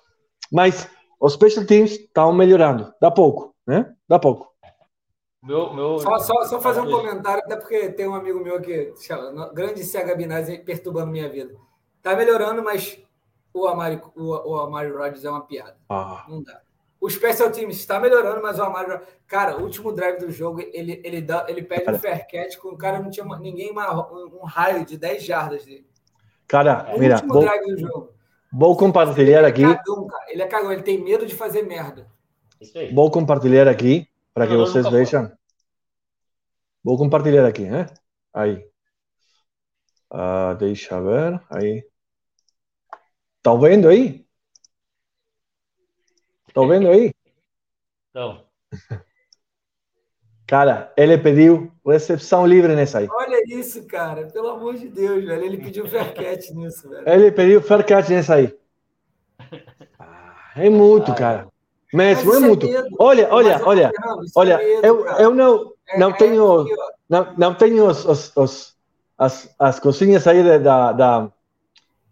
Mas 0.52 0.90
os 1.20 1.34
special 1.34 1.66
teams 1.66 1.92
estão 1.92 2.34
melhorando, 2.34 2.94
dá 3.02 3.12
pouco, 3.12 3.54
né? 3.66 3.94
Dá 4.08 4.18
pouco. 4.18 4.50
Meu, 5.42 5.74
meu... 5.74 6.00
Só, 6.00 6.20
só, 6.20 6.46
só 6.46 6.62
fazer 6.62 6.82
um 6.82 6.92
comentário, 6.92 7.44
até 7.46 7.56
porque 7.56 7.90
tem 7.90 8.08
um 8.08 8.16
amigo 8.16 8.40
meu 8.42 8.56
aqui, 8.56 8.94
grande 9.54 9.84
CH 9.84 10.16
Binazzi, 10.18 10.60
perturbando 10.60 11.12
minha 11.12 11.30
vida. 11.30 11.56
Tá 12.02 12.16
melhorando, 12.16 12.64
mas 12.64 13.00
o 13.54 13.68
Amari, 13.68 14.02
o, 14.16 14.52
o 14.52 14.60
Amari 14.60 14.92
Rodgers 14.92 15.24
é 15.24 15.30
uma 15.30 15.46
piada. 15.46 15.78
Ah. 15.90 16.26
Não 16.28 16.44
dá. 16.44 16.62
O 17.02 17.10
Special 17.10 17.50
Teams 17.50 17.78
está 17.78 18.00
melhorando, 18.00 18.42
mas 18.42 18.60
o 18.60 18.64
Amari. 18.64 19.00
Cara, 19.26 19.58
o 19.58 19.64
último 19.64 19.94
drive 19.94 20.20
do 20.20 20.32
jogo, 20.32 20.60
ele, 20.60 21.02
ele, 21.04 21.22
dá, 21.22 21.46
ele 21.48 21.64
pede 21.64 21.90
um 21.90 21.98
fair 21.98 22.28
catch 22.28 22.58
com 22.58 22.70
o 22.70 22.78
cara 22.78 23.00
não 23.00 23.10
tinha 23.10 23.26
ninguém 23.38 23.72
um, 23.72 24.42
um 24.42 24.46
raio 24.46 24.86
de 24.86 24.98
10 24.98 25.24
jardas 25.24 25.64
dele. 25.64 25.88
Cara, 26.48 26.92
o 26.94 27.00
mira. 27.00 27.16
Último 27.16 27.34
vou, 27.34 27.42
drive 27.44 27.66
do 27.66 27.78
jogo. 27.78 28.14
Vou 28.52 28.76
compartilhar 28.76 29.46
aqui. 29.46 29.62
Ele 29.62 29.72
é 29.72 29.76
cagão, 29.76 30.08
cara. 30.08 30.26
Ele 30.32 30.42
é 30.42 30.48
cagão, 30.48 30.72
ele 30.72 30.84
tem 30.84 31.04
medo 31.04 31.26
de 31.26 31.36
fazer 31.36 31.64
merda. 31.64 32.08
Vou 32.94 33.10
compartilhar 33.10 33.68
aqui 33.68 34.08
para 34.34 34.48
que 34.48 34.56
vocês 34.56 34.90
vejam. 34.90 35.32
Vou 36.84 36.98
compartilhar 36.98 37.46
aqui, 37.46 37.64
né? 37.64 37.88
Aí. 38.34 38.68
Uh, 40.12 40.56
deixa 40.58 41.00
ver. 41.02 41.42
Aí. 41.50 41.86
Tá 43.42 43.54
vendo 43.56 43.88
aí? 43.88 44.26
Estão 46.48 46.68
vendo 46.68 46.90
aí? 46.90 47.14
Então. 48.10 48.46
Cara, 50.50 50.92
ele 50.98 51.16
pediu 51.16 51.72
recepção 51.86 52.44
livre 52.44 52.76
nessa 52.76 52.98
aí. 52.98 53.08
Olha 53.08 53.40
isso, 53.48 53.86
cara. 53.86 54.26
Pelo 54.34 54.50
amor 54.50 54.74
de 54.74 54.88
Deus, 54.88 55.24
velho. 55.24 55.46
Ele 55.46 55.58
pediu 55.58 55.88
fair 55.88 56.10
catch 56.16 56.50
nisso, 56.50 56.90
velho. 56.90 57.08
Ele 57.08 57.32
pediu 57.32 57.62
fair 57.62 57.86
catch 57.86 58.10
nessa 58.10 58.34
aí. 58.34 58.52
é 60.56 60.68
muito, 60.68 61.14
cara. 61.14 61.48
Mas, 61.94 62.24
Mas 62.24 62.36
é 62.36 62.40
muito. 62.40 62.66
É 62.66 62.84
olha, 62.98 63.28
olha, 63.32 63.62
olha. 63.64 63.92
olha, 64.36 64.54
é 64.54 64.58
medo, 64.58 64.88
eu, 64.88 65.06
eu 65.06 65.36
não, 65.36 65.72
não 66.00 66.10
é, 66.10 66.14
tenho, 66.14 66.66
não, 67.08 67.34
não 67.38 67.54
tenho 67.54 67.86
os, 67.86 68.04
os, 68.06 68.36
os, 68.36 68.78
as, 69.20 69.56
as 69.60 69.80
cozinhas 69.80 70.26
aí 70.26 70.60
da, 70.60 70.92
da, 70.92 71.32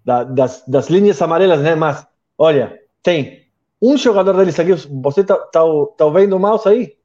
da, 0.06 0.24
das, 0.24 0.64
das 0.68 0.90
linhas 0.92 1.20
amarelas, 1.24 1.62
né? 1.62 1.74
Mas, 1.74 2.06
olha, 2.38 2.80
tem 3.02 3.48
um 3.82 3.98
jogador 3.98 4.34
deles 4.34 4.60
aqui, 4.60 4.74
você 5.02 5.24
tá, 5.24 5.38
tá, 5.38 5.62
tá 5.98 6.10
vendo 6.10 6.36
o 6.36 6.40
mouse 6.40 6.70
aí? 6.70 6.97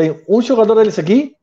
Tem 0.00 0.18
um 0.26 0.40
jogador 0.40 0.76
deles 0.76 0.98
aqui, 0.98 1.36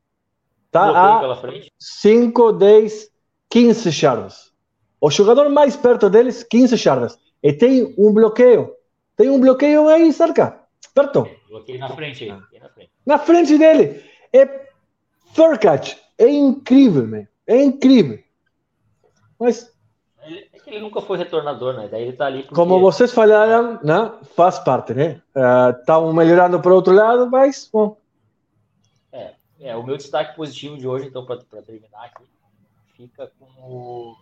tá 0.68 0.90
a 0.90 1.42
5, 1.78 2.52
10, 2.54 3.08
15 3.48 3.90
jardas. 3.92 4.52
O 5.00 5.08
jogador 5.12 5.48
mais 5.48 5.76
perto 5.76 6.10
deles, 6.10 6.42
15 6.42 6.76
jardas. 6.76 7.16
E 7.40 7.52
tem 7.52 7.94
um 7.96 8.12
bloqueio. 8.12 8.74
Tem 9.16 9.30
um 9.30 9.40
bloqueio 9.40 9.86
aí 9.86 10.12
cerca, 10.12 10.60
perto. 10.92 11.28
Bloqueio 11.48 11.78
na 11.78 11.88
frente 11.90 12.24
aí. 12.24 12.30
Na 12.30 12.68
frente. 12.68 12.90
na 13.06 13.18
frente 13.20 13.58
dele. 13.58 14.02
É 14.32 14.66
fair 15.32 15.56
catch. 15.60 15.94
É 16.18 16.28
incrível, 16.28 17.06
man. 17.06 17.28
É 17.46 17.62
incrível. 17.62 18.18
Mas 19.38 19.72
que 20.68 20.74
ele 20.74 20.80
nunca 20.80 21.00
foi 21.00 21.16
retornador, 21.16 21.74
né? 21.74 21.88
Daí 21.90 22.02
ele 22.02 22.12
tá 22.12 22.26
ali. 22.26 22.42
Porque... 22.42 22.54
Como 22.54 22.78
vocês 22.80 23.12
falaram, 23.12 23.78
né? 23.82 24.12
Faz 24.36 24.58
parte, 24.58 24.92
né? 24.92 25.20
Estão 25.80 26.10
uh, 26.10 26.14
melhorando 26.14 26.60
para 26.60 26.74
outro 26.74 26.92
lado, 26.92 27.30
mas 27.30 27.68
bom. 27.72 27.96
É, 29.60 29.76
o 29.76 29.82
meu 29.82 29.96
destaque 29.96 30.36
positivo 30.36 30.78
de 30.78 30.86
hoje, 30.86 31.06
então, 31.06 31.24
para 31.24 31.62
terminar 31.62 32.04
aqui, 32.04 32.24
fica 32.96 33.30
com 33.38 33.46
o, 33.60 34.16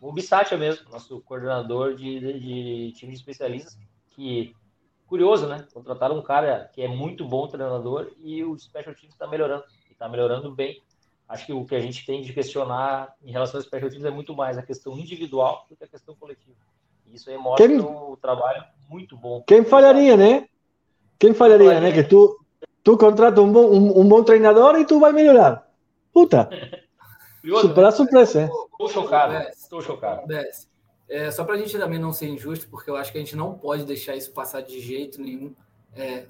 o 0.00 0.12
Bissatia 0.12 0.56
mesmo, 0.56 0.90
nosso 0.90 1.20
coordenador 1.20 1.94
de, 1.94 2.20
de, 2.20 2.40
de 2.40 2.92
time 2.92 3.12
de 3.12 3.18
especialistas, 3.18 3.78
que 4.10 4.54
curioso, 5.06 5.46
né? 5.46 5.66
Contrataram 5.72 6.18
um 6.18 6.22
cara 6.22 6.70
que 6.72 6.82
é 6.82 6.88
muito 6.88 7.24
bom 7.24 7.46
treinador 7.48 8.12
e 8.18 8.44
o 8.44 8.56
Special 8.58 8.94
Teams 8.94 9.14
está 9.14 9.26
melhorando, 9.26 9.64
está 9.90 10.08
melhorando 10.08 10.52
bem 10.54 10.80
acho 11.30 11.46
que 11.46 11.52
o 11.52 11.64
que 11.64 11.76
a 11.76 11.80
gente 11.80 12.04
tem 12.04 12.20
de 12.20 12.32
questionar 12.32 13.14
em 13.24 13.30
relação 13.30 13.58
às 13.58 13.64
expectativas 13.64 14.04
é 14.04 14.10
muito 14.10 14.34
mais 14.34 14.58
a 14.58 14.62
questão 14.62 14.98
individual 14.98 15.64
do 15.70 15.76
que 15.76 15.84
a 15.84 15.88
questão 15.88 16.14
coletiva. 16.16 16.56
E 17.06 17.14
isso 17.14 17.30
aí 17.30 17.38
mostra 17.38 17.66
Quem... 17.66 17.80
um 17.80 18.16
trabalho 18.16 18.64
muito 18.88 19.16
bom. 19.16 19.42
Quem 19.46 19.64
falharia, 19.64 20.16
né? 20.16 20.48
Quem 21.18 21.32
falharia, 21.32 21.80
né? 21.80 21.92
Que 21.92 22.02
tu, 22.02 22.39
tu 22.82 22.96
contrata 22.96 23.40
um 23.40 23.52
bom, 23.52 23.70
um, 23.70 24.00
um 24.00 24.08
bom 24.08 24.22
treinador 24.22 24.76
e 24.76 24.84
tu 24.84 25.00
vai 25.00 25.12
melhorar. 25.12 25.68
Puta! 26.12 26.48
Surpresa, 27.94 28.42
hein? 28.42 28.50
Estou 28.72 28.88
chocado, 28.88 29.48
estou 29.48 29.82
chocado. 29.82 30.32
É, 31.08 31.30
só 31.30 31.44
para 31.44 31.54
a 31.54 31.58
gente 31.58 31.76
também 31.78 31.98
não 31.98 32.12
ser 32.12 32.28
injusto, 32.28 32.68
porque 32.68 32.90
eu 32.90 32.96
acho 32.96 33.10
que 33.10 33.18
a 33.18 33.20
gente 33.20 33.34
não 33.34 33.54
pode 33.54 33.84
deixar 33.84 34.14
isso 34.14 34.32
passar 34.32 34.60
de 34.60 34.78
jeito 34.80 35.20
nenhum. 35.20 35.54
É, 35.96 36.24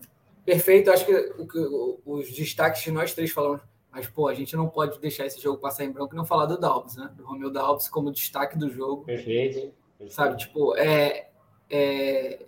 perfeito, 0.44 0.90
acho 0.90 1.04
que 1.04 1.14
o, 1.14 2.00
os 2.06 2.32
destaques 2.32 2.82
que 2.82 2.90
nós 2.90 3.12
três 3.12 3.30
falamos 3.30 3.60
mas, 3.90 4.06
pô, 4.06 4.28
a 4.28 4.34
gente 4.34 4.54
não 4.54 4.68
pode 4.68 4.98
deixar 5.00 5.26
esse 5.26 5.40
jogo 5.40 5.58
passar 5.58 5.84
em 5.84 5.90
branco 5.90 6.14
e 6.14 6.16
não 6.16 6.24
falar 6.24 6.46
do 6.46 6.58
Dalbs, 6.58 6.96
né? 6.96 7.10
Do 7.16 7.24
Romeu 7.24 7.50
Dalbs 7.50 7.88
como 7.88 8.12
destaque 8.12 8.56
do 8.56 8.70
jogo. 8.70 9.04
Perfeito. 9.04 9.72
Perfeito. 9.98 10.14
Sabe, 10.14 10.36
tipo, 10.36 10.76
é, 10.76 11.28
é, 11.68 12.46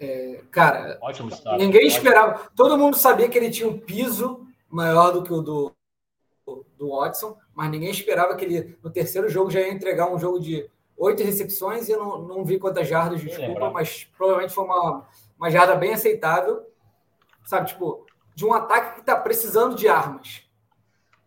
é 0.00 0.40
cara, 0.50 0.98
Ótimo 1.00 1.30
ninguém 1.58 1.86
esperava. 1.86 2.50
Todo 2.54 2.78
mundo 2.78 2.96
sabia 2.96 3.28
que 3.28 3.36
ele 3.36 3.50
tinha 3.50 3.68
um 3.68 3.78
piso 3.78 4.46
maior 4.68 5.10
do 5.10 5.22
que 5.22 5.32
o 5.32 5.40
do, 5.40 5.72
do 6.76 6.90
Watson, 6.90 7.36
mas 7.54 7.70
ninguém 7.70 7.90
esperava 7.90 8.36
que 8.36 8.44
ele, 8.44 8.78
no 8.82 8.90
terceiro 8.90 9.28
jogo, 9.28 9.50
já 9.50 9.60
ia 9.60 9.72
entregar 9.72 10.12
um 10.12 10.18
jogo 10.18 10.38
de 10.38 10.70
oito 10.96 11.22
recepções 11.22 11.88
e 11.88 11.92
eu 11.92 11.98
não, 11.98 12.22
não 12.22 12.44
vi 12.44 12.58
quantas 12.58 12.88
jardas, 12.88 13.20
desculpa, 13.20 13.70
mas 13.70 14.04
provavelmente 14.16 14.54
foi 14.54 14.64
uma, 14.64 15.06
uma 15.36 15.50
jarda 15.50 15.74
bem 15.74 15.92
aceitável. 15.92 16.66
Sabe, 17.44 17.68
tipo, 17.68 18.06
de 18.34 18.44
um 18.44 18.52
ataque 18.52 18.94
que 18.94 19.00
está 19.00 19.16
precisando 19.16 19.74
de 19.74 19.88
armas. 19.88 20.42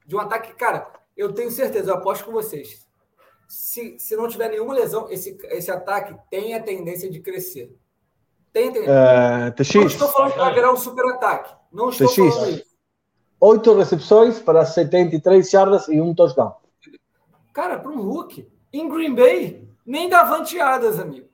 De 0.06 0.16
um 0.16 0.20
ataque, 0.20 0.54
cara, 0.54 0.92
eu 1.16 1.34
tenho 1.34 1.52
certeza, 1.52 1.92
eu 1.92 1.96
aposto 1.96 2.26
com 2.26 2.32
vocês. 2.32 2.88
Se, 3.48 4.00
se 4.00 4.16
não 4.16 4.28
tiver 4.28 4.50
nenhuma 4.50 4.74
lesão, 4.74 5.10
esse, 5.10 5.38
esse 5.46 5.70
ataque 5.72 6.16
tem 6.30 6.54
a 6.54 6.62
tendência 6.62 7.10
de 7.10 7.20
crescer. 7.20 7.76
Tem 8.54 8.72
tendência. 8.72 8.92
É, 8.92 9.52
TX. 9.52 9.76
Não 9.76 9.84
estou 9.86 10.08
falando 10.10 10.34
que 10.34 10.40
vai 10.40 10.54
virar 10.54 10.74
um 10.74 10.78
super 10.78 11.06
ataque. 11.14 11.54
Não 11.72 11.90
estou 11.90 12.08
TX. 12.08 12.16
falando 12.16 12.50
isso. 12.50 12.72
Oito 13.40 13.74
recepções 13.74 14.40
para 14.40 14.66
73 14.66 15.50
jardas 15.50 15.88
e 15.88 16.00
um 16.00 16.14
touchdown. 16.14 16.54
Cara, 17.54 17.80
para 17.80 17.92
um 17.92 18.02
Hulk, 18.02 18.48
em 18.72 18.88
Green 18.88 19.16
Bay, 19.16 19.68
nem 19.86 20.08
davanteadas, 20.08 21.00
amigo. 21.00 21.28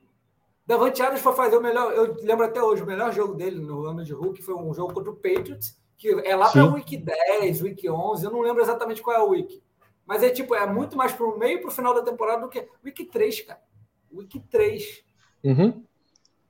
Davante 0.66 1.00
Adams 1.00 1.22
foi 1.22 1.32
fazer 1.32 1.56
o 1.56 1.62
melhor. 1.62 1.92
Eu 1.92 2.14
lembro 2.22 2.44
até 2.44 2.62
hoje, 2.62 2.82
o 2.82 2.86
melhor 2.86 3.10
jogo 3.12 3.34
dele 3.34 3.58
no 3.58 3.86
ano 3.86 4.04
de 4.04 4.12
Hulk 4.12 4.42
foi 4.42 4.54
um 4.54 4.74
jogo 4.74 4.92
contra 4.92 5.10
o 5.10 5.16
Patriots, 5.16 5.78
que 5.96 6.08
é 6.08 6.36
lá 6.36 6.50
para 6.50 6.64
Week 6.66 6.94
10, 6.94 7.62
Week 7.62 7.88
11. 7.88 8.24
Eu 8.24 8.30
não 8.30 8.42
lembro 8.42 8.62
exatamente 8.62 9.00
qual 9.00 9.16
é 9.16 9.20
o 9.20 9.30
Week. 9.30 9.62
Mas 10.04 10.22
é 10.22 10.28
tipo, 10.28 10.54
é 10.54 10.66
muito 10.66 10.94
mais 10.94 11.12
para 11.12 11.26
o 11.26 11.38
meio 11.38 11.58
e 11.58 11.60
para 11.60 11.68
o 11.68 11.72
final 11.72 11.94
da 11.94 12.02
temporada 12.02 12.42
do 12.42 12.50
que 12.50 12.68
Week 12.84 13.02
3, 13.04 13.40
cara. 13.42 13.60
Week 14.12 14.38
3. 14.40 15.02
Uhum. 15.44 15.82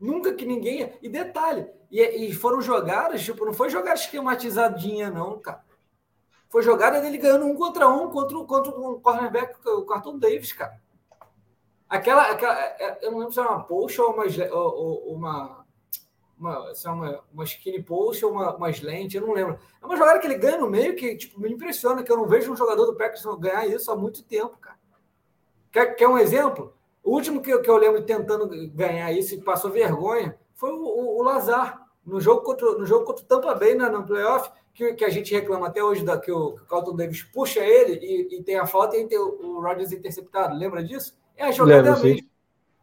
Nunca 0.01 0.33
que 0.33 0.47
ninguém. 0.47 0.93
E 1.03 1.09
detalhe, 1.09 1.69
e, 1.91 2.01
e, 2.01 2.33
foram 2.33 2.61
jogadas, 2.61 3.23
tipo, 3.23 3.45
não 3.45 3.53
foi 3.53 3.69
jogada 3.71 3.99
esquematizadinha, 3.99 5.11
não, 5.11 5.39
cara. 5.39 5.65
Foi 6.49 6.63
jogada 6.63 7.01
dele 7.01 7.19
ganhando 7.19 7.47
um 7.47 7.55
contra 7.55 7.89
um 7.89 8.11
contra, 8.11 8.39
contra 8.45 8.71
o 8.71 9.01
cornerback, 9.01 9.57
o 9.69 9.85
Carton 9.85 10.19
Davis, 10.19 10.53
cara. 10.53 10.81
Aquela, 11.89 12.31
aquela, 12.31 12.59
é, 12.61 12.99
eu 13.03 13.11
não 13.11 13.19
lembro 13.19 13.33
se 13.33 13.41
era 13.41 13.51
uma 13.51 13.65
post 13.65 14.01
ou 14.01 14.13
uma, 14.13 14.25
ou, 14.53 15.15
uma, 15.15 15.67
uma, 16.39 16.73
é 16.73 16.89
uma, 16.91 17.25
uma 17.33 17.45
skinny 17.45 17.83
post 17.83 18.25
ou 18.25 18.33
uma, 18.33 18.55
uma 18.57 18.71
slant, 18.71 19.15
eu 19.15 19.27
não 19.27 19.33
lembro. 19.33 19.59
É 19.81 19.85
uma 19.85 19.97
jogada 19.97 20.19
que 20.21 20.27
ele 20.27 20.39
ganha 20.39 20.59
no 20.59 20.71
meio 20.71 20.95
que 20.95 21.17
tipo, 21.17 21.41
me 21.41 21.51
impressiona, 21.51 22.03
que 22.03 22.13
eu 22.13 22.17
não 22.17 22.27
vejo 22.27 22.53
um 22.53 22.57
jogador 22.57 22.87
do 22.87 22.97
Packers 22.97 23.25
ganhar 23.39 23.67
isso 23.67 23.91
há 23.91 23.97
muito 23.97 24.23
tempo, 24.23 24.57
cara. 24.59 24.79
Quer, 25.71 25.95
quer 25.97 26.09
um 26.09 26.19
exemplo? 26.19 26.78
O 27.09 27.13
último 27.13 27.41
que, 27.41 27.59
que 27.61 27.71
eu 27.71 27.79
lembro 27.79 28.03
tentando 28.03 28.47
ganhar 28.75 29.11
isso 29.13 29.35
e 29.35 29.41
passou 29.41 29.71
vergonha 29.71 30.39
foi 30.55 30.71
o, 30.71 30.77
o, 30.77 31.19
o 31.19 31.23
Lazar, 31.23 31.81
no 32.05 32.21
jogo 32.21 32.43
contra, 32.43 32.73
no 32.73 32.85
jogo 32.85 33.07
contra 33.07 33.25
o 33.25 33.27
Tampa 33.27 33.55
Bay 33.55 33.75
na, 33.75 33.89
no 33.89 34.05
playoff, 34.05 34.51
que, 34.75 34.93
que 34.93 35.07
a 35.07 35.09
gente 35.09 35.33
reclama 35.35 35.69
até 35.69 35.83
hoje 35.83 36.05
da, 36.05 36.19
que, 36.19 36.31
o, 36.31 36.53
que 36.53 36.63
o 36.65 36.67
Carlton 36.67 36.95
Davis 36.95 37.23
puxa 37.23 37.61
ele 37.61 37.95
e, 37.95 38.37
e 38.37 38.43
tem 38.43 38.59
a 38.59 38.67
falta 38.67 38.99
e 38.99 39.07
tem 39.07 39.17
o, 39.17 39.41
o 39.41 39.63
Rodgers 39.63 39.91
interceptado. 39.91 40.55
Lembra 40.55 40.85
disso? 40.85 41.17
É, 41.35 41.45
a 41.45 41.51
jogada 41.51 41.77
Lembra, 41.77 41.91
é 41.91 41.93
a 41.95 41.97
sim. 41.97 42.09
mesma. 42.09 42.29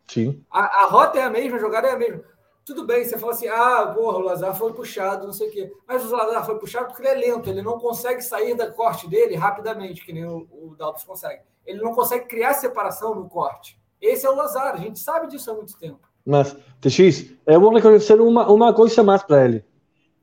Sim. 0.08 0.46
A, 0.50 0.86
a, 0.86 0.86
rota 0.88 1.20
é 1.20 1.22
a 1.22 1.30
mesma, 1.30 1.58
a 1.58 1.62
jogada 1.62 1.88
é 1.88 1.92
a 1.92 1.98
mesma. 1.98 2.24
Tudo 2.66 2.84
bem, 2.84 3.06
você 3.06 3.20
fala 3.20 3.32
assim, 3.32 3.48
ah, 3.48 3.94
porra, 3.96 4.18
o 4.18 4.22
Lazar 4.22 4.58
foi 4.58 4.74
puxado, 4.74 5.28
não 5.28 5.34
sei 5.34 5.50
o 5.50 5.52
quê. 5.52 5.72
Mas 5.88 6.04
o 6.04 6.12
Lazar 6.12 6.44
foi 6.44 6.58
puxado 6.58 6.88
porque 6.88 7.04
ele 7.04 7.26
é 7.26 7.28
lento, 7.28 7.48
ele 7.48 7.62
não 7.62 7.78
consegue 7.78 8.24
sair 8.24 8.56
da 8.56 8.72
corte 8.72 9.08
dele 9.08 9.36
rapidamente, 9.36 10.04
que 10.04 10.12
nem 10.12 10.26
o, 10.26 10.48
o 10.52 10.76
Dalpes 10.76 11.04
consegue. 11.04 11.44
Ele 11.64 11.80
não 11.80 11.94
consegue 11.94 12.26
criar 12.26 12.56
separação 12.56 13.14
no 13.14 13.30
corte. 13.30 13.80
Esse 14.06 14.26
é 14.26 14.30
o 14.30 14.36
Lazar, 14.36 14.76
a 14.76 14.78
gente 14.78 15.00
sabe 15.00 15.28
disso 15.28 15.50
há 15.50 15.54
muito 15.54 15.78
tempo. 15.78 16.00
Mas, 16.26 16.56
TX, 16.82 17.34
eu 17.46 17.60
vou 17.60 17.74
reconhecer 17.74 18.20
uma, 18.20 18.50
uma 18.50 18.74
coisa 18.74 19.04
mais 19.04 19.24
para 19.24 19.46
ele. 19.46 19.66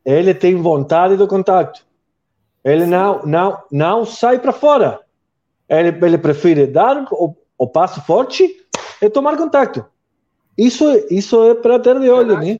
Ele 0.04 0.34
tem 0.34 0.56
vontade 0.56 1.16
do 1.16 1.28
contato. 1.28 1.84
Ele 2.64 2.86
não, 2.86 3.22
não, 3.24 3.62
não 3.70 4.04
sai 4.04 4.38
para 4.38 4.52
fora. 4.52 5.00
Ele, 5.68 5.88
ele 6.04 6.18
prefere 6.18 6.66
dar 6.66 7.06
o, 7.10 7.34
o 7.58 7.66
passo 7.66 8.00
forte 8.02 8.66
é 9.00 9.08
tomar 9.08 9.36
contato. 9.36 9.84
Isso, 10.56 10.84
isso 11.10 11.42
é 11.44 11.54
para 11.54 11.78
ter 11.78 11.98
de 11.98 12.08
olho, 12.08 12.38
né? 12.38 12.58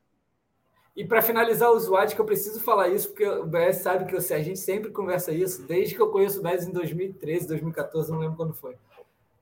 E 0.95 1.05
para 1.05 1.23
finalizar 1.23 1.71
o 1.71 1.81
SWAT, 1.81 2.15
que 2.15 2.21
eu 2.21 2.25
preciso 2.25 2.61
falar 2.61 2.89
isso, 2.89 3.09
porque 3.09 3.27
o 3.27 3.47
BS 3.47 3.79
sabe 3.79 4.05
que 4.05 4.15
eu, 4.15 4.19
a 4.19 4.43
gente 4.43 4.59
sempre 4.59 4.91
conversa 4.91 5.33
isso, 5.33 5.63
desde 5.67 5.95
que 5.95 6.03
eu 6.03 6.11
conheço 6.11 6.41
o 6.41 6.43
BS 6.43 6.67
em 6.67 6.73
2013, 6.73 7.49
2014, 7.49 8.11
não 8.11 8.19
lembro 8.19 8.37
quando 8.37 8.53
foi. 8.53 8.77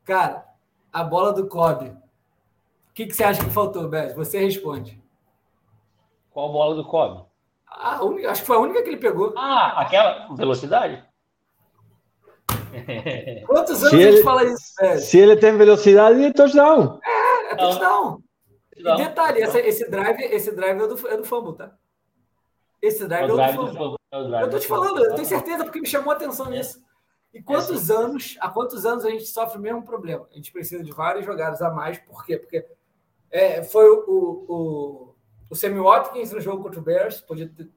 Cara, 0.04 0.44
a 0.92 1.04
bola 1.04 1.32
do 1.32 1.46
Kobe. 1.46 1.88
O 1.88 2.92
que, 2.94 3.06
que 3.06 3.14
você 3.14 3.24
acha 3.24 3.44
que 3.44 3.50
faltou, 3.50 3.88
BS? 3.88 4.14
Você 4.14 4.38
responde. 4.38 5.00
Qual 6.30 6.52
bola 6.52 6.74
do 6.74 6.84
Kobe? 6.84 7.24
A 7.66 8.04
única, 8.04 8.30
acho 8.30 8.42
que 8.42 8.46
foi 8.46 8.56
a 8.56 8.60
única 8.60 8.82
que 8.82 8.88
ele 8.88 8.96
pegou. 8.96 9.32
Ah, 9.36 9.80
aquela 9.80 10.34
velocidade? 10.34 11.04
Quantos 13.46 13.82
anos 13.82 13.90
se 13.90 13.96
a 13.96 14.10
gente 14.10 14.22
fala 14.22 14.44
isso, 14.44 14.74
velho? 14.78 15.00
Se 15.00 15.18
ele 15.18 15.36
tem 15.36 15.56
velocidade, 15.56 16.22
é 16.22 16.32
touchdown. 16.32 17.00
É, 17.04 17.52
é 17.52 17.56
touchdown. 17.56 18.22
E 18.76 18.96
detalhe, 18.96 19.42
esse, 19.42 19.58
esse 19.58 19.90
drive, 19.90 20.22
esse 20.22 20.52
drive 20.52 20.80
é 20.80 20.86
do, 20.86 21.08
é 21.08 21.16
do 21.16 21.24
fumble, 21.24 21.56
tá? 21.56 21.72
Esse 22.80 23.06
drive 23.06 23.30
é, 23.30 23.32
o 23.32 23.40
é 23.40 23.52
do 23.52 23.66
fumble. 23.66 23.96
É 24.12 24.42
eu 24.42 24.50
tô 24.50 24.58
te 24.58 24.66
falando, 24.66 25.04
eu 25.04 25.14
tenho 25.14 25.26
certeza 25.26 25.64
porque 25.64 25.80
me 25.80 25.86
chamou 25.86 26.12
a 26.12 26.16
atenção 26.16 26.46
é. 26.46 26.50
nisso. 26.50 26.82
E 27.32 27.40
quantos 27.40 27.90
anos, 27.90 28.36
há 28.40 28.48
quantos 28.48 28.84
anos 28.84 29.04
a 29.04 29.10
gente 29.10 29.26
sofre 29.26 29.58
o 29.58 29.60
mesmo 29.60 29.82
problema? 29.84 30.26
A 30.32 30.34
gente 30.34 30.50
precisa 30.52 30.82
de 30.82 30.90
várias 30.90 31.24
jogadas 31.24 31.62
a 31.62 31.70
mais, 31.70 31.98
por 31.98 32.24
quê? 32.24 32.36
Porque 32.36 32.66
é, 33.30 33.62
foi 33.62 33.88
o, 33.88 34.44
o, 34.48 35.14
o 35.48 35.54
Sammy 35.54 35.78
Watkins 35.78 36.32
no 36.32 36.40
jogo 36.40 36.62
contra 36.62 36.80
o 36.80 36.82
Bears, 36.82 37.20
podia 37.20 37.48
ter, 37.48 37.68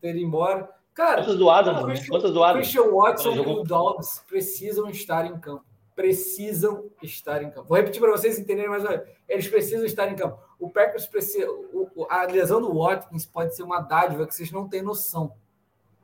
ter 0.00 0.10
ido 0.10 0.20
embora. 0.20 0.68
Cara, 0.94 1.22
quantas 1.22 1.38
do 1.38 1.50
Adams, 1.50 2.00
né? 2.00 2.06
Quantas 2.08 2.32
do 2.32 2.44
Adams? 2.44 2.68
Christian 2.68 2.90
Watson 2.92 3.34
e 3.34 3.40
o 3.40 3.64
Dobbs 3.64 4.24
precisam 4.28 4.88
estar 4.88 5.26
em 5.26 5.38
campo 5.40 5.64
precisam 5.94 6.90
estar 7.02 7.42
em 7.42 7.50
campo. 7.50 7.68
Vou 7.68 7.76
repetir 7.76 8.00
para 8.00 8.10
vocês 8.10 8.38
entenderem 8.38 8.70
mais 8.70 8.82
uma 8.82 8.96
vez. 8.96 9.08
Eles 9.28 9.48
precisam 9.48 9.84
estar 9.84 10.10
em 10.10 10.16
campo. 10.16 10.38
O 10.58 10.70
Packers 10.70 11.06
precisa. 11.06 11.50
O, 11.50 12.06
a 12.08 12.24
lesão 12.24 12.60
do 12.60 12.74
Watkins 12.74 13.26
pode 13.26 13.54
ser 13.54 13.62
uma 13.62 13.80
dádiva 13.80 14.26
que 14.26 14.34
vocês 14.34 14.50
não 14.50 14.68
têm 14.68 14.82
noção 14.82 15.34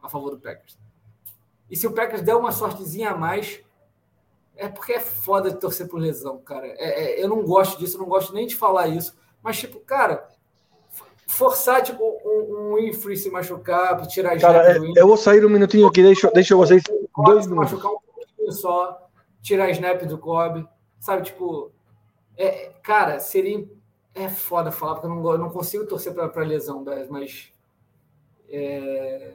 a 0.03 0.09
favor 0.09 0.31
do 0.31 0.39
Packers. 0.39 0.79
E 1.71 1.77
se 1.77 1.87
o 1.87 1.93
Packers 1.93 2.23
der 2.23 2.35
uma 2.35 2.53
sortezinha 2.53 3.11
a 3.11 3.17
mais, 3.17 3.61
é 4.57 4.69
porque 4.69 4.95
é 4.95 5.01
foda 5.01 5.51
de 5.51 5.61
torcer 5.61 5.87
por 5.89 6.01
lesão, 6.01 6.39
cara. 6.39 6.67
É, 6.67 7.21
é, 7.21 7.23
eu 7.23 7.29
não 7.29 7.43
gosto 7.43 7.79
disso, 7.79 7.97
eu 7.97 8.01
não 8.01 8.09
gosto 8.09 8.33
nem 8.35 8.47
de 8.47 8.57
falar 8.57 8.89
isso. 8.89 9.17
Mas, 9.43 9.59
tipo, 9.59 9.79
cara, 9.81 10.29
forçar 11.29 11.83
tipo, 11.83 12.03
um, 12.25 12.73
um 12.75 12.79
Infree 12.79 13.17
se 13.17 13.31
machucar, 13.31 14.05
tirar 14.07 14.39
Cara, 14.41 14.77
eu 14.97 15.07
vou 15.07 15.17
sair 15.17 15.45
um 15.45 15.51
minutinho 15.51 15.87
aqui, 15.87 16.03
deixa, 16.03 16.31
deixa 16.31 16.57
vocês 16.57 16.83
dois 17.25 17.47
minutos. 17.47 17.73
machucar 17.73 17.93
um 17.93 18.01
pouquinho 18.01 18.53
só 18.53 19.09
tirar 19.41 19.71
snap 19.71 20.03
do 20.03 20.19
Kobe, 20.19 20.67
sabe? 20.99 21.23
Tipo, 21.23 21.71
é, 22.37 22.73
cara, 22.83 23.21
seria. 23.21 23.67
É 24.15 24.29
foda 24.29 24.73
falar, 24.73 24.95
porque 24.95 25.07
eu 25.07 25.11
não, 25.11 25.33
eu 25.33 25.39
não 25.39 25.51
consigo 25.51 25.87
torcer 25.87 26.13
para 26.13 26.43
lesão, 26.43 26.85
mas. 27.09 27.53
É, 28.49 29.35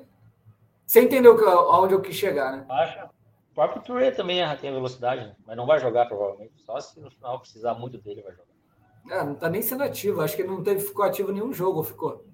você 0.86 1.02
entendeu 1.02 1.38
que, 1.38 1.44
aonde 1.44 1.94
eu 1.94 2.02
quis 2.02 2.16
chegar, 2.16 2.52
né? 2.52 2.66
Acha. 2.70 3.10
O 3.52 3.54
próprio 3.54 3.84
Touré 3.84 4.12
também 4.12 4.42
tem 4.58 4.72
velocidade, 4.72 5.28
né? 5.28 5.36
mas 5.46 5.56
não 5.56 5.66
vai 5.66 5.80
jogar 5.80 6.08
provavelmente. 6.08 6.54
Só 6.64 6.80
se 6.80 7.00
no 7.00 7.12
final 7.12 7.40
precisar 7.40 7.76
muito 7.76 8.00
dele, 8.00 8.24
vai 8.24 8.32
jogar. 8.32 8.54
É, 9.12 9.24
não 9.24 9.36
tá 9.36 9.50
nem 9.50 9.62
sendo 9.62 9.84
ativo. 9.84 10.22
Acho 10.22 10.36
que 10.36 10.42
ele 10.42 10.50
não 10.50 10.64
teve, 10.64 10.82
ficou 10.82 11.06
ativo 11.06 11.32
nenhum 11.32 11.54
jogo, 11.54 11.78
ou 11.78 11.84
ficou? 11.84 12.26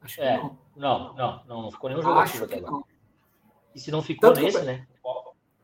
Acho 0.00 0.20
é, 0.22 0.36
não. 0.36 0.58
Não, 0.76 1.14
não, 1.14 1.44
não, 1.46 1.62
não 1.62 1.70
ficou 1.70 1.90
nenhum 1.90 2.02
jogo 2.02 2.18
Acho 2.20 2.30
ativo 2.30 2.44
até 2.44 2.56
agora. 2.58 2.84
E 3.74 3.80
se 3.80 3.90
não 3.90 4.02
ficou 4.02 4.32
Tanto 4.32 4.42
nesse, 4.42 4.62
né? 4.62 4.86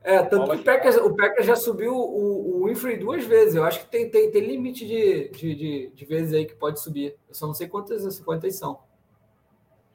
É, 0.03 0.23
tanto 0.23 0.49
que 0.53 0.57
o 0.59 0.63
Packers, 0.63 0.97
o 0.99 1.17
Packers 1.17 1.47
já 1.47 1.57
subiu 1.57 1.93
o, 1.93 2.63
o 2.63 2.67
Winfrey 2.67 2.97
duas 2.97 3.25
vezes. 3.25 3.57
Eu 3.57 3.65
acho 3.65 3.81
que 3.81 3.87
tem, 3.87 4.09
tem, 4.09 4.31
tem 4.31 4.41
limite 4.41 4.87
de, 4.87 5.29
de, 5.31 5.55
de, 5.55 5.93
de, 5.93 6.05
vezes 6.05 6.33
aí 6.33 6.47
que 6.47 6.55
pode 6.55 6.81
subir. 6.81 7.17
Eu 7.29 7.35
só 7.35 7.45
não 7.45 7.55
sei 7.55 7.67
quantas, 7.67 8.21
quantas 8.21 8.57
são. 8.57 8.79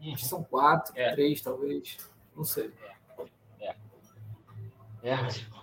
Uhum. 0.01 0.13
Acho 0.13 0.23
que 0.23 0.29
são 0.29 0.43
quatro, 0.43 0.93
é. 0.95 1.11
três, 1.11 1.41
talvez. 1.41 1.97
Não 2.35 2.43
sei. 2.43 2.71
É. 3.59 3.75
é. 5.03 5.17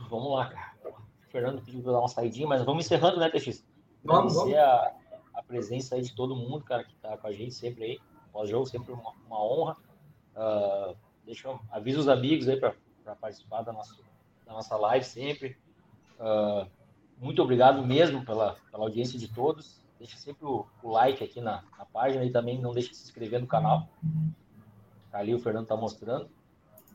vamos 0.08 0.32
lá, 0.32 0.46
cara. 0.46 0.74
O 0.84 1.30
Fernando 1.30 1.62
pediu 1.62 1.82
para 1.82 1.92
dar 1.92 1.98
uma 1.98 2.08
saidinha, 2.08 2.46
mas 2.46 2.62
vamos 2.64 2.84
encerrando, 2.84 3.18
né, 3.18 3.28
TX? 3.28 3.64
Vamos, 4.04 4.34
vamos. 4.34 4.54
A, 4.54 4.94
a 5.34 5.42
presença 5.42 5.94
aí 5.94 6.02
de 6.02 6.14
todo 6.14 6.36
mundo, 6.36 6.64
cara, 6.64 6.84
que 6.84 6.94
tá 6.96 7.16
com 7.16 7.26
a 7.26 7.32
gente 7.32 7.54
sempre 7.54 7.84
aí. 7.84 8.00
Pós-jogo, 8.32 8.66
sempre 8.66 8.92
uma, 8.92 9.12
uma 9.26 9.44
honra. 9.44 9.76
Uh, 10.36 10.96
deixa 11.24 11.48
eu, 11.48 11.60
avisa 11.70 12.00
os 12.00 12.08
amigos 12.08 12.48
aí 12.48 12.56
para 12.58 12.74
participar 13.16 13.62
da 13.62 13.72
nossa 13.72 13.96
na 14.48 14.54
nossa 14.54 14.76
live 14.76 15.04
sempre. 15.04 15.56
Uh, 16.18 16.68
muito 17.18 17.42
obrigado 17.42 17.86
mesmo 17.86 18.24
pela, 18.24 18.56
pela 18.70 18.84
audiência 18.84 19.18
de 19.18 19.28
todos. 19.28 19.80
Deixe 19.98 20.16
sempre 20.16 20.46
o, 20.46 20.66
o 20.82 20.90
like 20.90 21.22
aqui 21.22 21.40
na, 21.40 21.64
na, 21.76 21.84
página 21.84 22.24
e 22.24 22.30
também 22.30 22.60
não 22.60 22.72
deixe 22.72 22.90
de 22.90 22.96
se 22.96 23.04
inscrever 23.04 23.40
no 23.40 23.46
canal. 23.46 23.88
Ali 25.12 25.34
o 25.34 25.40
Fernando 25.40 25.64
está 25.64 25.76
mostrando 25.76 26.28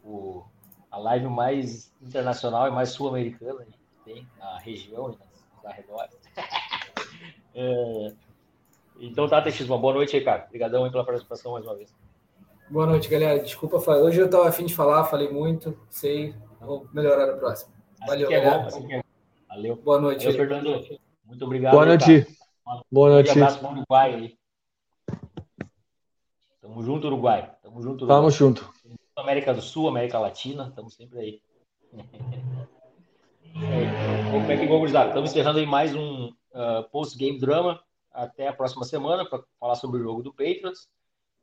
o, 0.03 0.43
a 0.89 0.97
live 0.97 1.27
mais 1.27 1.93
internacional 2.01 2.67
e 2.67 2.71
mais 2.71 2.89
sul-americana 2.89 3.65
que 3.65 3.77
tem 4.05 4.27
na 4.39 4.57
região 4.59 5.11
e 5.11 5.17
nas, 5.17 5.43
arredores. 5.65 6.17
é, 7.55 8.13
então 8.99 9.27
tá, 9.27 9.41
TX, 9.41 9.61
uma 9.61 9.77
boa 9.77 9.93
noite 9.93 10.15
aí, 10.15 10.23
cara. 10.23 10.45
Obrigadão 10.45 10.85
aí 10.85 10.91
pela 10.91 11.05
participação 11.05 11.53
mais 11.53 11.65
uma 11.65 11.75
vez. 11.75 11.93
Boa 12.69 12.85
noite, 12.85 13.09
galera. 13.09 13.39
Desculpa, 13.39 13.77
hoje 13.77 14.19
eu 14.19 14.25
estava 14.25 14.47
afim 14.47 14.65
de 14.65 14.73
falar, 14.73 15.05
falei 15.05 15.30
muito, 15.30 15.77
sei, 15.89 16.35
Vou 16.65 16.88
melhorar 16.93 17.27
na 17.27 17.34
próxima. 17.34 17.73
Valeu, 18.07 18.27
assim 18.27 18.35
galera. 18.35 18.63
É 18.63 18.65
assim 18.65 18.93
é. 18.93 19.03
Valeu. 19.49 19.75
Boa 19.75 19.99
noite. 19.99 20.25
Valeu, 20.25 20.38
Fernando. 20.38 20.99
Muito 21.25 21.45
obrigado. 21.45 21.73
Boa 21.73 21.85
noite. 21.85 22.25
Boa 22.90 23.10
noite. 23.10 23.30
Um 23.30 23.34
abraço 23.34 23.60
para 23.60 23.69
o 23.69 23.72
Uruguai 23.73 24.14
aí. 24.14 24.38
Tamo 26.61 26.81
junto, 26.81 27.07
Uruguai. 27.07 27.52
Tamo 27.61 27.81
junto, 27.81 28.06
Uruguai. 28.06 28.18
Tamo 28.18 28.31
junto. 28.31 28.73
América 29.15 29.53
do 29.53 29.61
Sul, 29.61 29.90
América 29.90 30.18
Latina, 30.18 30.68
estamos 30.69 30.95
sempre 30.95 31.19
aí. 31.19 31.41
Como 34.31 34.52
é 34.52 34.57
que 34.57 34.65
vamos 34.65 34.91
dar? 34.91 35.10
Estamos 35.10 35.30
encerrando 35.30 35.60
aí 35.60 35.65
mais 35.65 35.94
um 35.94 36.27
uh, 36.27 36.90
post-game 36.91 37.38
drama. 37.38 37.84
Até 38.11 38.48
a 38.48 38.53
próxima 38.53 38.85
semana 38.85 39.26
para 39.26 39.44
falar 39.60 39.76
sobre 39.76 39.99
o 39.99 40.03
jogo 40.03 40.23
do 40.23 40.31
Patriots. 40.31 40.88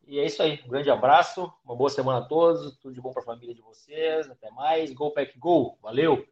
E 0.06 0.18
é 0.18 0.24
isso 0.24 0.42
aí. 0.42 0.60
Um 0.64 0.68
grande 0.68 0.90
abraço, 0.90 1.52
uma 1.64 1.76
boa 1.76 1.90
semana 1.90 2.20
a 2.20 2.24
todos, 2.24 2.76
tudo 2.78 2.94
de 2.94 3.00
bom 3.00 3.12
para 3.12 3.22
a 3.22 3.26
família 3.26 3.54
de 3.54 3.60
vocês. 3.60 4.28
Até 4.30 4.50
mais. 4.50 4.92
Go 4.92 5.10
Pack 5.10 5.38
Go. 5.38 5.76
Valeu! 5.82 6.26